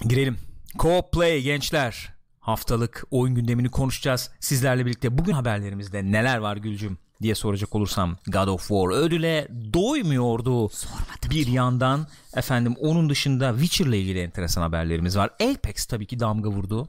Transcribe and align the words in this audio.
Girelim. 0.00 0.38
Co-op 0.78 1.12
Play 1.12 1.42
gençler. 1.42 2.16
Haftalık 2.40 3.04
oyun 3.10 3.34
gündemini 3.34 3.68
konuşacağız 3.68 4.30
sizlerle 4.40 4.86
birlikte. 4.86 5.18
Bugün 5.18 5.32
haberlerimizde 5.32 6.04
neler 6.12 6.38
var 6.38 6.56
Gülcüm 6.56 6.98
diye 7.22 7.34
soracak 7.34 7.74
olursam 7.74 8.16
God 8.26 8.48
of 8.48 8.60
War 8.68 8.88
ödüle 8.90 9.48
doymuyordu. 9.72 10.68
Sormadım 10.68 11.30
bir 11.30 11.44
ki. 11.44 11.50
yandan 11.50 12.06
efendim 12.36 12.74
onun 12.80 13.10
dışında 13.10 13.52
Witcher'la 13.58 13.96
ilgili 13.96 14.20
enteresan 14.20 14.62
haberlerimiz 14.62 15.16
var. 15.16 15.30
Apex 15.50 15.86
tabii 15.86 16.06
ki 16.06 16.20
damga 16.20 16.48
vurdu. 16.48 16.88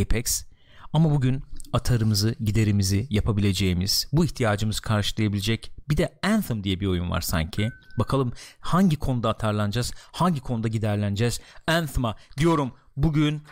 Apex. 0.00 0.44
Ama 0.92 1.10
bugün 1.10 1.42
atarımızı, 1.72 2.34
giderimizi 2.40 3.06
yapabileceğimiz, 3.10 4.08
bu 4.12 4.24
ihtiyacımızı 4.24 4.82
karşılayabilecek 4.82 5.72
bir 5.88 5.96
de 5.96 6.18
Anthem 6.22 6.64
diye 6.64 6.80
bir 6.80 6.86
oyun 6.86 7.10
var 7.10 7.20
sanki. 7.20 7.70
Bakalım 7.98 8.32
hangi 8.60 8.96
konuda 8.96 9.28
atarlanacağız, 9.28 9.92
hangi 10.12 10.40
konuda 10.40 10.68
giderleneceğiz. 10.68 11.40
Anthem'a 11.66 12.16
diyorum 12.38 12.72
bugün 12.96 13.42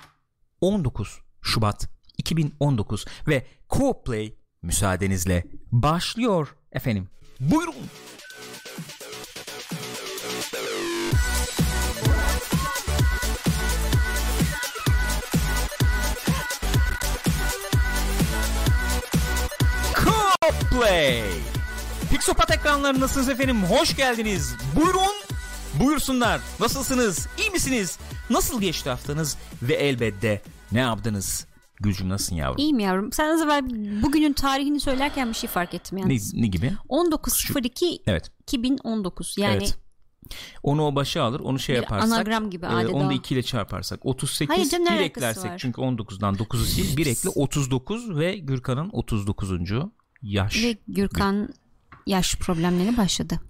19 0.61 1.19
Şubat 1.43 1.89
2019 2.19 3.05
ve 3.29 3.47
Co 3.71 4.03
Play 4.03 4.35
müsaadenizle 4.63 5.45
başlıyor 5.73 6.57
efendim. 6.73 7.09
Buyurun. 7.41 7.75
Play. 20.53 21.23
Pixopat 22.11 22.51
ekranlarındasınız 22.51 23.29
efendim. 23.29 23.63
Hoş 23.65 23.97
geldiniz. 23.97 24.55
Buyurun. 24.77 25.15
Buyursunlar. 25.81 26.41
Nasılsınız? 26.61 27.27
İyi 27.39 27.51
misiniz? 27.51 27.99
Nasıl 28.31 28.61
geçti 28.61 28.91
haftanız? 28.91 29.37
Ve 29.63 29.75
elbette 29.75 30.43
ne 30.73 30.81
yaptınız? 30.81 31.47
Gülcüm 31.81 32.09
nasılsın 32.09 32.37
yavrum? 32.37 32.59
İyiyim 32.59 32.79
yavrum. 32.79 33.13
Sen 33.13 33.31
az 33.35 33.41
evvel 33.43 33.63
bugünün 34.03 34.33
tarihini 34.33 34.81
söylerken 34.81 35.29
bir 35.29 35.35
şey 35.35 35.51
fark 35.51 35.75
ettim 35.75 35.99
Ne, 35.99 36.01
yalnız. 36.03 36.35
ne 36.35 36.47
gibi? 36.47 36.73
19.02 36.89 37.99
Evet. 38.07 38.31
2019 38.43 39.35
yani 39.39 39.57
evet. 39.57 39.79
Onu 40.63 40.87
o 40.87 40.95
başa 40.95 41.23
alır. 41.23 41.41
Onu 41.41 41.59
şey 41.59 41.77
bir 41.77 41.83
yaparsak. 41.83 42.13
anagram 42.13 42.51
gibi 42.51 42.67
e, 42.67 42.69
adeta. 42.69 42.93
onu 42.97 43.09
da 43.11 43.13
2 43.13 43.35
ile 43.35 43.43
çarparsak 43.43 44.07
38 44.07 44.57
Hayır 44.57 44.69
canım, 44.71 44.85
ne 44.87 44.99
bir 44.99 45.05
eklersek 45.05 45.51
var? 45.51 45.59
çünkü 45.59 45.81
19'dan 45.81 46.35
9'u 46.35 46.65
sil 46.73 46.97
bir 46.97 47.07
ekle 47.07 47.29
39 47.29 48.17
ve 48.19 48.37
Gürkan'ın 48.37 48.91
39. 48.93 49.51
yaş. 50.23 50.65
Ve 50.65 50.77
Gürkan 50.89 51.49
yaş 52.07 52.35
problemleri 52.37 52.97
başladı. 52.97 53.41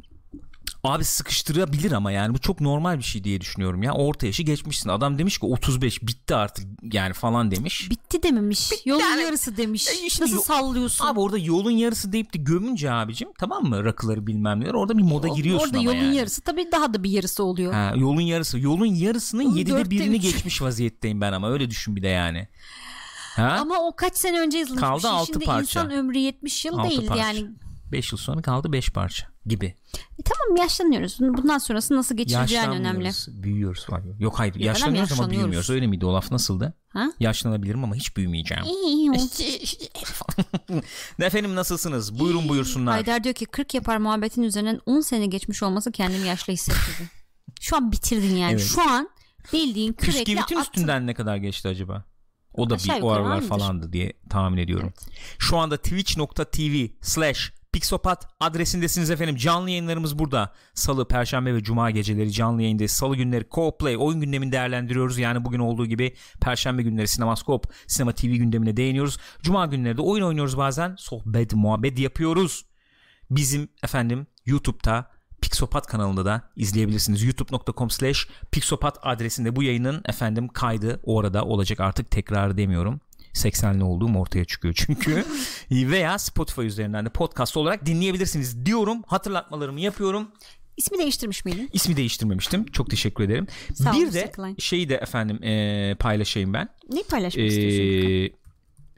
Abi 0.84 1.04
sıkıştırabilir 1.04 1.92
ama 1.92 2.12
yani 2.12 2.34
bu 2.34 2.38
çok 2.38 2.60
normal 2.60 2.98
bir 2.98 3.02
şey 3.02 3.24
diye 3.24 3.40
düşünüyorum 3.40 3.82
ya. 3.82 3.92
Orta 3.92 4.26
yaşı 4.26 4.42
geçmişsin. 4.42 4.88
Adam 4.88 5.18
demiş 5.18 5.38
ki 5.38 5.46
35 5.46 6.02
bitti 6.02 6.34
artık 6.34 6.66
yani 6.94 7.12
falan 7.12 7.50
demiş. 7.50 7.90
Bitti 7.90 8.22
dememiş. 8.22 8.70
Yolun 8.84 9.00
yani- 9.00 9.22
yarısı 9.22 9.56
demiş. 9.56 9.88
E 9.88 10.06
işte 10.06 10.24
Nasıl 10.24 10.34
yo- 10.36 10.42
sallıyorsun? 10.42 11.04
Abi 11.06 11.20
orada 11.20 11.38
yolun 11.38 11.70
yarısı 11.70 12.12
deyip 12.12 12.34
de 12.34 12.38
gömünce 12.38 12.90
abicim 12.92 13.28
tamam 13.38 13.64
mı 13.64 13.84
rakıları 13.84 14.26
bilmem 14.26 14.60
neler 14.60 14.74
orada 14.74 14.98
bir 14.98 15.02
moda 15.02 15.28
giriyorsun 15.28 15.66
Orada 15.66 15.78
ama 15.78 15.92
yolun 15.92 16.04
yani. 16.04 16.16
yarısı 16.16 16.40
tabii 16.42 16.68
daha 16.72 16.94
da 16.94 17.02
bir 17.04 17.10
yarısı 17.10 17.44
oluyor. 17.44 17.72
Ha, 17.72 17.92
yolun 17.96 18.20
yarısı. 18.20 18.58
Yolun 18.58 18.86
yarısının 18.86 19.42
Yolun 19.42 19.56
yedide 19.56 19.74
dörtte 19.74 19.90
birini 19.90 20.16
üç. 20.16 20.22
geçmiş 20.22 20.62
vaziyetteyim 20.62 21.20
ben 21.20 21.32
ama 21.32 21.50
öyle 21.50 21.70
düşün 21.70 21.96
bir 21.96 22.02
de 22.02 22.08
yani. 22.08 22.48
Ha? 23.38 23.56
Ama 23.60 23.78
o 23.80 23.96
kaç 23.96 24.16
sene 24.16 24.40
önce 24.40 24.58
yazılmış 24.58 24.80
Kaldı 24.80 24.96
bir 24.96 25.02
şey. 25.02 25.10
altı 25.10 25.32
Şimdi 25.32 25.44
parça. 25.44 25.80
insan 25.80 25.90
ömrü 25.98 26.18
70 26.18 26.64
yıl 26.64 26.78
Altı 26.78 26.90
değil 26.90 27.06
parça. 27.06 27.22
yani. 27.22 27.46
5 27.92 28.12
yıl 28.12 28.18
sonra 28.18 28.42
kaldı 28.42 28.72
5 28.72 28.90
parça 28.90 29.26
gibi. 29.46 29.66
E 30.18 30.22
tamam 30.24 30.56
yaşlanıyoruz. 30.56 31.16
Bundan 31.20 31.58
sonrası 31.58 31.96
nasıl 31.96 32.16
geçireceğin 32.16 32.70
önemli. 32.70 33.10
Büyüyoruz 33.28 33.86
ya. 33.90 34.02
Yok 34.18 34.38
hayır 34.38 34.54
Yok, 34.54 34.64
yaşlanıyoruz 34.64 35.12
ama 35.12 35.30
büyümüyoruz. 35.30 35.70
Öyle 35.70 35.86
miydi 35.86 36.06
o 36.06 36.14
laf 36.14 36.30
nasıldı? 36.30 36.74
Ha? 36.88 37.12
Yaşlanabilirim 37.20 37.84
ama 37.84 37.94
hiç 37.94 38.16
büyümeyeceğim. 38.16 38.64
Efendim 41.20 41.54
nasılsınız? 41.56 42.18
Buyurun 42.18 42.48
buyursunlar. 42.48 42.94
Haydar 42.94 43.24
diyor 43.24 43.34
ki 43.34 43.46
40 43.46 43.74
yapar 43.74 43.96
muhabbetin 43.96 44.42
üzerinden 44.42 44.80
10 44.86 45.00
sene 45.00 45.26
geçmiş 45.26 45.62
olması 45.62 45.92
kendimi 45.92 46.26
yaşlı 46.28 46.52
hissettirdi. 46.52 47.10
Şu 47.60 47.76
an 47.76 47.92
bitirdin 47.92 48.36
yani. 48.36 48.52
Evet. 48.52 48.62
Şu 48.74 48.90
an 48.90 49.08
bildiğin 49.52 49.92
kürekle 49.92 50.18
Püsküvitin 50.24 50.56
attın. 50.56 50.60
üstünden 50.60 51.06
ne 51.06 51.14
kadar 51.14 51.36
geçti 51.36 51.68
acaba? 51.68 52.04
O 52.58 52.70
da 52.70 52.74
Aşağı 52.74 52.96
bir 52.96 53.02
o 53.02 53.10
aralar 53.10 53.30
aynıdır. 53.30 53.48
falandı 53.48 53.92
diye 53.92 54.12
tahmin 54.30 54.58
ediyorum. 54.58 54.92
Şu 55.38 55.56
anda 55.56 55.76
twitch.tv 55.76 56.86
slash 57.00 57.52
Pixopat 57.72 58.28
adresindesiniz 58.40 59.10
efendim. 59.10 59.36
Canlı 59.36 59.70
yayınlarımız 59.70 60.18
burada. 60.18 60.52
Salı, 60.74 61.08
Perşembe 61.08 61.54
ve 61.54 61.62
Cuma 61.62 61.90
geceleri 61.90 62.32
canlı 62.32 62.62
yayındayız. 62.62 62.92
Salı 62.92 63.16
günleri 63.16 63.44
Co-Play 63.44 63.96
oyun 63.96 64.20
gündemini 64.20 64.52
değerlendiriyoruz. 64.52 65.18
Yani 65.18 65.44
bugün 65.44 65.58
olduğu 65.58 65.86
gibi 65.86 66.14
Perşembe 66.40 66.82
günleri 66.82 67.08
Sinemaskop, 67.08 67.72
Sinema 67.86 68.12
TV 68.12 68.26
gündemine 68.26 68.76
değiniyoruz. 68.76 69.18
Cuma 69.42 69.66
günleri 69.66 69.96
de 69.96 70.02
oyun 70.02 70.24
oynuyoruz 70.24 70.58
bazen. 70.58 70.94
Sohbet, 70.98 71.54
muhabbet 71.54 71.98
yapıyoruz. 71.98 72.64
Bizim 73.30 73.68
efendim 73.82 74.26
YouTube'da 74.46 75.10
Pixopat 75.40 75.86
kanalında 75.86 76.24
da 76.24 76.42
izleyebilirsiniz. 76.56 77.22
youtube.com 77.22 77.90
slash 77.90 78.28
Pixopat 78.50 78.98
adresinde 79.02 79.56
bu 79.56 79.62
yayının 79.62 80.02
efendim 80.04 80.48
kaydı 80.48 81.00
orada 81.04 81.44
olacak 81.44 81.80
artık 81.80 82.10
tekrar 82.10 82.56
demiyorum. 82.56 83.00
80'li 83.34 83.84
olduğum 83.84 84.18
ortaya 84.18 84.44
çıkıyor 84.44 84.74
çünkü. 84.76 85.24
Veya 85.70 86.18
Spotify 86.18 86.66
üzerinden 86.66 87.06
de 87.06 87.08
podcast 87.08 87.56
olarak 87.56 87.86
dinleyebilirsiniz 87.86 88.66
diyorum. 88.66 89.02
Hatırlatmalarımı 89.06 89.80
yapıyorum. 89.80 90.28
İsmi 90.76 90.98
değiştirmiş 90.98 91.44
miydin? 91.44 91.70
İsmi 91.72 91.96
değiştirmemiştim. 91.96 92.66
Çok 92.66 92.90
teşekkür 92.90 93.24
ederim. 93.24 93.46
Sağ 93.74 93.92
bir 93.92 94.12
de. 94.12 94.30
Klein. 94.30 94.56
şeyi 94.58 94.88
de 94.88 94.94
efendim 94.94 95.38
eee, 95.42 95.96
paylaşayım 95.98 96.52
ben. 96.52 96.68
Ne 96.92 97.02
paylaşmak 97.02 97.46
istiyorsun? 97.46 97.82
Gürkan? 97.84 98.10
Ee, 98.12 98.30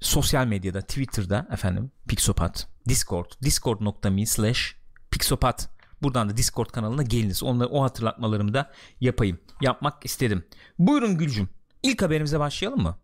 sosyal 0.00 0.46
medyada 0.46 0.80
Twitter'da 0.80 1.48
efendim 1.52 1.90
Pixopat 2.08 2.68
Discord 2.88 3.26
discord.me 3.44 4.26
slash 4.26 4.76
Pixopat 5.10 5.68
buradan 6.02 6.28
da 6.28 6.36
Discord 6.36 6.66
kanalına 6.70 7.02
geliniz 7.02 7.42
onları 7.42 7.68
o 7.68 7.82
hatırlatmalarımı 7.82 8.54
da 8.54 8.70
yapayım 9.00 9.38
yapmak 9.60 10.04
istedim 10.06 10.44
buyurun 10.78 11.18
Gülcüm 11.18 11.48
İlk 11.82 12.02
haberimize 12.02 12.38
başlayalım 12.40 12.82
mı 12.82 12.98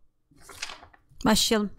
Başlayalım. 1.24 1.70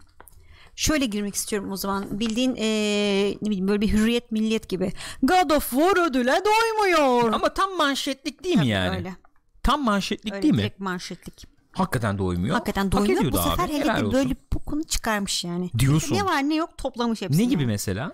Şöyle 0.76 1.06
girmek 1.06 1.34
istiyorum 1.34 1.72
o 1.72 1.76
zaman. 1.76 2.20
Bildiğin 2.20 2.54
eee, 2.54 3.30
ne 3.42 3.46
bileyim 3.50 3.68
böyle 3.68 3.80
bir 3.80 3.92
hürriyet 3.92 4.32
milliyet 4.32 4.68
gibi. 4.68 4.92
God 5.22 5.50
of 5.50 5.70
War 5.70 6.08
ödüle 6.10 6.34
doymuyor. 6.44 7.32
ama 7.32 7.54
tam 7.54 7.76
manşetlik 7.76 8.44
değil 8.44 8.54
mi 8.56 8.60
Tabii 8.60 8.68
yani 8.68 8.96
Öyle. 8.96 9.16
tam 9.62 9.84
manşetlik 9.84 10.32
öyle 10.32 10.42
değil 10.42 10.54
mi 10.54 10.58
direkt 10.60 10.80
manşetlik. 10.80 11.44
hakikaten 11.72 12.18
doymuyor 12.18 12.54
Hakikaten 12.54 12.84
Hak 12.84 12.92
doymuyor. 12.92 13.18
ediyordu 13.18 13.36
Bu 13.46 13.50
sefer 13.50 13.64
abi. 13.64 13.72
hele 13.72 13.84
de 14.08 14.12
böyle 14.12 14.36
bokunu 14.54 14.84
çıkarmış 14.84 15.44
yani. 15.44 15.70
Diyorsun. 15.78 16.14
Ne 16.16 16.24
var 16.24 16.42
ne 16.42 16.54
yok 16.54 16.78
toplamış 16.78 17.22
hepsini. 17.22 17.42
ne 17.42 17.46
gibi 17.50 17.66
mesela 17.66 18.12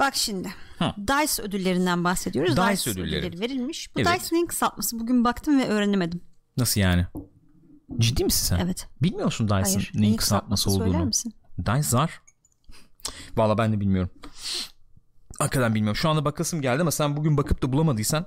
Bak 0.00 0.16
şimdi. 0.16 0.48
Hı. 0.78 0.84
DICE 0.98 1.42
ödüllerinden 1.42 2.04
bahsediyoruz. 2.04 2.56
DICE 2.56 2.72
DICE, 2.72 2.90
ödülleri. 2.90 3.26
ödülleri 3.26 3.40
verilmiş. 3.40 3.96
Bu 3.96 4.00
Evet. 4.00 4.20
DICE'nin 4.20 4.46
kısaltması. 4.46 4.98
Bugün 5.00 5.24
baktım 5.24 5.60
ve 5.60 5.68
öğrenemedim. 5.68 6.20
nasıl 6.56 6.80
yani 6.80 7.06
ciddi 7.98 8.24
misin 8.24 8.46
sen 8.46 8.58
Evet. 8.64 8.88
bilmiyorsun 9.02 9.48
Hayır. 9.48 9.90
neyin 9.94 10.16
kısaltması 10.16 10.70
söyler 10.70 10.86
olduğunu 10.86 11.04
misin? 11.04 11.34
Dice 11.58 11.82
zar. 11.82 12.20
Valla 13.36 13.58
ben 13.58 13.72
de 13.72 13.80
bilmiyorum. 13.80 14.10
Hakikaten 15.38 15.74
bilmiyorum. 15.74 15.96
Şu 15.96 16.08
anda 16.08 16.24
bakasım 16.24 16.62
geldi 16.62 16.80
ama 16.82 16.90
sen 16.90 17.16
bugün 17.16 17.36
bakıp 17.36 17.62
da 17.62 17.72
bulamadıysan 17.72 18.26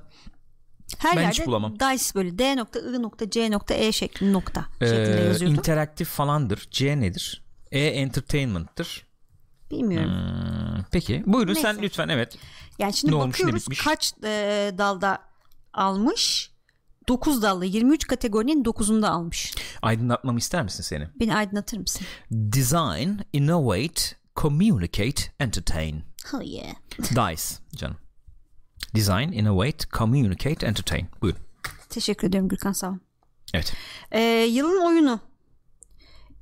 Her 0.97 1.15
Ben 1.15 1.21
yerde 1.21 1.33
hiç 1.39 1.47
bulamam. 1.47 1.79
DICE 1.79 2.15
böyle 2.15 2.37
D.I.C.E 2.39 3.91
şeklinde 3.91 4.33
nokta 4.33 4.65
e, 4.81 4.87
şeklinde 4.87 5.21
yazıyordu. 5.27 5.55
interaktif 5.57 6.07
falandır. 6.09 6.67
C 6.71 6.99
nedir? 6.99 7.45
E 7.71 7.79
entertainment'tır. 7.79 9.05
Bilmiyorum. 9.71 10.11
Hmm, 10.11 10.83
peki. 10.91 11.23
Buyurun 11.25 11.53
sen 11.53 11.63
Neyse. 11.75 11.81
lütfen 11.81 12.09
evet. 12.09 12.37
Yani 12.79 12.93
şimdi 12.93 13.11
Ne 13.11 13.15
olmuş, 13.17 13.39
ne 13.39 13.43
bakıyoruz 13.43 13.61
bitmiş? 13.63 13.79
kaç 13.83 14.13
e, 14.23 14.71
dalda 14.77 15.19
almış. 15.73 16.51
9 17.07 17.41
dallı 17.41 17.65
23 17.65 18.07
kategorinin 18.07 18.63
9'unda 18.63 19.07
almış. 19.07 19.55
Aydınlatmamı 19.81 20.39
ister 20.39 20.63
misin 20.63 20.83
seni? 20.83 21.07
Beni 21.19 21.35
aydınlatır 21.35 21.77
mısın? 21.77 22.07
Design, 22.31 23.09
innovate, 23.33 24.01
communicate, 24.35 25.21
entertain. 25.39 26.03
Oh 26.33 26.41
yeah. 26.41 26.75
Dice 26.99 27.55
canım. 27.75 27.97
Design, 28.95 29.31
innovate, 29.31 29.87
communicate, 29.97 30.65
entertain. 30.67 31.07
Buyurun. 31.21 31.39
Teşekkür 31.89 32.27
ederim 32.27 32.47
Gürkan 32.47 32.71
sağ 32.71 32.89
ol. 32.89 32.95
Evet. 33.53 33.73
Ee, 34.11 34.19
yılın 34.49 34.85
oyunu. 34.85 35.19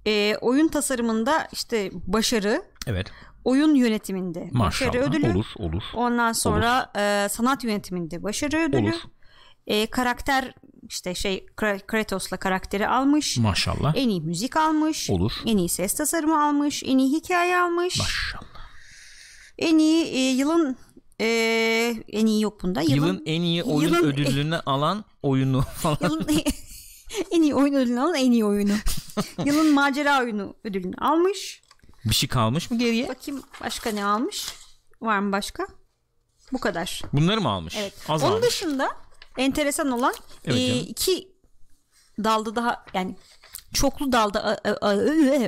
Ee, 0.07 0.36
oyun 0.42 0.68
tasarımında 0.68 1.47
işte 1.51 1.92
başarı, 2.07 2.63
Evet. 2.88 3.12
oyun 3.45 3.75
yönetiminde 3.75 4.50
Maşallah. 4.51 4.91
başarı 4.94 5.09
ödülü. 5.09 5.31
Olur, 5.31 5.45
olur. 5.57 5.83
Ondan 5.95 6.31
sonra 6.31 6.91
e, 6.97 7.27
sanat 7.30 7.63
yönetiminde 7.63 8.24
başarı 8.24 8.57
ödülü. 8.57 8.81
Olur. 8.89 9.00
E, 9.68 9.85
karakter 9.89 10.53
işte 10.89 11.15
şey 11.15 11.45
Kra- 11.57 11.85
Kratos'la 11.88 12.38
karakteri 12.38 12.88
almış. 12.88 13.38
Maşallah. 13.38 13.94
En 13.95 14.09
iyi 14.09 14.21
müzik 14.21 14.57
almış. 14.57 15.09
Olur. 15.09 15.31
En 15.45 15.57
iyi 15.57 15.69
ses 15.69 15.94
tasarımı 15.94 16.44
almış. 16.44 16.83
En 16.85 16.97
iyi 16.97 17.18
hikaye 17.18 17.57
almış. 17.57 18.00
Maşallah. 18.00 18.63
En 19.57 19.77
iyi 19.77 20.06
e, 20.06 20.19
yılın 20.31 20.77
e, 21.21 21.25
en 22.07 22.25
iyi 22.25 22.41
yok 22.44 22.63
bunda. 22.63 22.81
Yılın, 22.81 22.95
Yılın 22.95 23.24
en 23.25 23.41
iyi 23.41 23.63
oyun 23.63 23.89
yılın- 23.94 24.03
ödülünü 24.06 24.56
alan 24.65 25.06
oyunu 25.21 25.62
falan. 25.75 25.97
yılın, 26.01 26.27
en 27.31 27.41
iyi 27.41 27.56
oyun 27.56 27.74
ödülünü 27.74 28.00
alan 28.00 28.15
en 28.15 28.31
iyi 28.31 28.45
oyunu. 28.45 28.74
Yılın 29.45 29.74
macera 29.74 30.19
oyunu 30.21 30.56
ödülünü 30.63 30.95
almış. 30.97 31.62
Bir 32.05 32.13
şey 32.15 32.29
kalmış 32.29 32.71
mı 32.71 32.77
geriye? 32.79 33.07
Bakayım 33.09 33.44
başka 33.61 33.89
ne 33.91 34.05
almış? 34.05 34.47
Var 35.01 35.19
mı 35.19 35.31
başka? 35.31 35.67
Bu 36.51 36.59
kadar. 36.59 37.01
Bunları 37.13 37.41
mı 37.41 37.50
almış? 37.50 37.75
Evet. 37.77 37.94
Az 38.09 38.23
Onun 38.23 38.31
almış. 38.35 38.47
dışında 38.47 38.89
enteresan 39.38 39.91
olan 39.91 40.13
Evet 40.45 40.57
e, 40.57 40.67
canım. 40.67 40.85
iki 40.88 41.27
dalda 42.23 42.55
daha 42.55 42.85
yani 42.94 43.15
çoklu 43.73 44.11
dalda 44.11 44.44
a- 44.81 44.95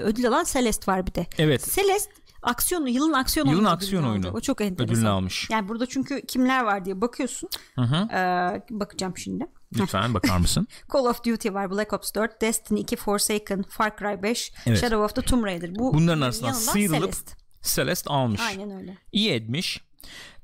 ödül 0.02 0.28
alan 0.28 0.44
Celeste 0.44 0.92
var 0.92 1.08
bir 1.08 1.14
de. 1.14 1.28
Evet. 1.38 1.70
Celeste 1.76 2.12
aksiyon 2.44 2.86
yılın 2.86 3.14
aksiyon 3.14 3.46
Yılın 3.46 3.58
oyunu 3.58 3.70
aksiyon 3.70 4.04
oyunu. 4.04 4.30
O 4.32 4.40
çok 4.40 4.62
enteresan. 4.62 4.96
Ödülünü 4.96 5.10
almış. 5.10 5.50
Yani 5.50 5.68
burada 5.68 5.86
çünkü 5.86 6.26
kimler 6.26 6.64
var 6.64 6.86
diye 6.86 7.02
bakıyorsun. 7.02 7.50
Hı 7.76 7.82
hı. 7.82 7.96
Ee, 7.96 8.62
bakacağım 8.70 9.18
şimdi. 9.18 9.48
Lütfen 9.78 10.14
bakar 10.14 10.38
mısın? 10.38 10.68
Call 10.94 11.06
of 11.06 11.24
Duty 11.26 11.50
var, 11.50 11.72
Black 11.72 11.94
Ops 11.94 12.14
4, 12.16 12.42
Destiny 12.42 12.82
2, 12.82 12.96
Forsaken, 12.96 13.64
Far 13.70 13.98
Cry 13.98 14.24
5, 14.24 14.54
Evet. 14.66 14.80
Shadow 14.82 14.98
of 14.98 15.16
the 15.16 15.22
Tomb 15.22 15.46
Raider. 15.46 15.76
Bu 15.76 15.94
Bunların 15.94 16.22
arasından 16.22 16.52
sıyrılıp 16.52 17.02
Celeste. 17.02 17.32
Celeste 17.62 18.10
almış. 18.10 18.42
Aynen 18.42 18.72
öyle. 18.72 18.98
İyi 19.12 19.32
etmiş. 19.32 19.82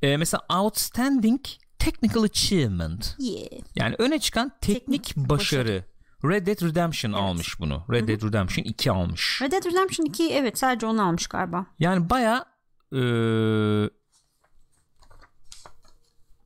Ee, 0.01 0.17
mesela 0.17 0.41
Outstanding 0.59 1.41
Technical 1.79 2.23
Achievement. 2.23 3.15
Yeah. 3.19 3.47
Yani 3.75 3.95
öne 3.99 4.19
çıkan 4.19 4.51
teknik, 4.61 5.03
Teknik 5.03 5.29
başarı. 5.29 5.85
Red 6.25 6.47
Dead 6.47 6.61
Redemption 6.61 7.11
almış 7.11 7.59
bunu. 7.59 7.85
Red 7.91 8.07
Dead 8.07 8.23
Redemption 8.23 8.65
2 8.65 8.91
almış. 8.91 9.41
Red 9.41 9.51
Dead 9.51 9.65
Redemption 9.65 10.05
2 10.05 10.33
evet 10.33 10.57
sadece 10.57 10.85
onu 10.85 11.07
almış 11.07 11.27
galiba. 11.27 11.65
Yani 11.79 12.09
baya 12.09 12.45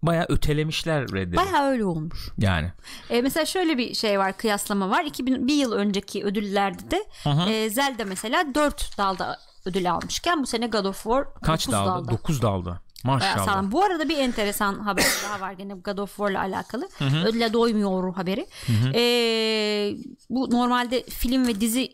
baya 0.05 0.25
ötelemişler 0.29 1.07
Red. 1.13 1.35
Baya 1.35 1.69
öyle 1.69 1.85
olmuş. 1.85 2.29
Yani. 2.37 2.71
E, 3.09 3.21
mesela 3.21 3.45
şöyle 3.45 3.77
bir 3.77 3.93
şey 3.93 4.19
var 4.19 4.37
kıyaslama 4.37 4.89
var. 4.89 5.03
2000 5.03 5.47
bir 5.47 5.55
yıl 5.55 5.71
önceki 5.71 6.23
ödüllerde 6.23 6.91
de 6.91 7.05
e, 7.49 7.69
Zelda 7.69 8.05
mesela 8.05 8.55
4 8.55 8.97
dalda 8.97 9.37
ödül 9.65 9.91
almışken 9.91 10.41
bu 10.41 10.47
sene 10.47 10.67
God 10.67 10.85
of 10.85 11.03
War 11.03 11.25
Kaç 11.43 11.67
9 11.67 11.73
dalda? 11.73 11.91
dalda. 11.91 12.11
9 12.11 12.41
dalda. 12.41 12.81
Maşallah. 13.03 13.45
sağlam. 13.45 13.71
Bu 13.71 13.83
arada 13.83 14.09
bir 14.09 14.17
enteresan 14.17 14.79
haber 14.79 15.05
daha 15.23 15.39
var 15.41 15.51
gene 15.53 15.73
God 15.73 15.97
of 15.97 16.09
War'la 16.09 16.39
alakalı. 16.39 16.89
Ödüle 17.25 17.53
doymuyor 17.53 18.15
haberi. 18.15 18.47
Ee, 18.95 19.95
bu 20.29 20.51
normalde 20.51 21.03
film 21.03 21.47
ve 21.47 21.61
dizi 21.61 21.89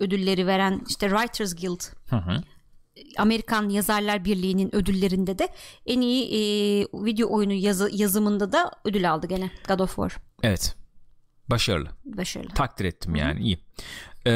ödülleri 0.00 0.46
veren 0.46 0.80
işte 0.88 1.08
Writers 1.08 1.56
Guild 1.56 1.80
Hı 2.10 2.16
hı. 2.16 2.42
Amerikan 3.18 3.68
Yazarlar 3.68 4.24
Birliği'nin 4.24 4.74
ödüllerinde 4.74 5.38
de 5.38 5.48
en 5.86 6.00
iyi 6.00 6.24
e, 6.24 6.38
video 6.92 7.32
oyunu 7.34 7.52
yazı, 7.52 7.90
yazımında 7.92 8.52
da 8.52 8.70
ödül 8.84 9.10
aldı 9.10 9.26
gene 9.26 9.50
God 9.68 9.78
of 9.78 9.88
War. 9.94 10.16
Evet. 10.42 10.76
Başarılı. 11.50 11.88
Başarılı. 12.04 12.48
Takdir 12.48 12.84
ettim 12.84 13.14
yani 13.14 13.40
iyi. 13.40 13.58
Ee, 14.26 14.30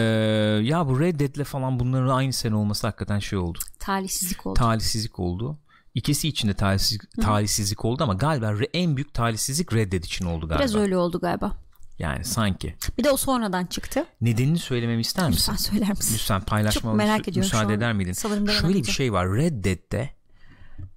ya 0.62 0.88
bu 0.88 1.00
Red 1.00 1.20
Dead'le 1.20 1.44
falan 1.44 1.80
bunların 1.80 2.08
aynı 2.08 2.32
sene 2.32 2.54
olması 2.54 2.86
hakikaten 2.86 3.18
şey 3.18 3.38
oldu. 3.38 3.58
Talihsizlik 3.78 4.46
oldu. 4.46 4.58
Talihsizlik 4.58 5.18
oldu. 5.18 5.58
İkisi 5.94 6.28
için 6.28 6.48
de 6.48 6.54
talihsizlik, 6.54 7.02
talihsizlik 7.22 7.84
oldu 7.84 8.02
ama 8.02 8.14
galiba 8.14 8.54
en 8.72 8.96
büyük 8.96 9.14
talihsizlik 9.14 9.74
Red 9.74 9.92
Dead 9.92 10.02
için 10.02 10.24
oldu 10.24 10.48
galiba. 10.48 10.62
Biraz 10.62 10.74
öyle 10.74 10.96
oldu 10.96 11.20
galiba. 11.20 11.63
Yani 11.98 12.24
sanki. 12.24 12.74
Bir 12.98 13.04
de 13.04 13.10
o 13.10 13.16
sonradan 13.16 13.66
çıktı. 13.66 14.04
Nedenini 14.20 14.58
söylememi 14.58 15.00
ister 15.00 15.28
misin? 15.28 15.40
Lütfen 15.52 15.56
söyler 15.56 15.88
misin? 15.90 16.14
Lütfen 16.14 16.40
paylaşmama 16.40 16.92
Çok 17.02 17.08
merak 17.08 17.28
ediyorum 17.28 17.50
şu 17.50 17.56
müsaade 17.56 17.74
eder 17.74 17.92
miydin? 17.92 18.12
Sanırım 18.12 18.46
Şöyle 18.46 18.52
bir 18.58 18.62
dayanamayacağım. 18.62 18.94
şey 18.94 19.12
var. 19.12 19.28
Red 19.32 19.64
Dead'de 19.64 20.10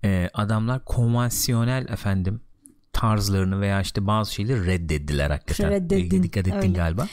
e, 0.04 0.30
adamlar 0.34 0.86
konvansiyonel 0.86 1.88
efendim 1.90 2.42
tarzlarını 2.94 3.62
veya 3.62 3.82
işte 3.82 4.08
bazı 4.08 4.34
şeyleri 4.34 4.66
reddettiler 4.66 5.30
hakikaten. 5.30 5.70
Reddettin, 5.72 6.20
E, 6.20 6.24
Dikkat 6.24 6.48
ettin 6.48 6.58
öyle. 6.58 6.68
galiba. 6.68 7.08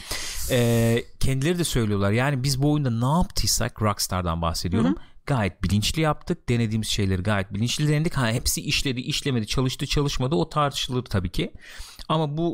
E, 0.51 1.03
kendileri 1.19 1.59
de 1.59 1.63
söylüyorlar. 1.63 2.11
Yani 2.11 2.43
biz 2.43 2.61
bu 2.61 2.71
oyunda 2.71 2.89
ne 2.89 3.17
yaptıysak 3.17 3.81
Rockstar'dan 3.81 4.41
bahsediyorum. 4.41 4.95
Gayet 5.25 5.63
bilinçli 5.63 6.01
yaptık. 6.01 6.49
Denediğimiz 6.49 6.87
şeyleri 6.87 7.23
gayet 7.23 7.53
bilinçli 7.53 7.87
denedik. 7.87 8.13
Ha 8.13 8.27
hepsi 8.31 8.61
işledi, 8.61 9.01
işlemedi, 9.01 9.47
çalıştı, 9.47 9.85
çalışmadı. 9.85 10.35
O 10.35 10.49
tartışılır 10.49 11.05
tabii 11.05 11.29
ki. 11.31 11.51
Ama 12.09 12.37
bu 12.37 12.47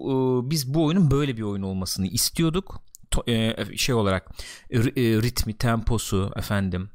e, 0.46 0.50
biz 0.50 0.74
bu 0.74 0.86
oyunun 0.86 1.12
böyle 1.12 1.38
bir 1.38 1.42
oyun 1.42 1.62
olmasını 1.62 2.08
istiyorduk. 2.08 2.82
To- 3.12 3.32
e, 3.32 3.78
şey 3.78 3.96
olarak 3.96 4.30
e, 4.70 4.82
ritmi, 5.02 5.54
temposu 5.54 6.32
efendim 6.36 6.90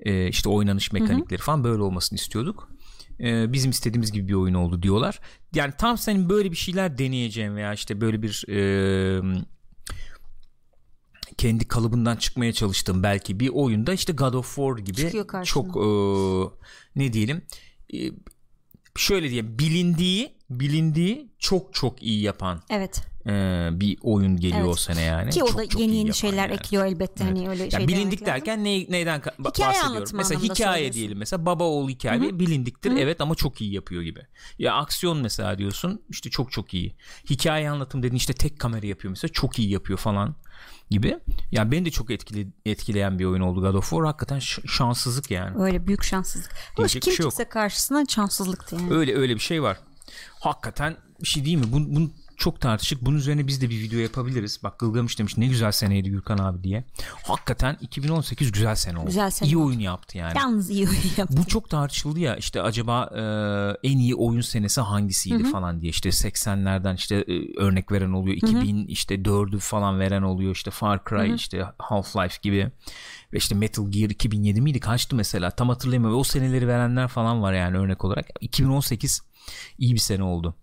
e, 0.00 0.28
işte 0.28 0.48
oynanış 0.48 0.92
mekanikleri 0.92 1.42
falan 1.42 1.64
böyle 1.64 1.82
olmasını 1.82 2.16
istiyorduk. 2.16 2.68
E, 3.20 3.52
bizim 3.52 3.70
istediğimiz 3.70 4.12
gibi 4.12 4.28
bir 4.28 4.34
oyun 4.34 4.54
oldu 4.54 4.82
diyorlar. 4.82 5.20
Yani 5.54 5.72
tam 5.78 5.98
senin 5.98 6.28
böyle 6.28 6.50
bir 6.50 6.56
şeyler 6.56 6.98
deneyeceğin 6.98 7.56
veya 7.56 7.72
işte 7.74 8.00
böyle 8.00 8.22
bir 8.22 8.44
e, 8.48 8.60
kendi 11.38 11.68
kalıbından 11.68 12.16
çıkmaya 12.16 12.52
çalıştığım 12.52 13.02
belki 13.02 13.40
bir 13.40 13.48
oyunda 13.48 13.92
işte 13.92 14.12
God 14.12 14.34
of 14.34 14.54
War 14.54 14.78
gibi 14.78 15.00
çok 15.44 15.76
e, 15.76 15.86
ne 16.96 17.12
diyelim 17.12 17.42
e, 17.94 17.98
şöyle 18.96 19.30
diyeyim 19.30 19.58
bilindiği 19.58 20.35
bilindiği 20.50 21.30
çok 21.38 21.74
çok 21.74 22.02
iyi 22.02 22.22
yapan 22.22 22.62
Evet. 22.70 23.02
e, 23.26 23.30
bir 23.72 23.98
oyun 24.02 24.36
geliyor 24.36 24.60
Evet. 24.60 24.70
o 24.72 24.76
sene 24.76 25.02
yani. 25.02 25.30
Ki 25.30 25.42
o 25.42 25.46
Çok 25.46 25.58
da 25.58 25.68
çok 25.68 25.80
yeni 25.80 25.96
yeni 25.96 26.14
şeyler 26.14 26.48
yani. 26.48 26.52
ekliyor 26.52 26.84
elbette 26.86 27.24
hani 27.24 27.48
öyle 27.48 27.64
Ya 27.64 27.70
şey 27.70 27.88
bilindik 27.88 28.26
derken 28.26 28.64
ne, 28.64 28.90
neyden 28.90 29.22
bahsediyorum? 29.38 30.10
Mesela 30.14 30.42
hikaye 30.42 30.92
diyelim. 30.92 31.18
Mesela 31.18 31.46
baba 31.46 31.64
oğul 31.64 31.88
hikaye 31.88 32.38
bilindiktir 32.38 32.90
evet 32.96 33.20
ama 33.20 33.34
çok 33.34 33.60
iyi 33.60 33.72
yapıyor 33.72 34.02
gibi. 34.02 34.20
Ya 34.58 34.74
aksiyon 34.74 35.18
mesela 35.18 35.58
diyorsun 35.58 36.02
işte 36.08 36.30
çok 36.30 36.52
çok 36.52 36.74
iyi. 36.74 36.96
Hikaye 37.30 37.70
anlatım 37.70 38.02
dediğin 38.02 38.16
işte 38.16 38.32
tek 38.32 38.58
kamera 38.58 38.86
yapıyor 38.86 39.10
mesela 39.10 39.32
çok 39.32 39.58
iyi 39.58 39.70
yapıyor 39.70 39.98
falan 39.98 40.34
gibi. 40.90 41.18
Ya 41.50 41.70
beni 41.72 41.84
de 41.84 41.90
çok 41.90 42.10
etkili, 42.10 42.48
etkileyen 42.66 43.18
bir 43.18 43.24
oyun 43.24 43.40
oldu 43.40 43.60
God 43.60 43.74
of 43.74 43.90
War. 43.90 44.04
Hakikaten 44.06 44.38
şanssızlık 44.66 45.30
yani. 45.30 45.62
Öyle 45.62 45.86
büyük 45.86 46.02
şanssızlık. 46.04 46.52
Diyecek 46.76 47.02
kim 47.02 47.12
şey 47.12 47.24
çıksa 47.26 47.48
karşısına 47.48 48.04
şanssızlıktı 48.08 48.76
yani. 48.76 48.94
Öyle 48.94 49.16
öyle 49.16 49.34
bir 49.34 49.40
şey 49.40 49.62
var. 49.62 49.78
Hakikaten 50.40 50.96
bir 51.20 51.26
şey 51.26 51.44
değil 51.44 51.56
mi? 51.56 51.72
Bunu, 51.72 51.96
bunu 51.96 52.10
çok 52.36 52.60
tartışık. 52.60 53.02
Bunun 53.02 53.16
üzerine 53.16 53.46
biz 53.46 53.60
de 53.62 53.70
bir 53.70 53.80
video 53.80 53.98
yapabiliriz. 53.98 54.60
Bak 54.62 54.78
Gılgamış 54.78 55.18
demiş 55.18 55.36
ne 55.36 55.46
güzel 55.46 55.72
seneydi 55.72 56.10
Gürkan 56.10 56.38
abi 56.38 56.62
diye. 56.62 56.84
Hakikaten 57.26 57.76
2018 57.80 58.52
güzel 58.52 58.74
sene 58.74 58.98
oldu. 58.98 59.06
Güzel 59.06 59.30
sene 59.30 59.48
İyi 59.48 59.56
oldu. 59.56 59.66
oyun 59.66 59.78
yaptı 59.78 60.18
yani. 60.18 60.38
Yalnız 60.38 60.70
iyi 60.70 60.88
oyun 60.88 60.98
yaptı. 61.16 61.36
Bu 61.36 61.46
çok 61.46 61.70
tartışıldı 61.70 62.20
ya 62.20 62.36
işte 62.36 62.62
acaba 62.62 63.10
e, 63.14 63.88
en 63.88 63.98
iyi 63.98 64.14
oyun 64.14 64.40
senesi 64.40 64.80
hangisiydi 64.80 65.50
falan 65.50 65.80
diye 65.80 65.90
işte 65.90 66.08
80'lerden 66.08 66.94
işte 66.96 67.16
e, 67.16 67.58
örnek 67.60 67.92
veren 67.92 68.12
oluyor 68.12 68.36
2000 68.36 68.86
işte 68.86 69.14
4'ü 69.14 69.58
falan 69.58 70.00
veren 70.00 70.22
oluyor 70.22 70.54
işte 70.54 70.70
Far 70.70 71.00
Cry 71.08 71.34
işte 71.34 71.58
Half-Life 71.78 72.42
gibi 72.42 72.70
ve 73.32 73.36
işte 73.38 73.54
Metal 73.54 73.90
Gear 73.90 74.10
2007 74.10 74.60
miydi 74.60 74.80
kaçtı 74.80 75.16
mesela 75.16 75.50
tam 75.50 75.68
hatırlayamıyorum 75.68 76.20
o 76.20 76.24
seneleri 76.24 76.68
verenler 76.68 77.08
falan 77.08 77.42
var 77.42 77.52
yani 77.52 77.76
örnek 77.78 78.04
olarak 78.04 78.26
2018 78.40 79.22
iyi 79.78 79.94
bir 79.94 79.98
sene 79.98 80.22
oldu. 80.22 80.54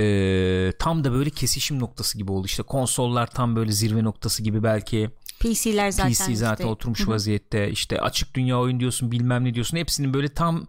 E, 0.00 0.72
tam 0.78 1.04
da 1.04 1.12
böyle 1.12 1.30
kesişim 1.30 1.78
noktası 1.80 2.18
gibi 2.18 2.32
oldu. 2.32 2.46
İşte 2.46 2.62
konsollar 2.62 3.26
tam 3.26 3.56
böyle 3.56 3.72
zirve 3.72 4.04
noktası 4.04 4.42
gibi 4.42 4.62
belki. 4.62 5.10
PC'ler 5.40 5.90
zaten 5.90 6.12
PC 6.12 6.36
zaten 6.36 6.54
işte. 6.64 6.66
oturmuş 6.66 7.08
vaziyette. 7.08 7.70
İşte 7.70 8.00
açık 8.00 8.34
dünya 8.34 8.60
oyun 8.60 8.80
diyorsun 8.80 9.12
bilmem 9.12 9.44
ne 9.44 9.54
diyorsun. 9.54 9.76
Hepsinin 9.76 10.14
böyle 10.14 10.28
tam 10.28 10.66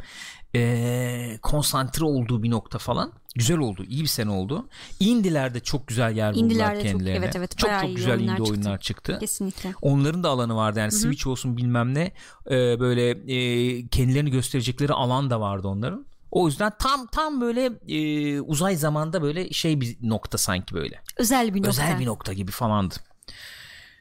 eee, 0.53 1.39
konsantre 1.41 2.05
olduğu 2.05 2.43
bir 2.43 2.49
nokta 2.51 2.77
falan. 2.79 3.11
Güzel 3.35 3.57
oldu 3.57 3.83
iyi 3.83 4.01
bir 4.01 4.07
sene 4.07 4.29
oldu. 4.31 4.69
İndilerde 4.99 5.59
çok 5.59 5.87
güzel 5.87 6.15
yer 6.17 6.33
buldular 6.33 6.45
İndilerde 6.45 6.75
çok- 6.81 6.91
kendilerine. 6.91 7.17
evet, 7.25 7.35
evet, 7.35 7.57
çok 7.57 7.71
çok 7.81 7.95
güzel 7.95 8.11
oyunlar 8.17 8.33
indie 8.33 8.45
çıktı. 8.45 8.51
oyunlar 8.51 8.79
çıktı. 8.79 9.17
Kesinlikle. 9.19 9.73
onların 9.81 10.23
da 10.23 10.29
alanı 10.29 10.55
vardı. 10.55 10.79
Yani 10.79 10.91
Switch 10.91 11.27
olsun 11.27 11.57
bilmem 11.57 11.93
ne 11.93 12.11
eee, 12.49 12.77
böyle 12.79 13.11
eee, 13.25 13.87
kendilerini 13.87 14.31
gösterecekleri 14.31 14.93
alan 14.93 15.29
da 15.29 15.39
vardı 15.41 15.67
onların 15.67 16.05
o 16.31 16.47
yüzden 16.47 16.71
tam 16.79 17.07
tam 17.07 17.41
böyle 17.41 17.71
eee, 17.87 18.41
uzay 18.41 18.75
zamanda 18.75 19.21
böyle 19.21 19.49
şey 19.51 19.81
bir 19.81 19.97
nokta 20.01 20.37
sanki 20.37 20.75
böyle 20.75 21.01
Özel 21.17 21.53
bir 21.53 21.59
nokta. 21.59 21.69
özel 21.69 21.99
bir 21.99 22.05
nokta 22.05 22.33
gibi 22.33 22.51
falandı. 22.51 22.95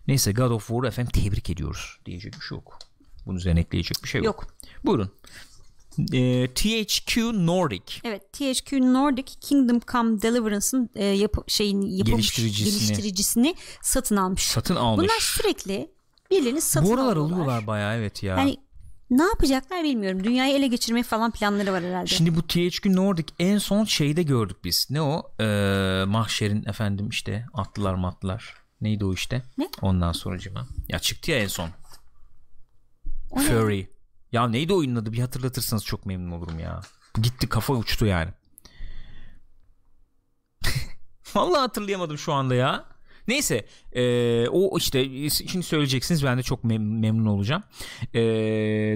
Neyse 0.06 0.32
God 0.32 0.50
of 0.50 0.66
War 0.66 0.84
efendim 0.88 1.12
tebrik 1.22 1.50
ediyoruz. 1.50 1.98
Diyecek 2.06 2.34
bir 2.34 2.40
şey 2.40 2.56
yok. 2.56 2.78
Bunun 3.26 3.36
üzerine 3.38 3.60
ekleyecek 3.60 3.96
bir 4.04 4.08
şey 4.08 4.22
yok. 4.22 4.42
Yok. 4.42 4.56
Buyurun. 4.84 5.10
Ee, 6.12 6.48
THQ 6.54 7.46
Nordic 7.46 7.94
Evet 8.04 8.32
THQ 8.32 8.80
Nordic 8.92 9.32
Kingdom 9.40 9.80
Come 9.92 10.22
Deliverance'ın 10.22 10.90
e, 10.94 11.04
yapı, 11.04 11.40
şeyin 11.46 11.80
yapılmış 11.82 12.36
Geliştiricisini. 12.36 12.86
geliştiricisini 12.86 13.54
satın 13.82 14.16
almış. 14.16 14.42
satın 14.42 14.76
almış. 14.76 15.04
Bunlar 15.08 15.20
sürekli 15.20 15.90
birilerini 16.30 16.60
satın 16.60 16.88
Bu 16.88 16.94
aralar 16.94 17.06
alıyorlar. 17.16 17.32
alıyorlar 17.36 17.66
bayağı 17.66 17.96
evet 17.96 18.22
ya. 18.22 18.36
Yani 18.36 18.56
ne 19.10 19.22
yapacaklar 19.22 19.84
bilmiyorum. 19.84 20.24
Dünyayı 20.24 20.56
ele 20.56 20.66
geçirme 20.66 21.02
falan 21.02 21.30
planları 21.30 21.72
var 21.72 21.84
herhalde. 21.84 22.06
Şimdi 22.06 22.36
bu 22.36 22.46
THQ 22.46 22.96
Nordic 22.96 23.32
en 23.38 23.58
son 23.58 23.84
şeyde 23.84 24.22
gördük 24.22 24.56
biz. 24.64 24.86
Ne 24.90 25.02
o? 25.02 25.32
Ee, 25.40 26.04
Mahşer'in 26.06 26.64
efendim 26.68 27.08
işte 27.08 27.46
atlılar 27.54 27.94
matlılar. 27.94 28.54
Neydi 28.80 29.04
o 29.04 29.12
işte? 29.12 29.42
Ne? 29.58 29.68
Ondan 29.82 30.12
sonracıma. 30.12 30.66
Ya 30.88 30.98
çıktı 30.98 31.30
ya 31.30 31.38
en 31.38 31.46
son. 31.46 31.70
O 33.30 33.40
ne? 33.40 33.44
Furry. 33.44 33.90
Ya 34.32 34.48
neydi 34.48 34.72
oyunun 34.72 34.96
adı 34.96 35.12
bir 35.12 35.18
hatırlatırsanız 35.18 35.84
çok 35.84 36.06
memnun 36.06 36.30
olurum 36.30 36.58
ya. 36.58 36.80
Gitti 37.22 37.48
kafa 37.48 37.72
uçtu 37.74 38.06
yani. 38.06 38.30
Vallahi 41.34 41.60
hatırlayamadım 41.60 42.18
şu 42.18 42.32
anda 42.32 42.54
ya. 42.54 42.95
Neyse 43.28 43.66
e, 43.92 44.02
o 44.48 44.78
işte 44.78 45.28
şimdi 45.30 45.62
söyleyeceksiniz 45.62 46.24
ben 46.24 46.38
de 46.38 46.42
çok 46.42 46.64
mem- 46.64 47.00
memnun 47.00 47.26
olacağım. 47.26 47.62
E, 48.14 48.20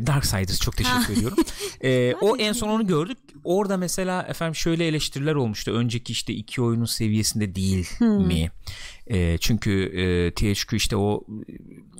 Darksiders 0.06 0.60
çok 0.60 0.76
teşekkür 0.76 1.12
ediyorum. 1.16 1.38
E, 1.84 2.14
o 2.20 2.36
en 2.36 2.52
son 2.52 2.68
onu 2.68 2.86
gördük. 2.86 3.18
Orada 3.44 3.76
mesela 3.76 4.22
efendim 4.22 4.54
şöyle 4.54 4.86
eleştiriler 4.86 5.34
olmuştu. 5.34 5.70
Önceki 5.72 6.12
işte 6.12 6.32
iki 6.32 6.62
oyunun 6.62 6.84
seviyesinde 6.84 7.54
değil 7.54 7.88
Hmm. 7.98 8.26
mi? 8.26 8.50
E, 9.06 9.38
çünkü 9.38 9.82
e, 9.84 10.34
THQ 10.34 10.76
işte 10.76 10.96
o 10.96 11.24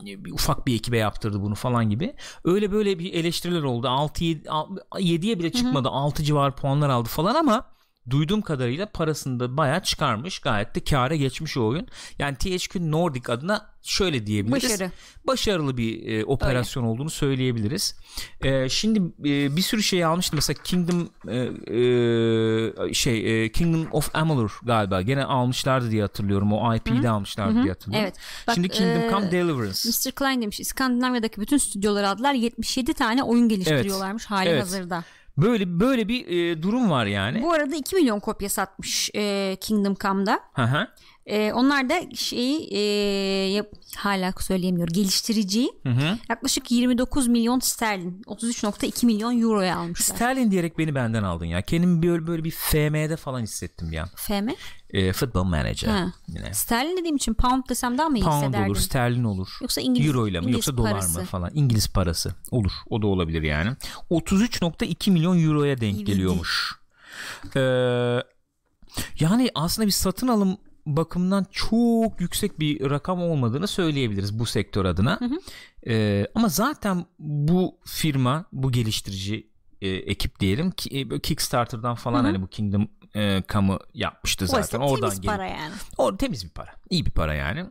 e, 0.07 0.33
ufak 0.33 0.67
bir 0.67 0.75
ekibe 0.75 0.97
yaptırdı 0.99 1.43
bunu 1.43 1.55
falan 1.55 1.91
gibi. 1.91 2.15
Öyle 2.45 2.73
böyle 2.73 2.99
bir 2.99 3.13
eleştiriler 3.15 3.63
oldu. 3.63 3.89
6 3.89 4.25
7'ye 4.25 5.39
bile 5.39 5.53
çıkmadı. 5.53 5.89
6 5.89 6.23
civar 6.25 6.57
puanlar 6.57 6.89
aldı 6.89 7.09
falan 7.09 7.35
ama 7.35 7.67
duyduğum 8.11 8.43
kadarıyla 8.43 8.87
parasını 8.87 9.41
da 9.41 9.57
bayağı 9.57 9.83
çıkarmış. 9.83 10.39
Gayet 10.39 10.75
de 10.75 10.81
kâra 10.81 11.17
geçmiş 11.17 11.57
o 11.57 11.67
oyun. 11.67 11.89
Yani 12.19 12.37
THQ 12.37 12.91
Nordic 12.91 13.33
adına 13.33 13.71
şöyle 13.83 14.27
diyebiliriz. 14.27 14.65
Başarı. 14.65 14.91
Başarılı 15.27 15.77
bir 15.77 16.13
e, 16.13 16.25
operasyon 16.25 16.85
olduğunu 16.85 17.11
söyleyebiliriz. 17.11 17.97
E, 18.41 18.69
şimdi 18.69 18.99
e, 18.99 19.57
bir 19.57 19.63
sürü 19.63 19.83
şey 19.83 20.05
almıştım. 20.05 20.37
Mesela 20.37 20.63
Kingdom 20.63 21.11
e, 21.29 21.37
e, 22.89 22.95
şey 22.95 23.45
e, 23.45 23.53
Kingdom 23.53 23.89
of 23.93 24.11
Amalur 24.15 24.61
galiba. 24.63 25.03
Gene 25.03 25.25
almışlardı 25.25 25.91
diye 25.91 26.03
hatırlıyorum. 26.03 26.53
O 26.53 26.75
IP'yi 26.75 27.03
de 27.03 27.11
almışlardı 27.11 27.63
diye 27.63 27.73
hatırlıyorum. 27.73 28.05
Evet. 28.05 28.15
Bak, 28.47 28.55
şimdi 28.55 28.69
Kingdom 28.69 29.03
e, 29.03 29.11
Come 29.11 29.31
Deliverance. 29.31 29.89
Mr. 29.89 30.13
Klein 30.13 30.43
demiş 30.43 30.61
İskandinavya'daki 30.61 31.41
bütün 31.41 31.59
stüdyoları 31.59 32.09
aldılar 32.09 32.35
77 32.35 32.95
tane 32.95 33.23
oyun 33.23 33.49
geliştiriyorlarmış 33.49 34.27
hali 34.27 34.49
Evet. 34.49 34.63
hazırda. 34.63 35.05
Böyle 35.37 35.81
böyle 35.81 36.09
bir 36.09 36.27
e, 36.27 36.63
durum 36.63 36.91
var 36.91 37.07
yani. 37.07 37.43
Bu 37.43 37.53
arada 37.53 37.77
2 37.77 37.97
milyon 37.97 38.21
kopya 38.21 38.49
satmış 38.49 39.11
e, 39.15 39.57
Kingdom 39.61 39.95
Come'da. 39.95 40.41
Hı 40.53 40.63
hı. 40.63 40.89
E, 41.31 41.53
onlar 41.53 41.89
da 41.89 42.01
şeyi 42.15 42.69
e, 42.75 42.79
yap- 43.53 43.73
hala 43.97 44.33
söyleyemiyor 44.41 44.89
geliştiriciyi 44.89 45.71
Hı 45.83 45.89
hı. 45.89 46.19
yaklaşık 46.29 46.71
29 46.71 47.29
milyon 47.29 47.59
sterlin 47.61 48.23
33.2 48.27 49.07
milyon 49.07 49.41
euroya 49.43 49.77
almışlar. 49.77 50.15
Sterling 50.17 50.51
diyerek 50.53 50.79
beni 50.79 50.95
benden 50.95 51.23
aldın 51.23 51.45
ya. 51.45 51.63
Kendimi 51.63 52.03
böyle 52.03 52.27
böyle 52.27 52.45
bir 52.45 52.51
FM'de 52.51 53.17
falan 53.17 53.41
hissettim 53.41 53.93
ya. 53.93 54.07
FM? 54.17 54.49
E, 54.91 55.13
football 55.13 55.45
manager. 55.45 55.89
Ha. 55.89 56.13
Yine. 56.29 56.55
Sterlin 56.55 56.97
dediğim 56.97 57.17
için 57.17 57.35
pound 57.35 57.63
desem 57.69 57.99
daha 57.99 58.09
mı 58.09 58.19
iyi 58.19 58.25
Pound 58.25 58.43
hissederdin? 58.45 58.67
olur, 58.71 58.77
sterlin 58.77 59.25
olur. 59.25 59.49
Yoksa 59.61 59.81
İngiliz, 59.81 60.09
Euro 60.09 60.29
ile 60.29 60.39
mi 60.41 60.45
İngiliz 60.45 60.57
yoksa 60.57 60.77
dolar 60.77 60.93
parası. 60.93 61.21
mı 61.21 61.25
falan. 61.27 61.51
İngiliz 61.55 61.89
parası 61.93 62.35
olur. 62.51 62.73
O 62.91 63.03
da 63.03 63.07
olabilir 63.07 63.43
yani. 63.43 63.71
33.2 64.11 65.11
milyon 65.11 65.45
euroya 65.45 65.81
denk 65.81 66.07
geliyormuş. 66.07 66.73
Ee, 67.57 67.61
yani 69.21 69.51
aslında 69.55 69.87
bir 69.87 69.93
satın 69.93 70.29
alım 70.29 70.57
bakımından 70.87 71.47
çok 71.51 72.21
yüksek 72.21 72.61
bir 72.61 72.91
rakam 72.91 73.23
olmadığını 73.23 73.67
söyleyebiliriz 73.67 74.39
bu 74.39 74.47
sektör 74.47 74.85
adına. 74.85 75.19
Ee, 75.87 76.27
ama 76.35 76.49
zaten 76.49 77.05
bu 77.19 77.79
firma, 77.85 78.45
bu 78.53 78.73
geliştirici 78.73 79.51
e, 79.81 79.89
ekip 79.89 80.41
diyelim 80.41 80.71
ki 80.71 81.01
e, 81.01 81.21
Kickstarter'dan 81.21 81.95
falan 81.95 82.25
hani 82.25 82.43
bu 82.43 82.47
Kingdom 82.47 82.89
e, 83.17 83.43
Come'ı 83.49 83.79
yapmıştı 83.95 84.47
zaten. 84.47 84.81
Oradan 84.81 85.01
temiz 85.01 85.21
gelip 85.21 85.37
para 85.37 85.47
yani. 85.47 85.73
o 85.99 86.17
temiz 86.17 86.45
bir 86.45 86.51
para. 86.51 86.71
İyi 86.91 87.07
bir 87.07 87.11
para 87.11 87.35
yani. 87.35 87.67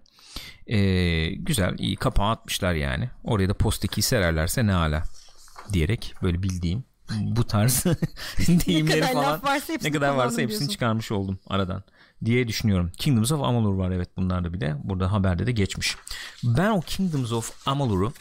Ee, 0.67 1.29
güzel, 1.29 1.75
iyi 1.77 1.95
kapağı 1.95 2.29
atmışlar 2.29 2.73
yani. 2.73 3.09
Oraya 3.23 3.49
da 3.49 3.53
post 3.53 4.01
sererlerse 4.01 4.67
ne 4.67 4.73
ala 4.73 5.03
diyerek 5.73 6.13
böyle 6.23 6.43
bildiğim 6.43 6.83
bu 7.21 7.43
tarz 7.43 7.85
deyimleri 8.67 8.99
kadar 8.99 9.13
falan 9.41 9.61
ne 9.83 9.91
kadar 9.91 10.09
varsa 10.09 10.41
hepsini 10.41 10.47
diyorsun. 10.47 10.67
çıkarmış 10.67 11.11
oldum 11.11 11.39
aradan 11.47 11.83
diye 12.25 12.47
düşünüyorum. 12.47 12.91
Kingdoms 12.97 13.31
of 13.31 13.43
Amalur 13.43 13.73
var 13.73 13.91
evet 13.91 14.09
bunlar 14.17 14.43
da 14.43 14.53
bir 14.53 14.61
de 14.61 14.75
burada 14.83 15.11
haberde 15.11 15.47
de 15.47 15.51
geçmiş. 15.51 15.95
Ben 16.43 16.69
o 16.69 16.81
Kingdoms 16.81 17.31
of 17.31 17.67
Amalur'u 17.67 18.13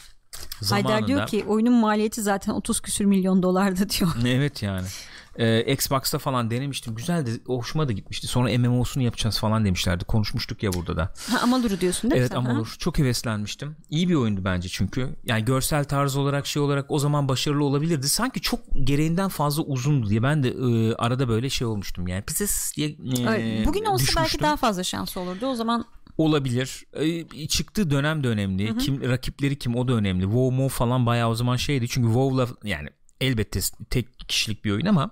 zamanında 0.61 0.93
Haydar 0.93 1.07
diyor 1.07 1.27
ki 1.27 1.45
oyunun 1.47 1.73
maliyeti 1.73 2.21
zaten 2.21 2.51
30 2.51 2.81
küsür 2.81 3.05
milyon 3.05 3.43
dolardı 3.43 3.89
diyor. 3.89 4.11
Evet 4.27 4.63
yani. 4.63 4.87
Ee, 5.35 5.73
Xbox'ta 5.73 6.17
falan 6.19 6.51
denemiştim. 6.51 6.95
Güzel 6.95 7.25
de 7.25 7.29
hoşuma 7.45 7.87
da 7.87 7.91
gitmişti. 7.91 8.27
Sonra 8.27 8.57
MMO'sunu 8.57 9.03
yapacağız 9.03 9.39
falan 9.39 9.65
demişlerdi. 9.65 10.05
Konuşmuştuk 10.05 10.63
ya 10.63 10.73
burada 10.73 10.97
da. 10.97 11.13
Ha, 11.31 11.39
Amalur'u 11.43 11.81
diyorsun 11.81 12.11
değil 12.11 12.19
mi 12.19 12.19
Evet 12.21 12.31
sen? 12.31 12.37
ama 12.37 12.59
ha? 12.59 12.63
Çok 12.79 12.97
heveslenmiştim. 12.99 13.75
İyi 13.89 14.09
bir 14.09 14.15
oyundu 14.15 14.41
bence 14.43 14.69
çünkü. 14.69 15.15
Yani 15.23 15.45
görsel 15.45 15.83
tarz 15.83 16.15
olarak 16.15 16.47
şey 16.47 16.61
olarak 16.61 16.85
o 16.91 16.99
zaman 16.99 17.27
başarılı 17.27 17.63
olabilirdi. 17.63 18.09
Sanki 18.09 18.41
çok 18.41 18.59
gereğinden 18.83 19.29
fazla 19.29 19.63
uzundu 19.63 20.09
diye 20.09 20.23
ben 20.23 20.43
de 20.43 20.49
e, 20.49 20.93
arada 20.95 21.27
böyle 21.29 21.49
şey 21.49 21.67
olmuştum. 21.67 22.07
Yani 22.07 22.21
pis 22.21 22.75
diye 22.75 22.87
e, 22.89 23.65
Bugün 23.65 23.85
olsa 23.85 24.03
belki 24.05 24.07
düşmüştüm. 24.17 24.41
daha 24.41 24.55
fazla 24.55 24.83
şansı 24.83 25.19
olurdu. 25.19 25.45
O 25.45 25.55
zaman 25.55 25.85
olabilir. 26.17 26.85
E, 26.93 27.47
çıktığı 27.47 27.91
dönem 27.91 28.23
de 28.23 28.27
önemli. 28.27 28.77
Kim 28.77 29.09
rakipleri 29.09 29.59
kim 29.59 29.75
o 29.75 29.87
da 29.87 29.93
önemli. 29.93 30.23
WoW 30.23 30.69
falan 30.69 31.05
bayağı 31.05 31.29
o 31.29 31.35
zaman 31.35 31.55
şeydi. 31.55 31.87
Çünkü 31.87 32.07
WoW'la 32.07 32.47
yani 32.63 32.89
elbette 33.21 33.59
tek 33.89 34.19
kişilik 34.19 34.65
bir 34.65 34.71
oyun 34.71 34.85
ama 34.85 35.11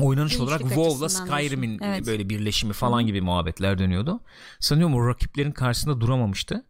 oynanış 0.00 0.32
Gençlik 0.32 0.48
olarak 0.48 0.60
WoW'la 0.60 1.08
Skyrim'in. 1.08 1.80
Evet. 1.82 2.06
böyle 2.06 2.28
birleşimi 2.28 2.72
falan 2.72 3.06
gibi 3.06 3.20
muhabbetler 3.20 3.78
dönüyordu. 3.78 4.20
Sanıyorum 4.60 4.94
o 4.94 5.08
rakiplerin 5.08 5.52
karşısında 5.52 6.00
duramamıştı. 6.00 6.66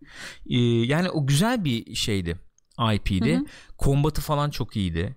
Ee, 0.50 0.58
yani 0.58 1.10
o 1.10 1.26
güzel 1.26 1.64
bir 1.64 1.94
şeydi. 1.94 2.38
IP'di. 2.94 3.40
Kombatı 3.78 4.20
falan 4.20 4.50
çok 4.50 4.76
iyiydi. 4.76 5.16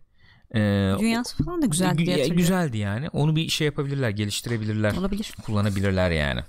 Ee, 0.55 0.93
dünyası 0.99 1.43
falan 1.43 1.61
da 1.61 1.65
güzeldi 1.65 2.05
diye. 2.05 2.27
Güzeldi 2.27 2.77
yani. 2.77 3.09
Onu 3.09 3.35
bir 3.35 3.49
şey 3.49 3.65
yapabilirler, 3.65 4.09
geliştirebilirler. 4.09 4.97
Olabilir. 4.97 5.33
Kullanabilirler 5.45 6.11
yani. 6.11 6.41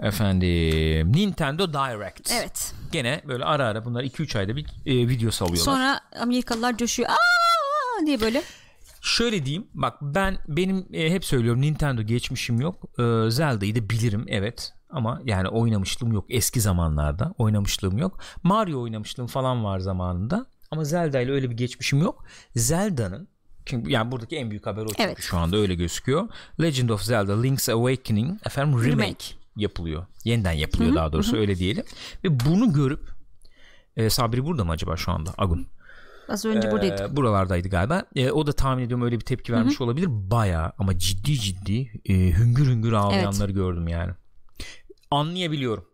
Efendim 0.00 1.12
Nintendo 1.12 1.72
Direct. 1.72 2.32
Evet. 2.32 2.74
Gene 2.92 3.22
böyle 3.28 3.44
ara 3.44 3.66
ara 3.66 3.84
bunlar 3.84 4.04
2-3 4.04 4.38
ayda 4.38 4.56
bir 4.56 4.66
e, 4.86 5.08
video 5.08 5.30
salıyorlar. 5.30 5.64
Sonra 5.64 6.00
Amerikalılar 6.20 6.76
coşuyor. 6.76 7.08
Aa 7.08 8.06
diye 8.06 8.20
böyle. 8.20 8.42
Şöyle 9.00 9.44
diyeyim 9.46 9.66
bak 9.74 9.96
ben 10.02 10.38
benim 10.48 10.86
e, 10.92 11.10
hep 11.10 11.24
söylüyorum 11.24 11.60
Nintendo 11.60 12.02
geçmişim 12.02 12.60
yok. 12.60 12.98
E, 12.98 13.30
Zelda'yı 13.30 13.74
da 13.76 13.90
bilirim 13.90 14.24
evet 14.28 14.72
ama 14.90 15.20
yani 15.24 15.48
oynamışlığım 15.48 16.12
yok 16.12 16.24
eski 16.28 16.60
zamanlarda 16.60 17.34
oynamışlığım 17.38 17.98
yok. 17.98 18.20
Mario 18.42 18.80
oynamışlığım 18.82 19.26
falan 19.26 19.64
var 19.64 19.78
zamanında 19.78 20.46
ama 20.70 20.84
Zelda 20.84 21.20
ile 21.20 21.32
öyle 21.32 21.50
bir 21.50 21.56
geçmişim 21.56 22.00
yok. 22.02 22.24
Zelda'nın 22.56 23.28
çünkü 23.66 23.90
yani 23.90 24.12
buradaki 24.12 24.36
en 24.36 24.50
büyük 24.50 24.66
haber 24.66 24.82
o 24.82 24.86
çünkü 24.88 25.02
Evet. 25.02 25.18
şu 25.20 25.38
anda 25.38 25.56
öyle 25.56 25.74
gözüküyor. 25.74 26.28
Legend 26.60 26.88
of 26.88 27.02
Zelda 27.02 27.40
Link's 27.40 27.68
Awakening 27.68 28.40
efendim 28.46 28.78
remake, 28.78 28.92
Remake. 28.92 29.24
yapılıyor. 29.56 30.06
Yeniden 30.24 30.52
yapılıyor 30.52 30.94
daha 30.94 31.12
doğrusu 31.12 31.36
öyle 31.36 31.56
diyelim. 31.58 31.84
Ve 32.24 32.40
bunu 32.40 32.72
görüp 32.72 33.10
e, 33.96 34.10
Sabri 34.10 34.44
burada 34.44 34.64
mı 34.64 34.72
acaba 34.72 34.96
şu 34.96 35.12
anda? 35.12 35.34
Agun. 35.38 35.66
Az 36.30 36.44
önce 36.44 36.70
buradaydı. 36.72 37.08
Ee, 37.12 37.16
buralardaydı 37.16 37.68
galiba. 37.68 38.04
Ee, 38.16 38.30
o 38.30 38.46
da 38.46 38.52
tahmin 38.52 38.82
ediyorum 38.84 39.04
öyle 39.04 39.16
bir 39.20 39.24
tepki 39.24 39.52
vermiş 39.52 39.80
olabilir. 39.80 40.08
Baya 40.10 40.72
ama 40.78 40.98
ciddi 40.98 41.40
ciddi 41.40 42.02
e, 42.04 42.14
hüngür 42.14 42.66
hüngür 42.66 42.92
ağlayanları 42.92 43.52
gördüm 43.52 43.88
yani. 43.88 44.12
Anlayabiliyorum. 45.10 45.84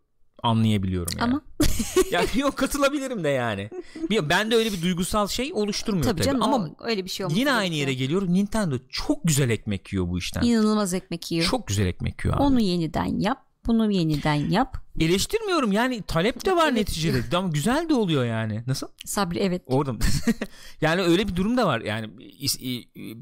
Anlayabiliyorum 0.42 1.18
yani. 1.18 1.30
Ama 1.30 1.40
yani 2.10 2.26
yok 2.36 2.56
katılabilirim 2.56 3.24
de 3.24 3.28
yani. 3.28 3.70
Ben 4.10 4.50
de 4.50 4.56
öyle 4.56 4.72
bir 4.72 4.82
duygusal 4.82 5.28
şey 5.28 5.52
oluşturmuyor 5.54 6.04
tabii 6.04 6.22
tabii. 6.22 6.24
canım 6.24 6.42
Ama 6.42 6.70
öyle 6.84 7.04
bir 7.04 7.10
şey 7.10 7.26
olmuş. 7.26 7.38
yine 7.38 7.52
aynı 7.52 7.74
yere 7.74 7.94
geliyorum. 7.94 8.34
Nintendo 8.34 8.78
çok 8.90 9.18
güzel 9.24 9.50
ekmek 9.50 9.92
yiyor 9.92 10.08
bu 10.08 10.18
işten. 10.18 10.42
İnanılmaz 10.42 10.94
ekmek 10.94 11.32
yiyor. 11.32 11.46
Çok 11.46 11.66
güzel 11.66 11.86
ekmek 11.86 12.24
yiyor 12.24 12.36
abi. 12.36 12.42
Onu 12.42 12.60
yeniden 12.60 13.20
yap. 13.20 13.45
Bunu 13.66 13.90
yeniden 13.92 14.34
yap. 14.34 14.86
Eleştirmiyorum 15.00 15.72
yani 15.72 16.02
talep 16.02 16.44
de 16.46 16.56
var 16.56 16.64
Evet. 16.68 16.78
neticede. 16.78 17.36
Ama 17.36 17.48
güzel 17.48 17.88
de 17.88 17.94
oluyor 17.94 18.24
yani. 18.24 18.62
Nasıl? 18.66 18.86
Sabri 19.04 19.38
evet. 19.38 19.62
Orada 19.66 19.94
yani 20.80 21.02
öyle 21.02 21.28
bir 21.28 21.36
durum 21.36 21.56
da 21.56 21.66
var. 21.66 21.80
Yani 21.80 22.10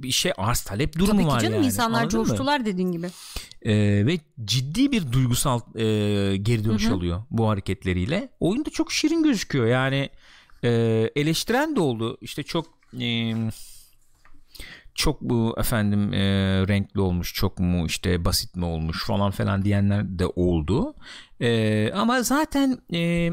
bir 0.03 0.11
şey 0.11 0.33
arz 0.37 0.61
talep 0.61 0.99
durumu 0.99 1.21
Tabii 1.21 1.27
var 1.31 1.39
ki 1.39 1.45
canım 1.45 1.57
yani. 1.57 1.67
insanlar 1.67 1.99
Anladın 2.01 2.21
mı? 2.21 2.27
coştular 2.27 2.65
dediğin 2.67 2.93
gibi. 2.93 3.07
Ee, 3.63 4.07
ve 4.07 4.19
ciddi 4.45 4.93
bir 4.93 5.13
duygusal 5.13 5.61
e, 5.75 5.83
geri 6.37 6.65
dönüş 6.65 6.87
oluyor 6.91 7.23
bu 7.31 7.49
hareketleriyle. 7.49 8.29
Oyunda 8.41 8.71
çok 8.71 8.93
şirin 8.93 9.23
gözüküyor. 9.23 9.67
Yani 9.67 10.11
e, 10.65 10.71
eleştiren 11.17 11.77
de 11.77 11.81
oldu. 11.81 12.19
İşte 12.21 12.43
çok 12.43 12.67
e, 13.01 13.35
çok 14.95 15.21
bu 15.21 15.55
efendim 15.59 16.13
e, 16.13 16.21
renkli 16.69 17.01
olmuş, 17.01 17.35
çok 17.35 17.59
mu 17.59 17.87
işte 17.87 18.25
basit 18.25 18.57
mi 18.57 18.65
olmuş 18.65 19.07
falan 19.07 19.31
falan 19.31 19.65
diyenler 19.65 20.19
de 20.19 20.27
oldu. 20.27 20.95
E, 21.41 21.91
ama 21.93 22.23
zaten 22.23 22.79
e, 22.93 23.31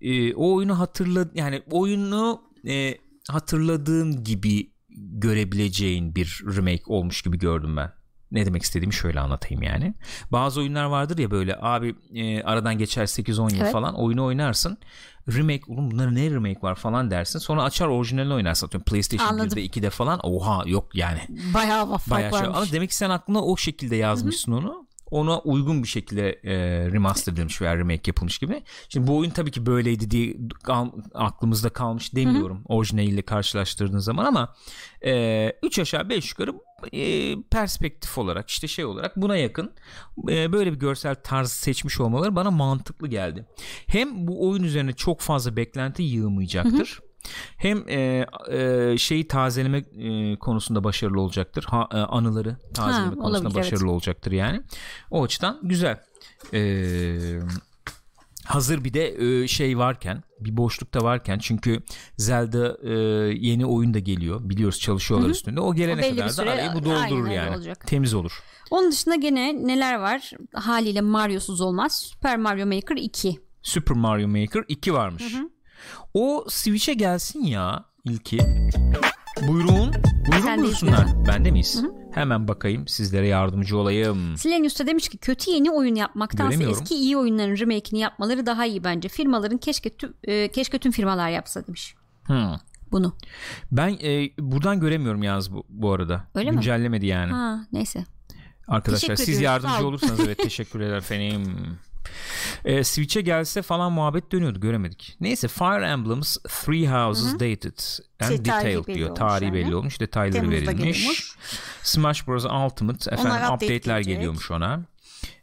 e, 0.00 0.34
o 0.34 0.54
oyunu 0.54 0.78
hatırla 0.78 1.28
yani 1.34 1.62
oyunu 1.70 2.42
e, 2.68 2.94
hatırladığın 3.28 4.24
gibi 4.24 4.72
görebileceğin 4.98 6.14
bir 6.14 6.42
remake 6.56 6.82
olmuş 6.86 7.22
gibi 7.22 7.38
gördüm 7.38 7.76
ben. 7.76 8.01
Ne 8.32 8.46
demek 8.46 8.62
istediğimi 8.62 8.94
şöyle 8.94 9.20
anlatayım 9.20 9.62
yani. 9.62 9.94
Bazı 10.32 10.60
oyunlar 10.60 10.84
vardır 10.84 11.18
ya 11.18 11.30
böyle 11.30 11.56
abi 11.60 11.94
e, 12.14 12.42
aradan 12.42 12.78
geçer 12.78 13.02
8-10 13.06 13.52
yıl 13.54 13.60
Evet. 13.60 13.72
falan 13.72 13.94
oyunu 13.94 14.24
oynarsın. 14.24 14.78
Remake 15.28 15.62
oğlum 15.68 15.90
bunların 15.90 16.14
ne 16.14 16.30
remake 16.30 16.62
var 16.62 16.74
falan 16.74 17.10
dersin. 17.10 17.38
Sonra 17.38 17.62
açar 17.62 17.86
orijinalini 17.86 18.34
oynarsın. 18.34 18.66
Atıyorum 18.66 18.84
PlayStation 18.84 19.28
Anladım. 19.28 19.58
1'de 19.58 19.66
2'de 19.66 19.90
falan. 19.90 20.20
Oha 20.22 20.62
yok 20.66 20.94
yani. 20.94 21.20
Bayağı 21.54 21.86
fark 21.98 22.10
Bayağı 22.10 22.32
şey. 22.38 22.46
Ama 22.46 22.64
demek 22.72 22.88
ki 22.90 22.96
sen 22.96 23.10
aklına 23.10 23.42
o 23.44 23.56
şekilde 23.56 23.96
yazmışsın 23.96 24.52
onu. 24.52 24.81
Ona 25.12 25.38
uygun 25.38 25.82
bir 25.82 25.88
şekilde 25.88 26.30
e, 26.30 26.54
remaster 26.92 27.32
edilmiş 27.32 27.60
veya 27.62 27.76
remake 27.76 28.02
yapılmış 28.06 28.38
gibi. 28.38 28.62
Şimdi 28.88 29.06
bu 29.06 29.18
oyun 29.18 29.30
tabii 29.30 29.50
ki 29.50 29.66
böyleydi 29.66 30.10
diye 30.10 30.36
aklımızda 31.14 31.68
kalmış 31.68 32.14
demiyorum 32.14 32.62
orijinaliyle 32.64 33.22
karşılaştırdığın 33.22 33.98
zaman 33.98 34.24
ama 34.24 34.54
3 35.62 35.78
aşağı 35.78 36.08
5 36.08 36.30
yukarı 36.30 36.52
e, 36.92 37.34
perspektif 37.42 38.18
olarak 38.18 38.50
işte 38.50 38.68
şey 38.68 38.84
olarak 38.84 39.16
buna 39.16 39.36
yakın 39.36 39.72
e, 40.28 40.52
böyle 40.52 40.72
bir 40.72 40.78
görsel 40.78 41.14
tarz 41.14 41.52
seçmiş 41.52 42.00
olmaları 42.00 42.36
bana 42.36 42.50
mantıklı 42.50 43.08
geldi. 43.08 43.46
Hem 43.86 44.26
bu 44.26 44.48
oyun 44.48 44.62
üzerine 44.62 44.92
çok 44.92 45.20
fazla 45.20 45.56
beklenti 45.56 46.02
yığmayacaktır. 46.02 47.00
Hem 47.56 47.88
e, 47.88 48.26
e, 48.50 48.94
şeyi 48.98 49.28
tazeleme 49.28 49.78
e, 49.78 50.36
konusunda 50.36 50.84
başarılı 50.84 51.20
olacaktır. 51.20 51.64
Ha, 51.68 51.88
e, 51.92 51.96
anıları 51.96 52.56
tazeleme 52.74 53.08
Ha, 53.08 53.14
konusunda 53.14 53.48
olabilir, 53.48 53.54
başarılı 53.60 53.90
olacaktır 53.90 54.32
yani. 54.32 54.60
O 55.10 55.22
açıdan 55.24 55.60
güzel. 55.62 56.00
Eee 56.52 57.40
hazır 58.44 58.84
bir 58.84 58.94
de 58.94 59.42
e, 59.42 59.48
şey 59.48 59.78
varken 59.78 60.22
bir 60.40 60.56
boşlukta 60.56 61.00
varken 61.00 61.38
çünkü 61.38 61.82
Zelda 62.16 62.76
e, 62.82 62.92
yeni 63.38 63.66
oyun 63.66 63.94
da 63.94 63.98
geliyor 63.98 64.40
biliyoruz 64.48 64.80
çalışıyorlar 64.80 65.28
üstünde 65.30 65.60
o 65.60 65.74
gelene 65.74 66.06
O 66.06 66.10
kadar 66.10 66.28
da 66.28 66.32
süre 66.32 66.50
arayı 66.50 66.70
bu 66.74 66.84
doldurur 66.84 67.28
yani 67.28 67.56
olacak. 67.56 67.86
temiz 67.86 68.14
olur. 68.14 68.42
Onun 68.70 68.92
dışında 68.92 69.14
gene 69.14 69.66
neler 69.66 69.94
var? 69.98 70.30
Haliyle 70.54 71.00
Mario'suz 71.00 71.60
olmaz. 71.60 72.02
Super 72.02 72.36
Mario 72.36 72.66
Maker 72.66 72.96
2. 72.96 73.40
Super 73.62 73.96
Mario 73.96 74.28
Maker 74.28 74.64
2 74.68 74.92
varmış. 74.94 75.34
O 76.14 76.44
Switch'e 76.48 76.94
gelsin 76.94 77.42
ya 77.42 77.84
ilki. 78.04 78.38
Buyurun. 79.48 79.92
Buyurun 80.26 80.62
buyursunlar. 80.62 81.26
Bende 81.26 81.50
miyiz? 81.50 81.82
Hemen 82.14 82.48
bakayım 82.48 82.88
sizlere 82.88 83.26
yardımcı 83.26 83.76
olayım. 83.78 84.36
Silenius 84.36 84.78
da 84.80 84.86
demiş 84.86 85.08
ki 85.08 85.18
kötü 85.18 85.50
yeni 85.50 85.70
oyun 85.70 85.94
yapmaktansa 85.94 86.62
eski 86.64 86.94
iyi 86.94 87.16
oyunların 87.16 87.56
remake'ini 87.56 88.00
yapmaları 88.00 88.46
daha 88.46 88.66
iyi 88.66 88.84
bence. 88.84 89.08
Firmaların 89.08 89.58
keşke 89.58 89.96
tüm, 89.96 90.14
e, 90.24 90.48
keşke 90.52 90.78
tüm 90.78 90.92
firmalar 90.92 91.30
yapsa 91.30 91.66
demiş 91.66 91.94
Hmm. 92.26 92.54
bunu. 92.92 93.16
Ben 93.72 93.88
e, 94.02 94.30
buradan 94.38 94.80
göremiyorum 94.80 95.22
yalnız 95.22 95.52
bu, 95.52 95.64
bu 95.68 95.92
arada. 95.92 96.24
Öyle 96.34 96.50
mi? 96.50 96.54
Güncellemedi 96.54 97.06
yani. 97.06 97.32
Ha 97.32 97.66
neyse. 97.72 98.04
Arkadaşlar 98.68 99.16
siz 99.16 99.40
yardımcı 99.40 99.86
olursanız 99.86 100.20
evet 100.20 100.38
teşekkür 100.42 100.80
eder 100.80 100.96
efendim. 100.96 101.56
Ee, 102.64 102.84
Switch'e 102.84 103.20
gelse 103.20 103.62
falan 103.62 103.92
muhabbet 103.92 104.32
dönüyordu 104.32 104.60
göremedik. 104.60 105.16
Neyse 105.20 105.48
Fire 105.48 105.86
Emblem's 105.86 106.36
Three 106.36 106.86
Houses 106.88 107.34
Dated 107.34 107.78
and 108.20 108.28
Şey, 108.28 108.38
Detailed 108.38 108.94
diyor. 108.94 109.14
Tarihi 109.14 109.44
yani. 109.44 109.54
belli 109.54 109.76
olmuş. 109.76 110.00
Detayları 110.00 110.32
Temmuz'da 110.32 110.56
verilmiş. 110.56 110.76
geliyormuş. 110.84 111.36
Smash 111.82 112.28
Bros. 112.28 112.44
Ultimate 112.44 113.10
efendim 113.10 113.32
Onlar 113.32 113.54
update 113.54 113.64
update'ler 113.76 114.00
geliyormuş 114.00 114.50
ona. 114.50 114.80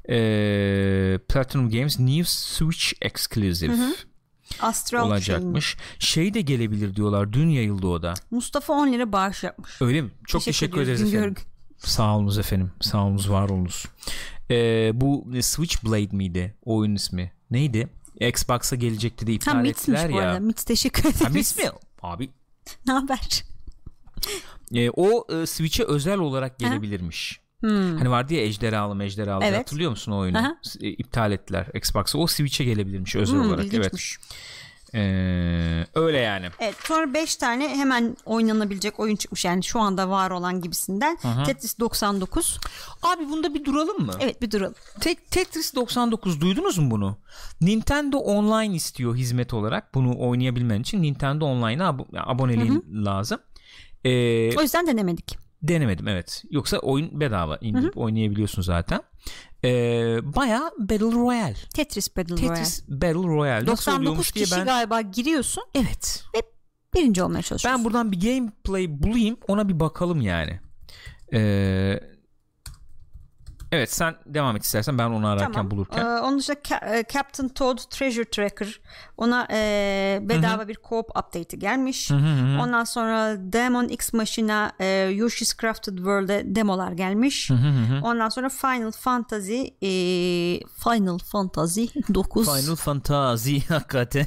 Ee, 0.09 1.19
Platinum 1.29 1.69
Games 1.69 1.99
New 1.99 2.23
Switch 2.23 2.93
Exclusive 3.01 3.73
Astral 4.59 5.07
olacakmış. 5.07 5.77
Şey 5.99 6.33
de 6.33 6.41
gelebilir 6.41 6.95
diyorlar. 6.95 7.33
Dün 7.33 7.49
yayıldı 7.49 7.87
o 7.87 8.01
da. 8.01 8.13
Mustafa 8.31 8.73
10 8.73 8.93
lira 8.93 9.11
bağış 9.11 9.43
yapmış. 9.43 9.81
Öyle 9.81 10.01
mi? 10.01 10.09
Çok 10.27 10.43
teşekkür, 10.43 10.81
ediyoruz 10.81 11.01
ederiz 11.01 11.13
efendim. 11.13 11.35
Sağ 11.79 12.15
olunuz 12.17 12.37
efendim. 12.37 12.71
Sağ 12.81 13.03
olunuz 13.05 13.29
var 13.31 13.49
olunuz. 13.49 13.85
Ee, 14.51 14.91
bu 14.93 15.27
Switchblade 15.41 16.15
miydi? 16.15 16.55
O 16.65 16.75
oyunun 16.77 16.95
ismi. 16.95 17.31
Neydi? 17.51 17.87
Xbox'a 18.21 18.75
gelecekti 18.75 19.27
de 19.27 19.31
Ha 19.31 19.35
iptal 19.35 19.55
Mits'miş 19.55 19.99
ettiler 19.99 20.11
bu 20.13 20.17
ya. 20.17 20.23
arada. 20.29 20.39
Mits 20.39 20.63
teşekkür 20.63 21.01
ederiz. 21.01 21.21
Ha 21.25 21.29
Mits 21.29 21.57
mi? 21.57 21.63
Abi 22.01 22.29
ne 22.87 22.93
haber? 22.93 23.43
e, 24.73 24.89
o 24.89 25.25
e, 25.33 25.45
Switch'e 25.45 25.83
özel 25.83 26.17
olarak 26.19 26.59
gelebilirmiş. 26.59 27.39
Hani 27.61 28.09
vardı 28.09 28.33
ya 28.33 28.41
ejderhalı 28.41 28.95
mejderhalı 28.95 29.43
Evet. 29.45 29.59
hatırlıyor 29.59 29.89
musun 29.91 30.11
o 30.11 30.17
oyunu? 30.17 30.37
Aha. 30.37 30.57
E, 30.81 30.87
iptal 30.89 31.31
ettiler 31.31 31.67
Xbox'a. 31.73 32.17
O 32.17 32.27
Switch'e 32.27 32.63
gelebilirmiş 32.63 33.15
özel 33.15 33.35
Hmm, 33.39 33.49
olarak. 33.49 33.73
Evet. 33.73 33.93
Ee, 34.95 35.85
öyle 35.95 36.17
yani. 36.17 36.45
Evet 36.59 36.75
sonra 36.83 37.13
5 37.13 37.35
tane 37.35 37.69
hemen 37.69 38.17
oynanabilecek 38.25 38.99
oyun 38.99 39.15
çıkmış 39.15 39.45
yani 39.45 39.63
şu 39.63 39.79
anda 39.79 40.09
var 40.09 40.31
olan 40.31 40.61
gibisinden. 40.61 41.17
Tetris 41.45 41.79
99. 41.79 42.59
Abi 43.03 43.29
bunda 43.29 43.53
bir 43.53 43.65
duralım 43.65 44.05
mı? 44.05 44.13
Evet 44.19 44.41
bir 44.41 44.51
duralım. 44.51 44.73
Tek 45.01 45.31
Tetris 45.31 45.75
99 45.75 46.41
duydunuz 46.41 46.77
mu 46.77 46.91
bunu? 46.91 47.17
Nintendo 47.61 48.17
Online 48.17 48.75
istiyor 48.75 49.15
hizmet 49.15 49.53
olarak 49.53 49.95
bunu 49.95 50.19
oynayabilmen 50.19 50.81
için 50.81 51.01
Nintendo 51.01 51.45
Online'a 51.45 51.89
abo- 51.89 52.07
aboneliğin 52.25 52.85
lazım. 53.05 53.39
Ee, 54.03 54.57
O 54.57 54.61
yüzden 54.61 54.87
denemedik. 54.87 55.37
denemedim 55.63 56.07
evet. 56.07 56.43
Yoksa 56.51 56.77
oyun 56.77 57.19
bedava 57.19 57.57
indirip 57.61 57.97
oynayabiliyorsun 57.97 58.61
zaten. 58.61 59.01
Ee, 59.63 60.19
Baya 60.23 60.71
Battle 60.79 61.11
Royale. 61.11 61.55
Tetris 61.73 62.17
Battle 62.17 62.35
Royale. 62.35 62.55
Tetris 62.55 62.83
Battle 62.87 63.27
Royale. 63.27 63.65
Nasıl 63.65 63.67
99 63.67 63.99
oluyormuş 63.99 64.35
diye 64.35 64.45
kişi 64.45 64.57
ben 64.57 64.65
galiba 64.65 65.01
giriyorsun 65.01 65.63
evet. 65.75 66.23
birinci 66.95 67.23
olmaya 67.23 67.41
çalışıyorsun. 67.41 67.79
Ben 67.79 67.85
buradan 67.85 68.11
bir 68.11 68.21
gameplay 68.21 69.03
bulayım 69.03 69.37
ona 69.47 69.69
bir 69.69 69.79
bakalım 69.79 70.21
yani. 70.21 70.59
Ee, 71.33 71.99
evet 73.71 73.93
sen 73.93 74.15
devam 74.25 74.55
et 74.55 74.63
istersen 74.63 74.97
ben 74.97 75.09
onu 75.09 75.27
ararken 75.27 75.51
Tamam. 75.51 75.71
bulurken. 75.71 76.05
Ee, 76.05 76.19
onun 76.19 76.39
dışında 76.39 76.57
Ca- 76.57 76.95
e, 76.99 77.03
Captain 77.13 77.47
Toad 77.49 77.77
Treasure 77.89 78.25
Tracker 78.25 78.81
ona 79.17 79.47
e, 79.51 80.19
bedava 80.21 80.67
bir 80.67 80.75
co-op 80.89 81.09
update'i 81.09 81.59
gelmiş. 81.59 82.11
Ondan 82.61 82.83
sonra 82.83 83.35
Demon 83.39 83.87
X 83.87 84.13
Machina 84.13 84.71
e, 84.79 84.85
Yoshi's 85.13 85.57
Crafted 85.57 85.97
World'e 85.97 86.55
demolar 86.55 86.91
gelmiş. 86.91 87.51
Ondan 88.03 88.29
sonra 88.29 88.49
Final 88.49 88.91
Fantasy 88.91 89.61
e, 89.61 89.89
Final 90.83 91.17
Fantasy 91.17 91.85
9. 92.13 92.45
Final 92.45 92.75
Fantasy 92.75 93.59
hakikaten. 93.69 94.25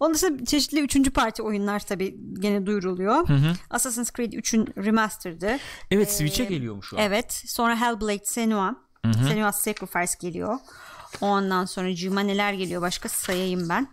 Onun 0.00 0.14
dışında 0.14 0.44
çeşitli 0.44 0.80
üçüncü 0.80 1.10
parti 1.10 1.42
oyunlar 1.42 1.80
tabi 1.80 2.16
gene 2.40 2.66
duyuruluyor. 2.66 3.28
Assassin's 3.70 4.12
Creed 4.12 4.32
3'ün 4.32 4.84
remastered'ı. 4.84 5.58
evet 5.90 6.12
Switch'e 6.12 6.44
geliyormuş 6.44 6.94
o. 6.94 6.96
Evet. 7.00 7.42
Sonra 7.46 7.80
Hellblade 7.80 8.24
Senua. 8.24 8.76
Senua's 9.28 9.60
Sacrifice 9.62 10.12
geliyor. 10.20 10.58
Ondan 11.20 11.64
sonra 11.64 11.94
cıma 11.94 12.20
neler 12.20 12.52
geliyor 12.52 12.82
başka 12.82 13.08
sayayım 13.08 13.68
ben. 13.68 13.88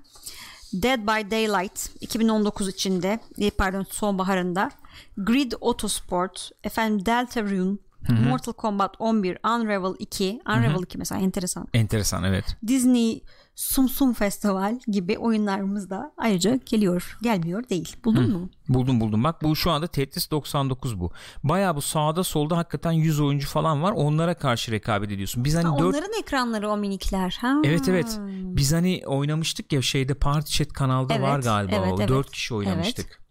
Dead 0.74 1.00
by 1.00 1.32
Daylight 1.32 1.90
2019 2.02 2.70
içinde 2.70 3.20
e, 3.38 3.50
pardon 3.50 3.86
sonbaharında 3.90 4.72
Grid 5.18 5.52
Autosport 5.62 6.52
efendim 6.64 7.06
Deltarune 7.06 7.78
Mortal 8.30 8.54
Kombat 8.54 8.96
11 9.00 9.38
Unravel 9.46 9.96
2 10.00 10.40
Unravel 10.48 10.84
2 10.84 10.98
mesela 10.98 11.22
enteresan 11.22 11.68
Enteresan 11.74 12.24
evet. 12.24 12.46
Disney 12.68 13.24
Sum 13.56 13.90
Sum 13.90 14.14
Festival 14.14 14.80
gibi 14.88 15.18
oyunlarımız 15.18 15.90
da 15.90 16.14
ayrıca 16.18 16.60
geliyor 16.66 17.18
gelmiyor 17.22 17.70
değil 17.70 17.96
buldun 18.06 18.32
mu? 18.32 18.50
Buldum 18.70 19.00
buldum 19.02 19.24
bak 19.24 19.44
bu 19.44 19.56
şu 19.56 19.72
anda 19.72 19.88
Tetris 19.88 20.32
99 20.32 21.00
bu. 21.00 21.12
Baya 21.44 21.76
bu 21.76 21.82
sağda 21.82 22.24
solda 22.24 22.58
hakikaten 22.58 22.92
100 22.92 23.20
oyuncu 23.20 23.48
falan 23.48 23.84
var 23.84 23.92
onlara 23.92 24.34
karşı 24.34 24.72
rekabet 24.72 25.12
ediyorsun. 25.12 25.44
Biz 25.46 25.56
hani 25.56 25.66
Ha, 25.66 25.80
4 25.80 25.96
Onların 25.96 26.20
ekranları 26.20 26.70
o 26.70 26.78
minikler. 26.78 27.38
Ha. 27.42 27.62
Evet 27.64 27.90
evet. 27.90 28.20
Biz 28.32 28.74
hani 28.74 29.02
oynamıştık 29.06 29.74
ya 29.74 29.82
şeyde 29.82 30.14
Party 30.14 30.58
Chat 30.58 30.74
kanalda 30.74 31.14
Evet, 31.14 31.24
var 31.24 31.40
galiba 31.40 31.76
evet, 31.76 31.94
o. 31.94 31.96
evet. 32.00 32.10
4 32.10 32.32
kişi 32.32 32.54
oynamıştık. 32.54 33.26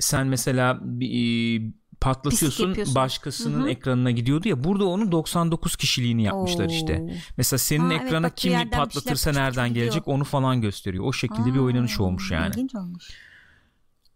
Sen 0.00 0.26
mesela 0.26 0.78
bir, 0.82 1.62
patlatıyorsun 2.00 2.76
başkasının 2.94 3.68
ekranına 3.68 4.10
gidiyordu 4.10 4.48
ya 4.48 4.64
burada 4.64 4.84
onun 4.84 5.12
99 5.12 5.76
kişiliğini 5.76 6.22
yapmışlar 6.22 6.64
Oo. 6.66 6.70
işte. 6.72 7.18
Mesela 7.36 7.58
senin 7.58 7.84
Ha, 7.90 7.92
evet, 7.94 8.06
ekrana 8.06 8.26
bir 8.26 8.32
kim 8.36 8.70
patlatırsa 8.70 9.32
nereden 9.32 9.74
gelecek 9.74 10.02
gidiyor. 10.02 10.16
onu 10.16 10.24
falan 10.24 10.60
gösteriyor. 10.60 11.04
O 11.04 11.12
şekilde 11.12 11.54
bir 11.54 11.58
oynanış 11.58 12.00
olmuş 12.00 12.30
yani. 12.30 12.48
İlginç 12.48 12.74
olmuş. 12.74 13.10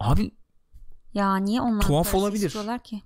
Abi 0.01 0.31
Ya 1.15 1.37
niye 1.37 1.61
onlar 1.61 1.81
Tuhaf 1.87 2.15
olabilir. 2.15 2.53
ki? 2.85 3.03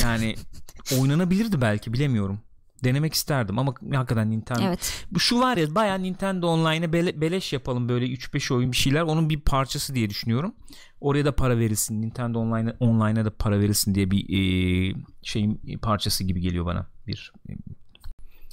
yani 0.00 0.34
oynanabilirdi 1.00 1.60
belki 1.60 1.92
bilemiyorum. 1.92 2.40
Denemek 2.84 3.14
isterdim 3.14 3.58
ama 3.58 3.74
hakikaten 3.94 4.30
Nintendo 4.30 4.62
Evet. 4.62 5.06
Bu 5.10 5.20
şu 5.20 5.40
var 5.40 5.56
ya 5.56 5.74
bayağı 5.74 6.02
Nintendo 6.02 6.46
Online'e 6.48 6.92
bele- 6.92 7.20
beleş 7.20 7.52
yapalım 7.52 7.88
böyle 7.88 8.06
3-5 8.06 8.54
oyun 8.54 8.72
bir 8.72 8.76
şeyler 8.76 9.02
onun 9.02 9.30
bir 9.30 9.40
parçası 9.40 9.94
diye 9.94 10.10
düşünüyorum. 10.10 10.54
Oraya 11.02 11.24
da 11.24 11.36
para 11.36 11.58
verilsin. 11.58 12.02
Nintendo 12.02 12.38
Online'a 12.38 12.76
Online'a 12.80 13.24
da 13.24 13.30
para 13.30 13.60
verilsin 13.60 13.94
diye 13.94 14.10
bir 14.10 14.24
e, 14.28 14.94
şeyin 15.22 15.78
parçası 15.82 16.24
gibi 16.24 16.40
geliyor 16.40 16.66
bana. 16.66 16.86
Bir 17.06 17.32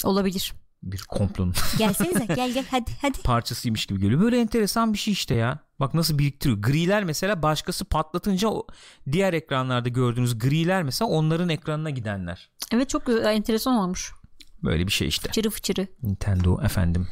Olabilir. 0.03 0.53
bir 0.83 1.01
komplonun 1.09 1.53
Gelsenize 1.77 2.25
gel 2.25 2.51
gel 2.53 2.65
hadi 2.71 2.91
hadi. 3.01 3.21
parçasıymış 3.23 3.85
gibi 3.85 3.99
geliyor. 3.99 4.21
Böyle 4.21 4.39
enteresan 4.41 4.93
bir 4.93 4.97
şey 4.97 5.13
işte 5.13 5.35
ya. 5.35 5.59
Bak 5.79 5.93
nasıl 5.93 6.17
biriktiriyor. 6.17 6.61
Griler 6.61 7.03
mesela 7.03 7.41
başkası 7.43 7.85
patlatınca 7.85 8.47
o 8.47 8.67
diğer 9.11 9.33
ekranlarda 9.33 9.89
gördüğünüz 9.89 10.39
griler 10.39 10.83
mesela 10.83 11.09
onların 11.11 11.49
ekranına 11.49 11.89
gidenler. 11.89 12.49
Evet 12.71 12.89
çok 12.89 13.05
güzel, 13.05 13.35
enteresan 13.35 13.75
olmuş. 13.75 14.13
Böyle 14.63 14.87
bir 14.87 14.91
şey 14.91 15.07
işte. 15.07 15.27
Fıçırı 15.27 15.49
fıçırı. 15.49 15.87
Nintendo 16.03 16.61
efendim. 16.63 17.07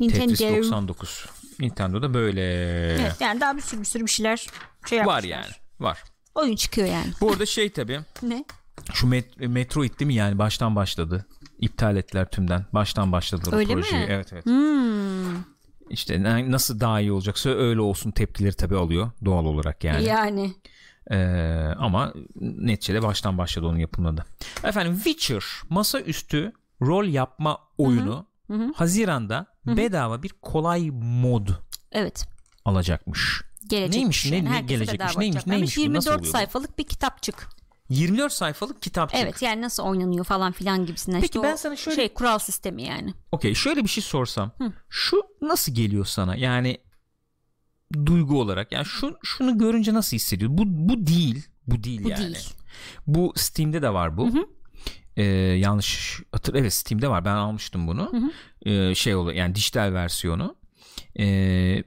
Nintendo. 0.00 0.34
Tetris 0.34 0.40
99. 0.56 1.26
Nintendo'da 1.60 2.14
böyle 2.14 2.42
Evet, 2.92 3.16
yani 3.20 3.40
daha 3.40 3.56
bir 3.56 3.62
sürü 3.62 3.80
bir 3.80 3.86
sürü 3.86 4.04
bir 4.04 4.10
şeyler 4.10 4.46
şey 4.88 4.98
yapmışlar. 4.98 5.18
var 5.18 5.22
yani. 5.24 5.46
Var. 5.80 6.02
Oyun 6.34 6.56
çıkıyor 6.56 6.86
yani. 6.88 7.06
Bu 7.20 7.32
arada 7.32 7.46
şey 7.46 7.70
tabi 7.70 8.00
Ne? 8.22 8.44
şu 8.92 9.06
Met- 9.06 9.48
Metroid 9.48 9.98
değil 10.00 10.06
mi 10.06 10.14
yani 10.14 10.38
baştan 10.38 10.76
başladı. 10.76 11.26
İptal 11.60 11.96
ettiler 11.96 12.30
tümden. 12.30 12.66
Baştan 12.72 13.12
başladılar 13.12 13.56
Öyle 13.58 13.72
projeyi. 13.74 14.00
mi? 14.02 14.06
Evet 14.10 14.32
evet. 14.32 14.46
Hmm, 14.46 15.36
İşte 15.90 16.22
na- 16.22 16.50
nasıl 16.50 16.80
daha 16.80 17.00
iyi 17.00 17.12
olacaksa 17.12 17.50
öyle 17.50 17.80
olsun 17.80 18.10
tepkileri 18.10 18.54
tabii 18.54 18.76
alıyor 18.76 19.10
doğal 19.24 19.44
olarak 19.44 19.84
yani. 19.84 20.04
yani. 20.04 20.54
Ee, 21.10 21.16
ama 21.78 22.12
neticede 22.40 23.02
baştan 23.02 23.38
başladı 23.38 23.66
onun 23.66 23.78
yapımında 23.78 24.16
da. 24.16 24.24
Efendim 24.68 24.94
Witcher 24.94 25.44
masaüstü 25.70 26.52
rol 26.82 27.04
yapma 27.04 27.58
oyunu 27.78 28.26
Hı 28.46 28.52
hı. 28.54 28.72
Haziran'da 28.74 29.46
bedava 29.66 30.22
bir 30.22 30.28
kolay 30.42 30.90
mod 30.92 31.48
Evet. 31.92 32.26
alacakmış. 32.64 33.42
Gelecekmiş. 33.66 33.96
Neymiş, 33.96 34.26
ne- 34.30 34.36
yani. 34.36 34.44
ne 34.44 34.48
Herkese 34.50 34.84
gelecekmiş, 34.84 35.16
neymiş, 35.16 35.46
neymiş 35.46 35.76
bu, 35.76 35.80
nasıl 35.80 35.82
24 35.82 36.06
oluyor 36.08 36.22
bu? 36.34 36.38
sayfalık 36.38 36.78
bir 36.78 36.84
kitapçık. 36.84 37.48
24 37.88 38.32
sayfalık 38.32 38.82
kitapçık. 38.82 39.20
Evet 39.20 39.42
yani 39.42 39.62
nasıl 39.62 39.82
oynanıyor 39.82 40.24
falan 40.24 40.52
filan 40.52 40.86
gibisinden. 40.86 41.20
Peki 41.20 41.38
İşte 41.38 41.48
ben 41.48 41.56
sana 41.56 41.76
şöyle- 41.76 41.96
şey 41.96 42.08
kural 42.14 42.38
sistemi 42.38 42.82
yani. 42.82 43.14
Okey 43.32 43.54
şöyle 43.54 43.82
bir 43.84 43.88
şey 43.88 44.02
sorsam. 44.02 44.50
Şu 44.88 45.22
nasıl 45.42 45.74
geliyor 45.74 46.04
sana? 46.04 46.36
Yani 46.36 46.78
duygu 48.06 48.40
olarak. 48.40 48.72
Yani 48.72 48.84
şu 48.84 49.16
şunu 49.22 49.58
görünce 49.58 49.94
nasıl 49.94 50.16
hissediyor? 50.16 50.50
Bu 50.54 50.62
bu 50.66 51.06
değil. 51.06 51.46
Bu 51.66 51.82
değil 51.84 52.04
Bu 52.04 52.08
yani. 52.08 52.22
değil. 52.22 52.48
Bu 53.06 53.32
Steam'de 53.36 53.82
de 53.82 53.92
var 53.92 54.16
bu. 54.16 54.48
Ee, 55.16 55.22
yanlış 55.58 56.20
hatır 56.32 56.54
evet 56.54 56.72
Steam'de 56.74 57.08
var. 57.08 57.24
Ben 57.24 57.34
almıştım 57.34 57.86
bunu. 57.86 58.12
Ee, 58.66 58.94
şey 58.94 59.14
oluyor 59.14 59.36
yani 59.36 59.54
dijital 59.54 59.92
versiyonu. 59.92 60.56
Ee, 61.18 61.82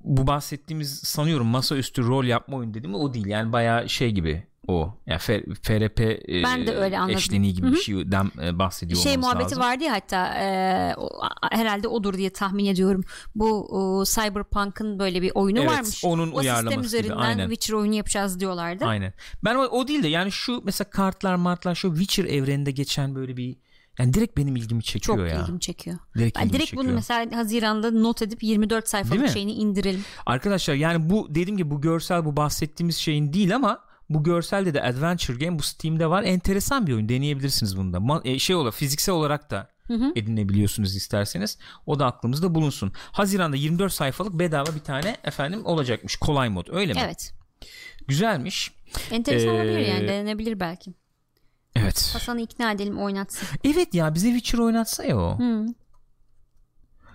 bu 0.00 0.26
bahsettiğimiz 0.26 0.98
sanıyorum 0.98 1.46
masaüstü 1.46 2.06
rol 2.06 2.24
yapma 2.24 2.56
oyunu 2.56 2.74
dedim 2.74 2.94
o 2.94 3.14
değil. 3.14 3.26
Yani 3.26 3.52
bayağı 3.52 3.88
şey 3.88 4.10
gibi 4.10 4.46
o. 4.68 4.94
Yani 5.06 5.18
F- 5.18 5.44
FRP 5.62 6.00
e, 6.00 6.42
Ben 6.44 6.66
de 6.66 6.74
öyle 6.76 6.98
anladım. 6.98 7.16
eşleniği 7.16 7.54
gibi 7.54 7.72
bir 7.72 7.76
şeyden 7.76 8.30
e, 8.42 8.58
bahsediyor 8.58 9.00
Şey 9.00 9.16
muhabbeti 9.16 9.44
lazım. 9.44 9.60
vardı 9.60 9.84
ya 9.84 9.92
hatta 9.92 10.34
e, 10.34 10.94
o- 10.96 11.22
a- 11.22 11.56
herhalde 11.56 11.88
odur 11.88 12.14
diye 12.14 12.30
tahmin 12.30 12.66
ediyorum. 12.66 13.04
Bu 13.34 13.66
o, 13.70 14.04
Cyberpunk'ın 14.04 14.98
böyle 14.98 15.22
bir 15.22 15.32
oyunu 15.34 15.58
Evet, 15.58 15.70
varmış. 15.70 16.04
onun 16.04 16.32
o 16.32 16.36
uyarlaması 16.36 16.62
sistem 16.64 16.80
gibi, 16.80 16.86
üzerinden 16.86 17.16
aynen. 17.16 17.48
Witcher 17.48 17.74
oyunu 17.74 17.94
yapacağız 17.94 18.40
diyorlardı. 18.40 18.84
Aynen. 18.84 19.12
Ben 19.44 19.54
o, 19.54 19.60
o 19.60 19.88
değil 19.88 20.02
de 20.02 20.08
yani 20.08 20.32
şu 20.32 20.60
mesela 20.64 20.90
kartlar 20.90 21.34
martlar 21.34 21.74
şu 21.74 21.88
Witcher 21.96 22.24
evreninde 22.24 22.70
geçen 22.70 23.14
böyle 23.14 23.36
bir 23.36 23.56
yani 23.98 24.14
direkt 24.14 24.36
benim 24.36 24.56
ilgimi 24.56 24.82
çekiyor 24.82 25.18
Çok 25.18 25.28
ya. 25.28 25.42
ilgimi 25.42 25.60
çekiyor. 25.60 25.98
Direkt 26.16 26.36
Ben 26.38 26.42
ilgimi 26.42 26.58
direkt 26.58 26.72
bunu 26.72 26.82
çekiyor. 26.82 26.94
mesela 26.94 27.36
Haziran'da 27.36 27.90
not 27.90 28.22
edip 28.22 28.42
24 28.42 28.70
Değil 28.84 28.90
sayfalık 28.90 29.28
şeyini 29.32 29.52
indirelim. 29.52 30.04
Arkadaşlar 30.26 30.74
yani 30.74 31.10
bu 31.10 31.26
dediğim 31.30 31.56
gibi 31.56 31.70
bu 31.70 31.80
görsel 31.80 32.24
bu 32.24 32.36
bahsettiğimiz 32.36 32.96
şeyin 32.96 33.32
değil 33.32 33.54
ama 33.56 33.80
bu 34.10 34.24
görselde 34.24 34.74
de 34.74 34.82
Adventure 34.82 35.44
Game 35.46 35.58
bu 35.58 35.62
Steam'de 35.62 36.10
var. 36.10 36.22
Enteresan 36.22 36.86
bir 36.86 36.92
oyun. 36.92 37.08
Deneyebilirsiniz 37.08 37.76
bunu 37.76 37.92
da. 37.92 37.96
Ma- 37.96 38.28
e, 38.28 38.38
şey 38.38 38.56
olarak 38.56 38.74
fiziksel 38.74 39.14
olarak 39.14 39.50
da 39.50 39.70
edinebiliyorsunuz 40.16 40.96
isterseniz. 40.96 41.58
O 41.86 41.98
da 41.98 42.06
aklımızda 42.06 42.54
bulunsun. 42.54 42.92
Haziran'da 43.12 43.56
24 43.56 43.92
sayfalık 43.92 44.38
bedava 44.38 44.74
bir 44.74 44.80
tane 44.80 45.16
efendim 45.24 45.66
olacakmış. 45.66 46.16
Kolay 46.16 46.48
mod. 46.48 46.66
Öyle 46.70 46.92
mi? 46.92 47.00
Evet. 47.04 47.32
Güzelmiş. 48.08 48.72
Enteresan 49.10 49.48
Ee, 49.48 49.52
olabilir 49.52 49.78
yani 49.78 50.08
denenebilir 50.08 50.60
belki. 50.60 50.94
Evet. 51.82 52.10
Hasan'ı 52.14 52.40
ikna 52.40 52.72
edelim 52.72 52.98
oynatsın. 52.98 53.48
Evet 53.64 53.94
ya 53.94 54.14
bize 54.14 54.28
Witcher 54.28 54.58
oynatsa 54.58 55.04
ya 55.04 55.18
o. 55.18 55.38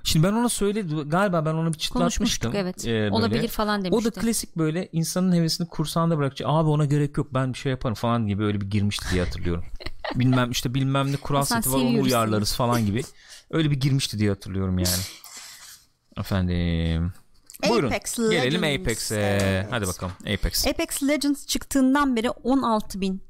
Şimdi 0.04 0.28
ben 0.28 0.34
ona 0.34 0.50
söyledim 0.50 1.10
galiba 1.10 1.46
ben 1.46 1.54
onu 1.54 1.74
bir 1.74 1.78
çıtlatmıştım. 1.78 2.54
Evet. 2.56 2.86
Böyle. 2.86 3.12
Olabilir 3.12 3.48
falan 3.48 3.82
O 3.82 3.84
demişti. 3.84 4.16
da 4.16 4.22
klasik 4.22 4.58
böyle 4.58 4.90
insanın 4.92 5.36
hevesini 5.36 5.68
kursağında 5.68 6.18
bırakacak. 6.18 6.50
Abi 6.52 6.70
ona 6.70 6.86
gerek 6.86 7.18
yok 7.18 7.34
ben 7.34 7.54
bir 7.54 7.58
şey 7.58 7.70
yaparım 7.70 7.96
falan 7.96 8.28
gibi 8.28 8.44
öyle 8.44 8.62
bir 8.62 8.70
girmişti 8.70 9.06
diye 9.12 9.24
hatırlıyorum. 9.24 9.66
bilmem 10.16 10.52
işte 10.52 10.74
bilmem 10.74 11.12
ne 11.12 11.18
kural 11.18 11.40
Hasan 11.40 11.62
seti 11.62 11.76
var 11.76 11.82
onu 11.82 12.02
uyarlarız 12.02 12.56
falan 12.56 12.86
gibi. 12.86 13.04
Öyle 13.52 13.72
bir 13.72 13.80
girmişti 13.80 14.20
diye 14.20 14.30
hatırlıyorum 14.30 14.80
yani. 14.80 15.04
Efendim. 16.18 17.14
Buyurun. 17.70 17.88
Apex 17.88 18.18
Gelelim 18.18 18.64
Legends. 18.64 18.82
Apex'e. 18.82 19.40
Evet. 19.42 19.68
Hadi 19.70 19.88
bakalım 19.88 20.14
Apex. 20.22 20.68
Apex 20.68 21.04
Legends 21.04 21.46
çıktığından 21.48 22.16
beri 22.16 22.30
16 22.30 22.44
bin 22.44 22.74
16 22.74 23.02
bin. 23.02 23.24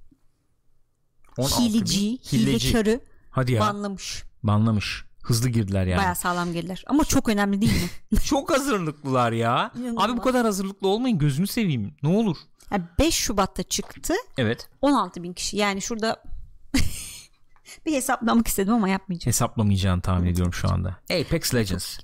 Hileci, 1.37 2.11
Hileci. 2.11 2.67
hilekarı 2.67 2.99
Hadi 3.31 3.51
ya. 3.51 3.61
banlamış. 3.61 4.23
Banlamış. 4.43 5.05
Hızlı 5.23 5.49
girdiler 5.49 5.85
yani. 5.85 5.99
Baya 5.99 6.15
sağlam 6.15 6.53
gelirler. 6.53 6.83
Ama 6.87 7.05
çok 7.05 7.29
önemli 7.29 7.61
değil 7.61 7.73
mi? 8.11 8.19
Çok 8.25 8.51
hazırlıklılar 8.51 9.31
ya. 9.31 9.71
İnanılmaz. 9.75 10.05
Abi 10.09 10.17
bu 10.17 10.21
kadar 10.21 10.45
hazırlıklı 10.45 10.87
olmayın 10.87 11.17
gözünü 11.19 11.47
seveyim. 11.47 11.95
Ne 12.03 12.09
olur. 12.09 12.37
Yani 12.71 12.83
5 12.99 13.13
Şubat'ta 13.15 13.63
çıktı. 13.63 14.13
Evet. 14.37 14.69
16 14.81 15.23
bin 15.23 15.33
kişi. 15.33 15.57
Yani 15.57 15.81
şurada 15.81 16.23
bir 17.85 17.93
hesaplamak 17.93 18.47
istedim 18.47 18.73
ama 18.73 18.89
yapmayacağım. 18.89 19.29
Hesaplamayacağını 19.29 20.01
tahmin 20.01 20.27
ediyorum 20.27 20.53
şu 20.53 20.71
anda. 20.71 20.89
Apex 21.21 21.55
Legends. 21.55 21.99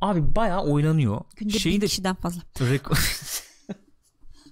Abi 0.00 0.36
bayağı 0.36 0.62
oynanıyor. 0.62 1.20
Günde 1.36 1.58
Şeyi 1.58 1.76
bin 1.76 1.80
de 1.80 1.86
kişiden 1.86 2.14
fazla. 2.14 2.42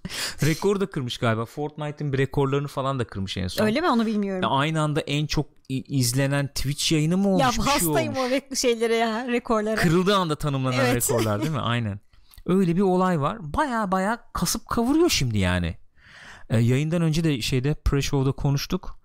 rekor 0.45 0.81
da 0.81 0.87
kırmış 0.87 1.19
galiba. 1.19 1.45
Fortnite'ın 1.45 2.13
bir 2.13 2.19
rekorlarını 2.19 2.69
falan 2.69 2.99
da 2.99 3.05
kırmış 3.05 3.37
en 3.37 3.49
son. 3.49 3.67
Öyle 3.67 3.81
mi 3.81 3.89
onu 3.89 4.07
bilmiyorum. 4.07 4.43
Ya 4.43 4.49
aynı 4.49 4.81
anda 4.81 5.01
en 5.01 5.27
çok 5.27 5.47
izlenen 5.69 6.47
Twitch 6.49 6.93
yayını 6.93 7.17
mı 7.17 7.29
olmuş 7.29 7.43
Ya 7.43 7.53
şey 7.53 7.65
hastayım 7.65 8.17
olmuş. 8.17 8.43
o 8.53 8.57
şeylere 8.57 8.97
ya 8.97 9.29
rekorlara. 9.29 9.75
Kırıldığı 9.77 10.17
anda 10.17 10.37
tanımlanan 10.37 10.79
Evet. 10.87 11.11
rekorlar 11.11 11.41
değil 11.41 11.53
mi? 11.53 11.61
Aynen. 11.61 12.01
Öyle 12.47 12.77
bir 12.77 12.81
olay 12.81 13.21
var. 13.21 13.39
Baya 13.41 13.93
baya 13.93 14.19
kasıp 14.33 14.69
kavuruyor 14.69 15.09
şimdi 15.09 15.39
yani. 15.39 15.77
Ee, 16.51 16.59
yayından 16.59 17.03
önce 17.03 17.25
de 17.25 17.43
şeyde 17.43 17.73
pre-show'da 17.73 18.33
konuştuk. 18.33 19.01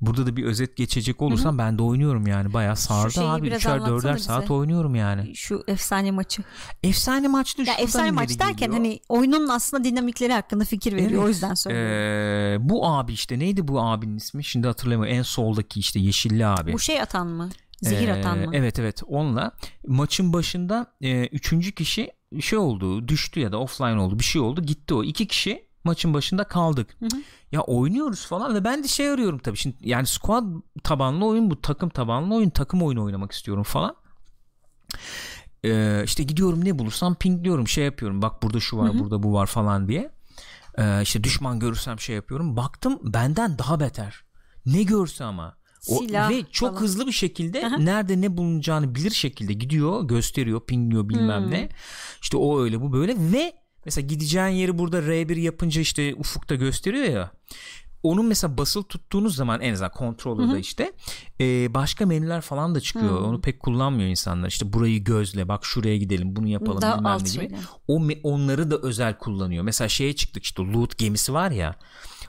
Burada 0.00 0.26
da 0.26 0.36
bir 0.36 0.44
özet 0.44 0.76
geçecek 0.76 1.22
olursam 1.22 1.58
ben 1.58 1.78
de 1.78 1.82
oynuyorum 1.82 2.26
yani. 2.26 2.52
Baya 2.52 2.76
sardı 2.76 3.20
abi. 3.20 3.42
biraz 3.46 3.62
3'er 3.62 3.70
anlatsana 3.70 4.12
4'er 4.12 4.16
bize. 4.16 4.24
saat 4.24 4.50
oynuyorum 4.50 4.94
yani. 4.94 5.36
Şu 5.36 5.64
efsane 5.68 6.10
maçı. 6.10 6.42
Efsane 6.82 7.26
Ya 7.26 7.44
şuradan 7.44 7.84
efsane 7.84 8.10
maç 8.10 8.38
derken 8.38 8.56
geliyor. 8.56 8.72
hani 8.74 9.00
oyunun 9.08 9.48
aslında 9.48 9.84
dinamikleri 9.84 10.32
hakkında 10.32 10.64
fikir 10.64 10.92
veriyor. 10.92 11.10
Evet. 11.10 11.24
O 11.24 11.28
yüzden 11.28 11.54
söylüyorum. 11.54 11.92
Ee, 11.92 12.68
bu 12.68 12.86
abi 12.88 13.12
işte 13.12 13.38
neydi 13.38 13.68
bu 13.68 13.80
abinin 13.80 14.16
ismi? 14.16 14.44
Şimdi 14.44 14.66
hatırlamıyorum. 14.66 15.18
En 15.18 15.22
soldaki 15.22 15.80
işte 15.80 16.00
yeşilli 16.00 16.46
abi. 16.46 16.72
Bu 16.72 16.78
şey 16.78 17.00
atan 17.02 17.26
mı? 17.26 17.48
Zehir 17.82 18.08
Ee, 18.08 18.12
atan 18.12 18.38
mı? 18.38 18.50
Evet 18.52 18.78
evet 18.78 19.02
onunla 19.06 19.52
maçın 19.86 20.32
başında 20.32 20.86
e, 21.00 21.26
üçüncü 21.26 21.72
kişi 21.72 22.10
şey 22.40 22.58
oldu 22.58 23.08
düştü 23.08 23.40
ya 23.40 23.52
da 23.52 23.58
offline 23.58 24.00
oldu 24.00 24.18
bir 24.18 24.24
şey 24.24 24.40
oldu 24.42 24.62
gitti 24.62 24.94
o 24.94 25.04
iki 25.04 25.26
kişi 25.26 25.67
maçın 25.84 26.14
başında 26.14 26.44
kaldık. 26.44 26.96
Ya 27.52 27.60
oynuyoruz 27.60 28.26
falan 28.26 28.54
ve 28.54 28.64
ben 28.64 28.84
de 28.84 28.88
şey 28.88 29.10
arıyorum 29.10 29.38
tabii 29.38 29.56
şimdi 29.56 29.76
yani 29.80 30.06
squad 30.06 30.44
tabanlı 30.84 31.24
oyun 31.26 31.50
bu 31.50 31.60
takım 31.60 31.88
tabanlı 31.88 32.34
oyun 32.34 32.50
takım 32.50 32.82
oyunu 32.82 33.04
oynamak 33.04 33.32
istiyorum 33.32 33.62
falan. 33.62 33.94
Ee, 35.64 36.02
işte 36.04 36.22
gidiyorum 36.22 36.64
ne 36.64 36.78
bulursam 36.78 37.14
pingliyorum 37.14 37.68
şey 37.68 37.84
yapıyorum 37.84 38.22
bak 38.22 38.42
burada 38.42 38.60
şu 38.60 38.78
var 38.78 38.98
burada 38.98 39.22
bu 39.22 39.32
var 39.32 39.46
falan 39.46 39.88
diye. 39.88 40.10
Ee, 40.78 41.02
işte 41.02 41.24
düşman 41.24 41.60
görürsem 41.60 42.00
şey 42.00 42.16
yapıyorum. 42.16 42.56
Baktım 42.56 42.98
benden 43.02 43.58
daha 43.58 43.80
beter. 43.80 44.24
Ne 44.66 44.82
görse 44.82 45.24
ama. 45.24 45.58
O, 45.88 45.98
Silah 45.98 46.30
ve 46.30 46.44
çok 46.52 46.70
falan. 46.70 46.80
hızlı 46.80 47.06
bir 47.06 47.12
şekilde 47.12 47.70
nerede 47.84 48.20
ne 48.20 48.36
bulunacağını 48.36 48.94
bilir 48.94 49.10
şekilde 49.10 49.52
gidiyor, 49.52 50.04
gösteriyor, 50.08 50.60
pingliyor 50.66 51.08
bilmem 51.08 51.44
Hmm. 51.44 51.50
ne. 51.50 51.68
İşte 52.22 52.36
o 52.36 52.60
öyle 52.60 52.80
bu 52.80 52.92
böyle 52.92 53.16
ve 53.32 53.52
mesela 53.84 54.06
gideceğin 54.06 54.48
yeri 54.48 54.78
burada 54.78 54.98
R1 54.98 55.38
yapınca 55.38 55.80
işte 55.80 56.14
ufukta 56.14 56.54
gösteriyor 56.54 57.04
ya. 57.04 57.32
Onun 58.02 58.26
mesela 58.26 58.58
basılı 58.58 58.84
tuttuğunuz 58.84 59.36
zaman 59.36 59.60
en 59.60 59.72
azından 59.72 59.92
controller'da 59.98 60.58
işte 60.58 60.92
e, 61.40 61.74
başka 61.74 62.06
menüler 62.06 62.40
falan 62.40 62.74
da 62.74 62.80
çıkıyor. 62.80 63.20
Onu 63.20 63.40
pek 63.40 63.60
kullanmıyor 63.60 64.08
insanlar. 64.08 64.48
İşte 64.48 64.72
burayı 64.72 65.04
gözle, 65.04 65.48
bak 65.48 65.64
şuraya 65.64 65.96
gidelim, 65.96 66.36
bunu 66.36 66.48
yapalım 66.48 66.82
Daha 66.82 66.98
bilmem 66.98 67.18
ne 67.24 67.44
gibi. 67.44 67.56
O 67.88 68.02
onları 68.22 68.70
da 68.70 68.78
özel 68.78 69.18
kullanıyor. 69.18 69.64
Mesela 69.64 69.88
şeye 69.88 70.16
çıktık 70.16 70.44
işte 70.44 70.62
loot 70.62 70.98
gemisi 70.98 71.32
var 71.32 71.50
ya. 71.50 71.76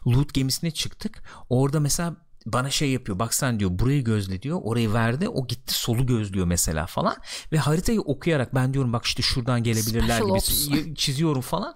Loot 0.08 0.34
gemisine 0.34 0.72
çıktık. 0.72 1.24
Orada 1.50 1.80
mesela 1.80 2.16
bana 2.46 2.70
şey 2.70 2.92
yapıyor. 2.92 3.20
Bak 3.20 3.34
sen 3.34 3.60
diyor 3.60 3.72
burayı 3.74 4.04
gözle 4.04 4.42
diyor. 4.42 4.60
Orayı 4.64 4.94
verdi. 4.94 5.30
O 5.30 5.48
gitti 5.48 5.74
solu 5.74 6.06
gözlüyor 6.06 6.46
mesela 6.46 6.86
falan. 6.86 7.16
Ve 7.52 7.58
haritayı 7.58 8.02
okuyarak 8.02 8.56
ben 8.56 8.74
diyorum 8.74 8.94
bak 8.94 9.06
işte 9.06 9.24
şuradan 9.24 9.64
gelebilirler 9.64 10.20
Special 10.20 10.26
gibi 10.28 10.90
ops. 10.90 10.96
çiziyorum 10.96 11.42
falan. 11.42 11.76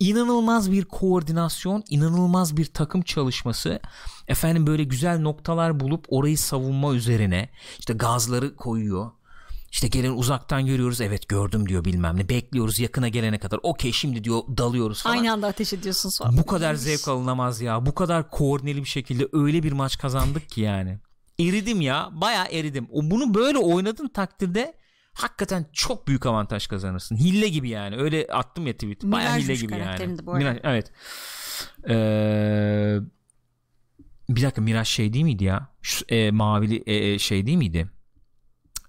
İnanılmaz 0.00 0.72
bir 0.72 0.84
koordinasyon, 0.84 1.84
inanılmaz 1.90 2.56
bir 2.56 2.64
takım 2.64 3.02
çalışması. 3.02 3.80
Efendim 4.28 4.66
böyle 4.66 4.84
güzel 4.84 5.20
noktalar 5.20 5.80
bulup 5.80 6.04
orayı 6.08 6.38
savunma 6.38 6.94
üzerine 6.94 7.48
işte 7.78 7.94
gazları 7.94 8.56
koyuyor. 8.56 9.10
İşte 9.76 9.88
gelen 9.88 10.12
uzaktan 10.12 10.66
görüyoruz 10.66 11.00
evet 11.00 11.28
gördüm 11.28 11.68
diyor 11.68 11.84
bilmem 11.84 12.16
ne 12.16 12.28
bekliyoruz 12.28 12.78
yakına 12.78 13.08
gelene 13.08 13.38
kadar 13.38 13.60
okey 13.62 13.92
şimdi 13.92 14.24
diyor 14.24 14.42
dalıyoruz 14.58 15.02
falan. 15.02 15.16
Aynı 15.16 15.32
anda 15.32 15.46
ateş 15.46 15.72
ediyorsun 15.72 16.08
sonra. 16.08 16.36
Bu 16.36 16.46
kadar 16.46 16.74
zevk 16.74 17.08
alınamaz 17.08 17.60
ya. 17.60 17.86
Bu 17.86 17.94
kadar 17.94 18.30
koordineli 18.30 18.80
bir 18.80 18.88
şekilde 18.88 19.28
öyle 19.32 19.62
bir 19.62 19.72
maç 19.72 19.98
kazandık 19.98 20.48
ki 20.48 20.60
yani. 20.60 20.98
Eridim 21.40 21.80
ya. 21.80 22.08
Bayağı 22.12 22.46
eridim. 22.46 22.88
O 22.92 23.10
bunu 23.10 23.34
böyle 23.34 23.58
oynadığın 23.58 24.08
takdirde 24.08 24.74
hakikaten 25.12 25.66
çok 25.72 26.08
büyük 26.08 26.26
avantaj 26.26 26.66
kazanırsın. 26.66 27.16
Hille 27.16 27.48
gibi 27.48 27.68
yani. 27.68 27.96
Öyle 27.96 28.26
attım 28.32 28.66
ya 28.66 28.72
tweet. 28.72 29.02
Mirajmış 29.02 29.44
hille 29.44 29.54
gibi 29.54 29.72
yani. 29.72 30.16
Miraj, 30.22 30.58
evet. 30.62 30.92
Ee, 31.88 32.98
bir 34.28 34.42
dakika 34.42 34.60
Miraç 34.60 34.88
şey 34.88 35.12
değil 35.12 35.24
miydi 35.24 35.44
ya? 35.44 35.68
Şu, 35.82 36.04
e, 36.08 36.30
mavili 36.30 36.82
e, 36.86 37.12
e, 37.12 37.18
şey 37.18 37.46
değil 37.46 37.58
miydi? 37.58 37.95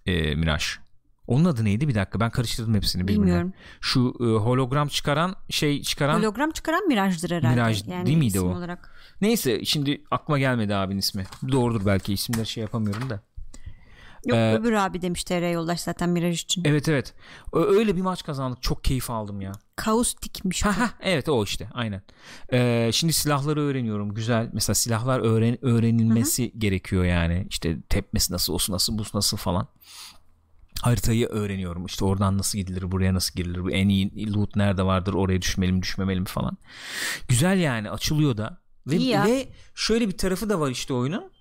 E, 0.07 0.35
Miraç. 0.35 0.79
Onun 1.27 1.45
adı 1.45 1.65
neydi 1.65 1.87
bir 1.87 1.95
dakika 1.95 2.19
ben 2.19 2.29
karıştırdım 2.29 2.75
hepsini 2.75 3.03
birbirine. 3.03 3.21
Bilmiyorum. 3.21 3.53
Şu 3.81 4.13
e, 4.19 4.23
hologram 4.23 4.87
çıkaran 4.87 5.35
şey 5.49 5.81
çıkaran 5.81 6.19
Hologram 6.19 6.51
çıkaran 6.51 6.87
Miraj'dır 6.87 7.31
herhalde. 7.31 7.55
Miraj 7.55 7.87
yani 7.87 8.05
değil 8.05 8.17
miydi 8.17 8.37
isim 8.37 8.49
o? 8.49 8.57
Olarak. 8.57 8.91
neyse 9.21 9.65
şimdi 9.65 10.01
aklıma 10.11 10.39
gelmedi 10.39 10.75
abinin 10.75 10.99
ismi. 10.99 11.23
Doğrudur 11.51 11.85
belki 11.85 12.13
isimleri 12.13 12.45
şey 12.45 12.61
yapamıyorum 12.61 13.09
da. 13.09 13.19
Yok 14.25 14.37
Ee, 14.37 14.53
öbür 14.53 14.71
abi 14.73 15.01
demiş 15.01 15.23
TR 15.23 15.51
yoldaş 15.53 15.79
zaten 15.79 16.09
Miraj 16.09 16.41
için. 16.43 16.63
Evet 16.65 16.89
evet. 16.89 17.13
Öyle 17.53 17.95
bir 17.95 18.01
maç 18.01 18.23
kazandık. 18.23 18.61
Çok 18.61 18.83
keyif 18.83 19.09
aldım 19.09 19.41
ya. 19.41 19.51
Kaustikmiş. 19.75 20.65
bu. 20.65 20.69
Ha 20.69 20.79
ha 20.79 20.89
evet 21.01 21.29
o 21.29 21.43
işte 21.43 21.69
aynen. 21.73 22.01
Ee, 22.53 22.89
şimdi 22.93 23.13
silahları 23.13 23.61
öğreniyorum. 23.61 24.13
Güzel. 24.13 24.49
Mesela 24.53 24.75
silahlar 24.75 25.19
öğren 25.19 25.65
öğrenilmesi 25.65 26.53
gerekiyor 26.59 27.05
yani. 27.05 27.47
İşte 27.49 27.81
tepmesi 27.89 28.33
nasıl, 28.33 28.53
osu 28.53 28.73
nasıl, 28.73 28.97
buz 28.97 29.13
nasıl 29.13 29.37
falan. 29.37 29.67
Haritayı 30.81 31.27
öğreniyorum. 31.27 31.85
İşte 31.85 32.05
oradan 32.05 32.37
nasıl 32.37 32.57
gidilir, 32.57 32.91
buraya 32.91 33.13
nasıl 33.13 33.35
girilir, 33.35 33.63
bu 33.63 33.71
en 33.71 33.89
iyi 33.89 34.33
loot 34.33 34.55
nerede 34.55 34.83
vardır, 34.83 35.13
oraya 35.13 35.41
düşmeli 35.41 35.71
mi, 35.71 35.81
düşmemeli 35.81 36.19
mi 36.19 36.25
falan. 36.25 36.57
Güzel 37.27 37.57
yani 37.57 37.89
açılıyor 37.89 38.37
da. 38.37 38.61
Ve, 38.87 39.23
ve 39.25 39.47
şöyle 39.75 40.07
bir 40.07 40.17
tarafı 40.17 40.49
da 40.49 40.59
var 40.59 40.71
işte 40.71 40.93
oyunun. 40.93 41.31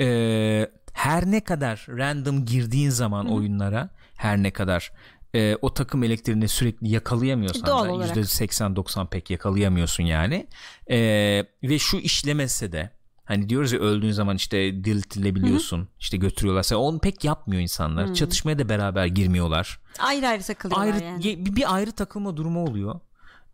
Ee, 0.00 0.70
her 0.98 1.30
ne 1.30 1.40
kadar 1.40 1.86
random 1.88 2.44
girdiğin 2.44 2.90
zaman 2.90 3.32
oyunlara 3.32 3.90
her 4.16 4.42
ne 4.42 4.50
kadar 4.50 4.92
e, 5.34 5.56
o 5.62 5.74
takım 5.74 6.02
elektriğini 6.02 6.48
sürekli 6.48 6.88
yakalayamıyorsan 6.88 7.66
Doğal 7.66 7.84
da 7.84 7.92
olarak. 7.92 8.16
%80-90 8.16 9.08
pek 9.08 9.30
yakalayamıyorsun 9.30 10.04
yani. 10.04 10.46
Ee, 10.90 11.44
ve 11.62 11.78
şu 11.78 11.96
işlemese 11.96 12.72
de 12.72 12.90
hani 13.24 13.48
diyoruz 13.48 13.72
ya 13.72 13.78
öldüğün 13.78 14.10
zaman 14.10 14.36
işte 14.36 14.84
diriltilebiliyorsun 14.84 15.88
işte 15.98 16.16
götürüyorlar. 16.16 16.62
Sen 16.62 16.76
onu 16.76 16.98
pek 16.98 17.24
yapmıyor 17.24 17.62
insanlar. 17.62 18.14
Çatışmaya 18.14 18.58
da 18.58 18.68
beraber 18.68 19.06
girmiyorlar. 19.06 19.80
Ayrı 19.98 20.28
ayrı 20.28 20.42
takılıyorlar 20.42 20.92
Ayrı 20.92 21.04
yani. 21.04 21.56
bir, 21.56 21.74
ayrı 21.74 21.92
takılma 21.92 22.36
durumu 22.36 22.64
oluyor. 22.64 23.00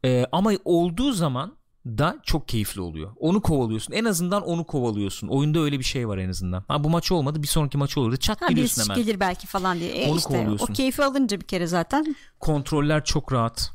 Ee, 0.05 0.27
ama 0.33 0.53
olduğu 0.65 1.13
zaman 1.13 1.57
da 1.87 2.19
çok 2.23 2.49
keyifli 2.49 2.81
oluyor. 2.81 3.13
Onu 3.17 3.41
kovalıyorsun. 3.43 3.93
En 3.93 4.05
azından 4.05 4.43
onu 4.43 4.65
kovalıyorsun. 4.65 5.29
Oyunda 5.29 5.59
öyle 5.59 5.79
bir 5.79 5.85
şey 5.85 6.09
var 6.09 6.19
en 6.19 6.29
azından. 6.29 6.65
Ha 6.69 6.85
bu 6.85 6.91
maç 6.91 7.13
olmadı. 7.13 7.43
Bir 7.43 7.47
sonraki 7.49 7.79
maç 7.79 7.99
olur. 7.99 8.17
Çat 8.17 8.43
Ha 8.43 8.47
giriyorsun 8.49 8.77
birisi 8.77 8.91
hemen. 8.93 9.05
gelir 9.05 9.21
belki 9.21 9.47
falan 9.47 9.79
diye. 9.79 9.91
E 9.91 10.11
Onu 10.11 10.17
işte 10.19 10.29
o 10.29 10.33
kovalıyorsun. 10.33 10.75
keyfi 10.75 11.05
alınca 11.05 11.41
bir 11.41 11.47
kere 11.47 11.67
zaten 11.67 12.17
Kontroller 12.41 13.05
çok 13.05 13.33
rahat. 13.33 13.71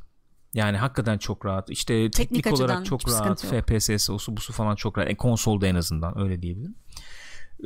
Yani 0.53 0.77
hakikaten 0.77 1.17
çok 1.17 1.45
rahat. 1.45 1.69
İşte 1.69 2.11
teknik, 2.11 2.47
açıdan 2.47 2.65
olarak 2.65 2.85
çok 2.85 3.09
rahat. 3.11 3.45
FPS'si, 3.45 4.11
osu 4.11 4.37
busu 4.37 4.53
falan 4.53 4.75
çok 4.75 4.97
rahat. 4.97 5.09
E, 5.09 5.15
konsolda 5.17 5.67
en 5.67 5.75
azından 5.75 6.19
öyle 6.19 6.41
diyebilirim. 6.41 6.75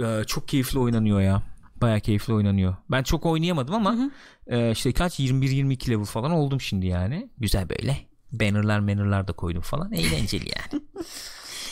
Ee, 0.04 0.24
çok 0.28 0.48
keyifli 0.48 0.80
oynanıyor 0.80 1.22
ya. 1.22 1.44
Baya 1.82 2.00
keyifli 2.00 2.34
oynanıyor. 2.34 2.76
Ben 2.92 3.04
çok 3.04 3.26
oynayamadım 3.26 3.76
ama 3.76 4.12
e, 4.48 4.72
işte 4.72 4.94
kaç 4.94 5.20
21-22 5.20 5.90
level 5.90 6.06
falan 6.06 6.32
oldum 6.32 6.62
şimdi 6.62 6.88
yani. 6.88 7.30
Güzel 7.38 7.70
böyle. 7.70 7.98
Bannerlar 8.34 8.88
bannerlar 8.88 9.28
da 9.28 9.34
koydum 9.34 9.62
falan. 9.62 9.92
Eğlenceli 9.94 10.50
yani. 10.56 10.84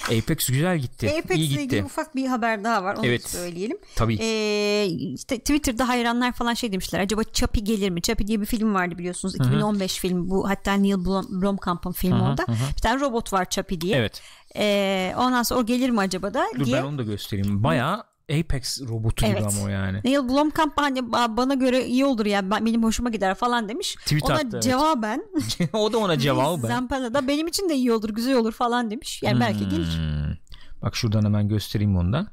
Apex 0.05 0.47
güzel 0.49 0.77
gitti. 0.79 1.09
Apex 1.19 1.37
İyi 1.37 1.49
gitti. 1.49 1.61
ilgili 1.63 1.83
ufak 1.83 2.15
bir 2.15 2.27
haber 2.27 2.63
daha 2.63 2.83
var. 2.83 2.95
Onu 2.95 3.05
Evet. 3.05 3.29
söyleyelim. 3.29 3.77
Tabii. 3.95 4.17
Ee, 4.21 4.85
işte 4.85 5.39
Twitter'da 5.39 5.87
hayranlar 5.87 6.31
falan 6.31 6.53
şey 6.53 6.71
demişler. 6.71 6.99
Acaba 6.99 7.21
Chappie 7.33 7.63
gelir 7.63 7.89
mi? 7.89 8.01
Chappie 8.01 8.27
diye 8.27 8.41
bir 8.41 8.45
film 8.45 8.73
vardı 8.73 8.97
biliyorsunuz. 8.97 9.35
2015 9.35 9.99
film. 9.99 10.29
Bu 10.29 10.49
hatta 10.49 10.73
Neil 10.73 11.05
Blom, 11.05 11.41
Blomkamp'ın 11.41 11.91
filmi 11.91 12.21
orada. 12.23 12.45
Bir 12.75 12.81
tane 12.81 12.99
robot 13.01 13.33
var 13.33 13.49
Chappie 13.49 13.81
diye. 13.81 13.97
Evet. 13.97 14.21
Ee, 14.55 15.13
ondan 15.17 15.43
sonra 15.43 15.59
o 15.59 15.65
gelir 15.65 15.89
mi 15.89 15.99
acaba 15.99 16.33
da 16.33 16.45
Dur 16.59 16.65
diye. 16.65 16.77
ben 16.77 16.83
onu 16.83 16.97
da 16.97 17.03
göstereyim. 17.03 17.63
Baya 17.63 18.03
Apex 18.39 18.81
robotu 18.81 19.25
gibi 19.25 19.35
Evet. 19.39 19.53
ama 19.53 19.65
o 19.65 19.67
yani. 19.67 20.01
Neil 20.03 20.29
Blomkamp 20.29 20.73
hani 20.75 20.99
"Ba- 20.99 21.37
bana 21.37 21.53
göre 21.53 21.85
iyi 21.85 22.05
olur 22.05 22.25
ya 22.25 22.51
ben, 22.51 22.65
benim 22.65 22.83
hoşuma 22.83 23.09
gider 23.09 23.35
falan 23.35 23.69
demiş. 23.69 23.95
Tweet 23.95 24.23
Ona 24.23 24.33
attı, 24.33 24.47
evet. 24.53 24.63
cevaben 24.63 25.23
o 25.73 25.93
da 25.93 25.97
ona 25.97 26.17
cevabı 26.19 26.63
ben. 26.63 26.67
Zampella 26.67 27.13
da 27.13 27.27
benim 27.27 27.47
için 27.47 27.69
de 27.69 27.75
iyi 27.75 27.93
olur 27.93 28.09
güzel 28.09 28.35
olur 28.35 28.51
falan 28.51 28.91
demiş. 28.91 29.23
Yani 29.23 29.39
belki 29.39 29.69
gelir. 29.69 29.97
Hmm. 29.97 30.35
Bak 30.81 30.95
şuradan 30.95 31.25
hemen 31.25 31.47
göstereyim 31.47 31.97
onu 31.97 32.13
da. 32.13 32.27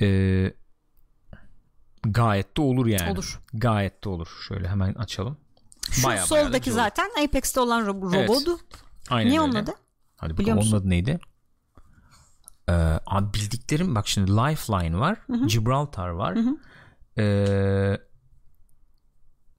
Ee, 0.00 0.52
gayet 2.02 2.56
de 2.56 2.60
olur 2.60 2.86
yani. 2.86 3.10
Olur. 3.12 3.40
Gayet 3.54 4.04
de 4.04 4.08
olur. 4.08 4.28
Şöyle 4.48 4.68
hemen 4.68 4.94
açalım. 4.94 5.36
Şu 5.90 6.00
soldaki 6.26 6.64
güzel 6.64 6.82
olur. 6.84 6.90
zaten 6.96 7.24
Apex'te 7.24 7.60
olan 7.60 7.82
ro- 7.86 8.16
Evet. 8.16 8.30
Aynen 9.10 9.32
Ne 9.32 9.40
onun 9.40 9.54
adı? 9.54 9.74
Hadi 10.16 10.38
bakalım 10.38 10.58
onun 10.58 10.72
adı 10.72 10.90
neydi? 10.90 11.20
Ee, 12.72 13.00
abi 13.06 13.34
bildiklerim 13.34 13.94
bak 13.94 14.08
şimdi 14.08 14.30
Lifeline 14.30 14.98
var. 14.98 15.18
Gibraltar 15.46 16.08
var. 16.08 16.38
Ee, 17.18 17.98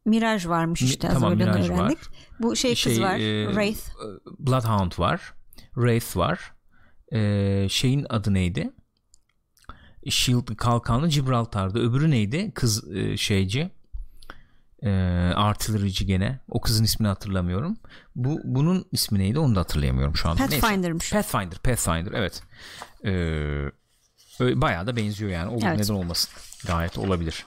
Miraj 0.05 0.47
varmış 0.47 0.81
Mi- 0.81 0.87
işte 0.87 1.07
az 1.07 1.13
tamam, 1.13 1.35
Miraj 1.35 1.69
öğrendik. 1.69 1.97
var. 1.97 2.07
Bu 2.39 2.55
şey, 2.55 2.75
kız 2.83 3.01
var. 3.01 3.15
e, 3.15 3.45
Wraith. 3.47 3.81
Bloodhound 4.39 4.91
var. 4.99 5.33
Wraith 5.73 6.17
var. 6.17 6.53
Ee, 7.13 7.67
şeyin 7.69 8.05
adı 8.09 8.33
neydi? 8.33 8.73
Shield 10.09 10.55
kalkanlı 10.55 11.07
Gibraltar'da. 11.09 11.79
Öbürü 11.79 12.11
neydi? 12.11 12.51
Kız 12.55 12.91
e, 12.95 13.17
şeyci. 13.17 13.71
E, 14.83 14.89
artillerici 15.35 16.05
gene. 16.05 16.39
O 16.49 16.61
kızın 16.61 16.83
ismini 16.83 17.07
hatırlamıyorum. 17.07 17.77
Bu 18.15 18.39
bunun 18.43 18.85
ismi 18.91 19.19
neydi? 19.19 19.39
Onu 19.39 19.55
da 19.55 19.59
hatırlayamıyorum 19.59 20.15
şu 20.15 20.29
anda. 20.29 20.45
Pathfinder'mış. 20.47 21.11
Pathfinder. 21.11 21.57
Pathfinder 21.57 22.11
evet. 22.13 22.43
Ee, 23.05 24.61
bayağı 24.61 24.87
da 24.87 24.95
benziyor 24.95 25.31
yani. 25.31 25.49
Olur 25.51 25.63
Evet. 25.67 25.77
neden 25.79 25.93
olmasın. 25.93 26.31
Gayet 26.67 26.97
olabilir. 26.97 27.45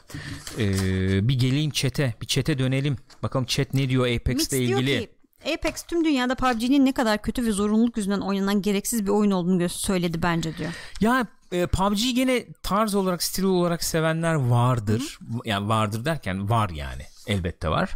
Ee, 0.58 1.28
bir 1.28 1.38
geleyim 1.38 1.70
chat'e. 1.70 2.14
Bir 2.20 2.26
chat'e 2.26 2.58
dönelim. 2.58 2.96
Bakalım 3.22 3.46
chat 3.46 3.74
ne 3.74 3.88
diyor 3.88 4.06
Apex'le 4.06 4.36
Mix 4.36 4.50
diyor 4.50 4.80
ilgili. 4.80 5.00
ki 5.00 5.10
Apex 5.54 5.82
tüm 5.82 6.04
dünyada 6.04 6.34
PUBG'nin 6.34 6.86
ne 6.86 6.92
kadar 6.92 7.22
kötü 7.22 7.46
ve 7.46 7.52
zorunluluk 7.52 7.96
yüzünden 7.96 8.20
oynanan 8.20 8.62
gereksiz 8.62 9.04
bir 9.06 9.10
oyun 9.10 9.30
olduğunu 9.30 9.68
söyledi 9.68 10.22
bence 10.22 10.56
diyor. 10.58 10.70
Ya 11.00 11.26
e, 11.52 11.66
PUBG 11.66 12.14
gene 12.14 12.44
tarz 12.62 12.94
olarak 12.94 13.22
stil 13.22 13.44
olarak 13.44 13.84
sevenler 13.84 14.34
vardır. 14.34 15.18
Yani 15.44 15.68
vardır 15.68 16.04
derken 16.04 16.50
var 16.50 16.70
yani. 16.70 17.02
Elbette 17.26 17.68
var. 17.68 17.90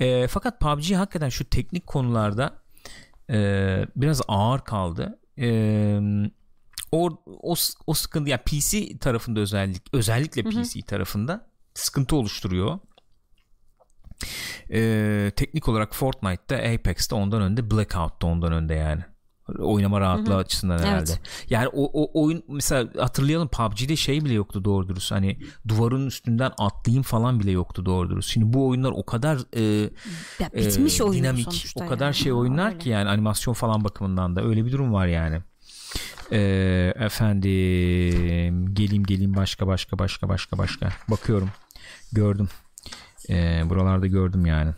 E, 0.00 0.26
fakat 0.26 0.60
PUBG 0.60 0.94
hakikaten 0.94 1.28
şu 1.28 1.44
teknik 1.44 1.86
konularda 1.86 2.62
e, 3.30 3.38
biraz 3.96 4.22
ağır 4.28 4.60
kaldı. 4.60 5.18
E, 5.38 5.48
o, 6.92 7.22
o, 7.26 7.54
o 7.86 7.94
sıkıntı 7.94 8.30
ya 8.30 8.42
PC 8.42 8.98
tarafında 8.98 9.40
özellik 9.40 9.82
özellikle 9.92 10.42
PC 10.42 10.82
tarafında 10.82 11.46
sıkıntı 11.74 12.16
oluşturuyor. 12.16 12.78
E, 14.72 15.32
teknik 15.36 15.68
olarak 15.68 15.94
Fortnite'da 15.94 16.56
Apex'te 16.56 17.14
ondan 17.14 17.42
önde 17.42 17.70
Blackout'ta 17.70 18.26
ondan 18.26 18.52
önde 18.52 18.74
yani. 18.74 19.02
Oynama 19.58 20.00
rahatlığı 20.00 20.36
açısından 20.36 20.78
herhalde. 20.78 21.10
Evet. 21.10 21.20
Yani 21.50 21.68
o, 21.68 21.90
o 22.02 22.22
oyun 22.24 22.42
mesela 22.48 22.88
hatırlayalım 22.98 23.48
PUBG'de 23.48 23.96
şey 23.96 24.24
bile 24.24 24.32
yoktu 24.34 24.64
doğru 24.64 24.88
dürüst. 24.88 25.12
Hani 25.12 25.38
duvarın 25.68 26.06
üstünden 26.06 26.52
atlayayım 26.58 27.02
falan 27.02 27.40
bile 27.40 27.50
yoktu 27.50 27.86
doğru 27.86 28.10
dürüst. 28.10 28.30
Şimdi 28.30 28.52
bu 28.52 28.68
oyunlar 28.68 28.92
o 28.96 29.06
kadar 29.06 29.38
e, 29.56 29.62
Ya 30.40 30.50
bitmiş 30.56 31.00
e, 31.00 31.04
dinamik, 31.12 31.72
o 31.76 31.86
kadar 31.86 32.06
yani. 32.06 32.14
şey 32.14 32.32
oyunlar 32.32 32.68
Öyle. 32.68 32.78
ki 32.78 32.88
yani 32.88 33.08
animasyon 33.08 33.54
falan 33.54 33.84
bakımından 33.84 34.36
da 34.36 34.44
öyle 34.44 34.64
bir 34.64 34.72
durum 34.72 34.92
var 34.92 35.06
yani. 35.06 35.40
E, 36.32 36.38
efendim 36.96 38.74
geleyim 38.74 39.04
geleyim 39.04 39.36
başka 39.36 39.66
başka 39.66 39.98
başka 39.98 40.28
başka 40.28 40.58
başka 40.58 40.88
bakıyorum 41.10 41.50
gördüm 42.12 42.48
E, 43.30 43.62
buralarda 43.70 44.06
gördüm 44.06 44.46
yani. 44.46 44.72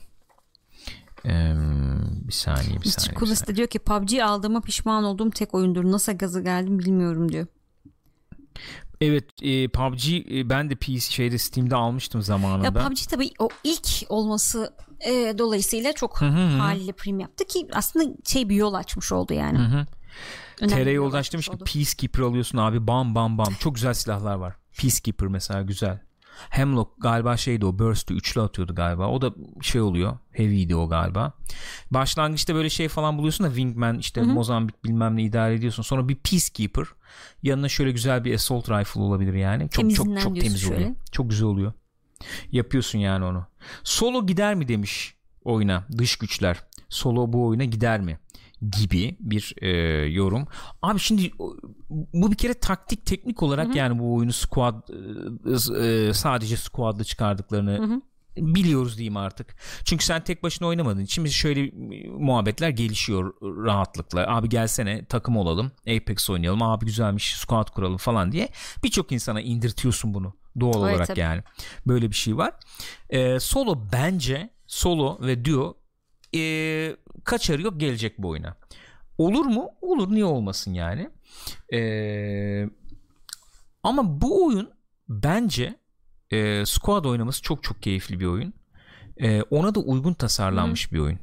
Bir 1.24 2.32
saniye 2.32 2.80
bir 2.80 2.88
saniye. 2.88 3.26
saniye. 3.26 3.46
de 3.46 3.56
diyor 3.56 3.68
ki 3.68 3.78
PUBG 3.78 4.18
aldığıma 4.18 4.60
pişman 4.60 5.04
olduğum 5.04 5.30
tek 5.30 5.54
oyundur. 5.54 5.84
Nasıl 5.84 6.12
gazı 6.12 6.42
geldim 6.42 6.78
bilmiyorum 6.78 7.32
diyor. 7.32 7.46
Evet 9.00 9.24
e, 9.42 9.68
PUBG 9.68 10.08
e, 10.08 10.50
ben 10.50 10.70
de 10.70 10.74
PC 10.74 11.00
şeyde 11.00 11.38
Steam'de 11.38 11.76
almıştım 11.76 12.22
zamanında. 12.22 12.66
Ya 12.66 12.72
PUBG 12.72 12.98
tabii 13.10 13.30
o 13.38 13.48
ilk 13.64 13.88
olması 14.08 14.74
e, 15.00 15.34
dolayısıyla 15.38 15.92
çok 15.92 16.22
haliyle 16.22 16.92
prim 16.92 17.20
yaptı 17.20 17.44
ki 17.44 17.68
aslında 17.72 18.16
şey 18.24 18.48
bir 18.48 18.56
yol 18.56 18.74
açmış 18.74 19.12
oldu 19.12 19.34
yani. 19.34 19.86
Önemli 20.60 20.84
TR 20.84 20.90
yoldaş 20.90 21.32
demiş 21.32 21.48
ki. 21.48 21.58
Peacekeeper 21.58 22.22
alıyorsun 22.22 22.58
abi 22.58 22.86
bam 22.86 23.14
bam 23.14 23.38
bam. 23.38 23.54
Çok 23.60 23.74
güzel 23.74 23.94
silahlar 23.94 24.34
var. 24.34 24.56
Peacekeeper 24.80 25.28
mesela 25.28 25.62
güzel. 25.62 26.07
Hemlock 26.50 27.02
galiba 27.02 27.36
şeydi 27.36 27.66
o 27.66 27.78
Burst'ü 27.78 28.14
üçlü 28.14 28.40
atıyordu 28.40 28.74
galiba. 28.74 29.08
O 29.08 29.22
da 29.22 29.34
şey 29.62 29.80
oluyor. 29.80 30.18
Heavy'di 30.30 30.76
o 30.76 30.88
galiba. 30.88 31.32
Başlangıçta 31.90 32.54
böyle 32.54 32.70
şey 32.70 32.88
falan 32.88 33.18
buluyorsun 33.18 33.46
da 33.46 33.48
Wingman 33.48 33.98
işte 33.98 34.22
Mozambik 34.22 34.84
bilmem 34.84 35.16
ne 35.16 35.22
idare 35.22 35.54
ediyorsun. 35.54 35.82
Sonra 35.82 36.08
bir 36.08 36.14
Peacekeeper. 36.16 36.84
Yanına 37.42 37.68
şöyle 37.68 37.92
güzel 37.92 38.24
bir 38.24 38.34
assault 38.34 38.70
rifle 38.70 39.00
olabilir 39.00 39.34
yani. 39.34 39.62
Çok 39.62 39.72
çok 39.72 39.80
Temizinden 39.82 40.20
çok 40.20 40.34
diyorsun 40.34 40.48
temiz 40.48 40.62
şöyle. 40.62 40.76
oluyor. 40.76 40.90
Çok 41.12 41.30
güzel 41.30 41.46
oluyor. 41.46 41.72
Yapıyorsun 42.52 42.98
yani 42.98 43.24
onu. 43.24 43.46
Solo 43.82 44.26
gider 44.26 44.54
mi 44.54 44.68
demiş 44.68 45.14
oyuna 45.44 45.86
dış 45.98 46.16
güçler. 46.16 46.64
Solo 46.88 47.32
bu 47.32 47.46
oyuna 47.46 47.64
gider 47.64 48.00
mi? 48.00 48.18
Gibi 48.78 49.16
bir 49.20 49.54
e, 49.62 49.68
yorum. 50.06 50.46
Abi 50.82 50.98
şimdi 50.98 51.30
bu 51.90 52.30
bir 52.30 52.36
kere 52.36 52.54
taktik 52.54 53.06
teknik 53.06 53.42
olarak 53.42 53.68
Hı-hı. 53.68 53.78
yani 53.78 53.98
bu 53.98 54.14
oyunu 54.14 54.32
squad 54.32 54.88
e, 56.08 56.14
sadece 56.14 56.56
squad'lı 56.56 57.04
çıkardıklarını 57.04 57.78
Hı-hı 57.78 58.00
biliyoruz 58.40 58.96
diyeyim 58.96 59.16
artık. 59.16 59.56
Çünkü 59.84 60.04
sen 60.04 60.24
tek 60.24 60.42
başına 60.42 60.68
oynamadın 60.68 61.00
için 61.00 61.26
şöyle 61.26 61.70
muhabbetler 62.08 62.68
gelişiyor 62.68 63.34
rahatlıkla. 63.42 64.36
Abi 64.36 64.48
gelsene 64.48 65.04
takım 65.04 65.36
olalım. 65.36 65.72
Apex 65.80 66.30
oynayalım. 66.30 66.62
Abi 66.62 66.86
güzelmiş 66.86 67.36
squad 67.36 67.70
kuralım 67.70 67.96
falan 67.96 68.32
diye. 68.32 68.48
Birçok 68.84 69.12
insana 69.12 69.40
indirtiyorsun 69.40 70.14
bunu. 70.14 70.34
Doğal 70.60 70.82
evet, 70.82 70.94
olarak 70.94 71.06
tabii. 71.06 71.20
yani. 71.20 71.42
Böyle 71.86 72.10
bir 72.10 72.16
şey 72.16 72.36
var. 72.36 72.54
Ee, 73.10 73.40
solo 73.40 73.78
bence 73.92 74.50
solo 74.66 75.18
ve 75.20 75.44
duo 75.44 75.76
e, 76.34 76.96
kaçarı 77.24 77.62
yok 77.62 77.80
gelecek 77.80 78.18
bu 78.18 78.28
oyuna. 78.28 78.56
Olur 79.18 79.44
mu? 79.44 79.70
Olur. 79.80 80.10
Niye 80.10 80.24
olmasın 80.24 80.74
yani? 80.74 81.10
Ee, 81.72 82.68
ama 83.82 84.20
bu 84.20 84.46
oyun 84.46 84.70
bence 85.08 85.78
e, 86.30 86.66
squad 86.66 87.04
oynaması 87.04 87.42
çok 87.42 87.62
çok 87.62 87.82
keyifli 87.82 88.20
bir 88.20 88.26
oyun. 88.26 88.54
E, 89.16 89.42
ona 89.42 89.74
da 89.74 89.80
uygun 89.80 90.14
tasarlanmış 90.14 90.88
Hı. 90.90 90.94
bir 90.94 90.98
oyun. 91.00 91.18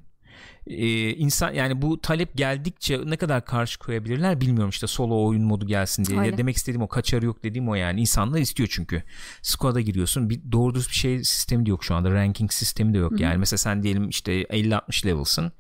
E, 0.67 1.09
insan 1.09 1.53
yani 1.53 1.81
bu 1.81 2.01
talep 2.01 2.37
geldikçe 2.37 3.01
ne 3.05 3.17
kadar 3.17 3.45
karşı 3.45 3.79
koyabilirler 3.79 4.41
bilmiyorum 4.41 4.69
işte 4.69 4.87
solo 4.87 5.25
oyun 5.27 5.43
modu 5.43 5.67
gelsin 5.67 6.05
diye. 6.05 6.19
Öyle. 6.19 6.37
Demek 6.37 6.55
istediğim 6.55 6.81
o 6.81 6.87
kaçarı 6.87 7.25
yok 7.25 7.43
dediğim 7.43 7.69
o 7.69 7.75
yani. 7.75 8.01
insanlar 8.01 8.39
istiyor 8.39 8.69
çünkü. 8.71 9.03
Squad'a 9.41 9.81
giriyorsun. 9.81 10.29
Bir 10.29 10.39
doğru 10.51 10.75
düz 10.75 10.89
bir 10.89 10.95
şey 10.95 11.23
sistemi 11.23 11.65
de 11.65 11.69
yok 11.69 11.83
şu 11.83 11.95
anda. 11.95 12.11
Ranking 12.11 12.51
sistemi 12.51 12.93
de 12.93 12.97
yok. 12.97 13.11
Hı. 13.11 13.21
Yani 13.21 13.37
mesela 13.37 13.57
sen 13.57 13.83
diyelim 13.83 14.09
işte 14.09 14.43
50-60 14.43 15.05
level'sın. 15.05 15.51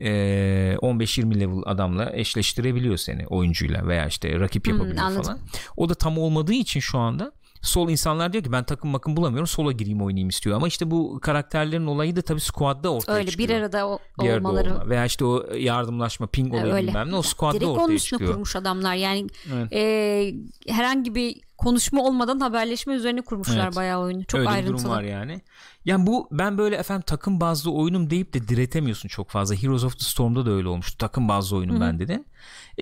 15-20 0.00 1.40
level 1.40 1.62
adamla 1.66 2.12
eşleştirebiliyor 2.12 2.96
seni 2.96 3.26
oyuncuyla 3.26 3.86
veya 3.86 4.06
işte 4.06 4.40
rakip 4.40 4.68
yapabiliyor 4.68 5.08
hmm, 5.08 5.22
falan. 5.22 5.38
O 5.76 5.88
da 5.88 5.94
tam 5.94 6.18
olmadığı 6.18 6.52
için 6.52 6.80
şu 6.80 6.98
anda 6.98 7.32
sol 7.62 7.88
insanlar 7.90 8.32
diyor 8.32 8.44
ki 8.44 8.52
ben 8.52 8.64
takım 8.64 8.90
makım 8.90 9.16
bulamıyorum 9.16 9.46
sola 9.46 9.72
gireyim 9.72 10.02
oynayayım 10.02 10.28
istiyor 10.28 10.56
ama 10.56 10.68
işte 10.68 10.90
bu 10.90 11.20
karakterlerin 11.20 11.86
olayı 11.86 12.16
da 12.16 12.22
tabii 12.22 12.40
squad'da 12.40 12.92
ortaya 12.92 13.12
öyle, 13.12 13.30
çıkıyor. 13.30 13.48
Öyle 13.48 13.58
bir 13.58 13.64
arada 13.64 13.88
o, 13.88 13.98
bir 14.22 14.36
olmaları. 14.36 14.74
Olma. 14.74 14.88
Veya 14.88 15.04
işte 15.04 15.24
o 15.24 15.54
yardımlaşma 15.54 16.26
ping 16.26 16.54
olayı 16.54 16.72
öyle. 16.72 16.88
bilmem 16.88 17.10
ne 17.10 17.16
o 17.16 17.22
squad'da 17.22 17.60
Direkt 17.60 17.70
ortaya 17.70 17.98
çıkıyor. 17.98 18.18
Direkt 18.18 18.22
onun 18.22 18.32
kurmuş 18.32 18.56
adamlar 18.56 18.94
yani 18.94 19.26
evet. 19.52 19.72
e, 19.72 20.34
herhangi 20.72 21.14
bir 21.14 21.40
konuşma 21.58 22.02
olmadan 22.02 22.40
haberleşme 22.40 22.94
üzerine 22.94 23.20
kurmuşlar 23.20 23.64
evet. 23.64 23.76
bayağı 23.76 24.00
oyunu. 24.00 24.24
Çok 24.24 24.40
Öyle 24.40 24.50
ayrıntılı. 24.50 24.78
durum 24.78 24.90
var 24.90 25.02
yani. 25.02 25.40
Yani 25.84 26.06
bu 26.06 26.28
ben 26.32 26.58
böyle 26.58 26.76
efendim 26.76 27.04
takım 27.06 27.40
bazlı 27.40 27.72
oyunum 27.72 28.10
deyip 28.10 28.34
de 28.34 28.48
diretemiyorsun 28.48 29.08
çok 29.08 29.30
fazla. 29.30 29.54
Heroes 29.54 29.84
of 29.84 29.98
the 29.98 30.04
Storm'da 30.04 30.46
da 30.46 30.50
öyle 30.50 30.68
olmuştu. 30.68 30.98
Takım 30.98 31.28
bazlı 31.28 31.56
oyunum 31.56 31.74
Hı-hı. 31.74 31.84
ben 31.84 31.98
dedi. 31.98 32.24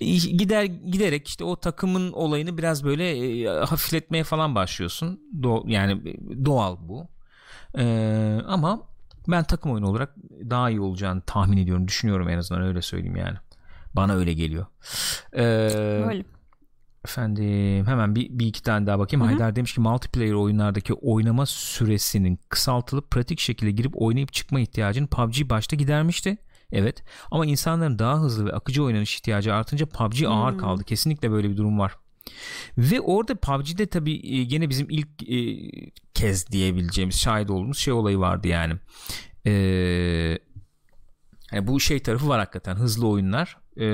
E, 0.00 0.06
gider 0.16 0.64
giderek 0.64 1.28
işte 1.28 1.44
o 1.44 1.56
takımın 1.56 2.12
olayını 2.12 2.58
biraz 2.58 2.84
böyle 2.84 3.10
e, 3.42 3.46
hafifletmeye 3.48 4.24
falan 4.24 4.54
başlıyorsun. 4.54 5.20
Do- 5.40 5.70
yani 5.70 6.16
doğal 6.44 6.76
bu. 6.80 7.08
Ee, 7.78 8.40
ama 8.46 8.82
ben 9.28 9.44
takım 9.44 9.72
oyunu 9.72 9.88
olarak 9.88 10.16
daha 10.50 10.70
iyi 10.70 10.80
olacağını 10.80 11.20
tahmin 11.20 11.56
ediyorum. 11.56 11.88
Düşünüyorum 11.88 12.28
en 12.28 12.38
azından 12.38 12.62
öyle 12.62 12.82
söyleyeyim 12.82 13.16
yani. 13.16 13.36
Bana 13.94 14.14
öyle 14.14 14.34
geliyor. 14.34 14.66
Ee, 15.32 15.42
öyle. 15.42 16.24
Efendim 17.04 17.86
hemen 17.86 18.14
bir, 18.14 18.38
bir 18.38 18.46
iki 18.46 18.62
tane 18.62 18.86
daha 18.86 18.98
bakayım. 18.98 19.26
Hı-hı. 19.26 19.30
Haydar 19.30 19.56
demiş 19.56 19.74
ki 19.74 19.80
multiplayer 19.80 20.32
oyunlardaki 20.32 20.94
oynama 20.94 21.46
süresinin 21.46 22.40
kısaltılıp 22.48 23.10
pratik 23.10 23.40
şekilde 23.40 23.70
girip 23.70 24.02
oynayıp 24.02 24.32
çıkma 24.32 24.60
ihtiyacını 24.60 25.06
PUBG 25.06 25.50
başta 25.50 25.76
gidermişti. 25.76 26.36
Evet 26.72 27.04
ama 27.30 27.46
insanların 27.46 27.98
daha 27.98 28.20
hızlı 28.20 28.46
ve 28.46 28.52
akıcı 28.52 28.84
oynanış 28.84 29.14
ihtiyacı 29.14 29.54
artınca 29.54 29.86
PUBG 29.86 30.20
hmm. 30.20 30.32
ağır 30.32 30.58
kaldı. 30.58 30.84
Kesinlikle 30.84 31.30
böyle 31.30 31.50
bir 31.50 31.56
durum 31.56 31.78
var. 31.78 31.96
Ve 32.78 33.00
orada 33.00 33.34
PUBG'de 33.34 33.86
tabii 33.86 34.36
e, 34.36 34.44
gene 34.44 34.70
bizim 34.70 34.86
ilk 34.90 35.30
e, 35.30 35.70
kez 36.14 36.50
diyebileceğimiz 36.50 37.20
şahit 37.20 37.50
olduğumuz 37.50 37.78
şey 37.78 37.92
olayı 37.92 38.18
vardı 38.18 38.48
yani. 38.48 38.74
Eee 39.44 40.38
yani 41.52 41.66
bu 41.66 41.80
şey 41.80 41.98
tarafı 41.98 42.28
var 42.28 42.38
hakikaten 42.38 42.76
hızlı 42.76 43.08
oyunlar 43.08 43.56
e, 43.76 43.86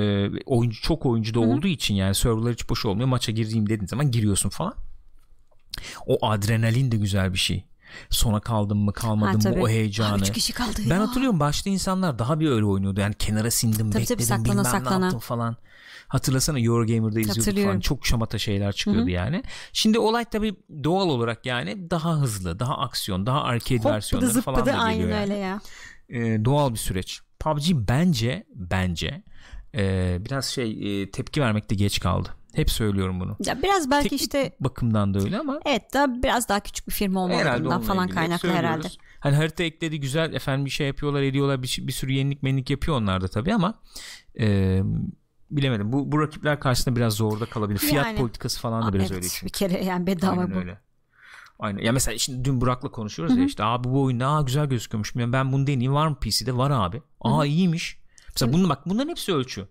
oyuncu 0.47 0.83
çok 0.83 1.07
oyuncu 1.07 1.35
da 1.35 1.41
Hı-hı. 1.41 1.49
olduğu 1.49 1.67
için 1.67 1.95
yani 1.95 2.15
serverlar 2.15 2.53
hiç 2.53 2.71
boş 2.71 2.87
olmuyor 2.87 3.09
maça 3.09 3.33
gireyim 3.33 3.69
dediğin 3.69 3.87
zaman 3.87 4.11
giriyorsun 4.11 4.49
falan 4.49 4.75
o 6.07 6.27
adrenalin 6.27 6.93
de 6.93 6.97
güzel 6.97 7.33
bir 7.33 7.39
şey 7.39 7.65
sona 8.11 8.41
kaldım 8.41 8.79
mı 8.79 8.93
kalmadım 8.93 9.41
ha, 9.41 9.51
mı 9.51 9.63
o 9.63 9.69
heyecanı. 9.69 10.23
Üç 10.23 10.33
kişi 10.33 10.53
kaldı 10.53 10.81
ben 10.91 10.95
ya. 10.97 11.03
hatırlıyorum 11.03 11.41
başta 11.41 11.71
insanlar 11.71 12.19
daha 12.19 12.41
bir 12.41 12.51
öyle 12.51 12.65
oynuyordu 12.65 13.01
yani 13.01 13.15
kenara 13.15 13.51
sindim 13.51 13.91
tabii, 13.91 14.03
bekledim 14.03 14.17
tabii, 14.17 14.23
saklana, 14.25 14.45
bilmem 14.45 14.65
saklana. 14.65 14.99
ne 14.99 15.05
yaptım 15.05 15.21
falan. 15.21 15.57
Hatırlasana 16.09 16.61
Eurogamer'da 16.61 17.21
izliyorduk 17.21 17.65
falan 17.65 17.81
çok 17.81 18.07
şamata 18.07 18.39
şeyler 18.39 18.73
çıkıyordu 18.73 19.03
Hı-hı. 19.03 19.11
yani. 19.11 19.43
Şimdi 19.73 19.99
olay 19.99 20.25
tabii 20.25 20.55
doğal 20.85 21.09
olarak 21.09 21.47
yani 21.47 21.91
daha 21.91 22.17
hızlı 22.17 22.59
daha 22.59 22.79
aksiyon 22.79 23.27
daha 23.27 23.43
arcade 23.43 23.79
Hop, 23.79 23.87
versiyonları 23.87 24.41
falan 24.41 24.67
da 24.67 24.71
geliyor 24.71 24.85
aynen 24.85 25.09
yani. 25.09 25.21
öyle 25.23 25.37
ya. 25.37 25.61
Ee, 26.09 26.45
doğal 26.45 26.73
bir 26.73 26.79
süreç. 26.79 27.21
PUBG 27.41 27.71
bence 27.75 28.47
bence 28.55 29.23
e, 29.75 30.17
biraz 30.21 30.45
şey 30.45 31.03
e, 31.03 31.11
tepki 31.11 31.41
vermekte 31.41 31.75
geç 31.75 32.01
kaldı. 32.01 32.29
Hep 32.55 32.71
söylüyorum 32.71 33.21
bunu. 33.21 33.37
Ya 33.47 33.63
biraz 33.63 33.91
belki 33.91 34.03
Teknik 34.03 34.21
işte 34.21 34.57
bakımdan 34.61 35.15
da 35.15 35.19
öyle 35.19 35.39
ama. 35.39 35.61
Evet 35.65 35.83
daha 35.95 36.23
biraz 36.23 36.49
daha 36.49 36.61
küçük 36.61 36.89
bir 36.89 36.93
firma 36.93 37.25
olmalarından 37.25 37.83
falan 37.83 38.09
kaynaklı 38.09 38.51
herhalde. 38.51 38.89
Hani 39.21 39.37
harita 39.37 39.63
ekledi 39.63 40.01
güzel 40.01 40.33
efendim 40.33 40.65
bir 40.65 40.71
şey 40.71 40.87
yapıyorlar 40.87 41.23
ediyorlar 41.23 41.63
bir, 41.63 41.79
bir 41.83 41.93
sürü 41.93 42.13
yenilik 42.13 42.43
menlik 42.43 42.71
yapıyor 42.71 42.97
onlar 42.97 43.21
da 43.21 43.29
tabii 43.29 43.55
ama 43.55 43.75
e, 44.41 44.81
bilemedim. 45.51 45.93
Bu, 45.93 46.13
bu 46.13 46.21
rakipler 46.21 46.61
karşısında 46.61 46.97
biraz 46.97 47.13
zorda 47.15 47.47
kalabilir. 47.47 47.79
Fiyat 47.79 48.07
yani, 48.07 48.19
politikası 48.19 48.61
falan 48.61 48.87
da 48.87 48.93
biraz 48.93 49.13
evet, 49.13 49.17
öyle 49.17 49.29
çünkü. 49.29 49.47
Bir 49.47 49.53
kere 49.53 49.85
yani 49.85 50.07
bedava 50.07 50.41
Aynen 50.41 50.55
bu. 50.55 50.59
Öyle. 50.59 50.79
Aynen. 51.59 51.83
Ya 51.83 51.93
mesela 51.93 52.19
şimdi 52.19 52.45
dün 52.45 52.61
Burak'la 52.61 52.91
konuşuyoruz 52.91 53.35
Hı-hı. 53.35 53.41
ya 53.41 53.47
işte 53.47 53.65
abi 53.65 53.89
bu 53.89 54.03
oyun 54.03 54.21
daha 54.21 54.43
güzel 54.43 54.67
gözüküyormuş. 54.67 55.17
Ben 55.17 55.53
bunu 55.53 55.67
deneyeyim 55.67 55.95
var 55.95 56.07
mı 56.07 56.17
PC'de? 56.21 56.57
Var 56.57 56.71
abi. 56.71 57.03
Aa 57.21 57.39
Hı-hı. 57.39 57.47
iyiymiş. 57.47 57.99
Mesela 58.29 58.53
bunu 58.53 58.69
bak 58.69 58.87
bunların 58.87 59.09
hepsi 59.09 59.35
ölçü. 59.35 59.69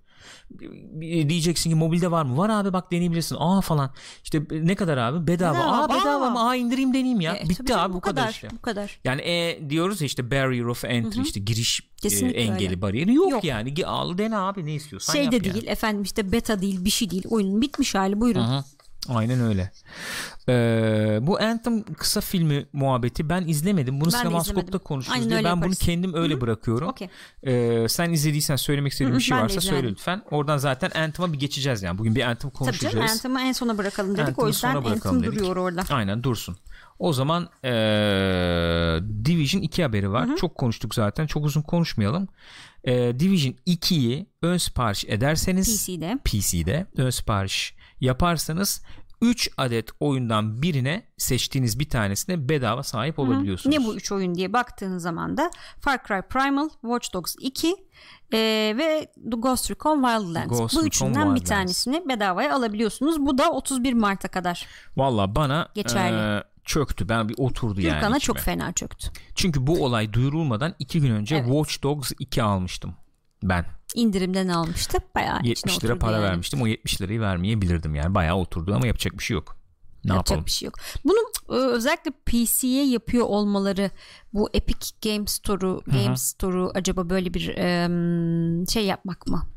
Diyeceksin 1.02 1.70
ki 1.70 1.76
mobilde 1.76 2.12
var 2.12 2.26
mı? 2.26 2.38
Var 2.38 2.50
abi 2.50 2.74
bak 2.74 2.92
deneyebilirsin. 2.92 3.36
Aa 3.40 3.62
falan. 3.62 3.92
İşte 4.24 4.42
ne 4.52 4.76
kadar 4.76 4.98
abi? 4.98 5.28
Bedava. 5.28 5.54
bedava 5.54 5.84
Aa 5.84 5.90
bedava 5.90 6.30
mı? 6.30 6.50
Aa 6.50 6.56
indireyim 6.56 6.94
deneyeyim 6.94 7.22
ya. 7.22 7.36
E, 7.36 7.50
Bitti 7.50 7.76
abi 7.76 7.94
bu, 7.94 8.02
kadar, 8.02 8.24
kadar 8.24 8.34
işte. 8.34 8.48
Bu 8.52 8.62
kadar. 8.62 9.00
Yani 9.04 9.22
e, 9.22 9.70
diyoruz 9.70 10.02
ya 10.02 10.06
işte 10.06 10.32
barrier 10.32 10.66
of 10.66 10.86
entry 10.86 11.16
Hı-hı. 11.16 11.24
işte 11.24 11.40
giriş 11.40 11.82
e, 12.04 12.08
engeli 12.08 12.70
öyle. 12.70 12.82
bariyeri 12.82 13.14
yok, 13.14 13.32
yok 13.32 13.44
yani. 13.44 13.74
Al 13.86 14.18
dene 14.18 14.38
abi 14.38 14.66
ne 14.66 14.74
istiyorsan 14.74 15.14
şey 15.14 15.24
yap 15.24 15.32
de 15.32 15.36
yani. 15.36 15.54
değil 15.54 15.68
efendim 15.68 16.04
işte 16.04 16.32
beta 16.32 16.62
değil 16.62 16.86
bir 16.86 16.90
şey 16.90 17.10
değil. 17.10 17.24
Oyunun 17.30 17.62
bitmiş 17.62 17.96
hali 17.96 18.22
buyurun. 18.22 18.44
Hı-hı. 18.44 18.64
Aynen 19.10 19.42
öyle. 19.42 19.72
Ee, 20.50 21.20
bu 21.22 21.42
Anthem 21.42 21.84
kısa 21.84 22.22
filmi 22.22 22.66
muhabbeti 22.74 23.30
ben 23.30 23.48
izlemedim. 23.48 24.02
Bunu 24.02 24.12
Sinemaskop'ta 24.12 24.78
konuşuruz 24.78 25.30
diye 25.30 25.30
ben 25.30 25.44
yaparız. 25.44 25.64
bunu 25.66 25.76
kendim 25.76 26.14
öyle 26.14 26.34
Hı-hı. 26.34 26.42
bırakıyorum. 26.42 26.88
Okay. 26.88 27.10
Ee, 27.44 27.90
sen 27.90 28.12
izlediysen 28.12 28.56
söylemek 28.56 28.92
istediğin 28.92 29.18
bir 29.18 29.24
şey 29.24 29.38
varsa 29.38 29.62
söyle 29.62 29.88
lütfen. 29.88 30.22
Oradan 30.32 30.58
zaten 30.58 30.92
Anthem'a 31.02 31.34
bir 31.34 31.40
geçeceğiz 31.40 31.84
yani. 31.84 31.98
Bugün 31.98 32.16
bir 32.16 32.22
Anthem 32.22 32.52
konuşacağız. 32.52 32.94
Tabii 32.94 33.02
canım 33.02 33.14
Anthem'ı 33.14 33.42
en 33.42 33.52
sona 33.52 33.78
bırakalım 33.78 34.14
dedik. 34.14 34.28
Anthem'ı 34.28 34.46
o 34.46 34.48
yüzden 34.48 34.76
Anthem 34.76 35.24
dedik. 35.24 35.40
duruyor 35.40 35.56
orada. 35.56 35.84
Aynen 35.90 36.24
dursun. 36.24 36.58
O 37.00 37.14
zaman 37.14 37.50
ee, 37.64 37.70
Division 39.26 39.62
2 39.62 39.84
haberi 39.84 40.12
var. 40.12 40.28
Hı-hı. 40.28 40.36
Çok 40.36 40.56
konuştuk 40.56 40.96
zaten. 40.96 41.28
Çok 41.28 41.46
uzun 41.46 41.62
konuşmayalım. 41.62 42.28
Ee, 42.84 43.20
Division 43.20 43.56
2'yi 43.68 44.26
ön 44.42 44.58
sipariş 44.58 45.06
ederseniz 45.06 45.86
PC'de 45.86 46.18
PC'de 46.26 46.86
ön 46.98 47.10
sipariş 47.10 47.76
yaparsanız 48.02 48.82
3 49.22 49.50
adet 49.58 49.90
oyundan 50.00 50.62
birine 50.62 51.04
seçtiğiniz 51.18 51.80
bir 51.80 51.90
tanesine 51.90 52.50
bedava 52.50 52.84
sahip 52.84 53.20
olabiliyorsunuz. 53.20 53.78
Ne 53.78 53.86
bu 53.86 53.96
3 53.96 54.12
oyun 54.12 54.36
diye 54.36 54.54
baktığınız 54.54 55.04
zaman 55.04 55.38
da 55.38 55.52
Far 55.80 56.04
Cry 56.08 56.22
Primal, 56.22 56.70
Watch 56.70 57.14
Dogs 57.14 57.36
2 57.40 57.68
e, 58.34 58.38
ve 58.78 59.12
The 59.32 59.38
Ghost 59.38 59.72
Recon 59.72 60.04
Wildlands. 60.04 60.50
Ghost 60.50 60.76
bu 60.76 60.86
üçünden 60.86 61.14
Wildlands. 61.14 61.42
bir 61.42 61.46
tanesini 61.46 62.10
bedavaya 62.10 62.56
alabiliyorsunuz. 62.56 63.26
Bu 63.26 63.38
da 63.38 63.52
31 63.52 63.94
Mart'a 63.94 64.28
kadar. 64.28 64.66
Valla 64.98 65.36
bana 65.36 65.68
geçerli. 65.76 66.40
E, 66.40 66.44
çöktü. 66.66 67.10
Ben 67.10 67.30
bir 67.30 67.36
oturdu 67.38 67.76
Gürkan'a 67.76 67.94
yani. 67.94 68.00
Gürkan'a 68.00 68.20
çok 68.20 68.38
fena 68.38 68.74
çöktü. 68.74 69.08
Çünkü 69.36 69.68
bu 69.68 69.86
olay 69.86 70.14
duyurulmadan 70.14 70.76
2 70.80 71.02
gün 71.02 71.12
önce 71.12 71.36
evet. 71.36 71.46
Watch 71.46 71.84
Dogs 71.84 72.12
2 72.20 72.44
almıştım 72.44 72.96
ben 73.44 73.66
indirimden 73.96 74.48
almıştı. 74.48 74.98
Bayağı 75.16 75.40
70 75.44 75.84
lira 75.84 76.00
para 76.00 76.12
yani. 76.12 76.24
vermiştim. 76.24 76.62
O 76.62 76.68
70 76.68 77.02
lirayı 77.02 77.22
vermeyebilirdim 77.22 77.96
yani. 77.96 78.16
Bayağı 78.16 78.36
oturdu 78.36 78.76
ama 78.76 78.88
yapacak 78.88 79.14
bir 79.14 79.24
şey 79.24 79.36
yok. 79.36 79.58
Ne 80.06 80.14
yapacak 80.14 80.30
yapalım? 80.30 80.46
bir 80.46 80.52
şey 80.52 80.66
yok. 80.66 80.76
Bunu 81.04 81.18
e, 81.50 81.62
özellikle 81.62 82.12
PC'ye 82.26 82.88
yapıyor 82.88 83.26
olmaları 83.26 83.92
bu 84.34 84.50
Epic 84.54 84.88
Game 85.04 85.28
Store'u 85.28 85.84
Game 85.88 86.18
Store'u 86.18 86.72
acaba 86.76 87.10
böyle 87.10 87.34
bir 87.34 87.56
şey 88.68 88.86
yapmak 88.86 89.28
mı? 89.28 89.48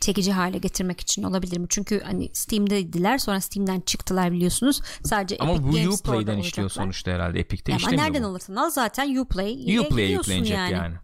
çekici 0.00 0.32
hale 0.32 0.58
getirmek 0.58 1.00
için 1.00 1.22
olabilir 1.22 1.58
mi? 1.58 1.66
Çünkü 1.68 2.00
hani 2.00 2.30
Steam'deydiler 2.32 3.18
sonra 3.18 3.40
Steam'den 3.40 3.80
çıktılar 3.80 4.32
biliyorsunuz. 4.32 4.80
Sadece 5.04 5.36
Ama 5.38 5.52
Epic 5.52 5.68
bu 5.68 5.72
Game 5.72 5.88
Uplay'den 5.88 6.38
işliyor 6.38 6.70
sonuçta 6.70 7.10
herhalde 7.10 7.40
Epic'te 7.40 7.76
işlemiyor 7.76 8.02
nereden 8.04 8.22
bu. 8.22 8.26
alırsan 8.26 8.56
al 8.56 8.70
zaten 8.70 9.16
Uplay 9.16 9.78
Uplay 9.78 10.12
yüklenecek 10.12 10.56
yani. 10.56 10.72
yani. 10.72 10.94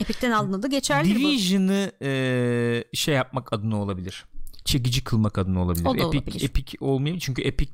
Epic'ten 0.00 0.30
aldığında 0.30 0.56
adı 0.56 0.68
geçerli 0.68 1.14
Division'ı 1.14 1.92
e, 2.02 2.84
şey 2.94 3.14
yapmak 3.14 3.52
adına 3.52 3.82
olabilir. 3.82 4.24
Çekici 4.64 5.04
kılmak 5.04 5.38
adına 5.38 5.62
olabilir. 5.62 5.84
O 5.84 5.94
da 5.94 6.06
Epic, 6.06 6.18
olabilir. 6.18 6.44
Epic 6.44 6.76
olmayabilir 6.80 7.22
çünkü 7.24 7.42
Epic 7.42 7.72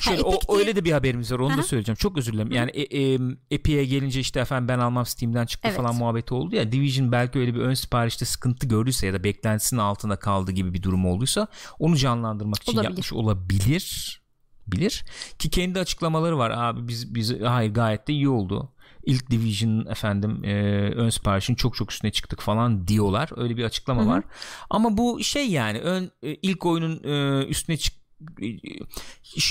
Şöyle, 0.00 0.22
Ha, 0.22 0.28
o, 0.48 0.58
öyle 0.58 0.76
de 0.76 0.84
bir 0.84 0.92
haberimiz 0.92 1.32
var 1.32 1.38
onu 1.38 1.52
Aha. 1.52 1.58
da 1.58 1.62
söyleyeceğim 1.62 1.96
çok 1.96 2.18
özür 2.18 2.32
dilerim 2.32 2.52
yani 2.52 2.70
e, 2.70 3.14
e, 3.14 3.18
Epic'e 3.50 3.84
gelince 3.84 4.20
işte 4.20 4.40
efendim 4.40 4.68
ben 4.68 4.78
almam 4.78 5.06
Steam'den 5.06 5.46
çıktı 5.46 5.68
Evet. 5.68 5.76
falan 5.76 5.94
muhabbeti 5.94 6.34
oldu 6.34 6.56
ya 6.56 6.72
Division 6.72 7.12
belki 7.12 7.38
öyle 7.38 7.54
bir 7.54 7.60
ön 7.60 7.74
siparişte 7.74 8.24
sıkıntı 8.24 8.66
gördüyse 8.66 9.06
ya 9.06 9.12
da 9.12 9.24
beklentisinin 9.24 9.80
altında 9.80 10.16
kaldı 10.16 10.52
gibi 10.52 10.74
bir 10.74 10.82
durum 10.82 11.06
olduysa 11.06 11.46
onu 11.78 11.96
canlandırmak 11.96 12.62
için 12.62 12.72
Olabilir. 12.72 12.88
yapmış 12.90 13.12
olabilir 13.12 14.20
bilir 14.66 15.04
ki 15.38 15.50
kendi 15.50 15.78
açıklamaları 15.80 16.38
var 16.38 16.50
abi 16.50 16.88
biz 16.88 17.14
biz 17.14 17.40
hayır 17.40 17.74
gayet 17.74 18.08
de 18.08 18.12
iyi 18.12 18.28
oldu 18.28 18.72
ilk 19.06 19.30
Division 19.30 19.86
efendim 19.86 20.44
e, 20.44 20.54
ön 20.90 21.10
siparişin 21.10 21.54
çok 21.54 21.74
çok 21.76 21.92
üstüne 21.92 22.12
çıktık 22.12 22.40
falan 22.40 22.88
diyorlar 22.88 23.30
öyle 23.36 23.56
bir 23.56 23.64
açıklama 23.64 24.00
Hı 24.02 24.04
hı. 24.04 24.08
var 24.08 24.24
ama 24.70 24.96
bu 24.96 25.22
şey 25.22 25.50
yani 25.50 25.78
ön 25.78 26.10
e, 26.22 26.34
ilk 26.34 26.66
oyunun 26.66 27.02
e, 27.04 27.44
üstüne 27.46 27.76
çık 27.76 27.94
e, 28.42 28.46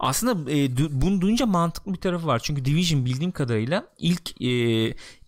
aslında 0.00 0.50
e, 0.50 0.54
du- 0.54 0.88
bunu 0.92 1.20
duyunca 1.20 1.46
mantıklı 1.46 1.92
bir 1.92 1.98
tarafı 1.98 2.26
var. 2.26 2.40
Çünkü 2.44 2.64
Division 2.64 3.04
bildiğim 3.04 3.32
kadarıyla 3.32 3.86
ilk 3.98 4.42
e, 4.42 4.48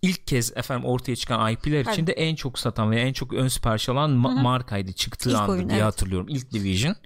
ilk 0.05 0.26
kez 0.26 0.52
efendim 0.57 0.84
ortaya 0.84 1.16
çıkan 1.16 1.52
IP'ler 1.52 1.72
Evet. 1.72 1.88
içinde 1.92 2.12
en 2.12 2.34
çok 2.34 2.59
satan 2.59 2.90
ve 2.90 3.00
en 3.00 3.12
çok 3.12 3.32
ön 3.32 3.48
sipariş 3.48 3.88
alan 3.88 4.11
ma- 4.11 4.42
markaydı 4.42 4.92
çıktığı 4.92 5.30
İlk 5.30 5.38
anda 5.38 5.52
oyun, 5.52 5.68
diye 5.68 5.78
evet. 5.78 5.86
hatırlıyorum. 5.86 6.26
İlk 6.30 6.52
Division. 6.52 6.96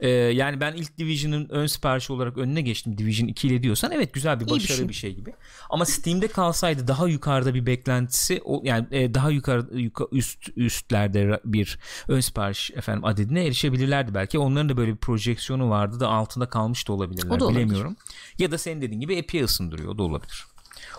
E, 0.00 0.08
yani 0.10 0.60
ben 0.60 0.72
ilk 0.72 0.98
Division'ın 0.98 1.48
ön 1.48 1.66
siparişi 1.66 2.12
olarak 2.12 2.38
önüne 2.38 2.60
geçtim 2.60 2.98
Division 2.98 3.28
2 3.28 3.48
ile 3.48 3.62
diyorsan 3.62 3.92
evet 3.92 4.12
güzel 4.14 4.40
bir 4.40 4.46
İyi 4.46 4.54
bir 4.54 4.60
şey. 4.60 4.88
bir 4.88 4.94
şey 4.94 5.14
gibi. 5.14 5.32
Ama 5.70 5.84
Steam'de 5.84 6.28
kalsaydı 6.28 6.88
daha 6.88 7.08
yukarıda 7.08 7.54
bir 7.54 7.66
beklentisi 7.66 8.42
yani 8.62 8.86
e, 8.90 9.14
daha 9.14 9.30
yukarı 9.30 9.60
yuka- 9.60 10.08
üst 10.16 10.48
üstlerde 10.56 11.40
bir 11.44 11.78
ön 12.08 12.20
sipariş 12.20 12.70
efendim 12.70 13.04
adedine 13.04 13.44
erişebilirlerdi 13.46 14.14
belki. 14.14 14.38
Onların 14.38 14.68
da 14.68 14.76
böyle 14.76 14.92
bir 14.92 14.96
projeksiyonu 14.96 15.70
vardı 15.70 16.00
da 16.00 16.08
altında 16.08 16.48
kalmış 16.48 16.88
da 16.88 16.92
olabilirler. 16.92 17.36
O 17.36 17.40
da 17.40 17.44
olabilir. 17.44 17.60
bilemiyorum. 17.64 17.96
Ya 18.38 18.50
da 18.50 18.58
senin 18.58 18.82
dediğin 18.82 19.00
gibi 19.00 19.14
epey 19.14 19.42
ısındırıyor 19.42 19.88
o 19.88 19.98
da 19.98 20.02
olabilir. 20.02 20.44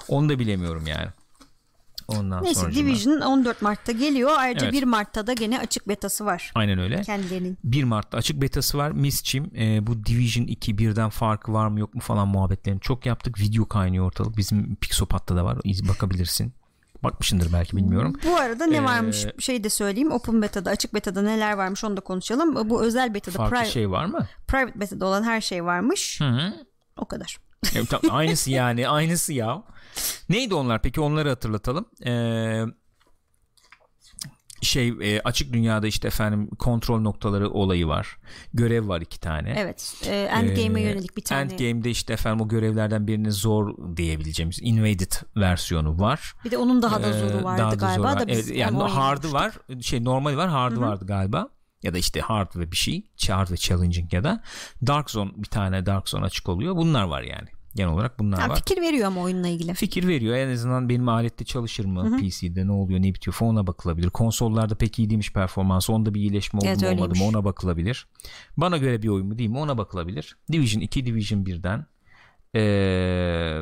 Onu 0.07 0.29
da 0.29 0.39
bilemiyorum 0.39 0.87
yani. 0.87 1.07
Ondan 2.19 2.43
Neyse 2.43 2.59
sonra 2.61 2.73
Division 2.75 3.21
14 3.21 3.61
Mart'ta 3.61 3.91
geliyor. 3.91 4.31
Ayrıca 4.37 4.65
Evet. 4.65 4.73
1 4.73 4.83
Mart'ta 4.83 5.27
da 5.27 5.33
gene 5.33 5.59
açık 5.59 5.87
betası 5.87 6.25
var. 6.25 6.51
Aynen 6.55 6.79
öyle. 6.79 7.01
Kendilerinin. 7.01 7.57
1 7.63 7.83
Mart'ta 7.83 8.17
açık 8.17 8.41
betası 8.41 8.77
var. 8.77 8.91
Misçim 8.91 9.51
e, 9.57 9.87
bu 9.87 10.05
Division 10.05 10.45
2 10.45 10.77
birden 10.77 11.09
farkı 11.09 11.53
var 11.53 11.67
mı 11.67 11.79
yok 11.79 11.95
mu 11.95 12.01
falan 12.01 12.27
muhabbetlerini 12.27 12.79
çok 12.81 13.05
yaptık. 13.05 13.39
Video 13.39 13.65
kaynıyor 13.67 14.05
ortalık. 14.05 14.37
Bizim 14.37 14.75
Pixopat'ta 14.75 15.35
da 15.35 15.45
var. 15.45 15.57
İz- 15.63 15.87
Bakabilirsin. 15.87 16.53
Bakmışındır 17.03 17.53
belki 17.53 17.77
bilmiyorum. 17.77 18.15
Bu 18.25 18.35
arada 18.35 18.65
ne 18.65 18.77
Ee, 18.77 18.83
varmış 18.83 19.25
şey 19.39 19.63
de 19.63 19.69
söyleyeyim. 19.69 20.11
Open 20.11 20.41
beta'da, 20.41 20.69
açık 20.69 20.93
beta'da 20.93 21.21
neler 21.21 21.53
varmış 21.53 21.83
onu 21.83 21.97
da 21.97 22.01
konuşalım. 22.01 22.69
Bu 22.69 22.83
özel 22.83 23.13
beta'da, 23.13 23.37
Farklı 23.37 23.57
pri- 23.57 23.65
şey 23.65 23.91
var 23.91 24.05
mı? 24.05 24.27
private 24.47 24.79
beta'da 24.79 25.05
olan 25.05 25.23
her 25.23 25.41
şey 25.41 25.65
varmış. 25.65 26.21
Hı 26.21 26.29
hı. 26.29 26.53
O 26.97 27.05
kadar. 27.05 27.37
E, 27.75 27.85
tam- 27.85 28.01
aynısı 28.09 28.51
yani 28.51 28.87
aynısı 28.87 29.33
ya. 29.33 29.63
Neydi 30.29 30.55
onlar 30.55 30.81
peki 30.81 31.01
onları 31.01 31.29
hatırlatalım. 31.29 31.85
Ee, 32.05 32.63
şey 34.61 34.87
e, 35.01 35.21
açık 35.21 35.53
dünyada 35.53 35.87
işte 35.87 36.07
efendim 36.07 36.49
kontrol 36.59 37.01
noktaları 37.01 37.49
olayı 37.49 37.87
var. 37.87 38.17
Görev 38.53 38.87
var 38.87 39.01
iki 39.01 39.19
tane. 39.19 39.53
Evet. 39.57 39.95
E, 40.07 40.15
Endgame'e 40.15 40.83
Ee, 40.83 40.89
yönelik 40.89 41.17
bir 41.17 41.23
tane. 41.23 41.53
Endgame'de 41.53 41.89
işte 41.89 42.13
efendim 42.13 42.45
o 42.45 42.47
görevlerden 42.47 43.07
birinin 43.07 43.29
zor 43.29 43.97
diyebileceğimiz 43.97 44.59
invaded 44.61 45.11
versiyonu 45.37 45.99
var. 45.99 46.33
Bir 46.45 46.51
de 46.51 46.57
onun 46.57 46.81
daha 46.81 47.03
da 47.03 47.09
Ee, 47.09 47.13
zoru 47.13 47.43
vardı 47.43 47.61
daha 47.61 47.71
da 47.71 47.75
galiba 47.75 47.95
zoru 47.95 48.03
var. 48.03 48.19
da 48.19 48.27
biz 48.27 48.47
evet, 48.49 48.59
yani 48.59 48.77
hard'ı 48.83 49.33
var. 49.33 49.53
Şey 49.81 50.03
normal 50.03 50.37
var, 50.37 50.49
hard'ı 50.49 50.81
vardı 50.81 51.05
galiba. 51.05 51.49
Ya 51.83 51.93
da 51.93 51.97
işte 51.97 52.19
hard 52.19 52.55
ve 52.55 52.71
bir 52.71 52.77
şey, 52.77 53.03
hard 53.29 53.51
ve 53.51 53.57
challenging 53.57 54.13
ya 54.13 54.23
da 54.23 54.43
Dark 54.87 55.09
Zone 55.09 55.31
bir 55.35 55.47
tane 55.47 55.85
Dark 55.85 56.09
Zone 56.09 56.25
açık 56.25 56.49
oluyor. 56.49 56.75
Bunlar 56.75 57.03
var 57.03 57.21
yani. 57.21 57.47
Genel 57.75 57.93
olarak 57.93 58.19
bunlar 58.19 58.39
Ha, 58.39 58.49
var. 58.49 58.55
fikir 58.55 58.81
veriyor 58.81 59.07
ama 59.07 59.21
oyunla 59.21 59.47
ilgili. 59.47 59.73
Fikir 59.73 60.07
veriyor. 60.07 60.35
En 60.35 60.53
azından 60.53 60.89
benim 60.89 61.09
alette 61.09 61.45
çalışır 61.45 61.85
mı? 61.85 62.17
PC'de 62.17 62.67
ne 62.67 62.71
oluyor, 62.71 62.99
ne 63.01 63.13
bitiyor 63.13 63.33
falan 63.33 63.51
ona 63.51 63.67
bakılabilir. 63.67 64.09
Konsollarda 64.09 64.75
pek 64.75 64.99
iyi 64.99 65.09
değilmiş 65.09 65.33
performansı. 65.33 65.93
Onda 65.93 66.13
bir 66.13 66.19
iyileşme 66.19 66.57
oldu 66.57 66.67
Evet, 66.67 66.81
mu 66.81 66.87
olmadı 66.89 67.19
mı 67.19 67.25
ona 67.25 67.45
bakılabilir. 67.45 68.07
Bana 68.57 68.77
göre 68.77 69.01
bir 69.01 69.07
oyun 69.07 69.27
mu 69.27 69.37
değil 69.37 69.49
mi 69.49 69.57
ona 69.57 69.77
bakılabilir. 69.77 70.37
Division 70.51 70.81
2, 70.81 71.05
Division 71.05 71.43
1'den 71.43 71.85
ee, 72.55 73.61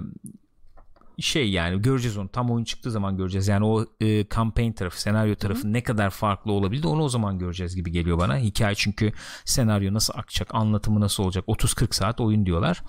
şey 1.22 1.50
yani 1.50 1.82
göreceğiz 1.82 2.18
onu. 2.18 2.30
Tam 2.30 2.52
oyun 2.52 2.64
çıktığı 2.64 2.92
zaman 2.92 3.18
göreceğiz. 3.18 3.48
Yani 3.48 3.66
o 3.66 3.86
e, 4.02 4.30
campaign 4.36 4.72
tarafı 4.72 5.02
senaryo 5.02 5.36
tarafı 5.36 5.74
ne 5.74 5.84
kadar 5.84 6.10
farklı 6.10 6.52
olabilir 6.52 6.84
de 6.84 6.88
onu 6.88 7.04
o 7.04 7.10
zaman 7.10 7.40
göreceğiz 7.40 7.76
gibi 7.76 7.92
geliyor 7.92 8.18
bana. 8.18 8.38
Hikaye 8.38 8.76
çünkü 8.76 9.12
senaryo 9.46 9.94
nasıl 9.94 10.14
akacak 10.18 10.56
anlatımı 10.56 11.00
nasıl 11.00 11.24
olacak? 11.24 11.46
30-40 11.48 11.96
saat 11.96 12.22
oyun 12.22 12.46
diyorlar. 12.46 12.84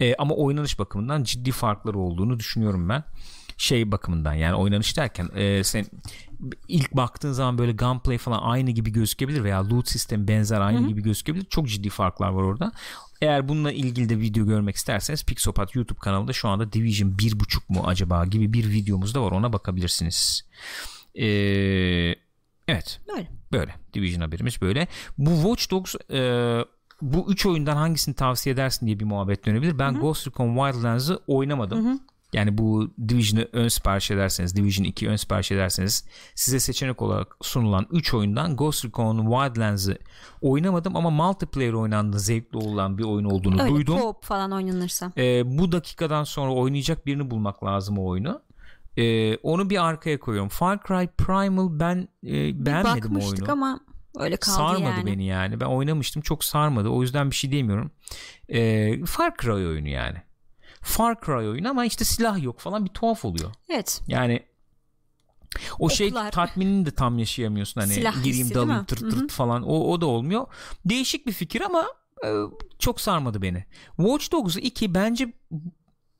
E, 0.00 0.14
ama 0.14 0.34
oynanış 0.34 0.78
bakımından 0.78 1.22
ciddi 1.22 1.52
farkları 1.52 1.98
olduğunu 1.98 2.38
düşünüyorum 2.38 2.88
ben. 2.88 3.04
Şey 3.56 3.92
bakımından 3.92 4.34
yani 4.34 4.54
oynanış 4.54 4.96
derken 4.96 5.28
e, 5.34 5.64
sen 5.64 5.86
ilk 6.68 6.92
baktığın 6.92 7.32
zaman 7.32 7.58
böyle 7.58 7.72
gunplay 7.72 8.18
falan 8.18 8.42
aynı 8.42 8.70
gibi 8.70 8.92
gözükebilir 8.92 9.44
veya 9.44 9.70
loot 9.70 9.88
sistemi 9.88 10.28
benzer 10.28 10.60
aynı 10.60 10.88
gibi 10.88 11.02
gözükebilir. 11.02 11.44
Çok 11.44 11.68
ciddi 11.68 11.88
farklar 11.88 12.28
var 12.28 12.42
orada 12.42 12.72
eğer 13.22 13.48
bununla 13.48 13.72
ilgili 13.72 14.08
de 14.08 14.20
video 14.20 14.46
görmek 14.46 14.76
isterseniz 14.76 15.24
Pixopat 15.24 15.74
YouTube 15.74 15.98
kanalında 15.98 16.32
şu 16.32 16.48
anda 16.48 16.72
Division 16.72 17.10
1.5 17.10 17.60
mu 17.68 17.82
acaba 17.86 18.26
gibi 18.26 18.52
bir 18.52 18.70
videomuz 18.70 19.14
da 19.14 19.22
var 19.22 19.32
ona 19.32 19.52
bakabilirsiniz. 19.52 20.44
Ee, 21.14 21.24
evet 22.68 23.00
Böyle. 23.08 23.28
böyle 23.52 23.74
Division 23.94 24.20
haberimiz 24.20 24.60
böyle. 24.62 24.88
Bu 25.18 25.30
Watch 25.30 25.70
Dogs 25.70 25.94
e, 26.10 26.20
bu 27.02 27.32
üç 27.32 27.46
oyundan 27.46 27.76
hangisini 27.76 28.14
tavsiye 28.14 28.52
edersin 28.52 28.86
diye 28.86 29.00
bir 29.00 29.04
muhabbet 29.04 29.46
dönebilir. 29.46 29.78
Ben 29.78 30.00
Ghost 30.00 30.26
Recon 30.28 30.56
Wildlands'ı 30.56 31.22
oynamadım. 31.26 32.00
Yani 32.32 32.58
bu 32.58 32.90
Division'ı 33.08 33.48
ön 33.52 33.68
sipariş 33.68 34.10
ederseniz 34.10 34.56
Division 34.56 34.84
2 34.84 35.08
ön 35.08 35.16
sipariş 35.16 35.52
ederseniz 35.52 36.04
size 36.34 36.60
seçenek 36.60 37.02
olarak 37.02 37.36
sunulan 37.42 37.86
3 37.90 38.14
oyundan 38.14 38.56
Ghost 38.56 38.84
Recon 38.84 39.16
Wildlands'ı 39.18 39.98
oynamadım 40.40 40.96
ama 40.96 41.10
multiplayer 41.10 41.72
oynandığında 41.72 42.18
zevkli 42.18 42.58
olan 42.58 42.98
bir 42.98 43.04
oyun 43.04 43.24
olduğunu 43.24 43.62
Öyle 43.62 43.74
duydum. 43.74 43.98
co-op 43.98 44.22
falan 44.24 44.52
oynanırsa. 44.52 45.12
Ee, 45.16 45.58
bu 45.58 45.72
dakikadan 45.72 46.24
sonra 46.24 46.52
oynayacak 46.52 47.06
birini 47.06 47.30
bulmak 47.30 47.64
lazım 47.64 47.98
o 47.98 48.06
oyunu. 48.06 48.42
Ee, 48.96 49.36
onu 49.36 49.70
bir 49.70 49.84
arkaya 49.84 50.18
koyuyorum. 50.20 50.48
Far 50.48 50.78
Cry 50.88 51.06
Primal 51.06 51.68
ben 51.80 52.08
e, 52.26 52.66
beğenmedim 52.66 53.10
o 53.12 53.14
Bakmıştık 53.14 53.38
oyunu. 53.48 53.52
ama 53.52 53.80
öyle 54.18 54.36
kaldı 54.36 54.56
sarmadı 54.56 54.82
yani. 54.82 55.06
beni 55.06 55.24
yani. 55.24 55.60
Ben 55.60 55.66
oynamıştım 55.66 56.22
çok 56.22 56.44
sarmadı. 56.44 56.88
O 56.88 57.02
yüzden 57.02 57.30
bir 57.30 57.36
şey 57.36 57.52
demiyorum. 57.52 57.90
Ee, 58.48 59.04
Far 59.04 59.36
Cry 59.36 59.50
oyunu 59.52 59.88
yani. 59.88 60.22
Far 60.82 61.16
Cry 61.26 61.48
oyunu 61.48 61.70
ama 61.70 61.84
işte 61.84 62.04
silah 62.04 62.42
yok 62.42 62.60
falan 62.60 62.84
bir 62.84 62.90
tuhaf 62.90 63.24
oluyor. 63.24 63.50
Evet. 63.68 64.02
Yani 64.06 64.42
o 65.78 65.90
şey 65.90 66.08
Oklar. 66.08 66.30
tatminini 66.30 66.86
de 66.86 66.90
tam 66.90 67.18
yaşayamıyorsun 67.18 67.80
hani 67.80 67.92
Silah 67.92 68.24
gireyim 68.24 68.44
hissi 68.46 68.54
dalayım 68.54 68.84
tırt 68.84 69.00
tırt 69.00 69.32
falan 69.32 69.62
o, 69.62 69.92
o 69.92 70.00
da 70.00 70.06
olmuyor. 70.06 70.46
Değişik 70.84 71.26
bir 71.26 71.32
fikir 71.32 71.60
ama 71.60 71.86
e, 72.26 72.28
çok 72.78 73.00
sarmadı 73.00 73.42
beni. 73.42 73.64
Watch 73.96 74.32
Dogs 74.32 74.56
2 74.56 74.94
bence 74.94 75.32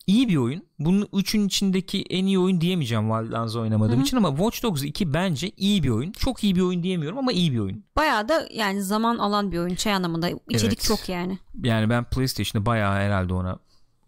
iyi 0.06 0.28
bir 0.28 0.36
oyun. 0.36 0.66
Bunun 0.78 1.08
üçün 1.12 1.46
içindeki 1.46 2.02
en 2.10 2.24
iyi 2.26 2.38
oyun 2.38 2.60
diyemeyeceğim 2.60 3.08
Wildlands 3.08 3.56
oynamadığım 3.56 3.96
Hı 3.96 4.00
hı. 4.00 4.02
için 4.02 4.16
ama 4.16 4.28
Watch 4.28 4.62
Dogs 4.62 4.82
2 4.82 5.14
bence 5.14 5.50
iyi 5.56 5.82
bir 5.82 5.88
oyun. 5.88 6.12
Çok 6.12 6.44
iyi 6.44 6.56
bir 6.56 6.60
oyun 6.60 6.82
diyemiyorum 6.82 7.18
ama 7.18 7.32
iyi 7.32 7.52
bir 7.52 7.58
oyun. 7.58 7.84
Bayağı 7.96 8.28
da 8.28 8.48
yani 8.52 8.82
zaman 8.82 9.18
alan 9.18 9.52
bir 9.52 9.58
oyun 9.58 9.74
şey 9.74 9.92
anlamında. 9.92 10.28
İçerik 10.28 10.64
Evet. 10.64 10.82
çok 10.82 11.08
yani. 11.08 11.38
Yani 11.64 11.90
ben 11.90 12.04
PlayStation'da 12.04 12.66
bayağı 12.66 12.94
herhalde 12.94 13.34
ona 13.34 13.58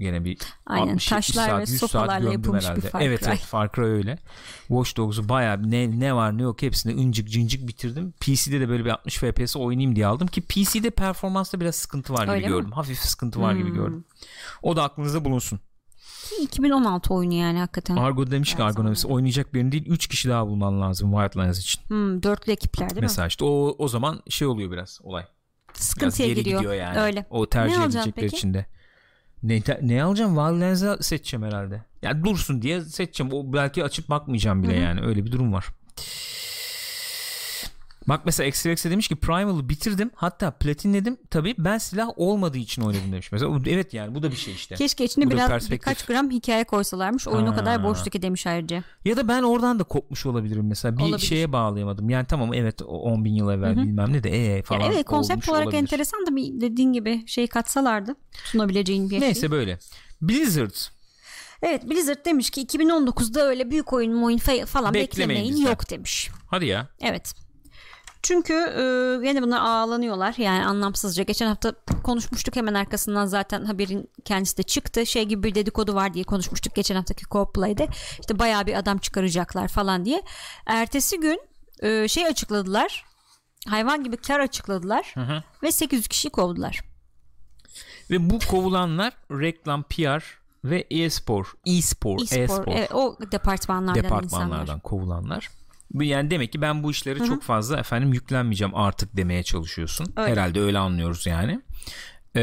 gene 0.01 0.25
bir 0.25 0.39
Aynen 0.67 0.97
60-70 0.97 1.09
taşlar 1.11 1.47
saat, 1.49 1.69
ve 1.69 1.73
100 1.73 1.81
saat 1.81 2.23
gömdüm 2.23 2.55
herhalde. 2.55 2.83
bir 2.83 2.89
Far 2.89 3.01
evet 3.01 3.21
Cry. 3.21 3.29
evet 3.29 3.41
Far 3.41 3.73
Cry 3.73 3.85
öyle. 3.85 4.19
Watch 4.69 4.97
Dogs'u 4.97 5.29
bayağı 5.29 5.71
ne, 5.71 6.01
ne 6.01 6.15
var 6.15 6.39
ne 6.39 6.43
yok 6.43 6.63
hepsini 6.63 7.03
ıncık 7.03 7.29
cıncık 7.31 7.69
bitirdim. 7.69 8.13
PC'de 8.21 8.61
de 8.61 8.69
böyle 8.69 8.85
bir 8.85 8.91
60 8.91 9.19
FPS 9.19 9.57
oynayayım 9.57 9.97
diye 9.97 10.07
aldım 10.07 10.27
ki 10.29 10.41
PC'de 10.41 10.91
performansta 10.91 11.61
biraz 11.61 11.75
sıkıntı 11.77 12.13
var 12.13 12.23
gibi 12.25 12.31
Öyle 12.33 12.47
mi? 12.47 12.53
gördüm. 12.53 12.73
Hafif 12.73 12.99
sıkıntı 12.99 13.41
var 13.41 13.55
gibi 13.55 13.69
Hmm. 13.69 13.75
gördüm. 13.75 14.05
O 14.63 14.77
da 14.77 14.83
aklınızda 14.83 15.25
bulunsun. 15.25 15.61
Ki 16.25 16.43
2016 16.43 17.15
oyunu 17.15 17.35
yani 17.35 17.59
hakikaten. 17.59 17.97
Argo 17.97 18.31
demiş 18.31 18.55
ki 18.57 18.63
Argo 18.63 18.73
zaman 18.73 18.87
Navis, 18.87 19.07
oynayacak 19.07 19.55
birini 19.55 19.73
değil 19.73 19.87
3 19.87 20.07
kişi 20.07 20.29
daha 20.29 20.47
bulman 20.47 20.81
lazım 20.81 21.13
Wildlands 21.13 21.59
için. 21.59 21.81
Hmm, 21.89 22.23
dörtlü 22.23 22.53
ekipler 22.53 22.91
değil 22.91 23.01
mi? 23.01 23.05
Mesela 23.05 23.29
işte 23.29 23.45
o, 23.45 23.75
o 23.79 23.89
zaman 23.89 24.23
şey 24.29 24.49
oluyor 24.49 24.71
biraz 24.71 24.99
olay. 25.03 25.25
Biraz 25.69 25.83
Sıkıntıya 25.85 26.29
geri 26.29 26.39
giriyor. 26.45 26.61
gidiyor 26.61 26.75
yani. 26.75 26.99
Öyle. 27.01 27.27
O 27.31 27.47
tercih 27.49 27.79
Ne 28.07 28.13
peki? 28.13 28.37
içinde. 28.37 28.67
Ne, 29.45 29.63
ne 29.83 30.03
alacağım? 30.03 30.35
Wildlands'ı 30.35 30.99
seçeceğim 31.01 31.47
herhalde. 31.47 31.83
Ya 32.03 32.25
dursun 32.25 32.63
diye 32.63 32.81
seçeceğim. 32.81 33.33
O 33.33 33.53
belki 33.53 33.85
açıp 33.85 34.09
bakmayacağım 34.09 34.63
bile 34.63 34.73
Hı 34.73 34.77
hı. 34.77 34.83
yani. 34.83 35.01
Öyle 35.01 35.25
bir 35.25 35.33
durum 35.33 35.53
var. 35.53 35.67
Bak 38.09 38.21
mesela 38.25 38.47
XRX'e 38.47 38.91
demiş 38.91 39.09
ki 39.09 39.17
Primal'ı 39.17 39.69
bitirdim 39.69 40.11
hatta 40.15 40.51
platinledim 40.51 41.17
tabi 41.31 41.55
ben 41.59 41.79
silah 41.79 42.09
olmadığı 42.17 42.59
için 42.59 42.83
oynadım 42.83 43.13
demiş. 43.13 43.33
Mesela 43.33 43.59
evet 43.67 43.95
yani 43.95 44.15
bu 44.15 44.23
da 44.23 44.31
bir 44.31 44.37
şey 44.37 44.55
işte. 44.55 44.75
Keşke 44.75 45.05
içine 45.05 45.31
biraz 45.31 45.71
birkaç 45.71 46.07
gram 46.07 46.31
hikaye 46.31 46.65
koysalarmış. 46.65 47.29
Oyun 47.29 47.47
o 47.47 47.55
kadar 47.55 47.85
boştu 47.85 48.11
ki 48.11 48.23
demiş 48.23 48.47
ayrıca. 48.47 48.85
Ya 49.05 49.17
da 49.17 49.29
ben 49.29 49.43
oradan 49.43 49.79
da 49.79 49.85
kopmuş 49.85 50.27
olabilirim 50.27 50.67
mesela. 50.67 50.99
Bir 50.99 51.03
olabilir. 51.03 51.27
şeye 51.27 51.53
bağlayamadım. 51.53 52.11
Yani 52.11 52.27
tamam 52.27 52.55
evet 52.55 52.83
10 52.83 53.25
bin 53.25 53.35
yıl 53.35 53.51
evvel 53.51 53.77
Hı-hı. 53.77 53.83
bilmem 53.83 54.13
ne 54.13 54.23
de 54.23 54.57
ee 54.57 54.63
falan. 54.63 54.81
Ya 54.81 54.93
evet 54.93 55.05
konsept 55.05 55.49
olarak 55.49 55.67
olabilir. 55.67 55.83
enteresan 55.83 56.27
da 56.27 56.37
bir 56.37 56.61
dediğin 56.61 56.93
gibi 56.93 57.23
şey 57.27 57.47
katsalardı 57.47 58.17
sunabileceğin 58.45 59.11
bir 59.11 59.21
Neyse 59.21 59.41
şey. 59.41 59.51
böyle. 59.51 59.79
Blizzard 60.23 60.75
Evet 61.63 61.91
Blizzard 61.91 62.25
demiş 62.25 62.51
ki 62.51 62.67
2019'da 62.67 63.47
öyle 63.47 63.71
büyük 63.71 63.93
oyun 63.93 64.23
oyun 64.23 64.39
falan 64.39 64.95
beklemeyin, 64.95 65.43
beklemeyin 65.43 65.67
yok 65.67 65.91
demiş. 65.91 66.31
Hadi 66.47 66.67
ya. 66.67 66.89
Evet. 67.01 67.44
Çünkü 68.25 68.53
e, 68.53 68.83
yine 69.29 69.43
bunlar 69.43 69.61
ağlanıyorlar 69.61 70.35
yani 70.39 70.67
anlamsızca. 70.67 71.23
Geçen 71.23 71.47
hafta 71.47 71.75
konuşmuştuk 72.03 72.57
hemen 72.57 72.75
arkasından 72.75 73.27
zaten 73.27 73.65
haberin 73.65 74.11
kendisi 74.25 74.59
de 74.59 74.63
çıktı. 74.63 75.07
Şey 75.07 75.25
gibi 75.25 75.43
bir 75.43 75.55
dedikodu 75.55 75.95
var 75.95 76.15
diye 76.15 76.25
konuşmuştuk 76.25 76.75
geçen 76.75 76.97
haftaki 76.97 77.25
co-play'de. 77.25 77.89
İşte 78.21 78.39
bayağı 78.39 78.67
bir 78.67 78.75
adam 78.75 78.99
çıkaracaklar 78.99 79.69
falan 79.69 80.05
diye. 80.05 80.23
Ertesi 80.67 81.21
gün 81.21 81.41
e, 81.83 82.09
şey 82.09 82.27
açıkladılar. 82.27 83.05
Hayvan 83.69 84.05
gibi 84.05 84.17
kar 84.17 84.41
açıkladılar. 84.41 85.11
Hı 85.15 85.21
hı. 85.21 85.43
Ve 85.63 85.73
800 85.73 86.09
kişi 86.09 86.31
kovdular. 86.31 86.81
Ve 88.11 88.31
bu 88.31 88.39
kovulanlar 88.51 89.13
reklam, 89.31 89.83
PR 89.83 90.23
ve 90.65 90.87
e-spor, 90.91 91.55
e-spor, 91.67 92.23
e-spor, 92.23 92.39
e-spor. 92.39 92.73
Evet, 92.73 92.95
o 92.95 93.17
departmanlardan, 93.33 94.05
departmanlardan 94.05 94.63
insanlar. 94.63 94.83
kovulanlar. 94.83 95.51
Yani 95.95 96.31
demek 96.31 96.53
ki 96.53 96.61
ben 96.61 96.83
bu 96.83 96.91
işleri 96.91 97.19
Hı-hı. 97.19 97.29
çok 97.29 97.43
fazla 97.43 97.79
efendim 97.79 98.13
yüklenmeyeceğim 98.13 98.75
artık 98.75 99.17
demeye 99.17 99.43
çalışıyorsun. 99.43 100.07
Öyle. 100.17 100.31
Herhalde 100.31 100.61
öyle 100.61 100.79
anlıyoruz 100.79 101.27
yani. 101.27 101.61
Ee, 102.37 102.41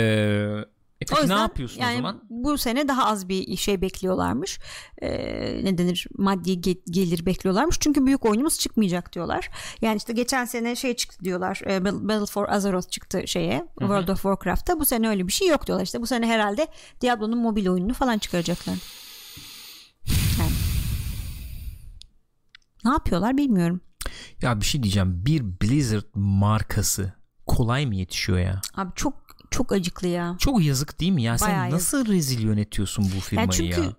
e 1.02 1.06
peki 1.06 1.22
yüzden, 1.22 1.38
ne 1.38 1.42
yapıyorsun 1.42 1.82
yani 1.82 1.94
o 1.94 1.98
zaman? 1.98 2.24
Bu 2.30 2.58
sene 2.58 2.88
daha 2.88 3.06
az 3.06 3.30
bir 3.30 3.58
şey 3.58 3.82
bekliyorlarmış. 3.82 4.60
Ee, 5.02 5.64
ne 5.64 5.78
denir? 5.78 6.08
Maddi 6.18 6.52
ge- 6.52 6.92
gelir 6.92 7.26
bekliyorlarmış. 7.26 7.78
Çünkü 7.80 8.06
büyük 8.06 8.26
oyunumuz 8.26 8.60
çıkmayacak 8.60 9.14
diyorlar. 9.14 9.50
Yani 9.82 9.98
işte 9.98 10.14
geçen 10.14 10.46
sene 10.46 10.76
şey 10.76 10.96
çıktı 10.96 11.26
diyorlar. 11.26 11.62
E, 11.68 11.86
Battle 11.86 12.26
for 12.26 12.50
Azeroth 12.50 12.90
çıktı 12.90 13.24
şeye. 13.28 13.58
Hı-hı. 13.58 13.80
World 13.80 14.08
of 14.08 14.22
Warcraft'ta. 14.22 14.80
Bu 14.80 14.86
sene 14.86 15.10
öyle 15.10 15.28
bir 15.28 15.34
şey 15.34 15.48
yok 15.48 15.68
diyorlar. 15.68 15.86
İşte 15.86 16.02
bu 16.02 16.08
sene 16.08 16.28
herhalde 16.28 16.68
Diablo'nun 17.02 17.38
mobil 17.38 17.68
oyununu 17.68 17.94
falan 17.94 18.18
çıkaracaklar. 18.18 18.76
Yani. 20.40 20.52
Ne 22.86 22.92
yapıyorlar 22.92 23.38
bilmiyorum. 23.38 23.82
Ya 24.42 24.60
bir 24.62 24.66
şey 24.66 24.84
diyeceğim. 24.84 25.26
Bir 25.26 25.44
Blizzard 25.62 26.06
markası 26.16 27.14
kolay 27.48 27.86
mı 27.86 27.96
yetişiyor 27.96 28.40
ya? 28.40 28.62
Abi 28.76 28.92
çok 28.96 29.14
çok 29.52 29.72
acıklı 29.72 30.08
ya. 30.08 30.36
Çok 30.40 30.64
yazık 30.64 31.00
değil 31.00 31.12
mi 31.12 31.24
ya? 31.24 31.36
Bayağı 31.42 31.64
Sen 31.66 31.72
nasıl 31.72 31.98
yazık. 31.98 32.14
rezil 32.14 32.40
yönetiyorsun 32.40 33.06
bu 33.16 33.20
firmayı 33.20 33.48
ya? 33.48 33.52
Çünkü 33.52 33.82
ya? 33.82 33.94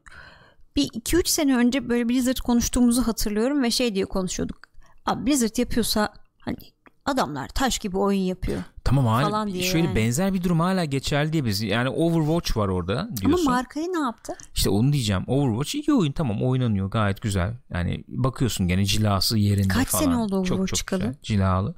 bir 0.76 0.88
2-3 0.88 1.28
sene 1.28 1.56
önce 1.56 1.88
böyle 1.88 2.08
Blizzard 2.08 2.38
konuştuğumuzu 2.38 3.06
hatırlıyorum 3.06 3.62
ve 3.62 3.70
şey 3.70 3.94
diye 3.94 4.04
konuşuyorduk. 4.04 4.58
Abi 5.06 5.26
Blizzard 5.26 5.56
yapıyorsa 5.56 6.14
hani 6.38 6.56
adamlar 7.04 7.48
taş 7.48 7.78
gibi 7.78 7.98
oyun 7.98 8.20
yapıyor. 8.20 8.62
Tamam 8.94 9.06
hala 9.06 9.62
şöyle 9.62 9.86
yani. 9.86 9.96
benzer 9.96 10.34
bir 10.34 10.44
durum 10.44 10.60
hala 10.60 10.84
geçerli 10.84 11.32
diye 11.32 11.44
biz. 11.44 11.62
Yani 11.62 11.88
Overwatch 11.88 12.56
var 12.56 12.68
orada 12.68 13.08
diyorsun. 13.20 13.46
Ama 13.46 13.56
markayı 13.56 13.86
ne 13.86 13.98
yaptı? 13.98 14.32
İşte 14.54 14.70
onu 14.70 14.92
diyeceğim. 14.92 15.24
Overwatch 15.26 15.74
iyi 15.74 15.92
oyun 15.92 16.12
tamam 16.12 16.42
oynanıyor 16.42 16.90
gayet 16.90 17.22
güzel. 17.22 17.54
Yani 17.70 18.04
bakıyorsun 18.08 18.68
gene 18.68 18.84
cilası 18.84 19.38
yerinde 19.38 19.68
Kaç 19.68 19.88
falan. 19.88 20.04
Kaç 20.04 20.12
sene 20.12 20.22
oldu 20.22 20.36
Overwatch 20.36 20.48
çok, 20.48 20.68
çok 20.68 20.76
çıkalı? 20.76 21.00
Güzel, 21.00 21.16
cilalı. 21.22 21.74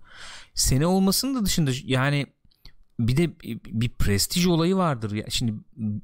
Sene 0.54 0.86
olmasının 0.86 1.34
da 1.34 1.44
dışında 1.44 1.70
yani 1.84 2.26
bir 3.00 3.16
de 3.16 3.30
bir 3.64 3.88
prestij 3.88 4.46
olayı 4.46 4.76
vardır. 4.76 5.12
Ya. 5.12 5.24
Şimdi 5.28 5.54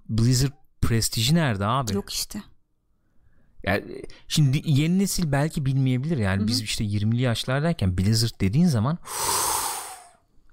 Blizzard 0.08 0.52
prestiji 0.82 1.34
nerede 1.34 1.66
abi? 1.66 1.94
Yok 1.94 2.12
işte. 2.12 2.42
Yani 3.64 3.84
şimdi 4.28 4.62
yeni 4.64 4.98
nesil 4.98 5.32
belki 5.32 5.66
bilmeyebilir 5.66 6.18
yani 6.18 6.38
Hı-hı. 6.38 6.46
biz 6.46 6.62
işte 6.62 6.84
20'li 6.84 7.22
yaşlardayken 7.22 7.98
Blizzard 7.98 8.40
dediğin 8.40 8.66
zaman 8.66 8.98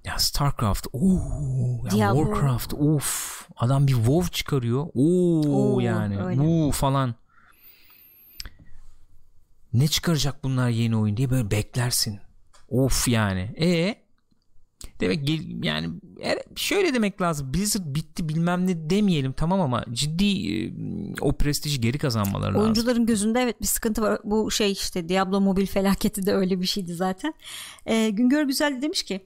ya 0.04 0.18
StarCraft, 0.18 0.86
ooo, 0.92 1.84
ya 1.96 2.14
Warcraft, 2.14 2.74
of, 2.74 3.48
adam 3.56 3.86
bir 3.86 3.92
WoW 3.92 4.32
çıkarıyor, 4.32 4.86
ooo 4.94 5.80
yani, 5.80 6.40
ooo 6.42 6.70
falan. 6.72 7.14
Ne 9.72 9.88
çıkaracak 9.88 10.44
bunlar 10.44 10.68
yeni 10.68 10.96
oyun 10.96 11.16
diye 11.16 11.30
böyle 11.30 11.50
beklersin. 11.50 12.20
Of 12.68 13.08
yani. 13.08 13.40
E 13.40 13.94
demek 15.00 15.28
yani 15.64 15.88
şöyle 16.56 16.94
demek 16.94 17.20
lazım. 17.20 17.54
Blizzard 17.54 17.94
bitti 17.94 18.28
bilmem 18.28 18.66
ne 18.66 18.90
demeyelim 18.90 19.32
tamam 19.32 19.60
ama 19.60 19.84
ciddi 19.92 20.54
e, 20.54 20.72
o 21.20 21.32
prestiji 21.32 21.80
geri 21.80 21.98
kazanmaları 21.98 22.54
lazım. 22.54 22.62
Oyuncuların 22.62 23.06
gözünde 23.06 23.40
evet 23.40 23.60
bir 23.60 23.66
sıkıntı 23.66 24.02
var. 24.02 24.20
Bu 24.24 24.50
şey 24.50 24.72
işte 24.72 25.08
Diablo 25.08 25.40
mobil 25.40 25.66
felaketi 25.66 26.26
de 26.26 26.34
öyle 26.34 26.60
bir 26.60 26.66
şeydi 26.66 26.94
zaten. 26.94 27.34
Ee, 27.86 28.10
Güngör 28.10 28.42
Güzel 28.42 28.82
demiş 28.82 29.02
ki 29.02 29.24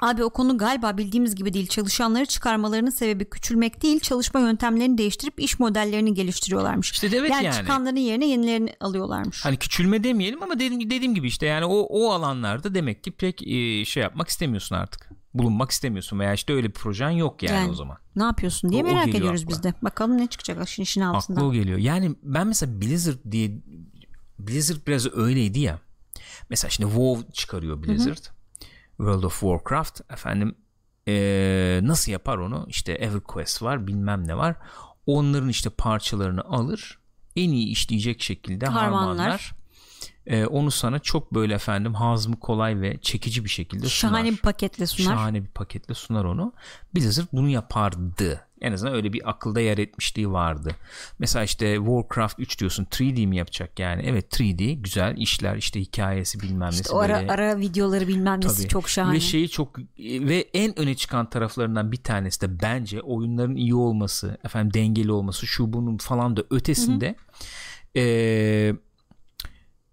Abi 0.00 0.24
o 0.24 0.30
konu 0.30 0.58
galiba 0.58 0.98
bildiğimiz 0.98 1.34
gibi 1.34 1.52
değil. 1.52 1.66
Çalışanları 1.66 2.26
çıkarmalarının 2.26 2.90
sebebi 2.90 3.24
küçülmek 3.24 3.82
değil, 3.82 4.00
çalışma 4.00 4.40
yöntemlerini 4.40 4.98
değiştirip 4.98 5.40
iş 5.40 5.58
modellerini 5.58 6.14
geliştiriyorlarmış. 6.14 6.90
İşte 6.92 7.06
evet 7.06 7.30
yani. 7.30 7.44
Yani 7.44 7.54
çıkanların 7.54 7.96
yerine 7.96 8.26
yenilerini 8.26 8.74
alıyorlarmış. 8.80 9.44
Hani 9.44 9.56
küçülme 9.56 10.04
demeyelim 10.04 10.42
ama 10.42 10.54
dediğim, 10.54 10.90
dediğim 10.90 11.14
gibi 11.14 11.26
işte 11.26 11.46
yani 11.46 11.64
o, 11.64 11.78
o 11.80 12.10
alanlarda 12.10 12.74
demek 12.74 13.04
ki 13.04 13.10
pek 13.10 13.42
e, 13.46 13.84
şey 13.84 14.02
yapmak 14.02 14.28
istemiyorsun 14.28 14.76
artık. 14.76 15.08
Bulunmak 15.34 15.70
istemiyorsun 15.70 16.18
veya 16.18 16.34
işte 16.34 16.52
öyle 16.52 16.68
bir 16.68 16.72
projen 16.72 17.10
yok 17.10 17.42
yani, 17.42 17.56
yani 17.56 17.70
o 17.70 17.74
zaman. 17.74 17.96
Ne 18.16 18.22
yapıyorsun 18.22 18.70
diye 18.70 18.82
o, 18.82 18.86
merak 18.86 19.06
o 19.06 19.10
ediyoruz 19.10 19.42
akla. 19.42 19.50
biz 19.50 19.62
de. 19.62 19.74
Bakalım 19.82 20.18
ne 20.18 20.26
çıkacak 20.26 20.68
işin, 20.68 20.82
işin 20.82 21.00
altından. 21.00 21.40
Aklı 21.40 21.48
o 21.48 21.52
geliyor. 21.52 21.78
Yani 21.78 22.10
ben 22.22 22.46
mesela 22.46 22.80
Blizzard 22.80 23.18
diye 23.30 23.50
Blizzard 24.38 24.86
biraz 24.86 25.16
öyleydi 25.16 25.60
ya. 25.60 25.78
Mesela 26.50 26.70
şimdi 26.70 26.90
WoW 26.90 27.32
çıkarıyor 27.32 27.82
Blizzard. 27.82 28.16
Hı 28.16 28.30
hı 28.30 28.37
World 28.98 29.22
of 29.22 29.40
Warcraft 29.40 30.00
efendim 30.10 30.54
ee, 31.08 31.80
nasıl 31.82 32.12
yapar 32.12 32.38
onu 32.38 32.64
işte 32.68 32.92
EverQuest 32.92 33.62
var 33.62 33.86
bilmem 33.86 34.28
ne 34.28 34.36
var 34.36 34.56
onların 35.06 35.48
işte 35.48 35.70
parçalarını 35.70 36.44
alır 36.44 36.98
en 37.36 37.50
iyi 37.50 37.68
işleyecek 37.68 38.22
şekilde 38.22 38.66
harmanlar, 38.66 39.16
harmanlar 39.16 39.58
e, 40.28 40.46
onu 40.46 40.70
sana 40.70 40.98
çok 40.98 41.34
böyle 41.34 41.54
efendim 41.54 41.94
hazmı 41.94 42.40
kolay 42.40 42.80
ve 42.80 42.98
çekici 43.00 43.44
bir 43.44 43.48
şekilde 43.48 43.88
sunar. 43.88 44.10
Şahane 44.12 44.30
bir 44.30 44.36
paketle 44.36 44.86
sunar. 44.86 45.16
Şahane 45.16 45.42
bir 45.42 45.48
paketle 45.48 45.94
sunar 45.94 46.24
onu. 46.24 46.52
Blizzard 46.94 47.26
bunu 47.32 47.48
yapardı. 47.48 48.47
En 48.60 48.72
azından 48.72 48.94
öyle 48.94 49.12
bir 49.12 49.30
akılda 49.30 49.60
yer 49.60 49.78
etmişliği 49.78 50.30
vardı. 50.30 50.70
Mesela 51.18 51.44
işte 51.44 51.76
Warcraft 51.76 52.40
3 52.40 52.60
diyorsun 52.60 52.84
3D 52.84 53.26
mi 53.26 53.36
yapacak 53.36 53.78
yani? 53.78 54.02
Evet 54.06 54.40
3D 54.40 54.72
güzel 54.72 55.16
işler 55.16 55.56
işte 55.56 55.80
hikayesi 55.80 56.40
bilmem 56.40 56.68
işte 56.68 56.80
nesi. 56.80 56.92
O 56.92 56.98
ara, 56.98 57.20
böyle. 57.20 57.32
ara 57.32 57.58
videoları 57.58 58.08
bilmem 58.08 58.40
nesi 58.40 58.56
Tabii. 58.56 58.68
çok 58.68 58.88
şahane. 58.88 59.16
Ve 59.16 59.20
şeyi 59.20 59.48
çok 59.48 59.78
ve 59.98 60.48
en 60.54 60.78
öne 60.78 60.94
çıkan 60.94 61.30
taraflarından 61.30 61.92
bir 61.92 62.02
tanesi 62.02 62.40
de 62.40 62.62
bence 62.62 63.00
oyunların 63.00 63.56
iyi 63.56 63.74
olması 63.74 64.38
efendim 64.44 64.74
dengeli 64.74 65.12
olması 65.12 65.46
şu 65.46 65.72
bunun 65.72 65.96
falan 65.96 66.36
da 66.36 66.42
ötesinde 66.50 67.14
eee 67.94 68.74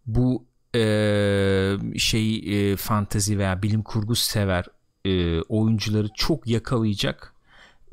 bu 0.06 0.46
e, 0.76 1.78
şey 1.98 2.44
e, 2.72 2.76
fantezi 2.76 3.38
veya 3.38 3.64
bilim 3.64 3.84
kurgu 3.84 4.16
sever 4.16 4.66
e, 5.06 5.42
oyuncuları 5.42 6.08
çok 6.16 6.48
yakalayacak 6.48 7.35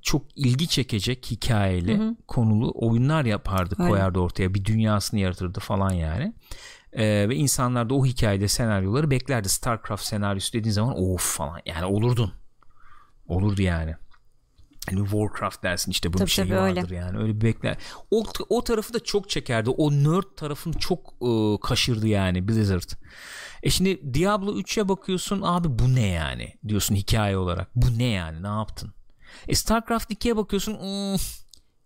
çok 0.03 0.23
ilgi 0.37 0.69
çekecek 0.69 1.27
hikayeli 1.31 1.99
hı 1.99 2.03
hı. 2.03 2.17
konulu 2.29 2.73
oyunlar 2.75 3.25
yapardı 3.25 3.75
Aynen. 3.79 3.91
koyardı 3.91 4.19
ortaya 4.19 4.55
bir 4.55 4.65
dünyasını 4.65 5.21
yaratırdı 5.21 5.61
falan 5.61 5.91
yani 5.91 6.35
ee, 6.93 7.29
ve 7.29 7.37
insanlar 7.37 7.91
da 7.91 7.95
o 7.95 8.07
hikayede 8.07 8.49
senaryoları 8.49 9.11
beklerdi 9.11 9.49
Starcraft 9.49 10.05
senaryosu 10.05 10.53
dediğin 10.53 10.73
zaman 10.73 10.95
of 11.03 11.37
falan 11.37 11.61
yani 11.67 11.85
olurdun 11.85 12.33
olurdu 13.29 13.63
yani 13.63 13.95
hani 14.91 15.01
Warcraft 15.03 15.63
dersin 15.63 15.91
işte 15.91 16.13
bunun 16.13 16.25
şeyi 16.25 16.49
tabii, 16.49 16.59
vardır 16.59 16.83
öyle. 16.83 16.95
yani 16.95 17.19
öyle 17.19 17.37
bir 17.37 17.41
bekler. 17.41 17.77
O, 18.11 18.25
o 18.49 18.65
tarafı 18.65 18.95
da 18.95 19.01
çok 19.01 19.31
çekerdi. 19.31 19.71
O 19.71 19.93
nerd 19.93 20.37
tarafını 20.37 20.75
çok 20.75 21.15
ıı, 21.23 21.61
kaşırdı 21.61 22.09
yani 22.09 22.49
Blizzard. 22.49 22.91
E 23.63 23.71
şimdi 23.71 24.15
Diablo 24.15 24.59
3'e 24.59 24.89
bakıyorsun 24.89 25.41
abi 25.43 25.79
bu 25.79 25.95
ne 25.95 26.07
yani 26.07 26.55
diyorsun 26.69 26.95
hikaye 26.95 27.37
olarak. 27.37 27.69
Bu 27.77 27.99
ne 27.99 28.05
yani 28.05 28.43
ne 28.43 28.49
yaptın? 28.49 28.95
E 29.49 29.55
StarCraft 29.55 30.11
2'ye 30.11 30.37
bakıyorsun 30.37 30.75
ıı, 30.75 31.17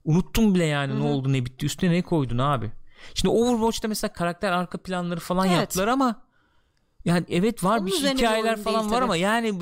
unuttum 0.04 0.54
bile 0.54 0.64
yani 0.64 0.92
Hı-hı. 0.92 1.00
ne 1.00 1.04
oldu 1.08 1.32
ne 1.32 1.44
bitti 1.44 1.66
üstüne 1.66 1.90
ne 1.90 2.02
koydun 2.02 2.38
abi. 2.38 2.72
Şimdi 3.14 3.34
Overwatch'ta 3.34 3.88
mesela 3.88 4.12
karakter 4.12 4.52
arka 4.52 4.78
planları 4.78 5.20
falan 5.20 5.46
evet. 5.48 5.56
yaptılar 5.56 5.88
ama 5.88 6.26
yani 7.04 7.24
evet 7.28 7.64
var 7.64 7.78
Onun 7.78 7.86
bir 7.86 7.92
hikayeler 7.92 8.62
falan 8.62 8.80
değil, 8.80 8.90
var 8.90 8.96
tabii. 8.96 9.04
ama 9.04 9.16
yani 9.16 9.54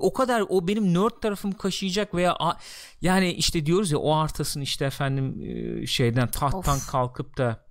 o 0.00 0.12
kadar 0.12 0.44
o 0.48 0.68
benim 0.68 0.94
nerd 0.94 1.20
tarafım 1.22 1.52
kaşıyacak 1.52 2.14
veya 2.14 2.36
yani 3.00 3.32
işte 3.32 3.66
diyoruz 3.66 3.90
ya 3.90 3.98
o 3.98 4.14
artasın 4.14 4.60
işte 4.60 4.84
efendim 4.84 5.42
şeyden 5.86 6.28
tahttan 6.30 6.76
of. 6.76 6.90
kalkıp 6.90 7.38
da 7.38 7.69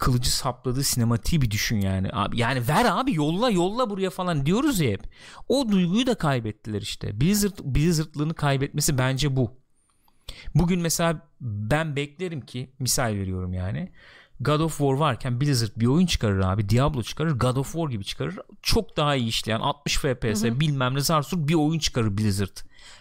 kılıcı 0.00 0.36
sapladığı 0.36 0.84
sinematiği 0.84 1.42
bir 1.42 1.50
düşün 1.50 1.80
yani. 1.80 2.08
Abi, 2.12 2.38
yani 2.38 2.68
ver 2.68 2.84
abi 2.88 3.14
yolla 3.14 3.50
yolla 3.50 3.90
buraya 3.90 4.10
falan 4.10 4.46
diyoruz 4.46 4.80
ya 4.80 4.90
hep. 4.90 5.02
O 5.48 5.68
duyguyu 5.68 6.06
da 6.06 6.14
kaybettiler 6.14 6.82
işte. 6.82 7.20
Blizzard 7.20 7.58
Blizzard'lığını 7.64 8.34
kaybetmesi 8.34 8.98
bence 8.98 9.36
bu. 9.36 9.60
Bugün 10.54 10.80
mesela 10.80 11.28
ben 11.40 11.96
beklerim 11.96 12.40
ki 12.40 12.70
misal 12.78 13.14
veriyorum 13.14 13.52
yani. 13.52 13.92
God 14.40 14.60
of 14.60 14.78
War 14.78 14.92
varken 14.92 15.40
Blizzard 15.40 15.70
bir 15.76 15.86
oyun 15.86 16.06
çıkarır 16.06 16.40
abi. 16.40 16.68
Diablo 16.68 17.02
çıkarır. 17.02 17.38
God 17.38 17.56
of 17.56 17.72
War 17.72 17.90
gibi 17.90 18.04
çıkarır. 18.04 18.38
Çok 18.62 18.96
daha 18.96 19.16
iyi 19.16 19.28
işleyen 19.28 19.60
60 19.60 19.96
FPS 19.96 20.44
bilmem 20.44 20.94
ne 20.94 21.00
zarsur 21.00 21.48
bir 21.48 21.54
oyun 21.54 21.78
çıkarır 21.78 22.18
Blizzard. 22.18 22.56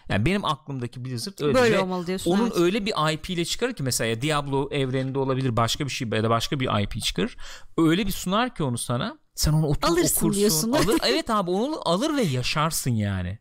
Yani 0.09 0.25
benim 0.25 0.45
aklımdaki 0.45 1.05
Blizzard 1.05 1.39
öyle. 1.41 1.53
Böyle 1.53 1.75
Ve 1.75 1.79
olmalı 1.79 2.07
diyorsun. 2.07 2.31
Onun 2.31 2.43
evet. 2.43 2.57
öyle 2.57 2.85
bir 2.85 3.13
IP 3.13 3.29
ile 3.29 3.45
çıkarır 3.45 3.73
ki 3.73 3.83
mesela 3.83 4.21
Diablo 4.21 4.69
evreninde 4.71 5.19
olabilir 5.19 5.57
başka 5.57 5.85
bir 5.85 5.89
şey 5.89 6.07
ya 6.13 6.23
da 6.23 6.29
başka 6.29 6.59
bir 6.59 6.81
IP 6.83 7.01
çıkarır. 7.03 7.37
Öyle 7.77 8.07
bir 8.07 8.11
sunar 8.11 8.55
ki 8.55 8.63
onu 8.63 8.77
sana. 8.77 9.17
Sen 9.35 9.53
onu 9.53 9.67
otur, 9.67 9.87
Alırsın 9.87 10.25
okursun. 10.25 10.39
diyorsun. 10.39 10.71
Alır, 10.71 10.97
evet 11.07 11.29
abi 11.29 11.51
onu 11.51 11.79
alır 11.85 12.15
ve 12.17 12.21
yaşarsın 12.21 12.91
yani. 12.91 13.39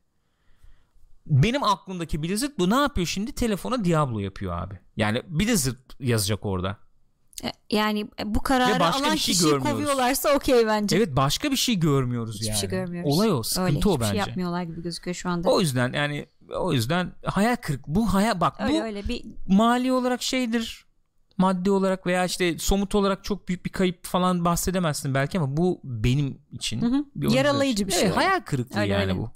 Benim 1.27 1.63
aklımdaki 1.63 2.23
Blizzard 2.23 2.51
bu 2.59 2.71
ne 2.71 2.75
yapıyor 2.77 3.07
şimdi? 3.07 3.33
Telefona 3.33 3.85
Diablo 3.85 4.19
yapıyor 4.19 4.59
abi. 4.63 4.79
Yani 4.97 5.23
Blizzard 5.29 5.77
yazacak 6.01 6.47
orada. 6.47 6.77
E, 7.45 7.53
Yani 7.71 8.11
bu 8.25 8.43
kararı 8.43 8.81
başka 8.81 9.01
alan 9.05 9.15
bir 9.15 9.19
şey 9.19 9.35
kişiyi 9.35 9.45
görmüyoruz. 9.51 9.71
kovuyorlarsa 9.71 10.35
okey 10.35 10.67
bence. 10.67 10.97
Evet 10.97 11.17
başka 11.17 11.51
bir 11.51 11.57
şey 11.57 11.75
görmüyoruz 11.81 12.35
Hiçbir 12.35 12.47
yani. 12.47 12.59
şey 12.59 12.71
görmüyoruz. 12.71 13.15
Olay 13.15 13.33
o. 13.33 13.43
Sıkıntı 13.43 13.69
Öyle, 13.77 13.89
o 13.89 13.93
hiçbir 13.93 14.01
bence. 14.01 14.11
şey 14.11 14.19
yapmıyorlar 14.19 14.63
gibi 14.63 14.83
gözüküyor 14.83 15.15
şu 15.15 15.29
anda. 15.29 15.51
O 15.51 15.61
yüzden 15.61 15.93
yani 15.93 16.27
o 16.57 16.73
yüzden 16.73 17.13
hayal 17.25 17.57
kırık. 17.57 17.87
Bu 17.89 18.15
hayal 18.15 18.41
bak 18.41 18.61
öyle 18.61 18.81
bu 18.81 18.85
öyle 18.85 19.09
bir 19.09 19.25
mali 19.47 19.93
olarak 19.93 20.23
şeydir. 20.23 20.85
Maddi 21.37 21.71
olarak 21.71 22.07
veya 22.07 22.25
işte 22.25 22.59
somut 22.59 22.95
olarak 22.95 23.25
çok 23.25 23.49
büyük 23.49 23.65
bir 23.65 23.71
kayıp 23.71 24.05
falan 24.05 24.45
bahsedemezsin 24.45 25.15
belki 25.15 25.39
ama 25.39 25.57
bu 25.57 25.81
benim 25.85 26.39
için 26.53 26.83
Hı 26.83 26.87
hı. 26.87 27.05
bir 27.15 27.31
Yaralayıcı 27.31 27.87
bir 27.87 27.93
şey 27.93 28.03
Evet, 28.03 28.17
hayal 28.17 28.41
kırıklığı 28.41 28.81
Öyle, 28.81 28.93
yani 28.93 29.03
öyle. 29.03 29.17
bu. 29.17 29.31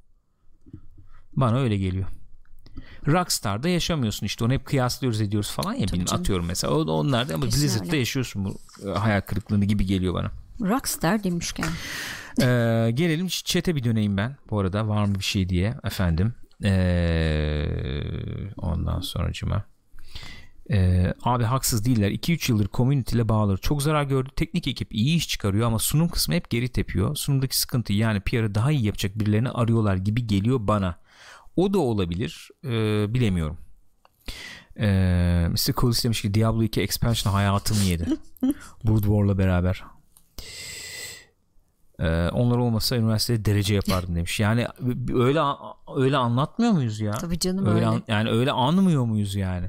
Bana 1.37 1.59
öyle 1.59 1.77
geliyor. 1.77 2.07
Rockstar'da 3.07 3.69
yaşamıyorsun 3.69 4.27
işte 4.27 4.45
onu 4.45 4.53
hep 4.53 4.65
kıyaslıyoruz 4.67 5.21
ediyoruz 5.21 5.51
falan 5.51 5.75
ya 5.75 5.87
benim 5.93 6.07
atıyorum 6.11 6.47
mesela 6.47 6.75
onlarda 6.75 7.35
ama 7.35 7.45
Kesin 7.47 7.63
Blizzard'da 7.63 7.87
öyle. 7.87 7.97
yaşıyorsun 7.97 8.45
bu 8.45 8.59
e, 8.89 8.93
hayal 8.99 9.21
kırıklığını 9.21 9.65
gibi 9.65 9.87
geliyor 9.87 10.15
bana. 10.15 10.31
rockstar 10.61 11.25
demişken. 11.25 11.67
Ee, 12.41 12.91
gelelim 12.95 13.27
chat'e 13.29 13.77
bir 13.77 13.85
döneyim 13.85 14.17
ben 14.17 14.37
bu 14.51 14.59
arada 14.59 14.89
var 14.89 15.05
mı 15.05 15.15
bir 15.15 15.25
şey 15.25 15.49
diye 15.49 15.75
efendim. 15.85 16.35
Ee, 16.65 17.67
ondan 18.57 19.01
sonracıma. 19.01 19.65
Ee, 20.71 21.15
abi 21.23 21.45
haksız 21.45 21.85
değiller. 21.85 22.11
2-3 22.11 22.53
yıldır 22.53 22.69
community 22.69 23.17
ile 23.17 23.29
bağlıdır. 23.29 23.59
Çok 23.59 23.83
zarar 23.83 24.03
gördü. 24.03 24.31
Teknik 24.37 24.69
ekip 24.69 24.95
iyi 24.95 25.17
iş 25.17 25.29
çıkarıyor 25.29 25.67
ama 25.67 25.79
sunum 25.79 26.09
kısmı 26.09 26.35
hep 26.35 26.51
geri 26.51 26.69
tepiyor. 26.69 27.17
Sunumdaki 27.17 27.59
sıkıntı 27.59 27.93
yani 27.93 28.21
PR'ı 28.21 28.55
daha 28.55 28.73
iyi 28.73 28.85
yapacak 28.85 29.19
birilerini 29.19 29.51
arıyorlar 29.51 29.97
gibi 29.97 30.27
geliyor 30.27 30.59
bana. 30.61 30.99
O 31.57 31.73
da 31.73 31.79
olabilir. 31.79 32.49
Ee, 32.65 33.15
bilemiyorum. 33.15 33.59
Ee, 34.79 35.47
Mr. 35.51 35.73
Colis 35.77 36.05
demiş 36.05 36.23
ki 36.23 36.35
Diablo 36.35 36.63
2 36.63 36.81
expansion 36.81 37.33
hayatımı 37.33 37.81
yedi. 37.81 38.07
Brood 38.85 39.03
War'la 39.03 39.39
beraber. 39.39 39.85
Ee, 41.99 42.29
onlar 42.29 42.57
olmasa 42.57 42.97
üniversitede 42.97 43.45
derece 43.45 43.75
yapardım 43.75 44.15
demiş. 44.17 44.41
Yani 44.41 44.67
öyle 45.15 45.41
öyle 45.97 46.17
anlatmıyor 46.17 46.73
muyuz 46.73 47.01
ya? 47.01 47.13
Tabii 47.13 47.39
canım 47.39 47.67
öyle 47.67 47.75
öyle. 47.77 47.87
an- 47.87 48.03
yani 48.09 48.31
öyle 48.31 48.53
anmıyor 48.53 49.05
muyuz 49.05 49.35
yani? 49.35 49.67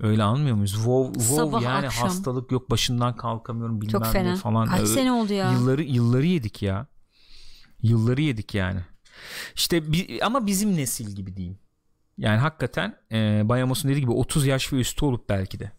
Öyle 0.00 0.22
anmıyor 0.22 0.56
muyuz? 0.56 0.72
WoW, 0.72 1.20
WoW 1.20 1.36
Sabah, 1.50 1.62
yani 1.62 1.86
akşam. 1.86 2.08
hastalık 2.08 2.52
yok 2.52 2.70
başından 2.70 3.16
kalkamıyorum 3.16 3.80
bilmem 3.80 3.92
Çok 3.92 4.02
ne 4.02 4.10
fena. 4.12 4.36
falan. 4.36 4.66
Kaç 4.68 4.80
Ö- 4.80 4.86
sene 4.86 5.12
oldu 5.12 5.32
ya? 5.32 5.52
Yılları 5.52 5.82
yılları 5.82 6.26
yedik 6.26 6.62
ya. 6.62 6.86
Yılları 7.82 8.22
yedik 8.22 8.54
yani. 8.54 8.80
İşte 9.54 9.92
bi- 9.92 10.18
ama 10.24 10.46
bizim 10.46 10.76
nesil 10.76 11.16
gibi 11.16 11.36
diyeyim. 11.36 11.58
Yani 12.18 12.38
hakikaten 12.38 12.96
e, 13.12 13.42
Bayamos'un 13.44 13.90
dediği 13.90 14.00
gibi 14.00 14.10
30 14.12 14.46
yaş 14.46 14.72
ve 14.72 14.76
üstü 14.76 15.04
olup 15.04 15.28
belki 15.28 15.60
de. 15.60 15.72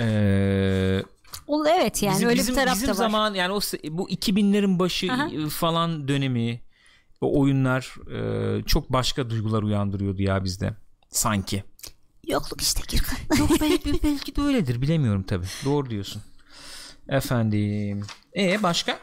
Eee 0.00 1.04
O, 1.46 1.66
evet 1.66 2.02
yani 2.02 2.14
bizim, 2.14 2.28
öyle 2.28 2.38
bizim, 2.40 2.54
bir 2.54 2.60
taraf 2.60 2.74
bizim 2.74 2.88
da 2.88 2.92
var. 2.92 2.96
zaman 2.96 3.34
yani 3.34 3.52
o 3.52 3.60
bu 3.90 4.10
2000'lerin 4.10 4.78
başı 4.78 5.12
Aha. 5.12 5.28
e, 5.28 5.48
falan 5.48 6.08
dönemi 6.08 6.60
o 7.20 7.40
oyunlar 7.40 7.94
e, 8.58 8.62
çok 8.62 8.92
başka 8.92 9.30
duygular 9.30 9.62
uyandırıyordu 9.62 10.22
ya 10.22 10.44
bizde 10.44 10.74
sanki. 11.08 11.64
Yokluk 12.28 12.62
işte 12.62 12.82
Gürkan. 12.90 13.18
Yok 13.38 13.50
belki, 13.60 14.02
belki 14.02 14.36
de 14.36 14.40
öyledir 14.42 14.82
bilemiyorum 14.82 15.22
tabi. 15.22 15.46
Doğru 15.64 15.90
diyorsun. 15.90 16.22
Efendim. 17.08 18.06
E 18.36 18.62
başka? 18.62 18.98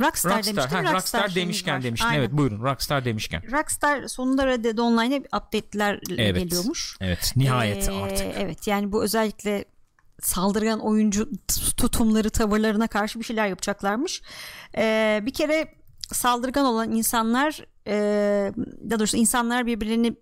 Rockstar, 0.00 0.36
Rockstar. 0.36 0.56
demiştim. 0.56 0.86
Ha, 0.86 0.92
Rockstar, 0.92 1.18
şeyimiz 1.20 1.36
demişken 1.36 1.82
demiştin. 1.82 2.08
Aynen. 2.08 2.18
Evet 2.18 2.32
buyurun. 2.32 2.62
Rockstar 2.62 3.04
demişken. 3.04 3.42
Rockstar 3.52 4.06
sonunda 4.06 4.46
Red 4.46 4.64
Dead 4.64 4.78
Online'e 4.78 5.18
update'ler 5.18 6.00
Evet. 6.18 6.42
geliyormuş. 6.42 6.96
Evet. 7.00 7.32
Nihayet 7.36 7.88
Ee, 7.88 7.92
artık. 7.92 8.26
Evet 8.36 8.66
yani 8.66 8.92
bu 8.92 9.04
özellikle 9.04 9.64
saldırgan 10.22 10.80
oyuncu 10.80 11.28
tutumları 11.76 12.30
tavırlarına 12.30 12.86
karşı 12.88 13.18
bir 13.18 13.24
şeyler 13.24 13.46
yapacaklarmış. 13.46 14.22
Ee, 14.76 15.20
bir 15.26 15.32
kere 15.32 15.74
saldırgan 16.12 16.64
olan 16.66 16.92
insanlar 16.92 17.64
e, 17.86 17.94
daha 18.90 18.98
doğrusu 18.98 19.16
insanlar 19.16 19.66
birbirlerini 19.66 20.14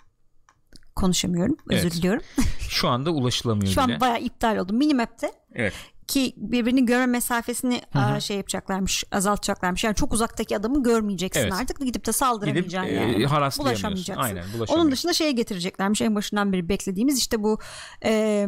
konuşamıyorum 0.96 1.56
özür 1.70 1.82
Evet. 1.82 1.92
diliyorum. 1.94 2.22
Şu 2.68 2.88
anda 2.88 3.10
ulaşılamıyor 3.10 3.72
Şu 3.72 3.84
bile. 3.84 3.94
an 3.94 4.00
bayağı 4.00 4.20
iptal 4.20 4.56
oldu. 4.56 4.72
Minimap'te 4.72 5.32
Evet. 5.54 5.74
Ki 6.08 6.32
birbirini 6.36 6.86
görme 6.86 7.06
mesafesini 7.06 7.82
aa, 7.94 8.20
şey 8.20 8.36
yapacaklarmış 8.36 9.04
azaltacaklarmış 9.12 9.84
yani 9.84 9.94
çok 9.94 10.12
uzaktaki 10.12 10.56
adamı 10.56 10.82
görmeyeceksin 10.82 11.40
Evet. 11.40 11.52
artık 11.52 11.78
gidip 11.80 11.94
de 11.94 11.98
Gidip 11.98 12.14
saldıramayacaksın 12.14 12.90
e, 12.92 12.94
yani 12.94 13.26
haraslayamıyorsun. 13.26 13.64
bulaşamayacaksın. 13.64 14.22
Aynen 14.22 14.44
Onun 14.68 14.92
dışında 14.92 15.12
şeye 15.12 15.32
getireceklermiş 15.32 16.02
en 16.02 16.14
başından 16.14 16.52
beri 16.52 16.68
beklediğimiz 16.68 17.18
işte 17.18 17.42
bu 17.42 17.58
e, 18.04 18.44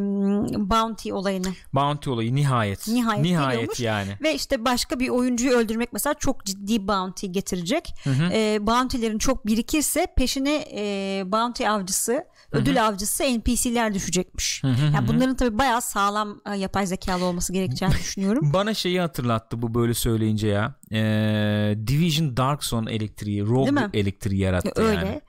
bounty 0.56 1.12
olayını 1.12 1.48
Bounty 1.72 2.10
olayı 2.10 2.34
nihayet. 2.34 2.88
Nihayet 2.88 3.24
geliyormuş. 3.24 3.80
yani. 3.80 4.10
ve 4.22 4.34
işte 4.34 4.64
başka 4.64 5.00
bir 5.00 5.08
oyuncuyu 5.08 5.52
öldürmek 5.52 5.92
mesela 5.92 6.14
çok 6.14 6.44
ciddi 6.44 6.88
bounty 6.88 7.26
getirecek. 7.26 7.94
E, 8.32 8.58
bounty'lerin 8.66 9.18
çok 9.18 9.46
birikirse 9.46 10.06
peşine 10.16 10.64
e, 10.74 11.22
bounty 11.26 11.68
avcısı 11.68 12.24
ödül 12.52 12.86
avcısı 12.88 13.22
NPC'ler 13.24 13.94
düşecekmiş. 13.94 14.62
Yani 14.94 15.08
bunların 15.08 15.36
tabii 15.36 15.58
bayağı 15.58 15.82
sağlam 15.82 16.40
e, 16.52 16.56
yapay 16.56 16.86
zekalı 16.86 17.24
olması 17.24 17.49
gerekeceğini 17.52 17.94
düşünüyorum. 17.98 18.50
Bana 18.52 18.74
şeyi 18.74 19.00
hatırlattı 19.00 19.62
bu 19.62 19.74
böyle 19.74 19.94
söyleyince 19.94 20.48
ya. 20.48 20.74
Ee, 20.92 21.76
Division 21.86 22.36
Dark 22.36 22.64
Zone 22.64 22.92
elektriği, 22.92 23.42
Rogue 23.46 23.88
elektriği 23.94 24.40
yarattı 24.40 24.82
öyle. 24.82 24.94
yani. 25.06 25.20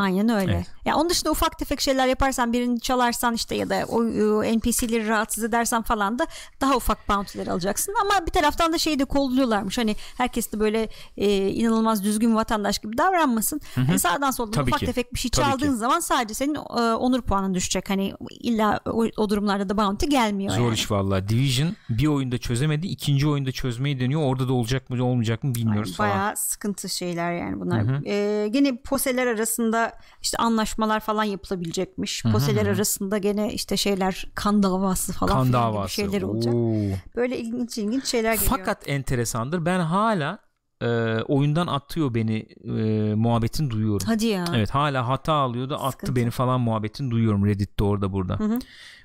Aynen 0.00 0.28
öyle. 0.28 0.52
Evet. 0.54 0.66
Ya 0.84 0.96
onun 0.96 1.10
dışında 1.10 1.30
ufak 1.30 1.58
tefek 1.58 1.80
şeyler 1.80 2.06
yaparsan 2.06 2.52
birini 2.52 2.80
çalarsan 2.80 3.34
işte 3.34 3.54
ya 3.54 3.70
da 3.70 3.84
o 3.88 4.04
e, 4.44 4.56
NPC'leri 4.56 5.08
rahatsız 5.08 5.44
edersen 5.44 5.82
falan 5.82 6.18
da 6.18 6.26
daha 6.60 6.76
ufak 6.76 7.08
bounty'ler 7.08 7.46
alacaksın. 7.46 7.94
Ama 8.02 8.26
bir 8.26 8.30
taraftan 8.32 8.72
da 8.72 8.78
şeyi 8.78 8.98
de 8.98 9.04
kolluyorlarmış. 9.04 9.78
Hani 9.78 9.96
herkes 10.16 10.52
de 10.52 10.60
böyle 10.60 10.88
e, 11.16 11.48
inanılmaz 11.48 12.04
düzgün 12.04 12.34
vatandaş 12.34 12.78
gibi 12.78 12.98
davranmasın. 12.98 13.60
Hani 13.74 13.98
sağdan 13.98 14.30
soldan 14.30 14.52
Tabii 14.52 14.68
ufak 14.70 14.80
ki. 14.80 14.86
tefek 14.86 15.14
bir 15.14 15.18
şey 15.18 15.30
Tabii 15.30 15.46
çaldığın 15.46 15.72
ki. 15.72 15.76
zaman 15.78 16.00
sadece 16.00 16.34
senin 16.34 16.54
e, 16.54 16.58
onur 16.94 17.22
puanın 17.22 17.54
düşecek. 17.54 17.90
Hani 17.90 18.14
illa 18.30 18.80
o, 18.86 19.04
o 19.16 19.30
durumlarda 19.30 19.68
da 19.68 19.76
bounty 19.76 20.06
gelmiyor 20.06 20.54
Zor 20.54 20.64
yani. 20.64 20.74
iş 20.74 20.90
valla. 20.90 21.28
Division 21.28 21.76
bir 21.90 22.06
oyunda 22.06 22.38
çözemedi. 22.38 22.86
ikinci 22.86 23.28
oyunda 23.28 23.52
çözmeyi 23.52 24.00
deniyor. 24.00 24.20
Orada 24.22 24.48
da 24.48 24.52
olacak 24.52 24.90
mı 24.90 25.04
olmayacak 25.04 25.44
mı 25.44 25.54
bilmiyoruz 25.54 25.96
falan. 25.96 26.10
Bayağı 26.10 26.36
sıkıntı 26.36 26.88
şeyler 26.88 27.32
yani 27.32 27.60
bunlar. 27.60 28.06
Ee, 28.06 28.48
gene 28.48 28.76
poseler 28.76 29.26
arasında 29.26 29.89
işte 30.22 30.38
anlaşmalar 30.38 31.00
falan 31.00 31.24
yapılabilecekmiş. 31.24 32.22
Poseler 32.32 32.66
arasında 32.66 33.18
gene 33.18 33.52
işte 33.52 33.76
şeyler 33.76 34.26
kan 34.34 34.62
davası 34.62 35.12
falan 35.12 35.32
Kan 35.34 35.46
filan 35.46 35.68
gibi 35.68 35.76
davası. 35.76 35.94
şeyler 35.94 36.22
olacak. 36.22 36.54
Oo. 36.54 36.74
Böyle 37.16 37.38
ilginç 37.38 37.78
ilginç 37.78 38.04
şeyler 38.06 38.34
geliyor. 38.34 38.50
Fakat 38.50 38.88
enteresandır. 38.88 39.64
Ben 39.64 39.80
hala 39.80 40.38
e, 40.82 40.86
oyundan 41.28 41.66
atıyor 41.66 42.14
beni 42.14 42.46
e, 42.64 43.14
muhabbetin 43.14 43.70
duyuyorum. 43.70 44.06
Hadi 44.06 44.26
ya. 44.26 44.44
Evet 44.54 44.70
hala 44.70 45.08
hata 45.08 45.32
alıyor 45.32 45.70
da 45.70 45.76
attı 45.82 45.90
Sıkıntı. 45.92 46.16
beni 46.16 46.30
falan 46.30 46.60
muhabbetin 46.60 47.10
duyuyorum 47.10 47.46
Reddit'te 47.46 47.84
orada 47.84 48.12
burada. 48.12 48.38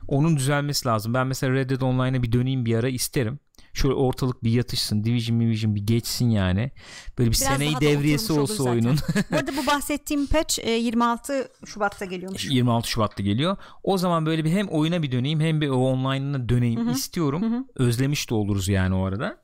Onun 0.07 0.37
düzelmesi 0.37 0.87
lazım. 0.87 1.13
Ben 1.13 1.27
mesela 1.27 1.53
Red 1.53 1.69
Dead 1.69 1.81
Online'a 1.81 2.23
bir 2.23 2.31
döneyim 2.31 2.65
bir 2.65 2.75
ara 2.75 2.89
isterim. 2.89 3.39
Şöyle 3.75 3.95
ortalık 3.95 4.43
bir 4.43 4.51
yatışsın. 4.51 5.03
Division 5.03 5.39
Division 5.39 5.75
bir 5.75 5.81
geçsin 5.81 6.29
yani. 6.29 6.71
Böyle 7.17 7.31
bir 7.31 7.35
Biraz 7.35 7.47
seneyi 7.47 7.75
devriyesi 7.81 8.33
olsa 8.33 8.63
oyunun. 8.63 8.97
Bu 9.31 9.35
arada 9.35 9.57
bu 9.57 9.67
bahsettiğim 9.67 10.27
patch 10.27 10.59
e, 10.59 10.71
26 10.71 11.51
Şubat'ta 11.65 12.05
geliyormuş. 12.05 12.45
26 12.45 12.89
Şubat'ta 12.89 13.23
geliyor. 13.23 13.57
O 13.83 13.97
zaman 13.97 14.25
böyle 14.25 14.45
bir 14.45 14.51
hem 14.51 14.67
oyuna 14.67 15.03
bir 15.03 15.11
döneyim 15.11 15.39
hem 15.39 15.61
bir 15.61 15.69
online'ına 15.69 16.49
döneyim 16.49 16.89
istiyorum. 16.89 17.67
Özlemiş 17.75 18.29
de 18.29 18.33
oluruz 18.35 18.67
yani 18.67 18.95
o 18.95 19.05
arada. 19.05 19.43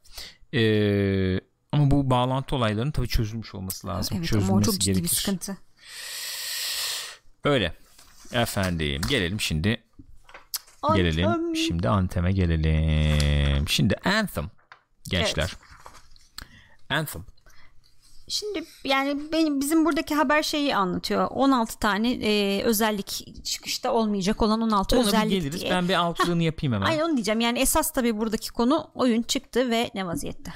Ee, 0.54 1.40
ama 1.72 1.92
bu 1.92 2.10
bağlantı 2.10 2.56
olaylarının 2.56 2.92
tabii 2.92 3.08
çözülmüş 3.08 3.56
olması 3.56 3.88
lazım. 3.88 4.18
Evet 4.20 4.34
ama 4.34 4.42
Çözülmesi 4.42 4.66
çok 4.66 4.74
ciddi 4.80 4.86
gerekir. 4.86 5.04
bir 5.04 5.10
sıkıntı. 5.16 5.58
Öyle. 7.44 7.74
Efendim 8.34 9.02
gelelim 9.10 9.42
şimdi 9.42 9.84
gelelim. 10.96 11.28
Anthem. 11.28 11.56
Şimdi 11.56 11.90
Anthem'e 11.90 12.32
gelelim. 12.32 13.68
Şimdi 13.70 13.96
Anthem 14.06 14.50
gençler. 15.10 15.54
Anthem. 16.90 17.26
Şimdi 18.28 18.64
yani 18.84 19.32
benim 19.32 19.60
bizim 19.60 19.86
buradaki 19.86 20.16
haber 20.16 20.44
şeyi 20.44 20.76
anlatıyor. 20.76 21.28
16 21.32 21.80
tane 21.80 22.12
e, 22.12 22.64
özellik 22.64 23.26
çıkışta 23.46 23.92
olmayacak 23.94 24.42
olan 24.42 24.62
16 24.62 24.96
Ona 24.96 25.04
bir 25.04 25.08
özellik 25.08 25.32
geliriz. 25.32 25.62
diye. 25.62 25.72
Ben 25.72 25.90
bir 25.90 25.94
altlığını 25.94 26.44
yapayım 26.44 26.74
hemen. 26.74 26.86
Aynen 26.86 27.04
onu 27.04 27.16
diyeceğim. 27.16 27.40
Yani 27.40 27.60
esas 27.60 27.92
tabii 27.94 28.18
buradaki 28.18 28.52
konu 28.52 28.92
oyun 28.94 29.22
çıktı 29.22 29.70
ve 29.70 29.92
ne 29.96 30.06
vaziyette? 30.08 30.54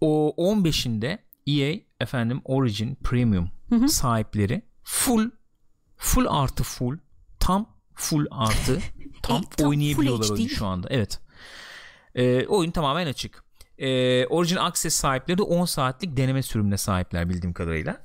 O 0.00 0.34
15'inde 0.38 1.18
EA 1.46 1.80
efendim 2.00 2.40
Origin 2.44 2.94
Premium 2.94 3.50
sahipleri 3.88 4.62
full 4.82 5.30
full 5.96 6.26
artı 6.28 6.62
full 6.64 6.98
tam 7.40 7.73
full 7.94 8.26
artı 8.30 8.78
tam 9.22 9.42
E, 9.42 9.44
tam 9.56 9.68
oynayabiliyorlar 9.68 10.30
oyunu 10.30 10.48
şu 10.48 10.66
anda. 10.66 10.88
Evet. 10.90 11.20
Ee, 12.14 12.46
oyun 12.46 12.70
tamamen 12.70 13.06
açık. 13.06 13.44
Ee, 13.78 14.26
Origin 14.26 14.56
Access 14.56 14.94
sahipleri 14.94 15.38
de 15.38 15.42
10 15.42 15.64
saatlik 15.64 16.16
deneme 16.16 16.42
sürümüne 16.42 16.76
sahipler 16.76 17.28
bildiğim 17.28 17.52
kadarıyla. 17.52 18.00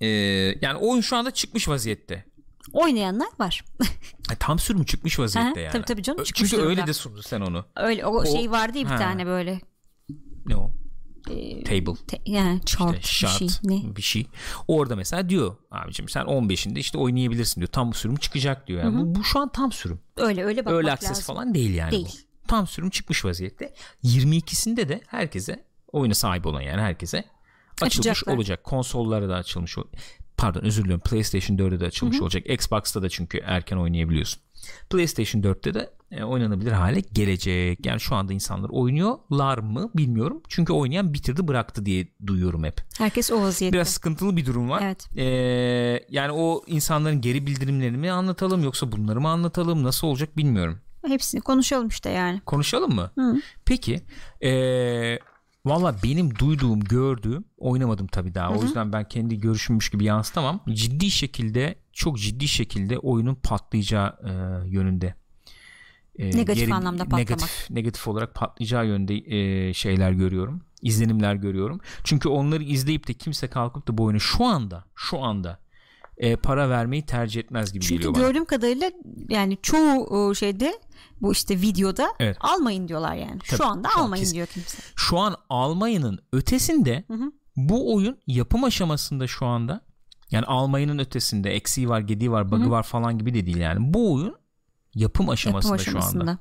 Ee, 0.00 0.06
yani 0.60 0.78
oyun 0.78 1.00
şu 1.00 1.16
anda 1.16 1.30
çıkmış 1.30 1.68
vaziyette. 1.68 2.24
Oynayanlar 2.72 3.28
var. 3.38 3.64
E, 4.32 4.36
tam 4.38 4.58
sürümü 4.58 4.86
çıkmış 4.86 5.18
vaziyette 5.18 5.50
Aha, 5.50 5.60
yani. 5.60 5.72
tabii 5.72 5.84
tabii 5.84 6.02
canım, 6.02 6.24
çıkmış 6.24 6.50
Çünkü 6.50 6.64
öyle 6.64 6.86
de 6.86 6.92
sundun 6.92 7.20
sen 7.20 7.40
onu. 7.40 7.64
Öyle 7.76 8.06
o, 8.06 8.26
şey 8.26 8.50
vardı 8.50 8.78
ya 8.78 8.84
bir 8.84 8.90
Ha. 8.90 8.98
tane 8.98 9.26
böyle 9.26 9.60
Ne 10.46 10.56
o? 10.56 10.70
Table. 11.64 11.94
te- 12.06 12.20
yani 12.26 12.60
chart, 12.66 13.04
İşte 13.04 13.26
bir 13.26 13.30
şey. 13.30 13.48
şart 13.48 13.64
Ne? 13.64 13.96
bir 13.96 14.02
şey. 14.02 14.26
Orada 14.68 14.96
mesela 14.96 15.28
diyor 15.28 15.56
abicim 15.70 16.08
sen 16.08 16.24
15'inde 16.24 16.78
işte 16.78 16.98
oynayabilirsin 16.98 17.60
diyor. 17.60 17.68
Tam 17.72 17.94
sürüm 17.94 18.16
çıkacak 18.16 18.66
diyor. 18.68 18.84
Yani 18.84 18.98
bu, 18.98 19.14
bu 19.14 19.24
şu 19.24 19.38
an 19.40 19.52
tam 19.52 19.72
sürüm. 19.72 20.00
Öyle 20.16 20.44
öyle 20.44 20.60
bakmak 20.60 20.74
Öyle 20.74 20.88
lazım. 20.88 21.14
falan 21.14 21.54
değil 21.54 21.74
yani 21.74 21.90
Değil. 21.90 22.06
bu. 22.44 22.46
Tam 22.48 22.66
sürüm 22.66 22.90
çıkmış 22.90 23.24
vaziyette. 23.24 23.74
22'sinde 24.04 24.88
de 24.88 25.00
herkese 25.06 25.64
oyuna 25.92 26.14
sahip 26.14 26.46
olan 26.46 26.60
yani 26.60 26.80
herkese 26.80 27.24
açılmış 27.82 27.98
Açacaklar. 28.06 28.34
olacak. 28.34 28.64
Konsollara 28.64 29.28
da 29.28 29.34
açılmış. 29.34 29.76
Pardon 30.36 30.60
özür 30.64 30.82
diliyorum. 30.84 31.02
PlayStation 31.10 31.56
4'e 31.56 31.80
de 31.80 31.86
açılmış 31.86 32.20
olacak. 32.20 32.50
Xbox'ta 32.50 33.02
da 33.02 33.08
çünkü 33.08 33.38
erken 33.44 33.76
oynayabiliyorsun. 33.76 34.42
PlayStation 34.90 35.42
4'te 35.42 35.74
de 35.74 35.90
e, 36.10 36.24
oynanabilir 36.24 36.72
hale 36.72 37.00
gelecek. 37.12 37.86
Yani 37.86 38.00
şu 38.00 38.14
anda 38.14 38.32
insanlar 38.32 38.68
oynuyorlar 38.68 39.58
mı 39.58 39.90
bilmiyorum. 39.94 40.42
Çünkü 40.48 40.72
oynayan 40.72 41.14
bitirdi 41.14 41.48
bıraktı 41.48 41.86
diye 41.86 42.08
duyuyorum 42.26 42.64
hep. 42.64 42.80
Herkes 42.98 43.30
o 43.30 43.42
vaziyette. 43.42 43.76
Biraz 43.76 43.88
sıkıntılı 43.88 44.36
bir 44.36 44.46
durum 44.46 44.70
var. 44.70 44.82
Evet. 44.84 45.08
Ee, 45.16 45.24
yani 46.10 46.32
o 46.32 46.62
insanların 46.66 47.20
geri 47.20 47.46
bildirimlerini 47.46 47.96
mi 47.96 48.10
anlatalım 48.10 48.64
yoksa 48.64 48.92
bunları 48.92 49.20
mı 49.20 49.28
anlatalım 49.28 49.82
nasıl 49.82 50.06
olacak 50.06 50.36
bilmiyorum. 50.36 50.78
Hepsini 51.06 51.40
konuşalım 51.40 51.88
işte 51.88 52.10
yani. 52.10 52.40
Konuşalım 52.40 52.94
mı? 52.94 53.10
Hı. 53.18 53.40
Peki. 53.64 54.02
Ee, 54.44 55.18
Valla 55.66 55.96
benim 56.04 56.38
duyduğum, 56.38 56.80
gördüğüm 56.80 57.44
oynamadım 57.58 58.06
tabii 58.06 58.34
daha. 58.34 58.50
O 58.50 58.62
yüzden 58.62 58.92
ben 58.92 59.08
kendi 59.08 59.38
görüşümmüş 59.38 59.90
gibi 59.90 60.04
yansıtamam. 60.04 60.60
Ciddi 60.68 61.10
şekilde, 61.10 61.74
çok 61.92 62.18
ciddi 62.18 62.48
şekilde 62.48 62.98
oyunun 62.98 63.34
patlayacağı 63.34 64.16
e, 64.24 64.32
yönünde. 64.68 65.14
E, 66.18 66.36
Negatif 66.36 66.72
anlamda 66.72 67.04
patlamak. 67.04 67.18
Negatif, 67.28 67.70
negatif 67.70 68.08
olarak 68.08 68.34
patlayacağı 68.34 68.86
yönde 68.86 69.14
e, 69.14 69.74
şeyler 69.74 70.12
görüyorum. 70.12 70.62
izlenimler 70.82 71.34
görüyorum. 71.34 71.80
Çünkü 72.04 72.28
onları 72.28 72.62
izleyip 72.62 73.08
de 73.08 73.14
kimse 73.14 73.48
kalkıp 73.48 73.88
da 73.88 73.98
bu 73.98 74.04
oyunu 74.04 74.20
şu 74.20 74.44
anda, 74.44 74.84
şu 74.94 75.22
anda 75.22 75.58
e, 76.16 76.36
para 76.36 76.70
vermeyi 76.70 77.06
tercih 77.06 77.40
etmez 77.40 77.72
gibi 77.72 77.84
Çünkü 77.84 77.94
geliyor 77.96 78.14
bana. 78.14 78.22
gördüğüm 78.22 78.44
kadarıyla 78.44 78.90
yani 79.28 79.58
çoğu 79.62 80.34
şeyde 80.34 80.78
bu 81.20 81.32
işte 81.32 81.60
videoda 81.60 82.08
Evet. 82.20 82.36
almayın 82.40 82.88
diyorlar 82.88 83.14
yani. 83.14 83.38
Tabii, 83.38 83.56
şu 83.58 83.66
anda 83.66 83.88
şu 83.88 83.98
an 83.98 84.02
almayın 84.04 84.22
kesin. 84.22 84.34
diyor 84.34 84.46
kimse. 84.46 84.78
şu 84.96 85.18
an 85.18 85.36
Almanya'nın 85.48 86.18
ötesinde 86.32 87.04
hı. 87.08 87.32
bu 87.56 87.94
oyun 87.94 88.18
yapım 88.26 88.64
aşamasında 88.64 89.26
şu 89.26 89.46
anda 89.46 89.80
yani 90.30 90.44
Almanya'nın 90.46 90.98
ötesinde 90.98 91.50
eksiği 91.54 91.88
var 91.88 92.00
gediği 92.00 92.30
var 92.30 92.50
bug'ı 92.50 92.70
var 92.70 92.82
falan 92.82 93.18
gibi 93.18 93.34
de 93.34 93.46
değil 93.46 93.56
yani 93.56 93.94
bu 93.94 94.12
oyun 94.14 94.36
yapım 94.96 95.28
aşamasında, 95.28 95.72
Yapım 95.76 95.84
şu 95.84 95.90
anda 95.98 96.06
aşamasında. 96.08 96.38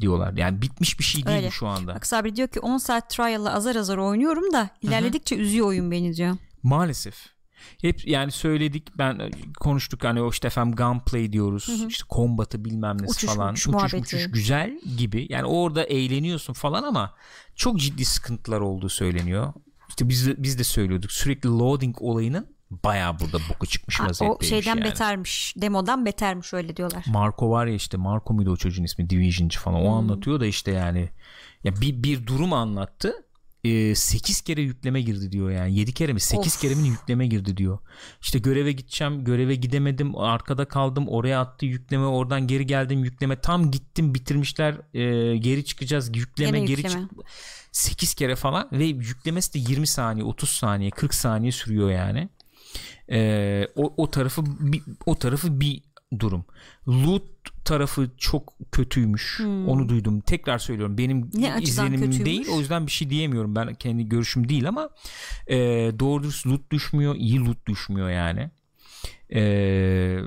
diyorlar. 0.00 0.32
Yani 0.32 0.62
bitmiş 0.62 0.98
bir 0.98 1.04
şey 1.04 1.26
değil 1.26 1.36
Öyle. 1.36 1.46
bu 1.46 1.52
şu 1.52 1.66
anda. 1.66 1.94
Bak 1.94 2.06
Sabri 2.06 2.36
diyor 2.36 2.48
ki 2.48 2.60
10 2.60 2.78
saat 2.78 3.10
trial'la 3.10 3.54
azar 3.54 3.76
azar 3.76 3.98
oynuyorum 3.98 4.52
da 4.52 4.70
ilerledikçe 4.82 5.36
üzüyor 5.36 5.66
oyun 5.66 5.90
beni 5.90 6.16
diyor. 6.16 6.36
maalesef. 6.62 7.14
Hep 7.80 8.06
yani 8.08 8.32
söyledik 8.32 8.98
ben 8.98 9.18
e, 9.18 9.30
konuştuk 9.60 10.04
hani 10.04 10.22
o 10.22 10.30
işte 10.30 10.46
efendim 10.46 10.76
gunplay 10.76 11.32
diyoruz 11.32 11.68
işte 11.88 12.04
kombatı 12.08 12.64
bilmem 12.64 13.02
nesi 13.02 13.10
Uçuş, 13.10 13.34
falan 13.34 13.52
uçuş 13.52 13.66
uçuş 13.66 13.94
uçuş 13.94 14.30
güzel 14.30 14.80
gibi. 14.96 15.26
Yani 15.30 15.44
orada 15.44 15.82
eğleniyorsun 15.84 16.52
falan 16.52 16.82
ama 16.82 17.14
çok 17.56 17.78
ciddi 17.80 18.04
sıkıntılar 18.04 18.60
olduğu 18.60 18.88
söyleniyor. 18.88 19.52
İşte 19.88 20.08
biz 20.08 20.26
de, 20.26 20.42
biz 20.42 20.58
de 20.58 20.64
söylüyorduk 20.64 21.12
sürekli 21.12 21.48
loading 21.48 21.96
olayının 22.02 22.46
bayağı 22.70 23.18
burada 23.20 23.38
boku 23.50 23.66
çıkmış 23.66 24.00
Ha, 24.00 24.04
o 24.04 24.08
vaziyetteymiş 24.08 24.48
şeyden 24.48 24.76
yani. 24.76 24.84
betermiş. 24.84 25.54
Demodan 25.56 26.06
betermiş 26.06 26.54
öyle 26.54 26.76
diyorlar. 26.76 27.04
Marco 27.08 27.50
var 27.50 27.66
ya 27.66 27.74
işte 27.74 27.96
Marco 27.96 28.34
muydu 28.34 28.50
o 28.52 28.56
çocuğun 28.56 28.84
ismi 28.84 29.10
Division'cı 29.10 29.58
falan 29.60 29.78
Hmm. 29.80 29.86
o 29.86 29.96
anlatıyor 29.96 30.40
da 30.40 30.46
işte 30.46 30.70
yani 30.70 31.10
ya 31.64 31.72
bir, 31.80 32.02
bir 32.02 32.26
durum 32.26 32.52
anlattı 32.52 33.12
8 33.94 34.40
kere 34.40 34.60
yükleme 34.62 35.00
girdi 35.00 35.32
diyor 35.32 35.50
yani 35.50 35.74
7 35.74 35.94
kere 35.94 36.12
mi 36.12 36.20
8 36.20 36.54
Of. 36.54 36.60
kere 36.62 36.74
mi 36.74 36.88
yükleme 36.88 37.26
girdi 37.26 37.56
diyor 37.56 37.78
işte 38.22 38.38
göreve 38.38 38.72
gideceğim 38.72 39.24
göreve 39.24 39.54
gidemedim 39.54 40.16
arkada 40.18 40.64
kaldım 40.64 41.08
oraya 41.08 41.40
attı 41.40 41.66
yükleme 41.66 42.04
oradan 42.06 42.46
geri 42.46 42.66
geldim 42.66 43.04
yükleme 43.04 43.40
tam 43.40 43.70
gittim 43.70 44.14
bitirmişler 44.14 44.74
e, 44.94 45.36
geri 45.36 45.64
çıkacağız 45.64 46.16
yükleme 46.16 46.50
Gene 46.58 46.66
geri 46.66 46.80
yükleme. 46.80 47.02
çık 47.02 47.10
8 47.72 48.14
kere 48.14 48.36
falan 48.36 48.68
ve 48.72 48.84
yüklemesi 48.84 49.54
de 49.54 49.58
20 49.72 49.86
saniye 49.86 50.24
30 50.24 50.50
saniye 50.50 50.90
40 50.90 51.14
saniye 51.14 51.52
sürüyor 51.52 51.90
yani 51.90 52.28
ee, 53.10 53.66
o, 53.76 53.94
o 53.96 54.10
tarafı 54.10 54.42
bir, 54.46 54.82
o 55.06 55.14
tarafı 55.14 55.60
bir 55.60 55.82
durum. 56.18 56.44
Loot 56.88 57.22
tarafı 57.64 58.10
çok 58.18 58.54
kötüymüş. 58.72 59.40
Onu 59.40 59.88
duydum. 59.88 60.20
Tekrar 60.20 60.58
söylüyorum. 60.58 60.98
Benim 60.98 61.22
Hmm. 61.22 61.42
Ne 61.42 61.58
izlenimim 61.60 62.00
kötüymüş? 62.00 62.26
değil. 62.26 62.48
O 62.52 62.58
yüzden 62.60 62.86
bir 62.86 62.92
şey 62.92 63.10
diyemiyorum. 63.10 63.56
Ben 63.56 63.74
kendi 63.74 64.08
görüşüm 64.08 64.48
değil 64.48 64.68
ama 64.68 64.90
e, 65.46 65.56
doğru 65.98 66.22
dürüst 66.22 66.46
loot 66.46 66.70
düşmüyor. 66.72 67.14
iyi 67.14 67.40
loot 67.40 67.66
düşmüyor 67.66 68.10
yani. 68.10 68.50
E, 69.34 70.20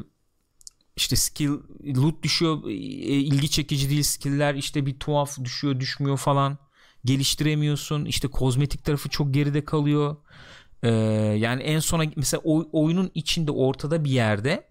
işte 0.95 1.15
skill 1.15 1.51
loot 1.95 2.23
düşüyor. 2.23 2.69
e, 2.69 2.73
ilgi 2.73 3.49
çekici 3.49 3.89
değil 3.89 4.03
skill'ler 4.03 4.55
işte 4.55 4.85
bir 4.85 4.99
tuhaf 4.99 5.43
düşüyor, 5.43 5.79
düşmüyor 5.79 6.17
falan. 6.17 6.57
Geliştiremiyorsun. 7.05 8.05
İşte 8.05 8.27
kozmetik 8.27 8.85
tarafı 8.85 9.09
çok 9.09 9.33
geride 9.33 9.65
kalıyor. 9.65 10.15
Ee, 10.83 10.89
yani 11.37 11.63
en 11.63 11.79
sona 11.79 12.03
mesela 12.15 12.41
oy- 12.43 12.67
oyunun 12.71 13.11
içinde 13.15 13.51
ortada 13.51 14.03
bir 14.03 14.11
yerde 14.11 14.67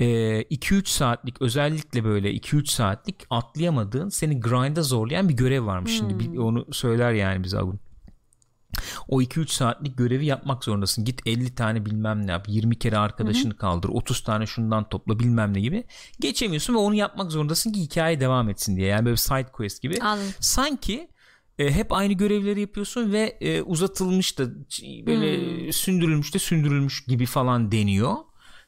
2-3 0.00 0.86
saatlik 0.88 1.42
özellikle 1.42 2.04
böyle 2.04 2.32
2-3 2.34 2.66
saatlik 2.70 3.16
atlayamadığın 3.30 4.08
seni 4.08 4.40
grind'a 4.40 4.82
zorlayan 4.82 5.28
bir 5.28 5.34
görev 5.34 5.66
varmış. 5.66 5.96
Şimdi 5.96 6.18
bir, 6.18 6.38
onu 6.38 6.66
söyler 6.72 7.12
yani 7.12 7.44
bize 7.44 7.58
Agun. 7.58 7.80
O 9.08 9.22
2-3 9.22 9.48
saatlik 9.52 9.98
görevi 9.98 10.26
yapmak 10.26 10.64
zorundasın. 10.64 11.04
Git 11.04 11.20
50 11.26 11.54
tane 11.54 11.86
bilmem 11.86 12.26
ne 12.26 12.30
yap. 12.30 12.44
20 12.48 12.78
kere 12.78 12.98
arkadaşını 12.98 13.56
kaldır. 13.56 13.88
30 13.88 14.24
tane 14.24 14.46
şundan 14.46 14.88
topla 14.88 15.18
bilmem 15.18 15.54
ne 15.54 15.60
gibi. 15.60 15.84
Geçemiyorsun 16.20 16.74
ve 16.74 16.78
onu 16.78 16.94
yapmak 16.94 17.32
zorundasın 17.32 17.72
ki 17.72 17.80
hikaye 17.80 18.20
devam 18.20 18.48
etsin 18.48 18.76
diye. 18.76 18.86
Yani 18.88 19.04
böyle 19.04 19.16
side 19.16 19.48
quest 19.52 19.82
gibi. 19.82 20.00
Anladım. 20.00 20.30
Sanki 20.40 21.08
e, 21.60 21.70
hep 21.70 21.92
aynı 21.92 22.12
görevleri 22.12 22.60
yapıyorsun 22.60 23.12
ve 23.12 23.36
e, 23.40 23.62
uzatılmış 23.62 24.38
da 24.38 24.44
böyle 25.06 25.72
sündürülmüş 25.72 26.34
de 26.34 26.38
sündürülmüş 26.38 27.04
gibi 27.04 27.26
falan 27.26 27.72
deniyor. 27.72 28.14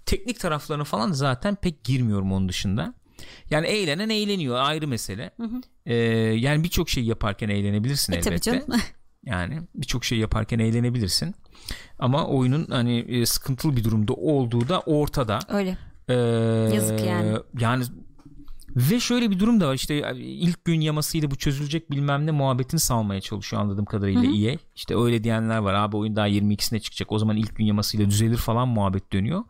Teknik 0.07 0.41
taraflarına 0.41 0.85
falan 0.85 1.13
zaten 1.13 1.55
pek 1.55 1.85
girmiyorum 1.85 2.33
onun 2.33 2.49
dışında. 2.49 2.95
Yani 3.51 3.67
eğlenen 3.67 4.09
eğleniyor 4.09 4.57
ayrı 4.57 4.89
mesele. 4.89 5.31
E, 5.87 5.95
yani 6.35 6.65
birçok 6.65 6.89
şey 6.91 7.05
yaparken 7.05 7.49
eğlenebilirsin 7.49 8.13
E, 8.13 8.17
elbette. 8.17 8.31
tabii 8.31 8.41
canım. 8.67 8.81
Yani 9.25 9.63
birçok 9.75 10.05
şey 10.05 10.19
yaparken 10.19 10.59
eğlenebilirsin. 10.59 11.35
Ama 11.99 12.27
oyunun 12.27 12.67
hani 12.71 12.99
e, 12.99 13.27
sıkıntılı 13.27 13.77
bir 13.77 13.85
durumda 13.85 14.13
olduğu 14.13 14.69
da 14.69 14.81
ortada. 14.81 15.39
öyle. 15.49 15.79
Ee, 16.09 16.15
Yazık 16.75 17.07
yani. 17.07 17.37
Yani 17.59 17.85
ve 18.77 19.01
şöyle 19.01 19.31
bir 19.31 19.39
durum 19.39 19.61
da 19.61 19.69
var 19.69 19.75
işte 19.75 20.15
ilk 20.17 20.65
gün 20.65 20.81
yamasıyla 20.81 21.31
bu 21.31 21.37
çözülecek 21.37 21.91
bilmem 21.91 22.27
ne 22.27 22.31
muhabbetini 22.31 22.81
salmaya 22.81 23.21
çalışıyor 23.21 23.63
anladığım 23.63 23.85
kadarıyla 23.85 24.51
EA. 24.51 24.57
İşte 24.75 24.97
öyle 24.97 25.25
diyenler 25.25 25.59
var 25.59 25.75
abi 25.75 25.97
oyun 25.97 26.17
daha 26.17 26.29
22'sine 26.29 26.81
çıkacak 26.81 27.13
o 27.13 27.19
zaman 27.19 27.37
ilk 27.37 27.57
gün 27.57 27.65
yamasıyla 27.65 28.07
düzelir 28.07 28.37
falan 28.37 28.69
muhabbet 28.69 29.13
dönüyor. 29.13 29.45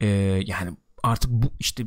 Ee, 0.00 0.06
yani 0.46 0.70
artık 1.02 1.30
bu 1.30 1.52
işte 1.58 1.86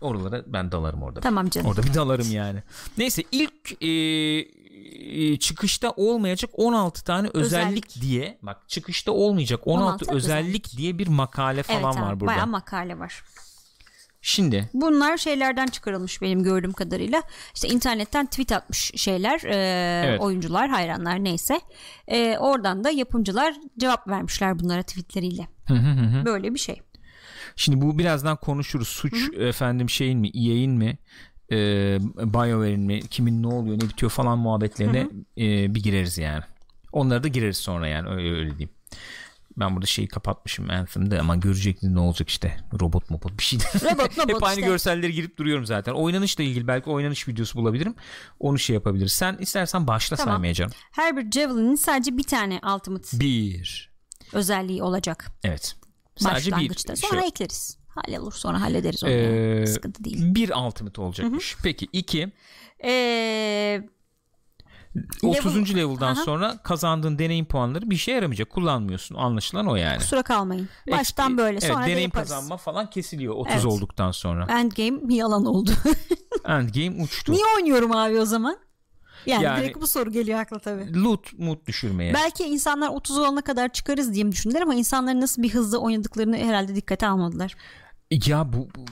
oralara 0.00 0.44
ben 0.46 0.72
dalarım 0.72 1.02
orada. 1.02 1.20
Tamam 1.20 1.48
canım. 1.48 1.68
Orada 1.68 1.82
bir 1.82 1.94
dalarım 1.94 2.30
yani. 2.30 2.62
Neyse 2.98 3.22
ilk 3.32 3.82
e, 3.82 3.88
e, 5.08 5.38
çıkışta 5.38 5.90
olmayacak 5.90 6.50
16 6.54 7.04
tane 7.04 7.28
özellik, 7.34 7.86
Özellik. 7.86 8.02
diye 8.02 8.38
bak 8.42 8.68
çıkışta 8.68 9.12
olmayacak 9.12 9.60
16, 9.64 9.84
16 9.84 10.14
özellik, 10.14 10.44
özellik. 10.44 10.76
diye 10.76 10.98
bir 10.98 11.08
makale 11.08 11.62
falan 11.62 11.82
evet 11.82 11.96
abi, 11.96 12.02
var 12.02 12.20
burada. 12.20 12.32
Bayağı 12.32 12.46
makale 12.46 12.98
var. 12.98 13.24
Şimdi 14.22 14.70
Bunlar 14.74 15.16
şeylerden 15.16 15.66
çıkarılmış 15.66 16.22
benim 16.22 16.42
gördüğüm 16.42 16.72
kadarıyla. 16.72 17.22
İşte 17.54 17.68
internetten 17.68 18.26
tweet 18.26 18.52
atmış 18.52 18.92
şeyler, 18.96 19.40
e, 19.44 19.54
Evet. 20.08 20.20
oyuncular, 20.20 20.68
hayranlar 20.68 21.24
neyse. 21.24 21.60
E, 22.08 22.38
oradan 22.38 22.84
da 22.84 22.90
yapımcılar 22.90 23.54
cevap 23.78 24.08
vermişler 24.08 24.58
bunlara 24.58 24.82
tweetleriyle. 24.82 25.48
Böyle 26.24 26.54
bir 26.54 26.58
şey. 26.58 26.80
Şimdi 27.56 27.80
bu 27.80 27.98
birazdan 27.98 28.36
konuşuruz. 28.36 28.88
Suç 28.88 29.30
efendim 29.38 29.90
şeyin 29.90 30.18
mi, 30.18 30.28
EA'in 30.34 30.72
mi, 30.72 30.98
e, 31.52 31.56
BioWare'in 32.32 32.80
mi, 32.80 33.00
kimin 33.00 33.42
ne 33.42 33.46
oluyor, 33.46 33.76
ne 33.76 33.80
bitiyor 33.80 34.10
falan 34.12 34.38
muhabbetlerine 34.38 35.08
e, 35.38 35.74
bir 35.74 35.82
gireriz 35.82 36.18
yani. 36.18 36.42
Onlara 36.92 37.22
da 37.22 37.28
gireriz 37.28 37.56
sonra 37.56 37.88
yani 37.88 38.08
öyle, 38.08 38.30
öyle 38.34 38.50
diyeyim. 38.50 38.70
Ben 39.60 39.74
burada 39.74 39.86
şeyi 39.86 40.08
kapatmışım 40.08 40.70
Anthem'de 40.70 41.20
ama 41.20 41.36
görecektin 41.36 41.94
ne 41.94 42.00
olacak 42.00 42.28
işte. 42.28 42.56
Robot 42.80 43.10
mobot 43.10 43.38
bir 43.38 43.42
şey. 43.42 43.58
Robot, 43.58 44.18
Hep 44.28 44.42
aynı 44.42 44.58
işte. 44.60 44.70
görselleri 44.70 45.12
girip 45.12 45.36
duruyorum 45.38 45.66
zaten. 45.66 45.92
Oynanışla 45.92 46.44
ilgili 46.44 46.66
belki 46.68 46.90
oynanış 46.90 47.28
videosu 47.28 47.58
bulabilirim. 47.58 47.94
Onu 48.40 48.58
şey 48.58 48.74
yapabiliriz. 48.74 49.12
Sen 49.12 49.36
istersen 49.40 49.86
başla 49.86 50.16
Tamam. 50.16 50.34
saymaya 50.34 50.54
canım. 50.54 50.72
Her 50.92 51.16
bir 51.16 51.30
Javelin'in 51.30 51.74
sadece 51.74 52.16
bir 52.16 52.22
tane 52.22 52.60
Ultimate 52.74 53.20
Bir. 53.20 53.90
özelliği 54.32 54.82
olacak. 54.82 55.26
Evet. 55.44 55.76
Sadece 56.16 56.46
bir 56.50 56.52
başlangıçta. 56.52 56.96
şey. 56.96 57.10
Sonra 57.10 57.24
ekleriz. 57.26 57.78
Hallolur 57.88 58.32
sonra 58.32 58.60
hallederiz 58.60 59.04
onu. 59.04 59.10
Ee, 59.10 59.14
yani. 59.14 59.66
Sıkıntı 59.66 60.04
değil. 60.04 60.34
Bir 60.34 60.50
ultimate 60.50 61.00
olacakmış. 61.00 61.56
Peki 61.62 61.88
iki. 61.92 62.32
Ee, 65.24 65.26
30. 65.26 65.76
level'dan 65.76 66.14
Aha. 66.14 66.22
sonra 66.24 66.58
kazandığın 66.62 67.18
deneyim 67.18 67.44
puanları 67.44 67.90
bir 67.90 67.96
işe 67.96 68.12
yaramayacak. 68.12 68.50
Kullanmıyorsun. 68.50 69.14
Anlaşılan 69.14 69.66
o 69.66 69.76
yani. 69.76 69.98
kusura 69.98 70.22
kalmayın. 70.22 70.68
Baştan 70.90 71.38
böyle 71.38 71.58
evet, 71.58 71.64
sonra 71.72 71.82
da 71.82 71.86
deneyim 71.86 72.00
yaparız. 72.00 72.28
kazanma 72.30 72.56
falan 72.56 72.90
kesiliyor 72.90 73.34
30 73.34 73.52
Evet. 73.54 73.64
olduktan 73.64 74.10
sonra. 74.10 74.46
Endgame 74.50 75.14
yalan 75.14 75.44
oldu. 75.46 75.70
Endgame 76.44 77.02
uçtu. 77.02 77.32
Niye 77.32 77.44
oynuyorum 77.56 77.92
abi 77.92 78.20
o 78.20 78.24
zaman? 78.24 78.56
Yani, 79.26 79.44
Yani- 79.44 79.62
direkt 79.62 79.80
bu 79.80 79.86
soru 79.86 80.12
geliyor 80.12 80.38
akla 80.40 80.58
tabii. 80.58 81.02
Loot 81.02 81.38
mut 81.38 81.66
düşürmeye. 81.66 82.14
Belki 82.14 82.44
insanlar 82.44 82.88
30 82.88 83.18
olana 83.18 83.40
kadar 83.42 83.68
çıkarız 83.72 84.14
diye 84.14 84.24
mi 84.24 84.32
düşündüler 84.32 84.60
ama 84.60 84.74
insanların 84.74 85.20
nasıl 85.20 85.42
bir 85.42 85.54
hızla 85.54 85.78
oynadıklarını 85.78 86.36
herhalde 86.36 86.74
dikkate 86.74 87.06
almadılar. 87.06 87.54
Ya 88.10 88.52
bu, 88.52 88.56
bu- 88.56 88.84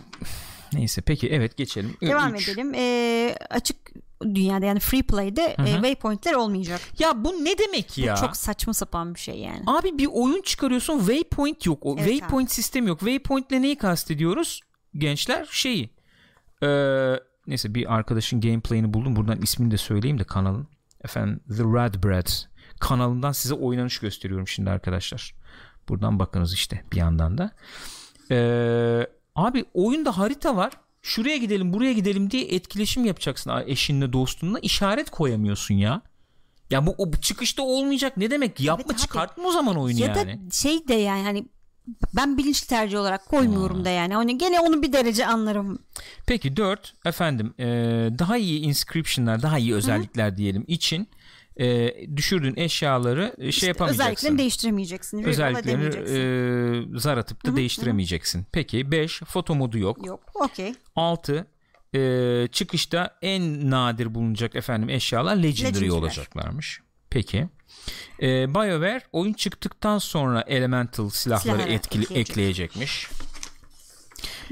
neyse 0.72 1.00
peki 1.00 1.28
evet 1.28 1.56
geçelim. 1.56 1.96
Devam 2.02 2.34
Üç. 2.34 2.48
edelim. 2.48 2.72
Ee, 2.74 3.36
açık 3.50 3.76
dünyada 4.22 4.66
yani 4.66 4.80
free 4.80 5.02
play'de 5.02 5.56
e, 5.58 5.72
waypointler 5.72 6.34
olmayacak. 6.34 6.80
Ya 6.98 7.24
bu 7.24 7.32
ne 7.44 7.58
demek 7.58 7.98
ya? 7.98 8.14
Bu 8.14 8.20
çok 8.20 8.36
saçma 8.36 8.74
sapan 8.74 9.14
bir 9.14 9.20
şey 9.20 9.38
yani. 9.38 9.62
Abi 9.66 9.98
bir 9.98 10.08
oyun 10.12 10.42
çıkarıyorsun 10.42 10.98
waypoint 10.98 11.66
yok. 11.66 11.78
O 11.82 11.96
Evet 11.98 12.08
waypoint 12.08 12.50
sistemi 12.50 12.88
yok. 12.88 12.98
Waypoint'le 12.98 13.50
neyi 13.50 13.76
kastediyoruz? 13.76 14.60
Gençler 14.94 15.48
şeyi. 15.50 15.90
Ee, 16.62 17.20
neyse 17.46 17.74
bir 17.74 17.94
arkadaşın 17.94 18.40
gameplay'ini 18.40 18.94
buldum. 18.94 19.16
Buradan 19.16 19.42
ismini 19.42 19.70
de 19.70 19.76
söyleyeyim 19.76 20.18
de 20.18 20.24
kanalın. 20.24 20.68
Efendim 21.04 21.40
The 21.56 21.62
Red 21.62 22.04
Bread 22.04 22.28
kanalından 22.80 23.32
size 23.32 23.54
oynanış 23.54 23.98
gösteriyorum 23.98 24.48
şimdi 24.48 24.70
arkadaşlar. 24.70 25.34
Buradan 25.88 26.18
bakınız 26.18 26.54
işte 26.54 26.84
bir 26.92 26.96
yandan 26.96 27.38
da. 27.38 27.50
Ee, 28.30 29.06
abi 29.34 29.64
oyunda 29.74 30.18
harita 30.18 30.56
var. 30.56 30.72
Şuraya 31.06 31.36
gidelim 31.36 31.72
buraya 31.72 31.92
gidelim 31.92 32.30
diye 32.30 32.44
etkileşim 32.44 33.04
yapacaksın 33.04 33.52
eşinle 33.66 34.12
dostunla. 34.12 34.58
işaret 34.58 35.10
koyamıyorsun 35.10 35.74
ya. 35.74 36.02
Ya 36.70 36.86
bu, 36.86 36.94
o 36.98 37.12
çıkışta 37.12 37.62
olmayacak 37.62 38.16
ne 38.16 38.30
demek? 38.30 38.60
Yapma 38.60 38.92
abi. 38.94 39.00
çıkartma 39.00 39.48
o 39.48 39.50
zaman 39.50 39.76
oyunu 39.76 40.00
ya 40.00 40.06
yani. 40.06 40.40
da 40.48 40.50
şey 40.50 40.88
de 40.88 40.94
yani 40.94 41.22
hani 41.22 41.46
ben 42.16 42.38
bilinçli 42.38 42.66
tercih 42.68 42.98
olarak 42.98 43.26
koymuyorum 43.26 43.84
da 43.84 43.90
yani. 43.90 44.14
Hani 44.14 44.38
gene 44.38 44.60
onu 44.60 44.82
bir 44.82 44.92
derece 44.92 45.26
anlarım. 45.26 45.78
Peki 46.26 46.56
4 46.56 46.94
efendim 47.04 47.54
e, 47.58 47.64
daha 48.18 48.36
iyi 48.36 48.60
inscription'lar 48.60 49.42
daha 49.42 49.58
iyi 49.58 49.74
özellikler 49.74 50.36
diyelim 50.36 50.64
için 50.66 51.08
e, 51.60 51.94
düşürdüğün 52.16 52.56
eşyaları 52.56 53.34
e, 53.38 53.40
şey 53.40 53.48
İşte 53.48 53.66
yapamayacaksın. 53.66 54.04
özelliklerini 54.04 54.38
değiştiremeyeceksin. 54.38 55.22
Özelliklerini 55.24 55.84
e, 56.94 56.98
zar 56.98 57.18
atıp 57.18 57.46
da 57.46 57.56
değiştiremeyeceksin. 57.56 58.46
Peki 58.52 58.90
5 58.90 59.20
foto 59.20 59.54
modu 59.54 59.78
yok. 59.78 60.06
Yok. 60.06 60.20
Okey. 60.34 60.74
6 60.96 61.46
e, 61.94 62.48
çıkışta 62.52 63.18
en 63.22 63.70
nadir 63.70 64.14
bulunacak 64.14 64.54
efendim 64.56 64.88
eşyalar 64.88 65.36
legendary 65.36 65.64
Legendary'ler. 65.74 65.90
olacaklarmış. 65.90 66.80
Peki. 67.10 67.48
E, 68.22 68.54
BioWare 68.54 69.00
oyun 69.12 69.32
çıktıktan 69.32 69.98
sonra 69.98 70.44
elemental 70.46 71.08
silahları 71.10 71.42
Silahları 71.42 71.72
etkili 71.72 72.02
ekleyecek. 72.04 72.30
ekleyecekmiş. 72.30 73.08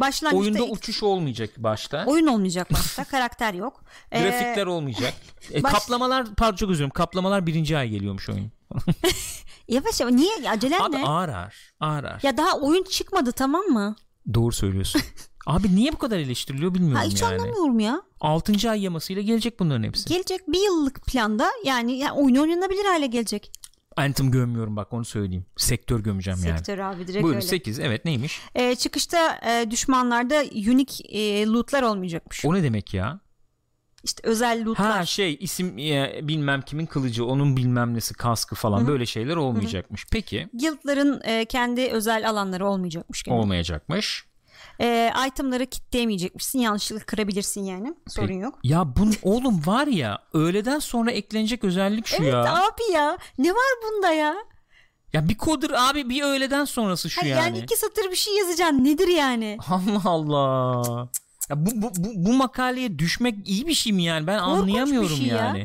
Başlangıçta 0.01 0.41
Oyunda 0.43 0.59
ilk- 0.59 0.73
uçuş 0.77 1.03
olmayacak 1.03 1.51
başta. 1.57 2.05
oyun 2.07 2.27
olmayacak 2.27 2.73
başta. 2.73 3.05
karakter 3.05 3.55
yok. 3.55 3.85
Ee, 4.13 4.21
Grafikler 4.23 4.67
olmayacak. 4.67 5.15
E, 5.55 5.63
baş- 5.63 5.73
Kaplamalar 5.73 6.27
özür 6.63 6.69
dilerim. 6.69 6.91
Kaplamalar 6.91 7.47
birinci 7.47 7.77
ay 7.79 7.89
geliyormuş 7.89 8.29
oyun. 8.29 8.53
yavaş 9.69 10.01
yavaş. 10.01 10.15
Niye? 10.15 10.51
Acelen 10.51 10.81
Abi 10.81 10.97
ne? 10.97 11.05
ağır 11.07 11.29
ağır. 11.29 11.75
Ağır 11.81 12.05
ağır. 12.05 12.21
Ya 12.23 12.37
daha 12.37 12.59
oyun 12.61 12.83
çıkmadı 12.85 13.33
tamam 13.33 13.65
mı? 13.65 13.97
Doğru 14.35 14.53
söylüyorsun. 14.53 15.03
Abi 15.47 15.77
niye 15.77 15.93
bu 15.93 15.99
kadar 15.99 16.19
eleştiriliyor 16.19 16.75
bilmiyorum 16.75 16.99
Ha, 16.99 17.05
hiç 17.05 17.23
yani. 17.23 17.35
anlamıyorum 17.35 17.81
ya. 17.81 18.03
6. 18.21 18.71
ay 18.71 18.83
yamasıyla 18.83 19.23
gelecek 19.23 19.61
bunların 19.61 19.83
hepsi. 19.83 20.09
Gelecek 20.09 20.49
bir 20.49 20.65
yıllık 20.65 21.07
planda 21.07 21.51
yani, 21.65 21.99
yani 21.99 22.13
oyun 22.13 22.37
oynanabilir 22.37 22.85
hale 22.85 23.07
gelecek. 23.07 23.53
Anthem 23.97 24.31
gömmüyorum 24.31 24.77
bak 24.77 24.93
onu 24.93 25.05
söyleyeyim. 25.05 25.47
Sektör 25.57 26.01
gömeceğim 26.01 26.41
yani. 26.47 26.57
Sektör 26.57 26.79
abi 26.79 27.07
direkt 27.07 27.23
Buyurun 27.23 27.41
öyle. 27.41 27.47
8 27.47 27.79
evet 27.79 28.05
neymiş? 28.05 28.41
Ee, 28.55 28.75
çıkışta 28.77 29.41
e, 29.47 29.71
düşmanlarda 29.71 30.43
unique 30.55 31.09
e, 31.09 31.47
lootlar 31.47 31.83
olmayacakmış. 31.83 32.45
O 32.45 32.55
ne 32.55 32.63
demek 32.63 32.95
ya? 32.95 33.21
İşte 34.05 34.29
özel 34.29 34.65
lootlar. 34.65 34.93
Ha 34.93 35.07
şey 35.07 35.37
isim 35.41 35.79
e, 35.79 36.21
bilmem 36.23 36.63
kimin 36.63 36.87
kılıcı 36.87 37.25
onun 37.27 37.57
bilmem 37.57 37.95
nesi 37.95 38.15
kaskı 38.15 38.55
falan 38.55 38.87
böyle 38.87 39.07
şeyler 39.07 39.37
olmayacakmış. 39.37 40.07
Peki 40.11 40.49
Guild'ların 40.53 41.21
e, 41.25 41.45
kendi 41.45 41.89
özel 41.89 42.29
alanları 42.31 42.67
olmayacakmış. 42.67 43.23
Gene. 43.23 43.35
olmayacakmış. 43.35 44.27
E, 44.81 45.13
itemları 45.29 45.67
kitleyemeyecekmişsin. 45.67 46.59
Yanlışlıkla 46.59 47.05
kırabilirsin 47.07 47.65
yani. 47.65 47.95
Sorun 48.09 48.27
Peki. 48.29 48.41
yok. 48.41 48.59
Ya 48.63 48.97
bun 48.97 49.15
oğlum 49.23 49.67
var 49.67 49.87
ya 49.87 50.19
öğleden 50.33 50.79
sonra 50.79 51.11
eklenecek 51.11 51.65
özellik 51.65 52.07
şu 52.07 52.17
Evet 52.23 52.33
ya. 52.33 52.55
abi 52.55 52.93
ya. 52.93 53.19
Ne 53.39 53.51
var 53.51 53.73
bunda 53.85 54.11
ya? 54.13 54.35
Ya 55.13 55.29
bir 55.29 55.37
kodur 55.39 55.71
abi 55.71 56.09
bir 56.09 56.23
öğleden 56.23 56.65
sonrası 56.65 57.11
şu 57.11 57.23
Hayır, 57.23 57.37
yani. 57.37 57.43
yani. 57.45 57.59
iki 57.59 57.77
satır 57.77 58.11
bir 58.11 58.17
şey 58.17 58.37
yazacaksın. 58.37 58.85
Nedir 58.85 59.09
yani? 59.09 59.59
Allah 59.69 60.03
Allah. 60.05 61.09
Ya 61.51 61.67
bu, 61.67 61.71
bu, 61.75 61.91
bu, 61.99 62.09
bu 62.15 62.33
makaleye 62.33 62.99
düşmek 62.99 63.49
iyi 63.49 63.67
bir 63.67 63.75
şey 63.75 63.93
mi 63.93 64.03
yani? 64.05 64.27
Ben 64.27 64.39
Korkunç 64.41 64.59
anlayamıyorum 64.61 65.17
şey 65.17 65.27
ya. 65.27 65.37
yani. 65.37 65.59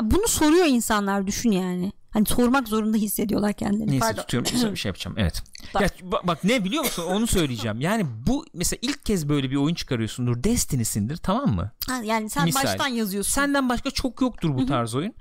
Ya 0.00 0.10
Bunu 0.10 0.28
soruyor 0.28 0.66
insanlar 0.66 1.26
düşün 1.26 1.50
yani. 1.50 1.92
Hani 2.10 2.26
sormak 2.26 2.68
zorunda 2.68 2.96
hissediyorlar 2.96 3.52
kendilerini. 3.52 3.90
Neyse 3.90 4.00
Pardon. 4.00 4.20
tutuyorum 4.22 4.72
bir 4.72 4.76
şey 4.78 4.88
yapacağım 4.88 5.16
evet. 5.18 5.42
Bak. 5.74 5.82
Ya, 5.82 5.88
bak, 6.12 6.26
bak 6.26 6.44
ne 6.44 6.64
biliyor 6.64 6.84
musun 6.84 7.02
onu 7.02 7.26
söyleyeceğim. 7.26 7.80
Yani 7.80 8.06
bu 8.26 8.44
mesela 8.54 8.78
ilk 8.82 9.04
kez 9.04 9.28
böyle 9.28 9.50
bir 9.50 9.56
oyun 9.56 9.74
çıkarıyorsundur. 9.74 10.44
Destiny'sindir 10.44 11.16
tamam 11.16 11.54
mı? 11.54 11.70
Ha, 11.88 12.00
yani 12.04 12.30
sen 12.30 12.44
Misal. 12.44 12.64
baştan 12.64 12.88
yazıyorsun. 12.88 13.32
Senden 13.32 13.68
başka 13.68 13.90
çok 13.90 14.20
yoktur 14.20 14.54
bu 14.54 14.66
tarz 14.66 14.94
oyun. 14.94 15.14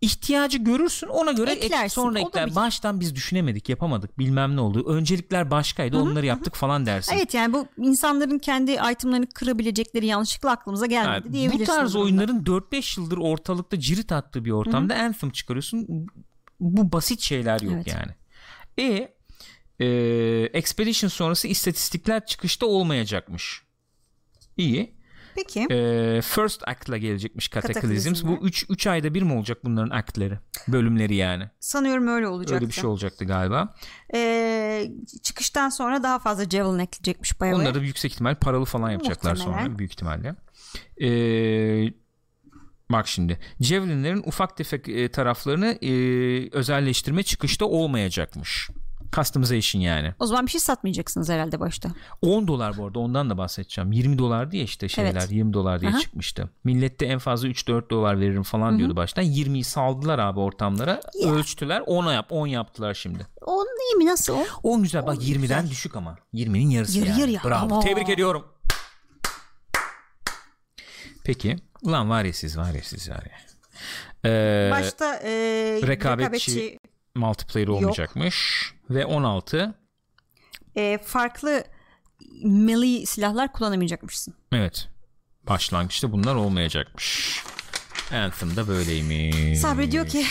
İhtiyacı 0.00 0.58
görürsün 0.58 1.06
ona 1.06 1.32
göre 1.32 1.50
ek- 1.50 1.66
Eklersin, 1.66 1.94
sonra 1.94 2.18
ekler. 2.20 2.50
bir- 2.50 2.54
Baştan 2.54 3.00
biz 3.00 3.14
düşünemedik 3.14 3.68
yapamadık 3.68 4.18
bilmem 4.18 4.56
ne 4.56 4.60
oldu. 4.60 4.84
Öncelikler 4.88 5.50
başkaydı 5.50 5.98
onları 5.98 6.26
yaptık 6.26 6.54
falan 6.54 6.86
dersin. 6.86 7.12
Evet 7.16 7.34
yani 7.34 7.52
bu 7.52 7.66
insanların 7.78 8.38
kendi 8.38 8.70
itemlerini 8.92 9.26
kırabilecekleri 9.26 10.06
yanlışlıkla 10.06 10.50
aklımıza 10.50 10.86
gelmedi 10.86 11.14
Yani 11.14 11.28
bu 11.28 11.32
diyebilirsin. 11.32 11.64
tarz 11.64 11.96
o 11.96 11.98
durumda. 11.98 12.04
oyunların 12.22 12.44
4-5 12.44 13.00
yıldır 13.00 13.18
ortalıkta 13.18 13.80
cirit 13.80 14.12
attığı 14.12 14.44
bir 14.44 14.50
ortamda 14.50 14.94
Anthem 14.94 15.30
çıkarıyorsun. 15.30 16.06
Bu 16.60 16.92
basit 16.92 17.20
şeyler 17.20 17.60
yok 17.60 17.74
Evet. 17.74 17.86
yani. 17.86 18.12
E, 18.78 19.14
e 19.84 19.86
Expedition 20.52 21.08
sonrası 21.08 21.48
istatistikler 21.48 22.26
çıkışta 22.26 22.66
olmayacakmış. 22.66 23.62
İyi. 24.56 24.96
Peki. 25.34 25.60
E, 25.70 26.20
first 26.22 26.68
Act'la 26.68 26.96
gelecekmiş 26.96 27.50
Cataclysms. 27.50 28.22
Bu 28.22 28.26
Cataclysm'ler. 28.26 28.48
3 28.48 28.66
3 28.68 28.86
ayda 28.86 29.14
bir 29.14 29.22
mi 29.22 29.32
olacak 29.32 29.58
bunların 29.64 29.96
act'leri? 29.96 30.38
Bölümleri 30.68 31.14
yani. 31.14 31.50
Sanıyorum 31.60 32.08
öyle 32.08 32.28
olacaktı. 32.28 32.54
Öyle 32.54 32.66
bir 32.66 32.72
şey 32.72 32.84
olacaktı 32.84 33.24
galiba. 33.24 33.74
Ee, 34.14 34.90
çıkıştan 35.22 35.68
sonra 35.68 36.02
daha 36.02 36.18
fazla 36.18 36.44
Javelin 36.44 36.78
ekleyecekmiş 36.78 37.40
BioWare. 37.40 37.68
Onları 37.68 37.84
yüksek 37.84 38.12
ihtimal 38.12 38.34
paralı 38.34 38.64
falan 38.64 38.90
yapacaklar 38.90 39.32
Muhtemelen. 39.32 39.64
sonra 39.64 39.78
büyük 39.78 39.92
ihtimalle. 39.92 40.34
Ee, 41.00 41.92
bak 42.90 43.08
şimdi 43.08 43.38
Javelin'lerin 43.60 44.22
ufak 44.26 44.56
tefek 44.56 44.88
e, 44.88 45.10
taraflarını 45.10 45.66
e, 45.66 45.90
özelleştirme 46.52 47.22
çıkışta 47.22 47.64
olmayacakmış. 47.66 48.68
Customization 49.12 49.82
yani. 49.82 50.14
O 50.18 50.26
zaman 50.26 50.46
bir 50.46 50.50
şey 50.50 50.60
satmayacaksınız 50.60 51.28
herhalde 51.28 51.60
başta. 51.60 51.88
10 52.22 52.48
dolar 52.48 52.76
bu 52.76 52.86
arada 52.86 52.98
ondan 52.98 53.30
da 53.30 53.38
bahsedeceğim. 53.38 53.92
20 53.92 54.18
dolar 54.18 54.50
diye 54.50 54.64
işte 54.64 54.88
şeyler 54.88 55.10
Evet. 55.20 55.32
20 55.32 55.52
dolar 55.52 55.80
diye 55.80 55.90
Aha. 55.90 55.98
çıkmıştı. 55.98 56.50
Millette 56.64 57.06
en 57.06 57.18
fazla 57.18 57.48
3-4 57.48 57.90
dolar 57.90 58.20
veririm 58.20 58.42
falan 58.42 58.78
diyordu 58.78 58.96
baştan. 58.96 59.24
20'yi 59.24 59.64
saldılar 59.64 60.18
abi 60.18 60.40
ortamlara. 60.40 61.00
Ya. 61.22 61.30
Ölçtüler 61.32 61.80
10'a 61.80 62.12
yap 62.12 62.26
10 62.30 62.46
yaptılar 62.46 62.94
şimdi. 62.94 63.26
O 63.46 63.64
değil 63.64 63.96
mi 63.96 64.06
nasıl 64.06 64.32
o? 64.34 64.44
10 64.62 64.82
güzel 64.82 65.06
bak 65.06 65.16
20'den 65.22 65.70
düşük 65.70 65.96
ama. 65.96 66.18
20'nin 66.34 66.70
yarısı 66.70 66.98
Yarı 66.98 67.08
yani. 67.08 67.20
yarıya. 67.20 67.40
Bravo. 67.44 67.64
Ama- 67.74 67.80
Tebrik 67.80 68.08
ediyorum. 68.08 68.44
Peki. 71.24 71.56
Ulan 71.86 72.10
var 72.10 72.24
ya 72.24 72.32
siz 72.32 72.58
var 72.58 72.74
ya 72.74 72.82
siz 72.82 73.10
var 73.10 73.22
ya. 73.30 73.38
Ee, 74.30 74.70
Başta 74.72 75.14
e, 75.14 75.30
rekabetçi, 75.82 75.88
rekabetçi 75.88 76.78
multiplayer 77.14 77.68
olmayacakmış. 77.68 78.66
Ve 78.90 79.04
16 79.06 79.74
e, 80.76 80.98
farklı 81.04 81.64
melee 82.44 83.06
silahlar 83.06 83.52
kullanamayacakmışsın. 83.52 84.34
evet. 84.52 84.88
Başlangıçta 85.48 86.12
bunlar 86.12 86.34
olmayacakmış. 86.34 87.42
Anthem'da 88.12 88.68
böyleymiş. 88.68 89.58
Sabri 89.58 89.90
diyor 89.92 90.06
ki 90.06 90.24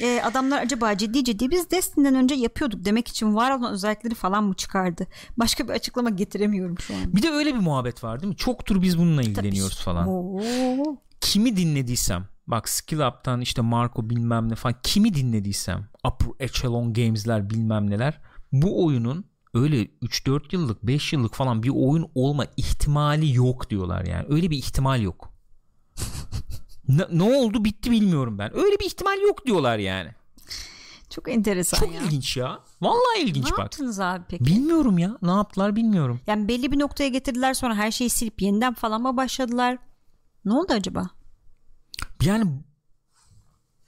e, 0.00 0.20
adamlar 0.22 0.62
acaba 0.62 0.96
ciddi 0.96 1.24
ciddi 1.24 1.50
biz 1.50 1.70
Destiny'den 1.70 2.14
önce 2.14 2.34
yapıyorduk 2.34 2.84
demek 2.84 3.08
için 3.08 3.34
var 3.34 3.58
olan 3.58 3.72
özellikleri 3.72 4.14
falan 4.14 4.44
mı 4.44 4.54
çıkardı? 4.54 5.06
Başka 5.36 5.68
bir 5.68 5.72
açıklama 5.72 6.10
getiremiyorum 6.10 6.78
şu 6.78 6.94
an. 6.94 7.00
Bir 7.16 7.22
de 7.22 7.30
öyle 7.30 7.54
bir 7.54 7.60
muhabbet 7.60 8.04
var 8.04 8.20
değil 8.20 8.32
mi? 8.32 8.36
Çoktur 8.36 8.82
biz 8.82 8.98
bununla 8.98 9.22
ilgileniyoruz 9.22 9.74
Tabii. 9.74 9.84
falan. 9.84 10.08
Oo. 10.08 10.96
Kimi 11.20 11.56
dinlediysem 11.56 12.24
bak 12.46 12.68
Skill 12.68 13.08
Up'tan 13.08 13.40
işte 13.40 13.62
Marco 13.62 14.10
bilmem 14.10 14.48
ne 14.48 14.54
falan 14.54 14.74
kimi 14.82 15.14
dinlediysem 15.14 15.88
Upper 16.06 16.46
Echelon 16.46 16.92
Games'ler 16.92 17.50
bilmem 17.50 17.90
neler 17.90 18.20
bu 18.52 18.84
oyunun 18.84 19.24
öyle 19.54 19.84
3-4 19.84 20.42
yıllık 20.52 20.82
5 20.82 21.12
yıllık 21.12 21.34
falan 21.34 21.62
bir 21.62 21.72
oyun 21.74 22.10
olma 22.14 22.46
ihtimali 22.56 23.34
yok 23.36 23.70
diyorlar 23.70 24.04
yani. 24.04 24.26
Öyle 24.28 24.50
bir 24.50 24.56
ihtimal 24.56 25.00
yok. 25.02 25.32
ne, 26.96 27.06
ne 27.12 27.36
oldu 27.36 27.64
bitti 27.64 27.90
bilmiyorum 27.90 28.38
ben. 28.38 28.56
Öyle 28.56 28.78
bir 28.78 28.84
ihtimal 28.84 29.20
yok 29.20 29.46
diyorlar 29.46 29.78
yani. 29.78 30.10
Çok 31.10 31.28
enteresan 31.28 31.78
Çok 31.78 31.94
ya. 31.94 32.00
ilginç 32.02 32.36
ya. 32.36 32.58
Vallahi 32.80 33.20
ilginç 33.22 33.44
ne 33.46 33.50
bak. 33.50 33.58
yaptınız 33.58 34.00
abi 34.00 34.24
peki? 34.28 34.44
Bilmiyorum 34.44 34.98
ya. 34.98 35.16
Ne 35.22 35.30
yaptılar 35.30 35.76
bilmiyorum. 35.76 36.20
Yani 36.26 36.48
belli 36.48 36.72
bir 36.72 36.78
noktaya 36.78 37.08
getirdiler 37.08 37.54
sonra 37.54 37.74
her 37.74 37.90
şeyi 37.90 38.10
silip 38.10 38.42
yeniden 38.42 38.74
falan 38.74 39.02
mı 39.02 39.16
başladılar? 39.16 39.78
Ne 40.44 40.52
oldu 40.52 40.72
acaba? 40.72 41.10
Yani 42.22 42.44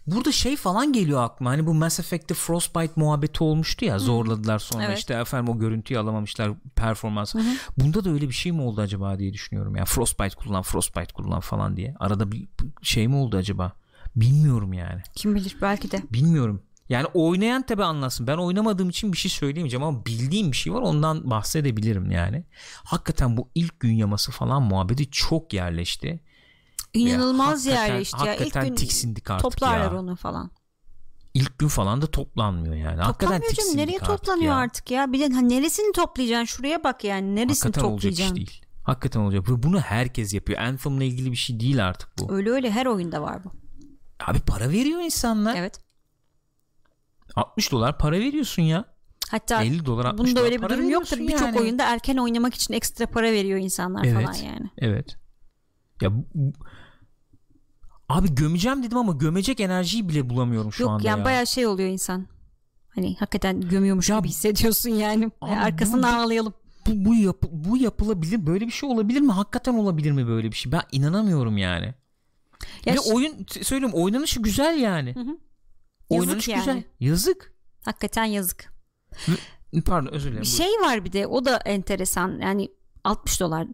burada 0.06 0.32
şey 0.32 0.56
falan 0.56 0.92
geliyor 0.92 1.22
aklıma. 1.24 1.50
Hani 1.50 1.66
bu 1.66 1.74
Mass 1.74 2.00
Effect'te 2.00 2.34
Frostbite 2.34 2.92
muhabbeti 2.96 3.44
olmuştu 3.44 3.84
ya. 3.84 3.98
Zorladılar 3.98 4.58
sonra 4.58 4.84
Evet. 4.84 4.98
işte 4.98 5.14
efendim 5.14 5.54
o 5.54 5.58
görüntüyü 5.58 6.00
alamamışlar 6.00 6.52
performans. 6.76 7.34
Bunda 7.78 8.04
da 8.04 8.10
öyle 8.10 8.28
bir 8.28 8.34
şey 8.34 8.52
mi 8.52 8.62
oldu 8.62 8.80
acaba 8.80 9.18
diye 9.18 9.32
düşünüyorum. 9.32 9.76
Ya 9.76 9.84
Frostbite 9.84 10.36
kullan, 10.36 10.62
Frostbite 10.62 11.12
kullan 11.12 11.40
falan 11.40 11.76
diye. 11.76 11.94
Arada 12.00 12.32
bir 12.32 12.48
şey 12.82 13.08
mi 13.08 13.16
oldu 13.16 13.36
acaba? 13.36 13.72
Bilmiyorum 14.16 14.72
yani. 14.72 15.02
Kim 15.14 15.34
bilir 15.34 15.56
belki 15.62 15.90
de. 15.90 16.02
Bilmiyorum. 16.10 16.62
Yani 16.88 17.06
oynayan 17.14 17.62
tabi 17.62 17.84
anlasın. 17.84 18.26
Ben 18.26 18.36
oynamadığım 18.36 18.88
için 18.90 19.12
bir 19.12 19.18
şey 19.18 19.30
söyleyemeyeceğim 19.30 19.84
ama 19.84 20.06
bildiğim 20.06 20.52
bir 20.52 20.56
şey 20.56 20.72
var 20.72 20.80
ondan 20.80 21.30
bahsedebilirim 21.30 22.10
yani. 22.10 22.44
Hakikaten 22.84 23.36
bu 23.36 23.48
ilk 23.54 23.80
gün 23.80 23.92
yaması 23.92 24.32
falan 24.32 24.62
muhabbeti 24.62 25.10
çok 25.10 25.52
yerleşti. 25.52 26.20
İnanılmaz 26.94 27.66
hakikaten- 27.66 27.86
yerleşti 27.86 28.26
ya. 28.26 28.34
İlk 28.34 28.40
hakikaten 28.40 28.68
gün 28.68 28.74
tiksindik 28.74 29.30
artık 29.30 29.42
toplarlar 29.42 29.92
ya. 29.92 29.98
onu 29.98 30.16
falan. 30.16 30.50
İlk 31.34 31.58
gün 31.58 31.68
falan 31.68 32.02
da 32.02 32.06
toplanmıyor 32.06 32.74
yani. 32.74 32.86
Hakikaten 32.86 33.12
Toplanmıyor 33.12 33.40
canım. 33.40 33.54
tiksindik 33.54 33.76
Nereye 33.76 33.98
artık 33.98 34.06
toplanıyor 34.08 34.52
ya. 34.52 34.56
artık 34.56 34.90
ya? 34.90 35.12
Bir 35.12 35.20
de 35.20 35.34
ha, 35.34 35.40
neresini 35.40 35.92
toplayacaksın? 35.92 36.44
Şuraya 36.56 36.84
bak 36.84 37.04
yani. 37.04 37.36
Neresini 37.36 37.64
Hakikaten 37.64 37.88
olacak 37.88 38.12
iş 38.12 38.18
toplayacaksın? 38.18 38.36
değil. 38.36 38.62
Hakikaten 38.82 39.20
olacak. 39.20 39.48
Ve 39.50 39.62
bunu 39.62 39.80
herkes 39.80 40.34
yapıyor. 40.34 40.58
Anthem'la 40.60 41.04
ilgili 41.04 41.30
bir 41.30 41.36
şey 41.36 41.60
değil 41.60 41.86
artık 41.86 42.08
bu. 42.18 42.32
Öyle 42.34 42.50
öyle 42.50 42.70
her 42.70 42.86
oyunda 42.86 43.22
var 43.22 43.44
bu. 43.44 43.52
Abi 44.26 44.40
para 44.40 44.68
veriyor 44.68 45.00
insanlar. 45.00 45.56
Evet. 45.56 45.80
60 47.36 47.72
dolar 47.72 47.98
para 47.98 48.18
veriyorsun 48.20 48.62
ya. 48.62 48.84
Hatta 49.30 49.62
50 49.62 49.86
dolar 49.86 50.04
60 50.04 50.18
bunda 50.28 50.40
dolar 50.40 50.44
öyle 50.50 50.62
bir 50.62 50.68
durum 50.68 50.88
yoktur. 50.90 51.16
veriyorsun 51.16 51.28
Birçok 51.38 51.46
yani. 51.54 51.60
oyunda 51.60 51.84
erken 51.92 52.16
oynamak 52.16 52.54
için 52.54 52.74
ekstra 52.74 53.06
para 53.06 53.32
veriyor 53.32 53.58
insanlar 53.58 54.04
Evet. 54.04 54.14
falan 54.26 54.32
yani. 54.34 54.70
Evet. 54.78 55.16
Ya 56.00 56.10
bu- 56.16 56.52
Abi 58.08 58.34
gömeceğim 58.34 58.82
dedim 58.82 58.98
ama 58.98 59.12
gömecek 59.12 59.60
enerjiyi 59.60 60.08
bile 60.08 60.30
bulamıyorum 60.30 60.72
şu 60.72 60.82
Yok 60.82 60.90
anda 60.92 61.08
yani 61.08 61.18
ya. 61.18 61.24
bayağı 61.24 61.46
şey 61.46 61.66
oluyor 61.66 61.88
insan. 61.88 62.26
Hani 62.88 63.16
hakikaten 63.18 63.60
gömüyormuş 63.60 64.08
Ya- 64.10 64.18
gibi 64.18 64.28
hissediyorsun 64.28 64.90
yani. 64.90 65.30
Abi 65.40 65.50
Arkasından 65.50 66.16
bu- 66.18 66.22
ağlayalım. 66.22 66.54
bu, 66.86 67.04
bu, 67.10 67.14
yapı- 67.14 67.48
bu 67.52 67.76
yapılabilir 67.76 68.46
böyle 68.46 68.66
bir 68.66 68.72
şey 68.72 68.88
olabilir 68.88 69.20
mi? 69.20 69.32
Hakikaten 69.32 69.74
olabilir 69.74 70.10
mi 70.12 70.26
böyle 70.26 70.50
bir 70.52 70.56
şey? 70.56 70.72
Ben 70.72 70.82
inanamıyorum 70.92 71.56
yani. 71.58 71.94
Ya 72.86 72.94
Ve 72.94 72.98
ş- 72.98 73.12
oyun 73.12 73.46
söylüyorum 73.62 73.98
oynanışı 74.02 74.40
güzel 74.42 74.78
yani. 74.80 75.14
hı. 75.14 75.26
Oynanış 76.08 76.48
yani. 76.48 76.58
güzel. 76.58 76.82
Yazık. 77.00 77.52
Hakikaten 77.84 78.24
yazık. 78.24 78.72
Pardon 79.86 80.12
özür 80.12 80.30
dilerim. 80.30 80.42
Bir 80.42 80.48
Buyur. 80.48 80.56
şey 80.58 80.80
var 80.88 81.04
bir 81.04 81.12
de 81.12 81.26
o 81.26 81.44
da 81.44 81.56
enteresan. 81.56 82.38
Yani 82.40 82.68
60 83.04 83.40
dolar 83.40 83.66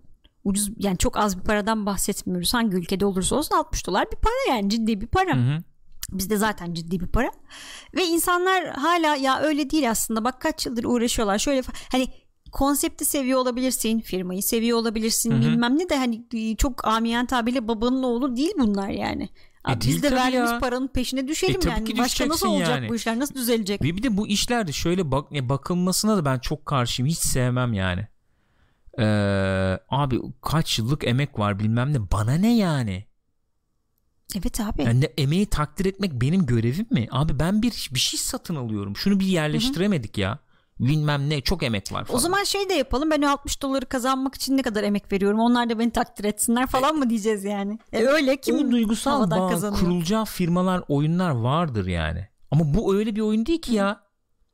ucuz 0.49 0.71
yani 0.79 0.99
çok 0.99 1.17
az 1.19 1.39
bir 1.39 1.45
paradan 1.45 1.87
bahsetmiyoruz. 1.87 2.55
Hangi 2.55 2.77
ülkede 2.77 3.07
olursa 3.07 3.37
olsun 3.37 3.57
60 3.57 3.87
dolar 3.87 4.07
bir 4.13 4.17
para 4.17 4.57
yani 4.57 4.71
ciddi 4.71 5.01
bir 5.01 5.07
para. 5.07 5.37
Hı 5.37 5.41
hı. 5.41 5.63
Bizde 6.13 6.37
zaten 6.37 6.75
ciddi 6.75 7.01
bir 7.01 7.07
para. 7.07 7.31
Ve 7.97 8.05
insanlar 8.05 8.67
hala 8.69 9.17
ya 9.17 9.41
öyle 9.41 9.71
değil 9.71 9.91
aslında. 9.91 10.25
Bak 10.25 10.41
kaç 10.41 10.67
yıldır 10.67 10.85
uğraşıyorlar. 10.85 11.39
Şöyle 11.39 11.63
hani 11.93 12.09
konsepti 12.53 13.05
seviyor 13.05 13.41
olabilirsin, 13.41 14.01
firmayı 14.01 14.43
seviyor 14.43 14.79
olabilirsin, 14.79 15.31
Hı 15.33 15.37
hı. 15.37 15.41
bilmem 15.41 15.79
ne 15.79 15.89
de 15.89 15.97
hani 15.97 16.25
e, 16.35 16.57
çok 16.57 16.87
amiyen 16.87 17.27
tabirle 17.27 17.69
babanın 17.69 18.03
oğlu 18.03 18.37
değil 18.37 18.53
bunlar 18.59 18.89
yani. 18.89 19.29
Abi 19.65 19.81
değil 19.81 19.95
biz 19.95 20.03
de 20.03 20.13
verdiğimiz 20.13 20.51
ya. 20.51 20.59
paranın 20.59 20.89
peşine 20.89 21.29
düşelim 21.29 21.61
E 21.67 21.71
yani. 21.71 21.99
Başka 21.99 22.29
nasıl 22.29 22.49
olacak 22.49 22.69
yani. 22.71 22.89
bu 22.89 22.95
işler? 22.95 23.19
Nasıl 23.19 23.35
düzelecek? 23.35 23.83
Ve 23.83 23.97
bir 23.97 24.03
de 24.03 24.17
bu 24.17 24.29
işlerde 24.29 24.73
şöyle 24.73 25.11
bak 25.11 25.31
bakılmasına 25.31 26.17
da 26.17 26.25
ben 26.25 26.39
çok 26.39 26.67
karşıyım. 26.67 27.09
Hiç 27.09 27.19
sevmem 27.19 27.73
yani. 27.73 28.09
Ee, 28.99 29.79
abi 29.89 30.21
kaç 30.43 30.79
yıllık 30.79 31.05
emek 31.07 31.39
var 31.39 31.59
bilmem 31.59 31.93
ne. 31.93 32.11
Bana 32.13 32.33
ne 32.35 32.57
yani? 32.57 33.05
Evet 34.39 34.61
abi. 34.61 34.83
Yani 34.83 35.05
emeği 35.19 35.47
takdir 35.47 35.87
etmek 35.87 36.13
benim 36.13 36.47
görevim 36.47 36.87
mi? 36.91 37.09
Abi 37.11 37.39
ben 37.39 37.63
bir 37.63 37.91
bir 37.95 38.01
şey 38.01 38.21
satın 38.21 38.57
alıyorum. 38.57 38.97
Şunu 38.97 39.21
bir 39.21 39.27
yerleştiremedik 39.27 40.19
ya. 40.19 40.39
Bilmem 40.81 41.31
ne 41.31 41.41
çok 41.41 41.63
emek 41.63 41.93
var 41.93 42.05
falan. 42.05 42.17
O 42.17 42.21
zaman 42.21 42.45
şey 42.45 42.69
de 42.69 42.75
yapalım. 42.75 43.11
Ben 43.11 43.23
o 43.23 43.29
60 43.29 43.63
doları 43.63 43.87
kazanmak 43.87 44.35
için 44.35 44.57
ne 44.57 44.63
kadar 44.63 44.83
emek 44.83 45.13
veriyorum. 45.13 45.41
Onlar 45.41 45.71
da 45.71 45.79
beni 45.79 45.91
takdir 45.91 46.25
etsinler 46.25 46.67
falan 46.67 46.97
mı 46.97 47.11
diyeceğiz 47.11 47.45
yani? 47.45 47.79
E 47.93 48.05
öyle 48.05 48.41
kim 48.41 48.57
o 48.69 48.71
duygusal 48.71 49.31
bağ 49.31 49.49
kazanıyor? 49.49 49.81
kurulacağı 49.81 50.25
firmalar 50.25 50.83
oyunlar 50.89 51.31
vardır 51.31 51.87
yani. 51.87 52.29
Ama 52.51 52.75
bu 52.75 52.95
öyle 52.95 53.17
bir 53.17 53.21
oyun 53.21 53.47
değil 53.47 53.63
ki 53.63 53.75
ya. 53.75 54.08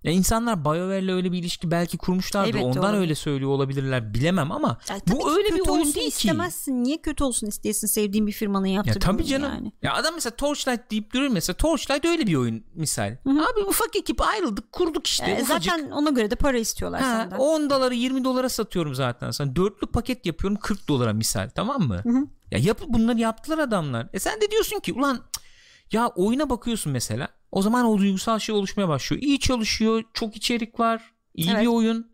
Ya 0.04 0.12
insanlar 0.12 0.64
BioWare'le 0.64 1.12
öyle 1.14 1.32
bir 1.32 1.38
ilişki 1.38 1.70
belki 1.70 1.98
kurmuşlardır. 1.98 2.48
Elbette 2.48 2.64
Ondan 2.66 2.82
olabilir. 2.84 3.00
öyle 3.00 3.14
söylüyor 3.14 3.50
olabilirler. 3.50 4.14
Bilemem 4.14 4.52
ama 4.52 4.78
Ya 4.88 4.96
bu 5.06 5.36
öyle 5.36 5.48
bir 5.54 5.68
oyun 5.68 5.84
değil 5.84 5.94
ki. 5.94 6.02
istemezsin. 6.06 6.84
Niye 6.84 6.96
kötü 7.02 7.24
olsun 7.24 7.46
isteyesin 7.46 7.86
sevdiğin 7.86 8.26
bir 8.26 8.32
firmanın 8.32 8.66
yaptığı 8.66 8.90
Ya 8.90 8.98
tabii 8.98 9.24
canım. 9.24 9.52
yani. 9.54 9.72
Ya 9.82 9.94
adam 9.94 10.14
mesela 10.14 10.36
Torchlight 10.36 10.90
deyip 10.90 11.12
durur 11.12 11.28
mesela 11.28 11.56
Torchlight 11.56 12.04
öyle 12.04 12.26
bir 12.26 12.34
oyun 12.34 12.64
misal. 12.74 13.16
Abi 13.26 13.60
ufak 13.68 13.96
ekip 13.96 14.20
ayrıldık 14.22 14.72
kurduk 14.72 15.06
işte 15.06 15.30
E, 15.30 15.42
ufacık. 15.42 15.72
zaten 15.72 15.90
ona 15.90 16.10
göre 16.10 16.30
de 16.30 16.34
para 16.36 16.58
istiyorlar 16.58 17.00
Ha, 17.02 17.16
senden. 17.16 17.36
10 17.36 17.70
dolara 17.70 17.94
20 17.94 18.24
dolara 18.24 18.48
satıyorum 18.48 18.94
zaten. 18.94 19.30
Sen 19.30 19.56
dörtlü 19.56 19.86
paket 19.86 20.26
yapıyorum 20.26 20.58
40 20.62 20.88
dolara 20.88 21.12
misal 21.12 21.50
tamam 21.54 21.82
mı? 21.82 22.02
Ya 22.50 22.58
yap, 22.58 22.80
bunları 22.88 23.18
yaptılar 23.20 23.58
adamlar. 23.58 24.08
E 24.12 24.18
sen 24.18 24.40
de 24.40 24.50
diyorsun 24.50 24.80
ki 24.80 24.92
ulan 24.92 25.20
ya 25.92 26.08
oyuna 26.08 26.50
bakıyorsun 26.50 26.92
mesela. 26.92 27.28
O 27.54 27.62
zaman 27.62 27.86
o 27.86 27.98
duygusal 27.98 28.38
şey 28.38 28.54
oluşmaya 28.54 28.88
başlıyor. 28.88 29.22
İyi 29.22 29.38
çalışıyor, 29.38 30.02
çok 30.14 30.36
içerik 30.36 30.80
var, 30.80 31.02
iyi 31.34 31.50
Evet. 31.50 31.62
bir 31.62 31.66
oyun. 31.66 32.10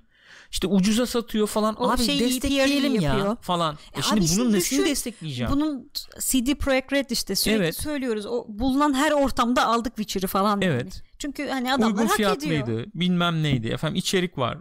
İşte 0.50 0.66
ucuza 0.66 1.06
satıyor 1.06 1.46
falan. 1.46 1.74
O 1.74 1.90
abi 1.90 2.02
şeyi 2.02 2.20
destekleyelim 2.20 2.94
ya 2.94 3.02
yapıyor. 3.02 3.36
falan. 3.40 3.78
E 3.94 3.98
E 3.98 4.02
şimdi 4.02 4.20
bunun 4.20 4.52
nesini 4.52 4.78
düşün, 4.78 4.90
destekleyeceğim? 4.90 5.52
Bunun 5.52 5.90
CD 6.20 6.54
Projekt 6.54 6.92
Red 6.92 7.10
işte 7.10 7.36
sürekli 7.36 7.62
Evet. 7.64 7.76
söylüyoruz. 7.76 8.26
O 8.26 8.44
bulunan 8.48 8.94
her 8.94 9.12
ortamda 9.12 9.66
aldık 9.66 9.96
Witcher'ı 9.96 10.26
falan 10.26 10.50
yani. 10.60 10.64
Evet. 10.64 11.02
Çünkü 11.18 11.48
hani 11.48 11.72
adamlar 11.74 11.86
uygun 11.86 12.06
hak 12.06 12.16
fiyatlıydı 12.16 12.64
ediyor. 12.64 12.86
bilmem 12.94 13.42
neydi 13.42 13.68
efendim 13.68 13.96
içerik 13.96 14.38
var 14.38 14.58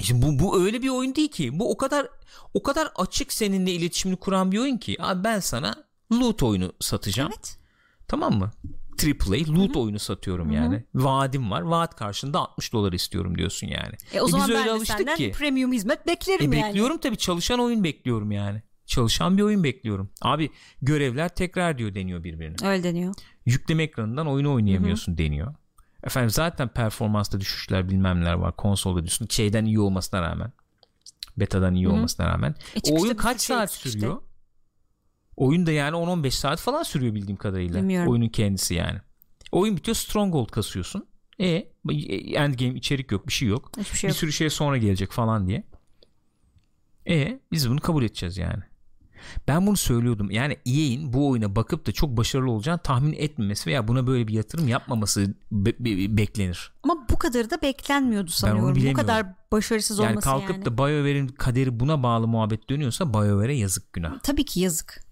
Şimdi 0.00 0.26
bu, 0.26 0.38
bu 0.44 0.60
öyle 0.60 0.82
bir 0.82 0.88
oyun 0.88 1.14
değil 1.14 1.28
ki 1.30 1.58
bu 1.58 1.70
o 1.70 1.76
kadar 1.76 2.08
o 2.54 2.62
kadar 2.62 2.88
açık 2.96 3.32
seninle 3.32 3.72
iletişimini 3.72 4.16
kuran 4.18 4.52
bir 4.52 4.58
oyun 4.58 4.78
ki 4.78 4.96
abi 5.00 5.24
ben 5.24 5.40
sana 5.40 5.74
loot 6.12 6.42
oyunu 6.42 6.72
satacağım 6.80 7.30
Evet. 7.34 7.58
tamam 8.08 8.34
mı 8.38 8.50
AAA 9.02 9.54
loot 9.58 9.76
oyunu 9.76 9.98
satıyorum 9.98 10.50
yani. 10.50 10.84
Vaadim 10.94 11.50
var. 11.50 11.60
Vaat 11.62 11.96
karşında 11.96 12.38
60 12.38 12.72
dolar 12.72 12.92
istiyorum 12.92 13.38
diyorsun 13.38 13.66
yani. 13.66 13.94
E 14.12 14.20
o 14.20 14.28
E 14.28 14.30
zaman 14.30 14.48
biz 14.48 14.54
ben 14.54 14.60
öyle 14.60 14.68
de 14.68 14.72
alıştık 14.72 14.98
senden 14.98 15.16
ki. 15.16 15.32
premium 15.36 15.72
hizmet 15.72 16.06
beklerim 16.06 16.52
e 16.52 16.56
yani. 16.56 16.68
bekliyorum 16.68 16.98
tabii. 16.98 17.16
Çalışan 17.16 17.60
oyun 17.60 17.84
bekliyorum 17.84 18.32
yani. 18.32 18.62
Çalışan 18.86 19.36
bir 19.38 19.42
oyun 19.42 19.64
bekliyorum. 19.64 20.10
Abi 20.22 20.50
görevler 20.82 21.28
tekrar 21.28 21.78
diyor 21.78 21.94
deniyor 21.94 22.24
birbirine. 22.24 22.68
Öyle 22.68 22.82
deniyor. 22.82 23.14
yükleme 23.46 23.82
ekranından 23.82 24.26
oyunu 24.26 24.52
oynayamıyorsun 24.54 25.18
deniyor. 25.18 25.54
Efendim 26.04 26.30
zaten 26.30 26.68
performansta 26.68 27.40
düşüşler 27.40 27.88
bilmem 27.88 28.20
neler 28.20 28.34
var. 28.34 28.56
Konsolda 28.56 28.98
diyorsun 29.00 29.26
şeyden 29.30 29.64
iyi 29.64 29.80
olmasına 29.80 30.22
rağmen. 30.22 30.52
Betadan 31.36 31.74
iyi 31.74 31.88
olmasına 31.88 32.26
rağmen. 32.28 32.54
E 32.84 32.92
o 32.92 33.02
oyun 33.02 33.14
kaç 33.14 33.40
şey 33.40 33.56
saat 33.56 33.70
eksik 33.70 33.86
işte. 33.86 34.08
Oyun 35.36 35.66
da 35.66 35.72
yani 35.72 35.96
10-15 35.96 36.30
saat 36.30 36.60
falan 36.60 36.82
sürüyor 36.82 37.14
bildiğim 37.14 37.36
kadarıyla. 37.36 37.80
Bilmiyorum. 37.80 38.12
Oyunun 38.12 38.28
kendisi 38.28 38.74
yani. 38.74 38.98
Oyun 39.52 39.76
bitiyor 39.76 39.94
Stronghold 39.94 40.48
kasıyorsun. 40.48 41.06
E 41.40 41.68
endgame 42.34 42.74
içerik 42.74 43.12
yok 43.12 43.26
bir 43.26 43.32
şey 43.32 43.48
yok. 43.48 43.70
Hiçbir 43.78 43.98
şey 43.98 44.08
bir 44.08 44.12
yok. 44.14 44.18
sürü 44.18 44.32
şey 44.32 44.50
sonra 44.50 44.76
gelecek 44.78 45.12
falan 45.12 45.46
diye. 45.48 45.64
E 47.08 47.40
biz 47.52 47.70
bunu 47.70 47.80
kabul 47.80 48.02
edeceğiz 48.02 48.38
yani. 48.38 48.62
Ben 49.48 49.66
bunu 49.66 49.76
söylüyordum. 49.76 50.30
Yani 50.30 50.56
EA'in 50.66 51.12
bu 51.12 51.28
oyuna 51.28 51.56
bakıp 51.56 51.86
da 51.86 51.92
çok 51.92 52.16
başarılı 52.16 52.50
olacağını 52.50 52.78
tahmin 52.78 53.12
etmemesi 53.12 53.70
veya 53.70 53.88
buna 53.88 54.06
böyle 54.06 54.28
bir 54.28 54.32
yatırım 54.32 54.68
yapmaması 54.68 55.34
be- 55.52 55.78
be- 55.78 56.16
beklenir. 56.16 56.72
Ama 56.82 57.06
bu 57.10 57.18
kadar 57.18 57.50
da 57.50 57.62
beklenmiyordu 57.62 58.30
sanıyorum. 58.30 58.84
Bu 58.88 58.92
kadar 58.92 59.26
başarısız 59.52 59.98
Yani 59.98 60.10
olması 60.10 60.24
kalkıp 60.24 60.50
yani. 60.50 60.64
da 60.64 60.78
BioWare'in 60.78 61.28
kaderi 61.28 61.80
buna 61.80 62.02
bağlı 62.02 62.26
muhabbet 62.28 62.70
dönüyorsa 62.70 63.14
BioWare'e 63.14 63.56
yazık 63.56 63.92
günah. 63.92 64.18
Tabii 64.22 64.44
ki 64.44 64.60
yazık. 64.60 65.03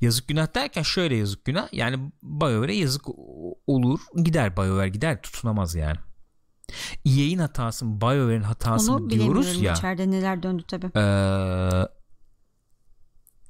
Yazık 0.00 0.28
günah 0.28 0.54
derken 0.54 0.82
şöyle 0.82 1.16
yazık 1.16 1.44
günah. 1.44 1.72
Yani 1.72 2.10
BioWare'e 2.22 2.76
yazık 2.76 3.02
olur. 3.66 4.00
Gider 4.16 4.56
BioWare 4.56 4.88
gider 4.88 5.22
tutunamaz 5.22 5.74
yani. 5.74 5.96
EA'in 7.04 7.38
hatası 7.38 7.84
mı 7.84 8.00
BioWare'in 8.00 8.42
hatası 8.42 8.92
Onu 8.92 9.04
mı 9.04 9.10
diyoruz 9.10 9.62
ya. 9.62 9.72
içeride 9.72 10.10
neler 10.10 10.42
döndü 10.42 10.62
tabii. 10.68 10.86
Ee, 10.96 11.88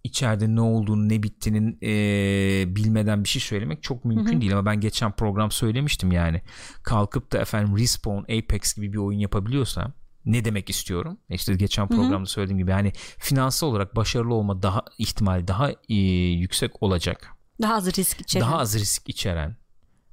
içeride 0.05 0.55
ne 0.55 0.61
olduğunu 0.61 1.09
ne 1.09 1.23
bittiğinin 1.23 1.79
ee, 1.83 2.77
bilmeden 2.77 3.25
bir 3.25 3.29
şey 3.29 3.43
söylemek 3.43 3.83
çok 3.83 4.05
mümkün 4.05 4.41
değil 4.41 4.53
ama 4.53 4.67
ben 4.67 4.81
geçen 4.81 5.13
program 5.13 5.51
söylemiştim 5.51 6.13
yani 6.13 6.43
kalkıp 6.83 7.33
da 7.33 7.39
efendim 7.39 7.77
Respawn 7.77 8.33
Apex 8.33 8.75
gibi 8.77 8.93
bir 8.93 8.99
oyun 8.99 9.19
yapabiliyorsa 9.19 9.93
ne 10.27 10.45
demek 10.45 10.71
istiyorum? 10.71 11.19
İşte 11.31 11.55
geçen 11.55 11.89
programda 11.89 12.27
söylediğim 12.27 12.59
gibi 12.59 12.71
yani 12.71 12.93
finansal 13.19 13.69
olarak 13.69 13.97
başarılı 13.97 14.35
olma 14.35 14.63
daha 14.63 14.85
ihtimal 14.99 15.47
daha 15.47 15.71
ee, 15.89 15.95
yüksek 15.95 16.83
olacak. 16.83 17.33
Daha 17.63 17.75
az 17.75 17.99
risk 17.99 18.21
içeren. 18.21 18.47
daha 18.47 18.59
az 18.59 18.75
risk 18.75 19.09
içeren 19.09 19.57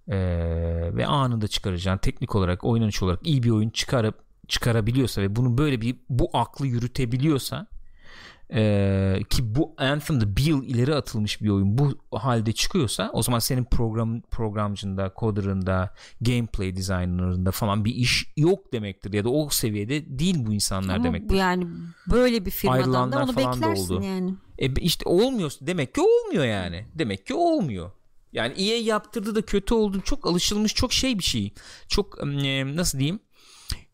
ee, 0.08 0.16
ve 0.94 1.06
anında 1.08 1.48
çıkaracağın 1.48 1.98
teknik 1.98 2.36
olarak 2.36 2.64
oynanış 2.64 3.04
olarak 3.04 3.28
iyi 3.28 3.44
bir 3.44 3.50
oyun 3.50 3.70
çıkarıp 3.70 4.24
çıkarabiliyorsa 4.48 5.22
ve 5.22 5.36
bunu 5.36 5.58
böyle 5.58 5.82
bir 5.82 5.96
bu 6.10 6.30
aklı 6.34 6.68
yürütebiliyorsa 6.68 7.68
ee, 8.56 9.20
ki 9.30 9.56
bu 9.56 9.74
Anthem'da 9.78 10.38
bir 10.38 10.44
yıl 10.44 10.64
ileri 10.64 10.96
atılmış 10.96 11.42
bir 11.42 11.50
oyun 11.50 11.78
bu 11.78 11.98
halde 12.12 12.52
çıkıyorsa 12.52 13.10
o 13.14 13.24
zaman 13.24 13.40
senin 13.40 13.64
program 13.64 14.22
programcında, 14.22 15.14
coder'ında, 15.20 15.94
gameplay 16.22 16.76
designer'ında 16.76 17.52
falan 17.52 17.86
bir 17.86 17.96
iş 17.96 18.26
yok 18.38 18.74
demektir 18.74 19.14
ya 19.14 19.24
da 19.24 19.30
o 19.30 19.50
seviyede 19.50 20.20
değil 20.20 20.36
bu 20.46 20.54
insanlar 20.54 20.96
Ama 20.96 21.04
demektir. 21.04 21.36
yani 21.36 21.68
böyle 22.12 22.46
bir 22.46 22.52
firmadan 22.52 22.80
da 22.80 22.84
Ayrılanlar 22.86 23.24
onu 23.24 23.32
falan 23.32 23.54
da 23.54 23.62
beklersin 23.62 23.96
oldu. 23.96 24.06
yani. 24.06 24.34
E 24.60 24.74
işte 24.74 25.10
olmuyor. 25.10 25.52
Demek 25.62 25.96
ki 25.96 26.02
olmuyor 26.02 26.46
yani. 26.46 26.86
Demek 26.96 27.26
ki 27.28 27.34
olmuyor. 27.34 27.92
Yani 28.34 28.54
EA 28.54 28.78
yaptırdı 28.78 29.36
da 29.36 29.42
kötü 29.42 29.74
oldu. 29.74 30.02
Çok 30.02 30.28
alışılmış 30.28 30.74
çok 30.74 30.94
şey 30.94 31.20
bir 31.20 31.24
şey. 31.24 31.54
Çok 31.88 32.20
e, 32.24 32.76
nasıl 32.76 33.00
diyeyim? 33.00 33.20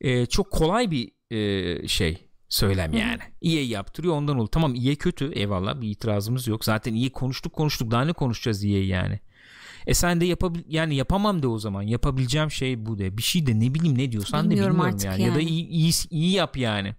E, 0.01 0.25
çok 0.25 0.51
kolay 0.51 0.91
bir 0.91 1.11
e, 1.31 1.87
şey 1.87 2.28
söylem 2.49 2.93
yani. 2.93 3.21
EA 3.41 3.63
yaptırıyor 3.63 4.13
ondan 4.13 4.39
oldu. 4.39 4.49
Tamam 4.51 4.75
EA 4.75 4.95
kötü 4.95 5.31
eyvallah 5.31 5.81
bir 5.81 5.89
itirazımız 5.89 6.47
yok. 6.47 6.65
Zaten 6.65 6.95
EA 6.95 7.11
konuştuk 7.11 7.53
konuştuk 7.53 7.91
daha 7.91 8.05
ne 8.05 8.13
konuşacağız 8.13 8.65
EA 8.65 8.83
yani. 8.83 9.19
E 9.87 9.93
sen 9.93 10.21
de 10.21 10.25
yapabil 10.25 10.59
yani 10.67 10.95
yapamam 10.95 11.43
de 11.43 11.47
o 11.47 11.57
zaman. 11.57 11.81
Yapabileceğim 11.81 12.51
şey 12.51 12.85
bu 12.85 12.97
de. 12.97 13.17
Bir 13.17 13.21
şey 13.21 13.47
de 13.47 13.59
ne 13.59 13.73
bileyim 13.73 13.97
ne 13.97 14.11
diyorsan 14.11 14.49
Bilmiyorum 14.49 14.73
de 14.73 14.79
bilmiyorum 14.79 14.95
artık 14.95 15.05
yani. 15.05 15.21
Ya 15.21 15.35
da 15.35 15.39
yani. 15.39 15.49
iyi, 15.49 15.67
iyi, 15.67 15.93
iyi 16.09 16.31
yap 16.31 16.57
yani. 16.57 16.95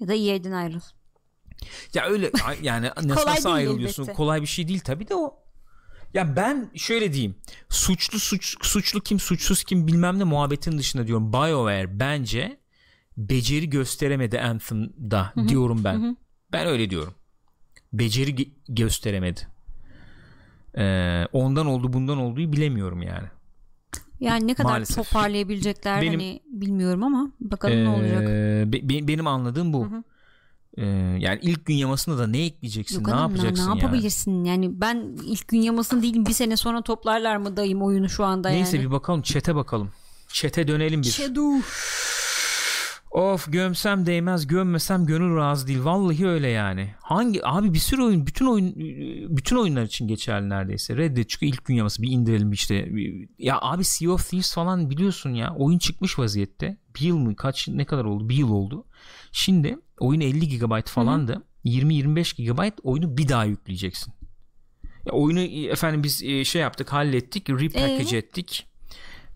Ya 0.00 0.08
da 0.08 0.14
EA'den 0.14 0.52
ayrıl. 0.52 0.80
Ya 1.94 2.04
öyle 2.06 2.30
yani 2.62 2.86
nasıl, 3.02 3.26
nasıl 3.26 3.50
ayrılıyorsun? 3.50 4.02
elbette. 4.02 4.16
Kolay 4.16 4.42
bir 4.42 4.46
şey 4.46 4.68
değil 4.68 4.80
tabii 4.80 5.08
de 5.08 5.14
o. 5.14 5.38
Ya 6.14 6.36
ben 6.36 6.70
şöyle 6.74 7.12
diyeyim. 7.12 7.36
Suçlu 7.68 8.18
suç 8.18 8.56
suçlu 8.62 9.00
kim 9.00 9.20
suçsuz 9.20 9.64
kim 9.64 9.86
bilmem 9.86 10.18
ne 10.18 10.24
muhabbetin 10.24 10.78
dışında 10.78 11.06
diyorum. 11.06 11.32
BioWare 11.32 12.00
bence 12.00 12.61
beceri 13.16 13.70
gösteremedi 13.70 14.40
Anthem'da 14.40 15.32
diyorum 15.48 15.84
ben. 15.84 16.16
Ben 16.52 16.66
öyle 16.66 16.90
diyorum. 16.90 17.14
Beceri 17.92 18.30
ge- 18.30 18.48
gösteremedi. 18.68 19.40
Ee, 20.78 21.26
ondan 21.32 21.66
oldu 21.66 21.92
bundan 21.92 22.18
olduğu 22.18 22.52
bilemiyorum 22.52 23.02
yani. 23.02 23.28
Yani 24.20 24.46
ne 24.46 24.54
kadar 24.54 24.70
Maalesef. 24.70 24.96
toparlayabilecekler 24.96 26.02
Benim- 26.02 26.12
hani 26.20 26.40
bilmiyorum 26.46 27.02
ama 27.02 27.30
bakalım 27.40 27.84
ne 27.84 27.88
olacak. 27.88 28.22
Ee, 28.28 28.64
be- 28.72 28.88
be- 28.88 29.08
benim 29.08 29.26
anladığım 29.26 29.72
bu. 29.72 29.88
Ee, 30.76 30.84
yani 31.18 31.38
ilk 31.42 31.66
gün 31.66 31.74
yamasına 31.74 32.18
da 32.18 32.26
ne 32.26 32.44
ekleyeceksin? 32.44 32.96
Yok 32.98 33.06
ne 33.06 33.12
hanım, 33.12 33.30
yapacaksın 33.30 33.64
ne 33.64 33.68
yani? 33.68 33.80
yapabilirsin 33.80 34.44
yani 34.44 34.80
ben 34.80 35.16
ilk 35.26 35.48
gün 35.48 35.58
yamasın 35.62 36.02
değilim 36.02 36.26
bir 36.26 36.32
sene 36.32 36.56
sonra 36.56 36.82
toplarlar 36.82 37.36
mı 37.36 37.56
dayım 37.56 37.82
oyunu 37.82 38.08
şu 38.08 38.24
anda 38.24 38.48
Neyse 38.48 38.76
yani. 38.76 38.86
bir 38.86 38.90
bakalım 38.92 39.22
çete 39.22 39.54
bakalım. 39.54 39.90
Çete 40.28 40.68
dönelim 40.68 41.00
bir. 41.02 41.06
Shadow. 41.06 41.60
Of 43.12 43.52
gömsem 43.52 44.06
değmez 44.06 44.46
gömmesem 44.46 45.06
gönül 45.06 45.36
razı 45.36 45.66
değil. 45.66 45.84
Vallahi 45.84 46.26
öyle 46.26 46.48
yani. 46.48 46.94
Hangi 47.00 47.46
abi 47.46 47.74
bir 47.74 47.78
sürü 47.78 48.02
oyun 48.02 48.26
bütün 48.26 48.46
oyun 48.46 48.74
bütün 49.36 49.56
oyunlar 49.56 49.82
için 49.82 50.08
geçerli 50.08 50.48
neredeyse. 50.48 50.96
Red 50.96 51.16
Dead 51.16 51.24
çıkıyor 51.24 51.52
ilk 51.52 51.64
gün 51.64 51.74
yaması 51.74 52.02
bir 52.02 52.10
indirelim 52.10 52.52
işte. 52.52 52.88
Ya 53.38 53.58
abi 53.60 53.84
Sea 53.84 54.10
of 54.10 54.28
Thieves 54.28 54.54
falan 54.54 54.90
biliyorsun 54.90 55.34
ya. 55.34 55.54
Oyun 55.56 55.78
çıkmış 55.78 56.18
vaziyette. 56.18 56.76
Bir 56.96 57.00
yıl 57.00 57.16
mı 57.18 57.36
kaç 57.36 57.68
ne 57.68 57.84
kadar 57.84 58.04
oldu? 58.04 58.28
Bir 58.28 58.36
yıl 58.36 58.50
oldu. 58.50 58.86
Şimdi 59.32 59.78
oyun 59.98 60.20
50 60.20 60.58
GB 60.58 60.86
falandı. 60.86 61.42
20-25 61.64 62.44
GB 62.46 62.78
oyunu 62.82 63.16
bir 63.16 63.28
daha 63.28 63.44
yükleyeceksin. 63.44 64.14
Ya 65.06 65.12
oyunu 65.12 65.40
efendim 65.70 66.02
biz 66.02 66.22
e, 66.22 66.44
şey 66.44 66.62
yaptık 66.62 66.92
hallettik 66.92 67.50
repackage 67.50 68.16
Ee? 68.16 68.18
ettik 68.18 68.71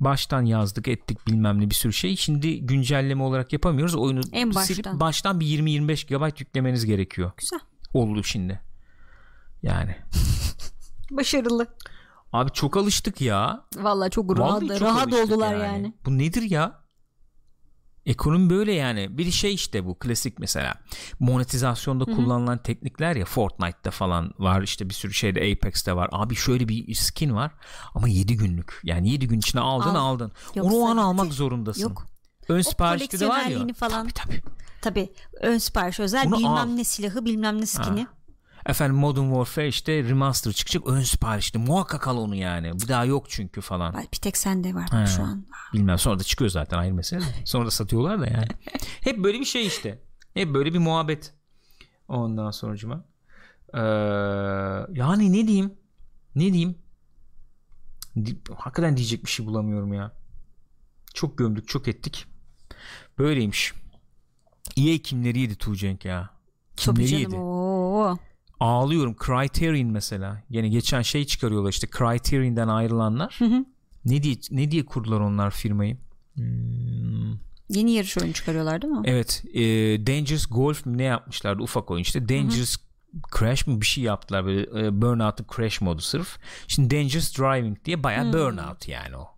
baştan 0.00 0.42
yazdık 0.44 0.88
ettik 0.88 1.26
bilmem 1.26 1.60
ne 1.60 1.70
bir 1.70 1.74
sürü 1.74 1.92
şey 1.92 2.16
şimdi 2.16 2.60
güncelleme 2.66 3.22
olarak 3.22 3.52
yapamıyoruz 3.52 3.94
oyunu 3.94 4.20
En 4.32 4.50
silip 4.50 4.84
baştan. 4.84 5.00
baştan 5.00 5.40
bir 5.40 5.46
20-25 5.46 6.06
GB 6.32 6.40
yüklemeniz 6.40 6.84
gerekiyor 6.86 7.32
Güzel. 7.36 7.60
oldu 7.94 8.24
şimdi 8.24 8.60
yani 9.62 9.96
Başarılı. 11.10 11.66
abi 12.32 12.50
çok 12.52 12.76
alıştık 12.76 13.20
ya 13.20 13.64
Vallahi 13.76 14.10
çok 14.10 14.38
rahat, 14.38 14.62
Vallahi 14.62 14.78
çok 14.78 14.88
rahat 14.88 15.12
oldular 15.12 15.54
yani. 15.54 15.94
bu 16.04 16.18
nedir 16.18 16.42
ya 16.42 16.80
Ekonomi 18.06 18.50
böyle 18.50 18.72
yani. 18.72 19.18
Bir 19.18 19.30
şey 19.30 19.54
işte 19.54 19.86
bu 19.86 19.98
klasik 19.98 20.38
mesela. 20.38 20.74
Monetizasyonda 21.20 22.04
kullanılan 22.04 22.58
teknikler 22.58 23.16
ya 23.16 23.24
Fortnite'da 23.24 23.90
falan 23.90 24.34
var 24.38 24.62
işte 24.62 24.88
bir 24.88 24.94
sürü 24.94 25.12
şeyde 25.12 25.40
Apex'te 25.40 25.96
var. 25.96 26.08
Abi 26.12 26.34
şöyle 26.36 26.68
bir 26.68 26.94
skin 26.94 27.34
var 27.34 27.50
ama 27.94 28.08
7 28.08 28.36
günlük. 28.36 28.80
Yani 28.84 29.10
7 29.10 29.28
gün 29.28 29.38
içinde 29.38 29.62
aldın 29.62 29.94
Al. 29.94 30.12
aldın. 30.12 30.32
Yoksa 30.54 30.74
Onu 30.74 30.82
o 30.82 30.88
an 30.88 30.96
almak 30.96 31.32
zorundasın. 31.32 31.82
Yok. 31.82 32.06
Ön 32.48 32.60
siparişte 32.60 33.20
de 33.20 33.28
var 33.28 33.44
ya. 33.46 33.58
falan. 33.76 34.08
Tabii 34.08 34.12
tabii. 34.12 34.42
Tabii 34.82 35.12
ön 35.40 35.58
sipariş 35.58 36.00
özel 36.00 36.26
Bunu 36.26 36.38
bilmem 36.38 36.52
al. 36.52 36.66
ne 36.66 36.84
silahı 36.84 37.24
bilmem 37.24 37.60
ne 37.60 37.66
skini. 37.66 38.06
Efendim 38.66 38.96
Modern 38.96 39.24
Warfare 39.26 39.68
işte 39.68 40.04
remaster 40.04 40.52
çıkacak 40.52 40.86
ön 40.86 41.00
siparişte. 41.00 41.58
Muhakkak 41.58 42.08
al 42.08 42.16
onu 42.18 42.34
yani. 42.34 42.72
Bu 42.74 42.88
daha 42.88 43.04
yok 43.04 43.30
çünkü 43.30 43.60
falan. 43.60 43.94
Bir 44.12 44.16
tek 44.18 44.36
sende 44.36 44.74
var 44.74 44.88
He. 45.02 45.06
şu 45.06 45.22
an. 45.22 45.46
Bilmem 45.74 45.98
sonra 45.98 46.18
da 46.18 46.22
çıkıyor 46.22 46.50
zaten 46.50 46.78
ayrı 46.78 46.94
mesele. 46.94 47.22
Sonra 47.44 47.66
da 47.66 47.70
satıyorlar 47.70 48.20
da 48.20 48.26
yani. 48.26 48.46
Hep 49.00 49.18
böyle 49.24 49.40
bir 49.40 49.44
şey 49.44 49.66
işte. 49.66 50.02
Hep 50.34 50.54
böyle 50.54 50.74
bir 50.74 50.78
muhabbet. 50.78 51.34
Ondan 52.08 52.50
sonucuma. 52.50 53.04
Ee, 53.74 53.80
yani 55.00 55.32
ne 55.32 55.46
diyeyim? 55.48 55.74
Ne 56.34 56.52
diyeyim? 56.52 56.78
Di- 58.24 58.38
Hakikaten 58.56 58.96
diyecek 58.96 59.24
bir 59.24 59.30
şey 59.30 59.46
bulamıyorum 59.46 59.92
ya. 59.92 60.12
Çok 61.14 61.38
gömdük 61.38 61.68
çok 61.68 61.88
ettik. 61.88 62.26
Böyleymiş. 63.18 63.72
EA 64.76 64.98
kimleri 64.98 65.38
yedi 65.40 65.56
Tuğcenk 65.56 66.04
ya? 66.04 66.30
Tabii 66.76 67.04
Kimleri 67.06 67.08
canım. 67.08 67.22
yedi? 67.22 67.36
Oo. 67.36 68.16
Ağlıyorum. 68.60 69.16
Criterion 69.26 69.90
mesela. 69.90 70.42
Yani 70.50 70.70
geçen 70.70 71.02
şey 71.02 71.24
çıkarıyorlar 71.24 71.70
işte 71.70 71.86
Criterion'dan 71.98 72.68
ayrılanlar. 72.68 73.38
Ne 74.04 74.22
diye 74.22 74.36
ne 74.50 74.70
diye 74.70 74.84
kurdular 74.84 75.20
onlar 75.20 75.50
firmayı? 75.50 75.96
Hmm, 76.34 77.32
Yeni 77.68 77.92
yarış 77.92 78.18
oyunu 78.18 78.32
çıkarıyorlar 78.32 78.82
değil 78.82 78.92
mi? 78.92 79.02
Evet, 79.04 79.44
e, 79.54 79.62
Dangerous 80.06 80.46
Golf 80.50 80.86
ne 80.86 81.02
yapmışlardı 81.02 81.62
ufak 81.62 81.90
oyun 81.90 82.02
işte. 82.02 82.28
Dangerous 82.28 82.76
Crash 83.38 83.66
mı 83.66 83.80
bir 83.80 83.86
şey 83.86 84.04
yaptılar 84.04 84.44
böyle 84.46 84.86
e, 84.86 85.02
Burnout'un 85.02 85.46
Crash 85.56 85.80
modu 85.80 86.00
sırf. 86.02 86.38
Şimdi 86.68 86.96
Dangerous 86.96 87.38
Driving 87.38 87.84
diye 87.84 88.02
baya 88.02 88.32
Burnout 88.32 88.88
yani 88.88 89.16
o. 89.16 89.28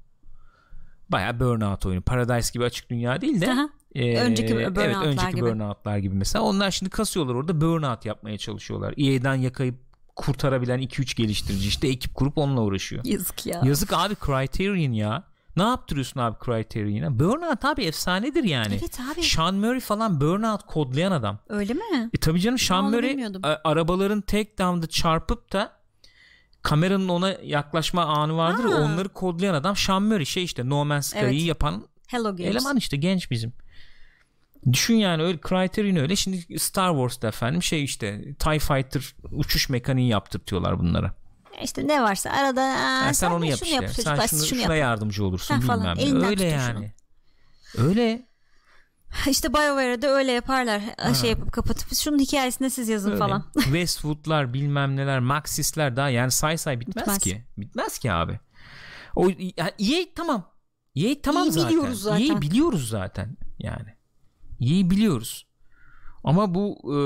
Baya 1.08 1.40
Burnout 1.40 1.86
oyunu. 1.86 2.02
Paradise 2.02 2.50
gibi 2.54 2.64
açık 2.64 2.90
dünya 2.90 3.20
değil 3.20 3.40
de. 3.40 3.52
Aha. 3.52 3.68
E, 3.94 4.20
Önceki 4.20 4.55
evet, 4.55 4.77
Burnout'lar 4.77 5.06
önceki 5.06 5.31
gibi. 5.31 5.40
Burnout'lar 5.47 5.98
gibi 5.98 6.15
mesela. 6.15 6.44
Onlar 6.44 6.70
şimdi 6.70 6.90
kasıyorlar 6.90 7.35
orada 7.35 7.60
Burnout 7.60 8.05
yapmaya 8.05 8.39
çalışıyorlar. 8.39 8.94
EA'den 8.97 9.35
yakayıp 9.35 9.74
kurtarabilen 10.16 10.78
2-3 10.82 11.16
geliştirici 11.16 11.69
işte 11.69 11.89
ekip 11.89 12.15
kurup 12.15 12.39
onunla 12.39 12.60
uğraşıyor. 12.60 13.05
Yazık 13.05 13.47
ya. 13.47 13.60
Yazık 13.65 13.93
abi 13.93 14.15
Criterion 14.27 14.93
ya. 14.93 15.24
Ne 15.56 15.62
yaptırıyorsun 15.62 16.20
abi 16.20 16.36
Criterion'a? 16.44 17.19
Burnout 17.19 17.65
abi 17.65 17.82
efsanedir 17.85 18.44
yani. 18.44 18.74
Evet 18.81 18.98
abi. 19.12 19.23
Sean 19.23 19.55
Murray 19.55 19.81
falan 19.81 20.20
Burnout 20.20 20.62
kodlayan 20.66 21.12
adam. 21.12 21.39
Öyle 21.48 21.74
mi? 21.74 22.10
E 22.15 22.19
tabii 22.19 22.40
canım 22.40 22.59
Sean 22.59 22.85
Murray 22.85 23.24
a- 23.43 23.56
arabaların 23.65 24.20
takedown'da 24.20 24.86
çarpıp 24.86 25.52
da 25.52 25.73
kameranın 26.62 27.09
ona 27.09 27.31
yaklaşma 27.43 28.05
anı 28.05 28.36
vardır 28.36 28.65
Ha. 28.65 28.81
onları 28.81 29.09
kodlayan 29.09 29.55
adam 29.55 29.77
Sean 29.77 30.02
Murray 30.02 30.24
şey 30.24 30.44
işte 30.44 30.69
No 30.69 30.85
Man's 30.85 31.06
Sky'ı 31.06 31.23
Evet. 31.24 31.43
yapan 31.43 31.85
Hello 32.06 32.36
Games. 32.36 32.40
eleman 32.51 32.77
işte 32.77 32.97
genç 32.97 33.31
bizim. 33.31 33.52
Düşün 34.72 34.94
yani 34.94 35.22
öyle 35.22 35.39
Criterion 35.48 35.97
öyle. 35.97 36.16
Şimdi 36.16 36.59
Star 36.59 36.90
Wars'ta 36.93 37.28
efendim 37.28 37.62
şey 37.62 37.85
işte 37.85 38.35
TIE 38.35 38.59
Fighter 38.59 39.14
uçuş 39.32 39.68
mekaniği 39.68 40.09
yaptırtıyorlar 40.09 40.78
bunlara. 40.78 41.14
İşte 41.62 41.89
ne 41.89 42.02
varsa 42.02 42.30
arada 42.30 42.62
aa, 42.62 42.64
Yani 43.02 43.14
sen, 43.14 43.28
sen 43.28 43.30
onu 43.30 43.44
yap 43.47 43.59
şunu 43.59 43.68
işte. 43.68 43.74
yap 43.85 43.90
sen 43.90 44.26
şunu, 44.26 44.47
şunu 44.47 44.48
şuna 44.48 44.60
yapın. 44.60 44.74
yardımcı 44.74 45.24
olursun 45.24 45.55
Ha, 45.55 45.60
bilmem 45.60 45.97
falan, 45.97 46.24
Öyle 46.24 46.47
yani. 46.47 46.93
Öyle. 47.78 48.28
İşte 49.28 49.48
BioWare'de 49.52 50.09
öyle 50.09 50.32
yaparlar. 50.32 50.82
Şey 51.20 51.30
yapıp 51.30 51.52
kapatıp 51.52 51.94
şunun 51.94 52.18
hikayesini 52.18 52.70
siz 52.70 52.89
yazın 52.89 53.10
Öyle. 53.10 53.18
falan. 53.18 53.44
Westwood'lar 53.55 54.55
bilmem 54.55 54.97
neler 54.97 55.18
Maxis'ler 55.20 55.97
daha 55.97 56.09
yani 56.09 56.30
say 56.30 56.59
say 56.59 56.80
bitmez, 56.80 56.97
Bitmez. 57.02 57.18
ki. 57.18 57.44
Bitmez 57.59 57.98
ki 57.98 58.12
abi. 58.12 58.40
O 59.16 59.28
yani 59.28 59.70
EA 59.78 60.05
tamam. 60.16 60.51
EA 60.97 61.14
tamam 61.22 61.47
EA 61.47 61.51
zaten. 61.51 61.68
biliyoruz 61.68 62.02
zaten. 62.02 62.24
EA 62.35 62.40
biliyoruz 62.40 62.89
zaten 62.89 63.36
yani. 63.59 63.97
EA 64.60 64.90
biliyoruz. 64.90 65.47
Ama 66.24 66.55
bu 66.55 66.78
e, 66.85 66.98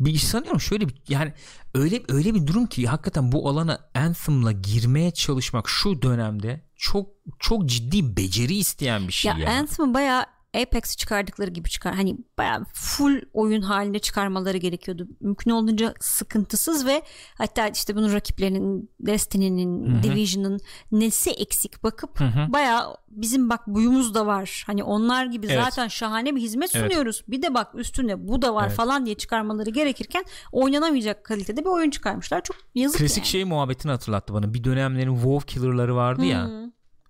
bir 0.00 0.18
sanıyorum 0.18 0.60
şöyle 0.60 0.88
bir 0.88 1.02
yani 1.08 1.32
öyle 1.74 2.02
öyle 2.08 2.34
bir 2.34 2.46
durum 2.46 2.66
ki 2.66 2.86
hakikaten 2.86 3.32
bu 3.32 3.48
alana 3.48 3.90
Anthem'la 3.94 4.52
girmeye 4.52 5.10
çalışmak 5.10 5.68
şu 5.68 6.02
dönemde 6.02 6.64
çok 6.76 7.08
çok 7.38 7.66
ciddi 7.66 8.16
beceri 8.16 8.54
isteyen 8.54 9.08
bir 9.08 9.12
şey 9.12 9.32
ya 9.32 9.38
ya. 9.38 9.58
Anthem'ı 9.58 9.94
bayağı 9.94 10.26
Apex'i 10.62 10.96
çıkardıkları 10.96 11.50
gibi 11.50 11.68
çıkar. 11.68 11.94
Hani 11.94 12.16
bayağı 12.38 12.64
full 12.74 13.20
oyun 13.32 13.62
halinde 13.62 13.98
çıkarmaları 13.98 14.56
gerekiyordu. 14.56 15.08
Mümkün 15.20 15.50
olduğunca 15.50 15.94
sıkıntısız 16.00 16.86
ve 16.86 17.02
hatta 17.38 17.68
işte 17.68 17.96
bunun 17.96 18.12
rakiplerinin 18.12 18.90
Destiny'nin. 19.00 20.02
Division'ın 20.02 20.60
nesi 20.92 21.30
eksik 21.30 21.82
bakıp 21.82 22.20
Hı 22.20 22.24
hı. 22.24 22.52
bayağı 22.52 22.96
bizim 23.08 23.50
bak 23.50 23.66
buyumuz 23.66 24.14
da 24.14 24.26
var. 24.26 24.64
Hani 24.66 24.84
onlar 24.84 25.26
gibi 25.26 25.46
Evet. 25.46 25.64
zaten 25.64 25.88
şahane 25.88 26.36
bir 26.36 26.40
hizmet 26.40 26.76
Evet. 26.76 26.84
sunuyoruz. 26.92 27.22
Bir 27.28 27.42
de 27.42 27.54
bak 27.54 27.74
üstüne 27.74 28.28
bu 28.28 28.42
da 28.42 28.54
var 28.54 28.66
Evet. 28.66 28.76
falan 28.76 29.06
diye 29.06 29.14
çıkarmaları 29.14 29.70
gerekirken 29.70 30.24
oynanamayacak 30.52 31.24
kalitede 31.24 31.60
bir 31.60 31.70
oyun 31.70 31.90
çıkarmışlar. 31.90 32.42
Çok 32.42 32.56
yazık 32.74 32.98
Klasik 33.00 33.16
yani. 33.18 33.26
şey 33.26 33.44
muhabbetini 33.44 33.92
hatırlattı 33.92 34.34
bana. 34.34 34.54
Bir 34.54 34.64
dönemlerin 34.64 35.14
WoW 35.14 35.46
killer'ları 35.54 35.96
vardı 35.96 36.24
ya. 36.24 36.50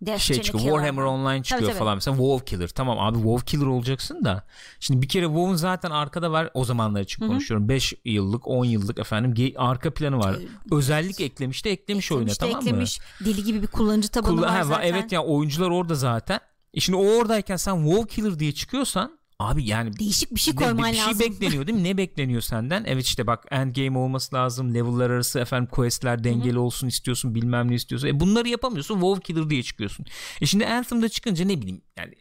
Destiny 0.07 0.37
Şey 0.37 0.43
çıkıyor 0.43 0.63
Killer. 0.63 0.73
Warhammer 0.73 1.03
Online 1.03 1.43
çıkıyor 1.43 1.71
tabii. 1.71 1.79
falan 1.79 1.95
mesela 1.95 2.17
WoW 2.17 2.45
killer. 2.45 2.69
Tamam 2.69 2.99
abi 2.99 3.17
WoW 3.17 3.45
killer 3.47 3.67
olacaksın 3.67 4.25
da. 4.25 4.45
Şimdi 4.81 5.03
bir 5.03 5.09
kere 5.09 5.25
WoW'un 5.25 5.55
zaten 5.57 5.91
arkada 5.91 6.33
var 6.33 6.51
o 6.55 6.65
zamanlar 6.65 7.01
için 7.01 7.27
konuşuyorum. 7.27 7.69
5 7.69 7.95
yıllık 8.05 8.49
10 8.49 8.65
yıllık 8.65 8.99
efendim 8.99 9.55
arka 9.57 9.95
planı 9.95 10.19
var. 10.19 10.37
Özellik 10.73 11.21
eklemiş 11.21 11.65
de 11.65 11.71
eklemiş, 11.71 12.13
oyuna 12.13 12.23
Eklemiş 12.23 12.41
de 12.41 12.47
tamam 12.47 12.67
eklemiş. 12.67 13.01
Deli 13.25 13.45
gibi 13.45 13.63
bir 13.63 13.67
kullanıcı 13.67 14.09
tabanı 14.09 14.33
mı? 14.33 14.41
Kullan- 14.41 14.55
var 14.57 14.63
zaten. 14.63 14.89
evet 14.89 15.13
ya 15.13 15.23
oyuncular 15.23 15.71
orada 15.71 15.95
zaten. 15.95 16.41
E 16.75 16.81
şimdi 16.81 16.99
o 16.99 17.19
oradayken 17.19 17.57
sen 17.57 17.77
WoW 17.85 18.15
killer 18.15 18.39
diye 18.39 18.53
çıkıyorsan 18.53 19.19
abi 19.45 19.65
yani 19.65 19.99
Değişik 19.99 20.35
bir 20.35 20.41
şey 20.41 20.55
koyman 20.55 20.93
bir 20.93 20.97
şey 20.99 21.07
lazım. 21.07 21.21
bekleniyor 21.21 21.67
değil 21.67 21.79
mi? 21.79 21.85
Ne 21.85 21.97
bekleniyor 21.97 22.41
senden? 22.41 22.85
Evet 22.87 23.05
işte 23.05 23.27
bak 23.27 23.45
endgame 23.51 23.99
olması 23.99 24.35
lazım. 24.37 24.75
Level'lar 24.75 25.11
arası 25.11 25.39
efendim 25.41 25.69
quest'ler 25.73 26.25
dengeli 26.25 26.59
olsun 26.59 26.89
istiyorsun. 26.89 27.35
Bilmem 27.35 27.71
ne 27.71 27.75
istiyorsun. 27.75 28.09
E 28.09 28.21
bunları 28.21 28.49
yapamıyorsun. 28.49 28.95
WoW 28.95 29.23
Killer 29.23 29.51
diye 29.51 29.63
çıkıyorsun. 29.63 30.07
E 30.41 30.47
şimdi 30.47 30.67
Anthem'da 30.67 31.09
çıkınca 31.09 31.45
ne 31.45 31.59
bileyim 31.63 31.81
yani 31.99 32.15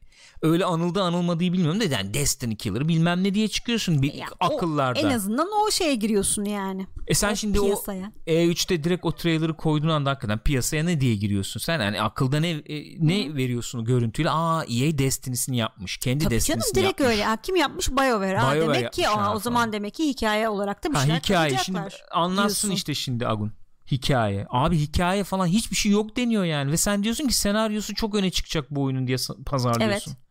öyle 0.43 0.65
anıldı 0.65 1.01
anılmadığı 1.03 1.39
bilmiyorum 1.39 1.79
da 1.79 1.83
yani 1.83 2.13
Destiny 2.13 2.55
Killer 2.55 2.87
bilmem 2.87 3.23
ne 3.23 3.33
diye 3.33 3.47
çıkıyorsun 3.47 4.01
bir 4.01 4.13
Ya 4.13 4.25
o- 4.39 4.45
akıllarda. 4.55 4.99
En 4.99 5.09
azından 5.09 5.47
o 5.67 5.71
şeye 5.71 5.95
giriyorsun 5.95 6.45
yani. 6.45 6.87
e 7.07 7.13
sen 7.13 7.31
o 7.31 7.35
şimdi 7.35 7.59
piyasaya. 7.59 8.11
o 8.27 8.29
E3'te 8.31 8.83
direkt 8.83 9.05
o 9.05 9.11
trailer'ı 9.11 9.57
koyduğun 9.57 9.87
anda 9.89 10.09
hakikaten 10.09 10.39
piyasaya 10.39 10.83
ne 10.83 11.01
diye 11.01 11.15
giriyorsun 11.15 11.59
sen? 11.59 11.79
Yani 11.79 12.01
akılda 12.01 12.39
ne 12.39 12.49
e, 12.49 12.83
ne 13.07 13.35
veriyorsun 13.35 13.79
o 13.79 13.85
görüntüyle? 13.85 14.29
Aa 14.29 14.63
EA 14.63 14.97
Destiny'sini 14.97 15.57
yapmış. 15.57 15.97
Kendi 15.97 16.23
Tabii 16.23 16.29
canım 16.29 16.37
Destiny'sini 16.37 16.75
direkt 16.75 16.99
yapmış. 17.01 17.13
öyle. 17.17 17.23
Ha, 17.25 17.37
kim 17.37 17.55
yapmış? 17.55 17.89
BioWare. 17.91 18.37
Ha, 18.37 18.55
BioWare 18.55 18.77
demek 18.79 18.93
ki 18.93 19.09
aa, 19.09 19.11
o 19.13 19.15
falan. 19.25 19.37
zaman 19.37 19.73
demek 19.73 19.93
ki 19.93 20.03
hikaye 20.07 20.49
olarak 20.49 20.83
da 20.83 20.89
bir 20.89 20.95
Ha, 20.95 21.01
şeyler 21.01 21.15
hikaye 21.19 21.57
şimdi 21.57 21.79
anlatsın 22.11 22.71
işte 22.71 22.93
şimdi 22.93 23.27
Agun 23.27 23.51
hikaye 23.91 24.47
abi 24.49 24.77
hikaye 24.77 25.23
falan 25.23 25.47
hiçbir 25.47 25.75
şey 25.75 25.91
yok 25.91 26.17
deniyor 26.17 26.43
yani 26.43 26.71
ve 26.71 26.77
sen 26.77 27.03
diyorsun 27.03 27.27
ki 27.27 27.33
senaryosu 27.33 27.95
çok 27.95 28.15
öne 28.15 28.31
çıkacak 28.31 28.71
bu 28.71 28.83
oyunun 28.83 29.07
diye 29.07 29.17
pazarlıyorsun. 29.45 30.11
Evet. 30.11 30.22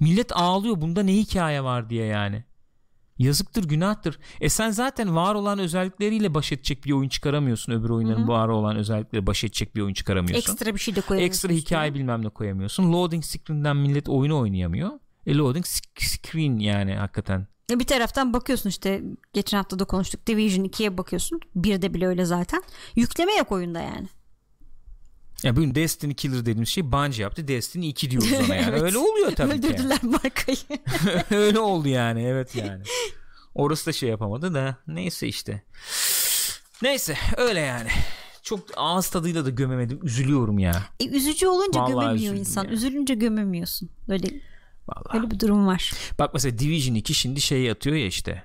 Millet 0.00 0.32
ağlıyor 0.36 0.80
bunda 0.80 1.02
ne 1.02 1.12
hikaye 1.12 1.64
var 1.64 1.90
diye 1.90 2.04
yani. 2.06 2.44
Yazıktır 3.18 3.64
günahtır. 3.64 4.18
E 4.40 4.48
sen 4.48 4.70
zaten 4.70 5.16
var 5.16 5.34
olan 5.34 5.58
özellikleriyle 5.58 6.34
baş 6.34 6.52
edecek 6.52 6.84
bir 6.84 6.92
oyun 6.92 7.08
çıkaramıyorsun. 7.08 7.72
Öbür 7.72 7.90
oyunların 7.90 8.28
var 8.28 8.48
olan 8.48 8.76
özellikleri 8.76 9.26
baş 9.26 9.44
edecek 9.44 9.76
bir 9.76 9.80
oyun 9.80 9.94
çıkaramıyorsun. 9.94 10.52
Ekstra 10.52 10.74
bir 10.74 10.78
şey 10.80 10.96
de 10.96 11.00
koyamıyorsun. 11.00 11.48
Ekstra 11.48 11.48
hikaye 11.66 11.94
bilmem 11.94 12.24
ne 12.24 12.28
koyamıyorsun. 12.28 12.92
Loading 12.92 13.24
screen'den 13.24 13.76
millet 13.76 14.08
oyunu 14.08 14.38
oynayamıyor. 14.38 14.90
E 15.26 15.34
loading 15.34 15.64
sc- 15.64 16.00
screen 16.00 16.56
yani 16.58 16.94
hakikaten. 16.94 17.46
E, 17.70 17.78
Bir 17.80 17.84
taraftan 17.86 18.32
bakıyorsun 18.32 18.68
işte 18.70 19.02
geçen 19.32 19.56
hafta 19.56 19.78
da 19.78 19.84
konuştuk 19.84 20.26
Division 20.26 20.64
2'ye 20.64 20.98
bakıyorsun. 20.98 21.40
Bir 21.54 21.82
de 21.82 21.94
bile 21.94 22.06
öyle 22.06 22.24
zaten. 22.24 22.62
Yükleme 22.96 23.34
yok 23.34 23.52
oyunda 23.52 23.80
yani. 23.80 24.06
Ya 25.42 25.56
bugün 25.56 25.74
Destiny 25.74 26.14
Killer 26.14 26.40
dediğimiz 26.40 26.68
şey 26.68 26.92
Bungie 26.92 27.22
yaptı. 27.22 27.48
Destiny 27.48 27.88
2 27.88 28.10
diyoruz 28.10 28.32
ona 28.32 28.54
yani. 28.54 28.66
Evet. 28.70 28.82
Öyle 28.82 28.98
oluyor 28.98 29.32
tabii 29.36 29.60
ki. 29.60 29.68
Öldürdüler 29.68 29.98
markayı. 30.02 30.56
Öyle 31.30 31.58
oldu 31.60 31.88
yani 31.88 32.22
evet 32.24 32.54
yani. 32.54 32.82
Orası 33.54 33.86
da 33.86 33.92
şey 33.92 34.08
yapamadı 34.08 34.54
da 34.54 34.76
neyse 34.86 35.28
işte. 35.28 35.62
Neyse 36.82 37.16
öyle 37.36 37.60
yani. 37.60 37.88
Çok 38.42 38.60
ağız 38.76 39.08
tadıyla 39.10 39.44
da 39.44 39.50
gömemedim. 39.50 40.00
Üzülüyorum 40.02 40.58
ya. 40.58 40.82
E, 41.00 41.06
üzücü 41.08 41.46
olunca 41.46 41.80
Vallahi 41.80 41.92
gömemiyor 41.92 42.34
insan. 42.34 42.64
ya. 42.64 42.70
Üzülünce 42.70 43.14
gömemiyorsun. 43.14 43.90
Böyle 44.08 44.26
Vallahi. 44.88 45.16
öyle 45.18 45.30
bir 45.30 45.40
durum 45.40 45.66
var. 45.66 45.92
Bak 46.18 46.30
mesela 46.34 46.58
Division 46.58 46.94
2 46.94 47.14
şimdi 47.14 47.40
şey 47.40 47.70
atıyor 47.70 47.96
ya 47.96 48.06
işte. 48.06 48.42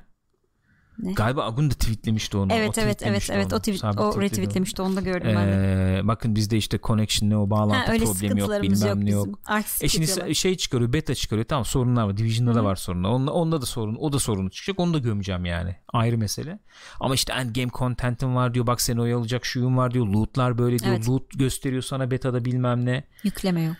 Ne? 1.01 1.13
Galiba 1.13 1.43
Agun 1.45 1.69
da 1.71 1.73
tweetlemişti 1.73 2.37
onu. 2.37 2.53
Evet 2.53 2.77
O 2.77 2.81
evet 2.81 3.01
evet 3.03 3.29
evet 3.31 3.47
onu. 3.47 3.55
o, 3.55 3.59
tweet, 3.59 3.79
Sabit 3.79 3.99
o 3.99 4.21
retweetlemişti 4.21 4.81
onu 4.81 4.95
da 4.95 5.01
gördüm 5.01 5.31
ben 5.35 5.47
de. 5.47 5.97
Ee, 6.03 6.07
bakın 6.07 6.35
bizde 6.35 6.57
işte 6.57 6.79
connection 6.83 7.29
ne 7.29 7.37
o 7.37 7.49
bağlantı 7.49 7.91
Ha, 7.91 7.97
problemi 7.97 8.39
yok 8.39 8.61
bilmem 8.61 8.87
yok 8.87 8.97
ne 8.97 9.05
bizim. 9.05 9.17
yok. 9.31 9.39
Artistik 9.45 9.83
E 9.83 9.87
şimdi 9.87 10.09
yapıyorlar. 10.09 10.33
şey 10.33 10.57
çıkarıyor 10.57 10.93
beta 10.93 11.15
çıkarıyor 11.15 11.45
tamam 11.47 11.65
sorunlar 11.65 12.03
var 12.03 12.17
Division'da 12.17 12.55
da 12.55 12.63
var 12.63 12.75
sorunlar 12.75 13.09
onda, 13.09 13.31
onda 13.33 13.61
da 13.61 13.65
sorun 13.65 13.95
o 13.99 14.13
da 14.13 14.19
sorunu 14.19 14.51
çıkacak 14.51 14.79
onu 14.79 14.93
da 14.93 14.97
gömeceğim 14.97 15.45
yani 15.45 15.75
ayrı 15.93 16.17
mesele 16.17 16.59
ama 16.99 17.15
işte 17.15 17.33
endgame 17.33 17.69
content'im 17.73 18.35
var 18.35 18.53
diyor 18.53 18.67
bak 18.67 18.81
seni 18.81 19.01
oyalayacak 19.01 19.45
şuyum 19.45 19.77
var 19.77 19.91
diyor 19.93 20.07
lootlar 20.07 20.57
böyle 20.57 20.79
diyor 20.79 20.95
Evet. 20.95 21.09
loot 21.09 21.39
gösteriyor 21.39 21.81
sana 21.81 22.11
betada 22.11 22.45
bilmem 22.45 22.85
ne 22.85 23.03
Yükleme 23.23 23.61
yok. 23.63 23.75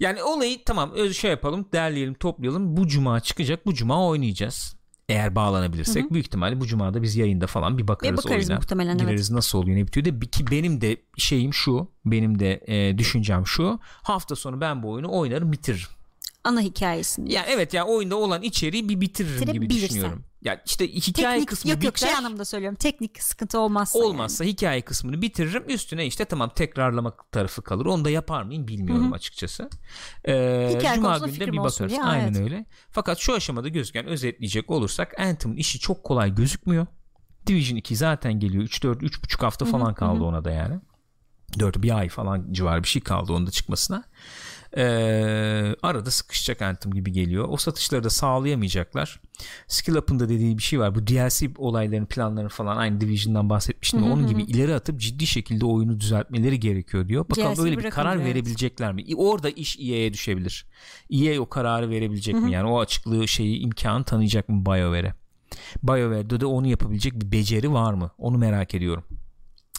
yani 0.00 0.22
olayı 0.22 0.64
tamam 0.66 0.92
şey 1.12 1.30
yapalım 1.30 1.66
derleyelim 1.72 2.14
toplayalım 2.14 2.76
bu 2.76 2.86
cuma 2.88 3.20
çıkacak 3.20 3.66
bu 3.66 3.74
cuma 3.74 4.06
oynayacağız 4.06 4.76
eğer 5.12 5.34
bağlanabilirsek 5.34 6.12
büyük 6.12 6.26
ihtimalle 6.26 6.60
bu 6.60 6.66
cumada 6.66 7.02
biz 7.02 7.16
yayında 7.16 7.46
falan 7.46 7.78
bir 7.78 7.88
bakarız, 7.88 8.12
Bir 8.12 8.24
bakarız 8.24 8.48
oyuna. 8.50 8.58
muhtemelen, 8.58 8.90
evet. 8.90 9.00
Gireriz 9.00 9.30
nasıl 9.30 9.58
oluyor 9.58 9.76
ne 9.76 9.86
bitiyor 9.86 10.04
de 10.04 10.20
ki 10.26 10.46
benim 10.50 10.80
de 10.80 10.96
şeyim 11.16 11.54
şu 11.54 11.88
benim 12.04 12.38
de 12.38 12.60
e, 12.66 12.98
düşüncem 12.98 13.46
şu 13.46 13.78
hafta 13.82 14.36
sonu 14.36 14.60
ben 14.60 14.82
bu 14.82 14.90
oyunu 14.90 15.12
oynarım 15.12 15.52
bitiririm. 15.52 15.88
Ana 16.44 16.60
hikayesini. 16.60 17.32
Ya 17.32 17.44
evet 17.48 17.74
ya 17.74 17.84
oyunda 17.84 18.16
olan 18.16 18.42
içeriği 18.42 18.88
bir 18.88 19.00
bitiririm 19.00 19.52
gibi 19.52 19.70
düşünüyorum. 19.70 20.24
Ya 20.44 20.62
işte 20.66 20.88
hikaye 20.94 21.34
Teknik, 21.34 21.48
kısmı 21.48 21.70
yok 21.70 21.84
yok 21.84 21.94
biter. 21.94 22.06
şey 22.06 22.16
anlamda 22.16 22.44
söylüyorum. 22.44 22.76
Teknik 22.76 23.22
sıkıntı 23.22 23.58
olmazsa. 23.58 23.98
Olmazsa 23.98 24.44
hikaye 24.44 24.82
kısmını 24.82 25.22
bitiririm. 25.22 25.64
Üstüne 25.68 26.06
işte 26.06 26.24
tamam 26.24 26.50
tekrarlamak 26.54 27.32
tarafı 27.32 27.62
kalır. 27.62 27.86
Onu 27.86 28.04
da 28.04 28.10
yapar 28.10 28.42
mıyım 28.42 28.68
bilmiyorum 28.68 29.12
açıkçası. 29.12 29.70
Ee, 30.24 30.74
Hikaye 30.76 30.94
Cuma 30.96 31.08
konusunda 31.08 31.26
günü 31.26 31.34
de 31.34 31.38
fikrim 31.38 31.52
bir 31.52 31.58
bakarız. 31.58 31.90
diye, 31.90 32.02
Aynen 32.02 32.26
evet. 32.32 32.40
öyle. 32.40 32.66
Fakat 32.90 33.18
şu 33.18 33.34
aşamada 33.34 33.68
gözüken 33.68 34.06
özetleyecek 34.06 34.70
olursak 34.70 35.20
Anthem'ın 35.20 35.56
işi 35.56 35.78
çok 35.78 36.04
kolay 36.04 36.34
gözükmüyor. 36.34 36.86
Division 37.46 37.76
2 37.76 37.96
zaten 37.96 38.32
geliyor. 38.40 38.64
3-4 38.64 38.96
3,5 38.98 39.40
hafta 39.40 39.64
falan 39.64 39.94
kaldı 39.94 40.24
ona 40.24 40.44
da 40.44 40.50
yani. 40.50 40.80
4 41.58 41.82
bir 41.82 41.98
ay 41.98 42.08
falan 42.08 42.52
civarı 42.52 42.82
bir 42.82 42.88
şey 42.88 43.02
kaldı 43.02 43.32
onun 43.32 43.46
da 43.46 43.50
çıkmasına. 43.50 44.04
Ee, 44.76 45.74
arada 45.82 46.10
sıkışacak 46.10 46.62
Anthem 46.62 46.92
gibi 46.92 47.12
geliyor. 47.12 47.48
O 47.48 47.56
satışları 47.56 48.04
da 48.04 48.10
sağlayamayacaklar. 48.10 49.20
Skill 49.66 49.94
Up'ın 49.94 50.20
da 50.20 50.28
dediği 50.28 50.58
bir 50.58 50.62
şey 50.62 50.80
var. 50.80 50.94
Bu 50.94 51.06
DLC 51.06 51.50
olayların 51.58 52.06
planlarını 52.06 52.48
falan 52.48 52.76
aynı 52.76 53.00
Division'dan 53.00 53.50
bahsetmiştim. 53.50 54.02
Onun 54.02 54.26
gibi 54.26 54.42
ileri 54.42 54.74
atıp 54.74 55.00
ciddi 55.00 55.26
şekilde 55.26 55.64
oyunu 55.64 56.00
düzeltmeleri 56.00 56.60
gerekiyor 56.60 57.08
diyor. 57.08 57.28
Bakalım 57.30 57.54
DLC 57.54 57.62
böyle 57.62 57.78
bir 57.78 57.90
karar 57.90 58.16
evet. 58.16 58.26
verebilecekler 58.26 58.92
mi? 58.92 59.04
Orada 59.16 59.50
iş 59.50 59.78
EA'ye 59.78 60.12
düşebilir. 60.12 60.66
EA 61.10 61.40
o 61.40 61.48
kararı 61.48 61.90
verebilecek 61.90 62.34
mi? 62.34 62.52
Yani 62.52 62.68
o 62.68 62.80
açıklığı 62.80 63.28
şeyi 63.28 63.58
imkanı 63.58 64.04
tanıyacak 64.04 64.48
mı 64.48 64.66
BioWare'e? 64.66 65.14
BioWare'de 65.82 66.40
de 66.40 66.46
onu 66.46 66.66
yapabilecek 66.66 67.20
bir 67.20 67.32
beceri 67.32 67.72
var 67.72 67.94
mı? 67.94 68.10
Onu 68.18 68.38
merak 68.38 68.74
ediyorum. 68.74 69.04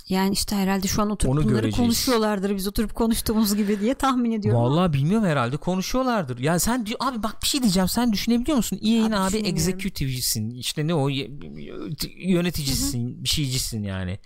Yani 0.09 0.33
işte 0.33 0.55
herhalde 0.55 0.87
şu 0.87 1.01
an 1.01 1.09
oturup 1.09 1.33
Onu 1.33 1.39
bunları 1.39 1.53
göreceğiz. 1.53 1.75
konuşuyorlardır 1.77 2.55
biz 2.55 2.67
oturup 2.67 2.95
konuştuğumuz 2.95 3.55
gibi 3.55 3.79
diye 3.79 3.93
tahmin 3.93 4.31
ediyorum. 4.31 4.61
Vallahi 4.61 4.93
bilmiyorum 4.93 5.27
herhalde 5.27 5.57
konuşuyorlardır. 5.57 6.39
Ya 6.39 6.59
sen 6.59 6.87
abi 6.99 7.23
bak 7.23 7.41
bir 7.43 7.47
şey 7.47 7.61
diyeceğim. 7.61 7.89
Sen 7.89 8.13
düşünebiliyor 8.13 8.57
musun? 8.57 8.79
EA'in 8.83 9.11
Abi 9.11 9.37
abi, 9.37 9.37
executive'cisin. 9.37 10.49
İşte 10.49 10.87
ne 10.87 10.93
o 10.93 11.09
yöneticisin, 12.17 13.23
bir 13.23 13.29
şeycisin 13.29 13.83
yani. 13.83 14.19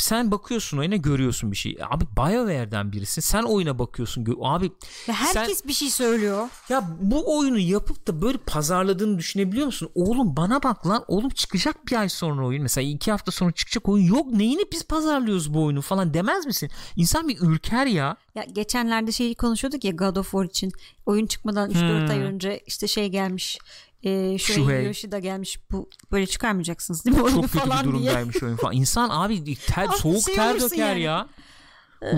Sen 0.00 0.30
bakıyorsun 0.30 0.78
oyuna 0.78 0.96
görüyorsun 0.96 1.52
bir 1.52 1.56
şey. 1.56 1.78
Abi 1.90 2.04
BioWare'den 2.16 2.92
birisin. 2.92 3.22
Sen 3.22 3.42
oyuna 3.42 3.78
bakıyorsun. 3.78 4.26
Abi 4.42 4.72
Ve 5.08 5.12
herkes 5.12 5.58
sen, 5.60 5.68
bir 5.68 5.72
şey 5.72 5.90
söylüyor. 5.90 6.48
ya 6.68 6.84
bu 7.00 7.38
oyunu 7.38 7.58
yapıp 7.58 8.06
da 8.06 8.22
böyle 8.22 8.38
pazarladığını 8.38 9.18
düşünebiliyor 9.18 9.66
musun? 9.66 9.90
Oğlum 9.94 10.36
bana 10.36 10.62
bak 10.62 10.86
lan. 10.86 11.04
Oğlum 11.08 11.28
çıkacak 11.30 11.86
bir 11.86 11.96
ay 12.00 12.08
sonra 12.08 12.46
oyun. 12.46 12.62
Mesela 12.62 12.88
iki 12.88 13.10
hafta 13.10 13.30
sonra 13.32 13.52
çıkacak 13.52 13.88
oyun. 13.88 14.04
Yok 14.06 14.32
neyini 14.32 14.62
biz 14.72 14.84
pazarlıyoruz 14.84 15.54
bu 15.54 15.64
oyunu 15.64 15.80
falan 15.82 16.14
demez 16.14 16.46
misin? 16.46 16.70
İnsan 16.96 17.28
bir 17.28 17.38
ürker 17.40 17.86
ya. 17.86 18.16
Ya 18.34 18.44
geçenlerde 18.52 19.12
şeyi 19.12 19.34
konuşuyorduk 19.34 19.84
ya 19.84 19.90
God 19.90 20.16
of 20.16 20.30
War 20.30 20.44
için. 20.44 20.72
Oyun 21.06 21.26
çıkmadan 21.26 21.70
3-4 21.70 22.00
Hmm. 22.02 22.10
ay 22.10 22.18
önce 22.18 22.60
işte 22.66 22.86
şey 22.86 23.08
gelmiş. 23.08 23.58
E, 24.02 24.38
Shuhei. 24.38 24.56
Shuhei 24.64 24.84
Yoshida 24.86 25.18
gelmiş. 25.18 25.58
Bu 25.72 25.88
böyle 26.12 26.26
çıkarmayacaksınız 26.26 27.04
değil 27.04 27.16
mi 27.16 27.22
oyunu 27.22 27.42
Çok 27.42 27.52
kötü 27.52 27.66
bir 27.66 27.72
diye. 27.72 27.84
durumdaymış 27.84 28.42
oyun 28.42 28.56
falan. 28.56 28.74
İnsan 28.74 29.08
abi 29.12 29.54
ter, 29.54 29.86
soğuk 29.86 30.24
ter 30.24 30.32
seviyorsun 30.32 30.70
döker 30.70 30.86
yani. 30.96 31.00
ya. 31.00 31.28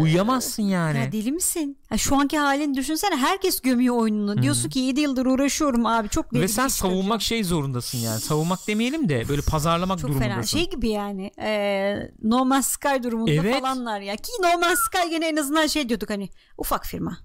Uyuyamazsın 0.00 0.62
yani. 0.62 0.98
Ya 0.98 1.12
deli 1.12 1.32
misin? 1.32 1.78
Ya 1.90 1.98
şu 1.98 2.16
anki 2.16 2.38
halini 2.38 2.76
düşünsene 2.76 3.16
herkes 3.16 3.60
gömüyor 3.60 3.96
oyununu. 3.96 4.42
Diyorsun 4.42 4.68
ki 4.68 4.78
7 4.78 5.00
yıldır 5.00 5.26
uğraşıyorum 5.26 5.86
abi 5.86 6.08
çok 6.08 6.32
Ve 6.34 6.48
sen 6.48 6.62
şey 6.68 6.70
savunmak 6.70 7.22
şey 7.22 7.44
zorundasın 7.44 7.98
yani. 7.98 8.20
Savunmak 8.20 8.66
demeyelim 8.68 9.08
de 9.08 9.28
böyle 9.28 9.42
pazarlamak 9.42 9.98
çok 9.98 10.10
durumundasın. 10.10 10.34
fena 10.34 10.46
şey 10.46 10.70
gibi 10.70 10.88
yani 10.88 11.30
e, 11.42 11.94
No 12.22 12.44
Man's 12.44 12.66
Sky 12.66 13.02
durumunda 13.02 13.30
Evet. 13.32 13.54
falanlar 13.60 14.00
ya 14.00 14.16
ki 14.16 14.32
No 14.42 14.58
Man's 14.60 14.78
Sky 14.78 15.10
gene 15.10 15.28
en 15.28 15.36
azından 15.36 15.66
şey 15.66 15.88
diyorduk 15.88 16.10
hani 16.10 16.28
ufak 16.58 16.86
firma 16.86 17.18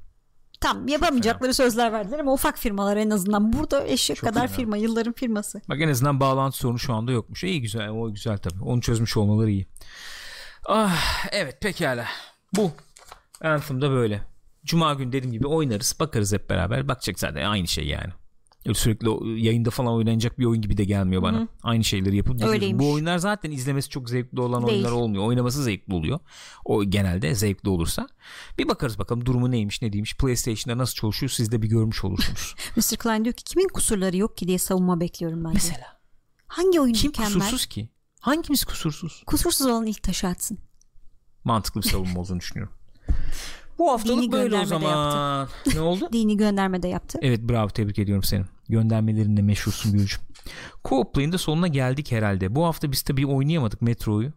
tam 0.66 0.88
yapamayacakları 0.88 1.54
sözler 1.54 1.94
verdiler 1.94 2.20
ama 2.20 2.34
ufak 2.34 2.58
firmalar 2.58 2.98
en 2.98 3.10
azından 3.10 3.54
burada 3.54 3.88
eşek 3.88 4.18
Çok 4.18 4.30
kadar 4.30 4.48
fena. 4.48 4.58
firma 4.58 4.78
yılların 4.78 5.14
firması 5.14 5.62
Bak 5.70 5.82
en 5.82 5.90
azından 5.90 6.20
bağlantı 6.20 6.58
sorunu 6.58 6.80
şu 6.80 6.94
anda 6.94 7.12
yokmuş. 7.12 7.44
İyi 7.44 7.62
güzel 7.62 7.90
o 7.90 8.14
güzel 8.14 8.38
tabii. 8.38 8.64
Onu 8.64 8.82
çözmüş 8.82 9.18
olmaları 9.18 9.52
iyi. 9.52 9.68
Ah 10.66 11.26
evet 11.32 11.62
pekala. 11.62 12.06
Bu 12.56 12.72
Anthem'da 13.42 13.92
böyle. 13.92 14.22
Cuma 14.66 14.94
günü 14.94 15.12
dediğim 15.12 15.34
gibi 15.34 15.48
oynarız. 15.48 15.96
Bakarız 16.00 16.34
hep 16.34 16.50
beraber. 16.50 16.88
Bakacak 16.88 17.20
zaten 17.20 17.46
aynı 17.46 17.68
şey 17.68 17.88
yani. 17.88 18.14
Sürekli 18.74 19.10
o- 19.10 19.26
yayında 19.26 19.70
falan 19.70 19.94
oynanacak 19.94 20.40
bir 20.40 20.46
oyun 20.46 20.62
gibi 20.62 20.78
de 20.78 20.84
gelmiyor 20.84 21.22
bana. 21.22 21.48
Aynı 21.64 21.84
şeyleri 21.84 22.18
yapıp. 22.18 22.40
Bu 22.80 22.92
oyunlar 22.92 23.18
zaten 23.18 23.52
izlemesi 23.52 23.90
çok 23.90 24.10
zevkli 24.10 24.42
olan 24.42 24.68
Değil. 24.68 24.74
oyunlar 24.74 24.92
olmuyor. 24.92 25.24
Oynaması 25.24 25.64
zevkli 25.64 25.94
oluyor. 25.94 26.20
O 26.66 26.84
genelde 26.84 27.36
zevkli 27.36 27.70
olursa. 27.70 28.08
Bir 28.58 28.68
bakarız 28.68 29.00
bakalım 29.00 29.26
durumu 29.26 29.52
neymiş 29.52 29.82
ne 29.82 29.94
değilmiş. 29.94 30.18
PlayStation'da 30.18 30.78
nasıl 30.78 30.94
çalışıyor 30.96 31.30
siz 31.30 31.52
de 31.52 31.62
bir 31.62 31.68
görmüş 31.68 32.04
olursunuz. 32.04 32.56
Mr. 32.76 32.98
Klein 32.98 33.24
diyor 33.26 33.34
ki 33.36 33.44
kimin 33.44 33.68
kusurları 33.68 34.18
yok 34.18 34.38
ki 34.38 34.48
diye 34.48 34.58
savunma 34.58 35.00
bekliyorum 35.00 35.44
ben. 35.44 35.52
Mesela. 35.54 35.98
hangi 36.48 36.80
oyun 36.82 36.94
Kim 36.94 37.10
mükemmel 37.10 37.34
kusursuz 37.34 37.66
ki? 37.66 37.90
Hangimiz 38.20 38.66
kusursuz? 38.66 39.24
kusursuz 39.28 39.68
olan 39.68 39.86
ilk 39.86 40.04
taşı 40.04 40.28
atsın 40.28 40.58
mantıklı 41.44 41.82
bir 41.82 41.88
savunma 41.88 42.20
olduğunu 42.20 42.40
düşünüyorum. 42.40 42.74
Bu 43.78 43.92
haftalık 43.92 44.24
Dini 44.24 44.32
böyle 44.32 44.58
o 44.58 44.62
de 44.62 44.66
zaman. 44.66 45.48
ne 45.74 45.82
oldu? 45.82 46.10
dini 46.14 46.38
gönderme 46.38 46.84
de 46.84 46.88
yaptı 46.88 47.20
evet 47.22 47.42
bravo 47.42 47.70
tebrik 47.70 48.00
ediyorum 48.00 48.24
seni. 48.24 48.46
Göndermelerinle 48.70 49.42
meşhursun 49.42 49.92
Gülcüm. 49.92 50.20
Co-Play'in 50.84 51.32
de 51.32 51.38
sonuna 51.38 51.68
geldik 51.68 52.12
herhalde. 52.12 52.56
Bu 52.56 52.66
hafta 52.66 52.92
biz 52.92 53.02
tabii 53.02 53.26
oynayamadık 53.26 53.82
Metro'yu. 53.82 54.34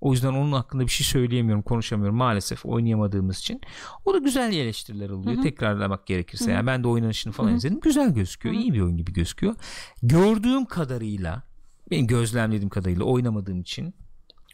O 0.00 0.12
yüzden 0.12 0.28
onun 0.28 0.52
hakkında 0.52 0.82
bir 0.82 0.90
şey 0.90 1.06
söyleyemiyorum, 1.06 1.62
konuşamıyorum 1.62 2.16
maalesef 2.16 2.66
oynayamadığımız 2.66 3.38
için. 3.38 3.60
O 4.04 4.14
da 4.14 4.18
güzel 4.18 4.52
eleştiriler 4.52 5.10
alıyor. 5.10 5.42
Tekrarlamak 5.42 6.06
gerekirse. 6.06 6.52
Yani 6.52 6.66
ben 6.66 6.84
de 6.84 6.88
oynanışını 6.88 7.32
falan 7.32 7.54
izledim. 7.54 7.80
Güzel 7.80 8.14
gözüküyor. 8.14 8.54
iyi 8.54 8.72
bir 8.72 8.80
oyun 8.80 8.96
gibi 8.96 9.12
gözüküyor. 9.12 9.54
Gördüğüm 10.02 10.64
kadarıyla, 10.64 11.42
benim 11.90 12.06
gözlemlediğim 12.06 12.68
kadarıyla 12.68 13.04
oynamadığım 13.04 13.60
için 13.60 13.94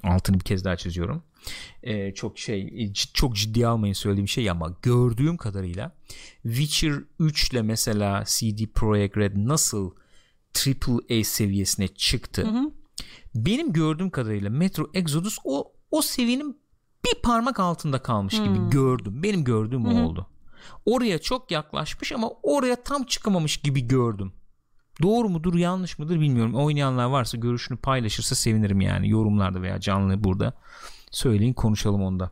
altını 0.06 0.34
bir 0.40 0.44
kez 0.44 0.64
daha 0.64 0.76
çiziyorum. 0.76 1.22
Ee, 1.82 2.14
çok 2.14 2.38
şey 2.38 2.62
cid- 2.62 3.12
çok 3.14 3.36
ciddiye 3.36 3.66
almayın 3.66 3.92
söylediğim 3.94 4.28
şey 4.28 4.50
ama 4.50 4.76
gördüğüm 4.82 5.36
kadarıyla 5.36 5.96
Witcher 6.42 6.94
3 7.18 7.52
ile 7.52 7.62
mesela 7.62 8.24
CD 8.26 8.66
Projekt 8.74 9.16
Red 9.16 9.32
nasıl 9.36 9.90
AAA 10.66 11.24
seviyesine 11.24 11.88
çıktı. 11.88 12.42
Benim 13.34 13.72
gördüğüm 13.72 14.10
kadarıyla 14.10 14.50
Metro 14.50 14.90
Exodus 14.94 15.38
o 15.44 15.72
o 15.90 16.02
seviyenin 16.02 16.60
bir 17.04 17.22
parmak 17.22 17.60
altında 17.60 17.98
kalmış 18.02 18.34
gibi 18.34 18.70
gördüm. 18.70 19.22
Benim 19.22 19.44
gördüğüm 19.44 19.86
o 19.86 19.88
oldu. 20.06 20.26
Oraya 20.86 21.18
çok 21.18 21.50
yaklaşmış 21.50 22.12
ama 22.12 22.30
oraya 22.42 22.76
tam 22.82 23.04
çıkamamış 23.04 23.56
gibi 23.56 23.80
gördüm. 23.88 24.32
Doğru 25.02 25.28
mudur 25.28 25.54
yanlış 25.54 25.98
mıdır 25.98 26.20
bilmiyorum. 26.20 26.54
Oynayanlar 26.54 27.04
varsa 27.04 27.36
görüşünü 27.38 27.78
paylaşırsa 27.78 28.34
sevinirim 28.34 28.80
yani 28.80 29.10
yorumlarda 29.10 29.62
veya 29.62 29.80
canlı 29.80 30.24
burada 30.24 30.52
söyleyin 31.10 31.52
konuşalım 31.52 32.02
onda 32.02 32.30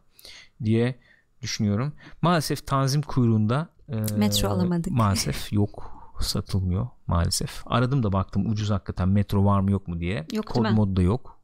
diye 0.64 0.98
düşünüyorum. 1.42 1.92
Maalesef 2.22 2.66
tanzim 2.66 3.02
kuyruğunda 3.02 3.68
e, 3.88 3.96
Metro 4.16 4.48
alamadık. 4.48 4.92
Maalesef 4.92 5.52
yok 5.52 5.94
satılmıyor 6.20 6.88
maalesef. 7.06 7.62
Aradım 7.66 8.02
da 8.02 8.12
baktım 8.12 8.50
ucuz 8.50 8.70
hakikaten 8.70 9.08
metro 9.08 9.44
var 9.44 9.60
mı 9.60 9.70
yok 9.70 9.88
mu 9.88 10.00
diye. 10.00 10.26
Yok 10.32 10.46
Kod 10.46 10.64
değil 10.64 10.74
mi? 10.74 10.76
mod 10.80 10.96
da 10.96 11.02
yok. 11.02 11.38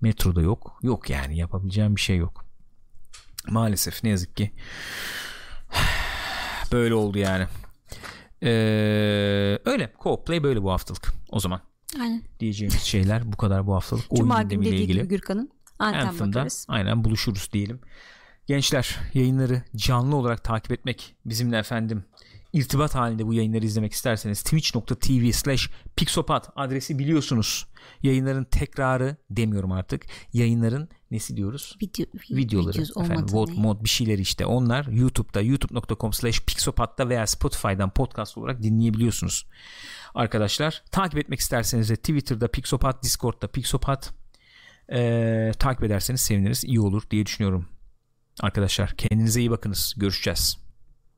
Metro 0.00 0.36
da 0.36 0.42
yok. 0.42 0.78
Yok 0.82 1.10
yani 1.10 1.36
yapabileceğim 1.36 1.96
bir 1.96 2.00
şey 2.00 2.16
yok. 2.16 2.44
Maalesef 3.48 4.04
ne 4.04 4.10
yazık 4.10 4.36
ki. 4.36 4.52
Böyle 6.72 6.94
oldu 6.94 7.18
yani. 7.18 7.46
Ee, 8.42 8.48
öyle. 9.64 9.92
Co-play 10.00 10.42
böyle 10.42 10.62
bu 10.62 10.70
haftalık. 10.70 11.12
O 11.28 11.40
zaman 11.40 11.60
aynen 12.00 12.22
diyeceğimiz 12.40 12.82
şeyler 12.82 13.32
bu 13.32 13.36
kadar 13.36 13.66
bu 13.66 13.74
haftalık. 13.74 14.04
Cuma 14.16 14.36
Oyun 14.36 14.48
günü 14.48 14.64
dediği 14.64 14.74
ilgili. 14.82 14.98
gibi 14.98 15.08
Gürkan'ın 15.08 15.50
Anthem 15.78 16.08
Anthem'da 16.08 16.34
bakarız 16.38 16.66
aynen 16.68 17.04
buluşuruz 17.04 17.48
diyelim. 17.52 17.80
Gençler 18.46 18.96
yayınları 19.14 19.62
canlı 19.76 20.16
olarak 20.16 20.44
takip 20.44 20.72
etmek 20.72 21.16
bizimle 21.24 21.58
efendim 21.58 22.04
irtibat 22.52 22.94
halinde 22.94 23.26
bu 23.26 23.34
yayınları 23.34 23.64
izlemek 23.64 23.92
isterseniz 23.92 24.42
twitch.tv 24.42 25.32
slash 25.32 25.70
pixopat 25.96 26.50
adresi 26.56 26.98
biliyorsunuz. 26.98 27.66
Yayınların 28.02 28.44
tekrarı 28.44 29.16
demiyorum 29.30 29.72
artık. 29.72 30.06
Yayınların 30.32 30.88
nesi 31.10 31.36
diyoruz? 31.36 31.76
Video, 31.82 32.06
Videoları 32.30 33.04
efendim 33.04 33.26
VOD 33.30 33.48
mod 33.56 33.84
bir 33.84 33.88
şeyler 33.88 34.18
işte 34.18 34.46
onlar 34.46 34.86
YouTube'da 34.86 35.40
youtube.com 35.40 36.12
slash 36.12 36.40
pixopat'ta 36.40 37.08
veya 37.08 37.26
Spotify'dan 37.26 37.90
podcast 37.90 38.38
olarak 38.38 38.62
dinleyebiliyorsunuz. 38.62 39.46
Arkadaşlar 40.14 40.82
takip 40.90 41.18
etmek 41.18 41.40
isterseniz 41.40 41.90
de 41.90 41.96
Twitter'da 41.96 42.48
pixopat 42.48 43.02
Discord'da 43.02 43.48
pixopat 43.48 44.14
ee, 44.92 45.52
takip 45.58 45.84
ederseniz 45.84 46.20
seviniriz 46.20 46.64
iyi 46.64 46.80
olur 46.80 47.02
diye 47.10 47.26
düşünüyorum. 47.26 47.68
Arkadaşlar 48.40 48.94
kendinize 48.96 49.40
iyi 49.40 49.50
bakınız. 49.50 49.94
Görüşeceğiz. 49.96 50.67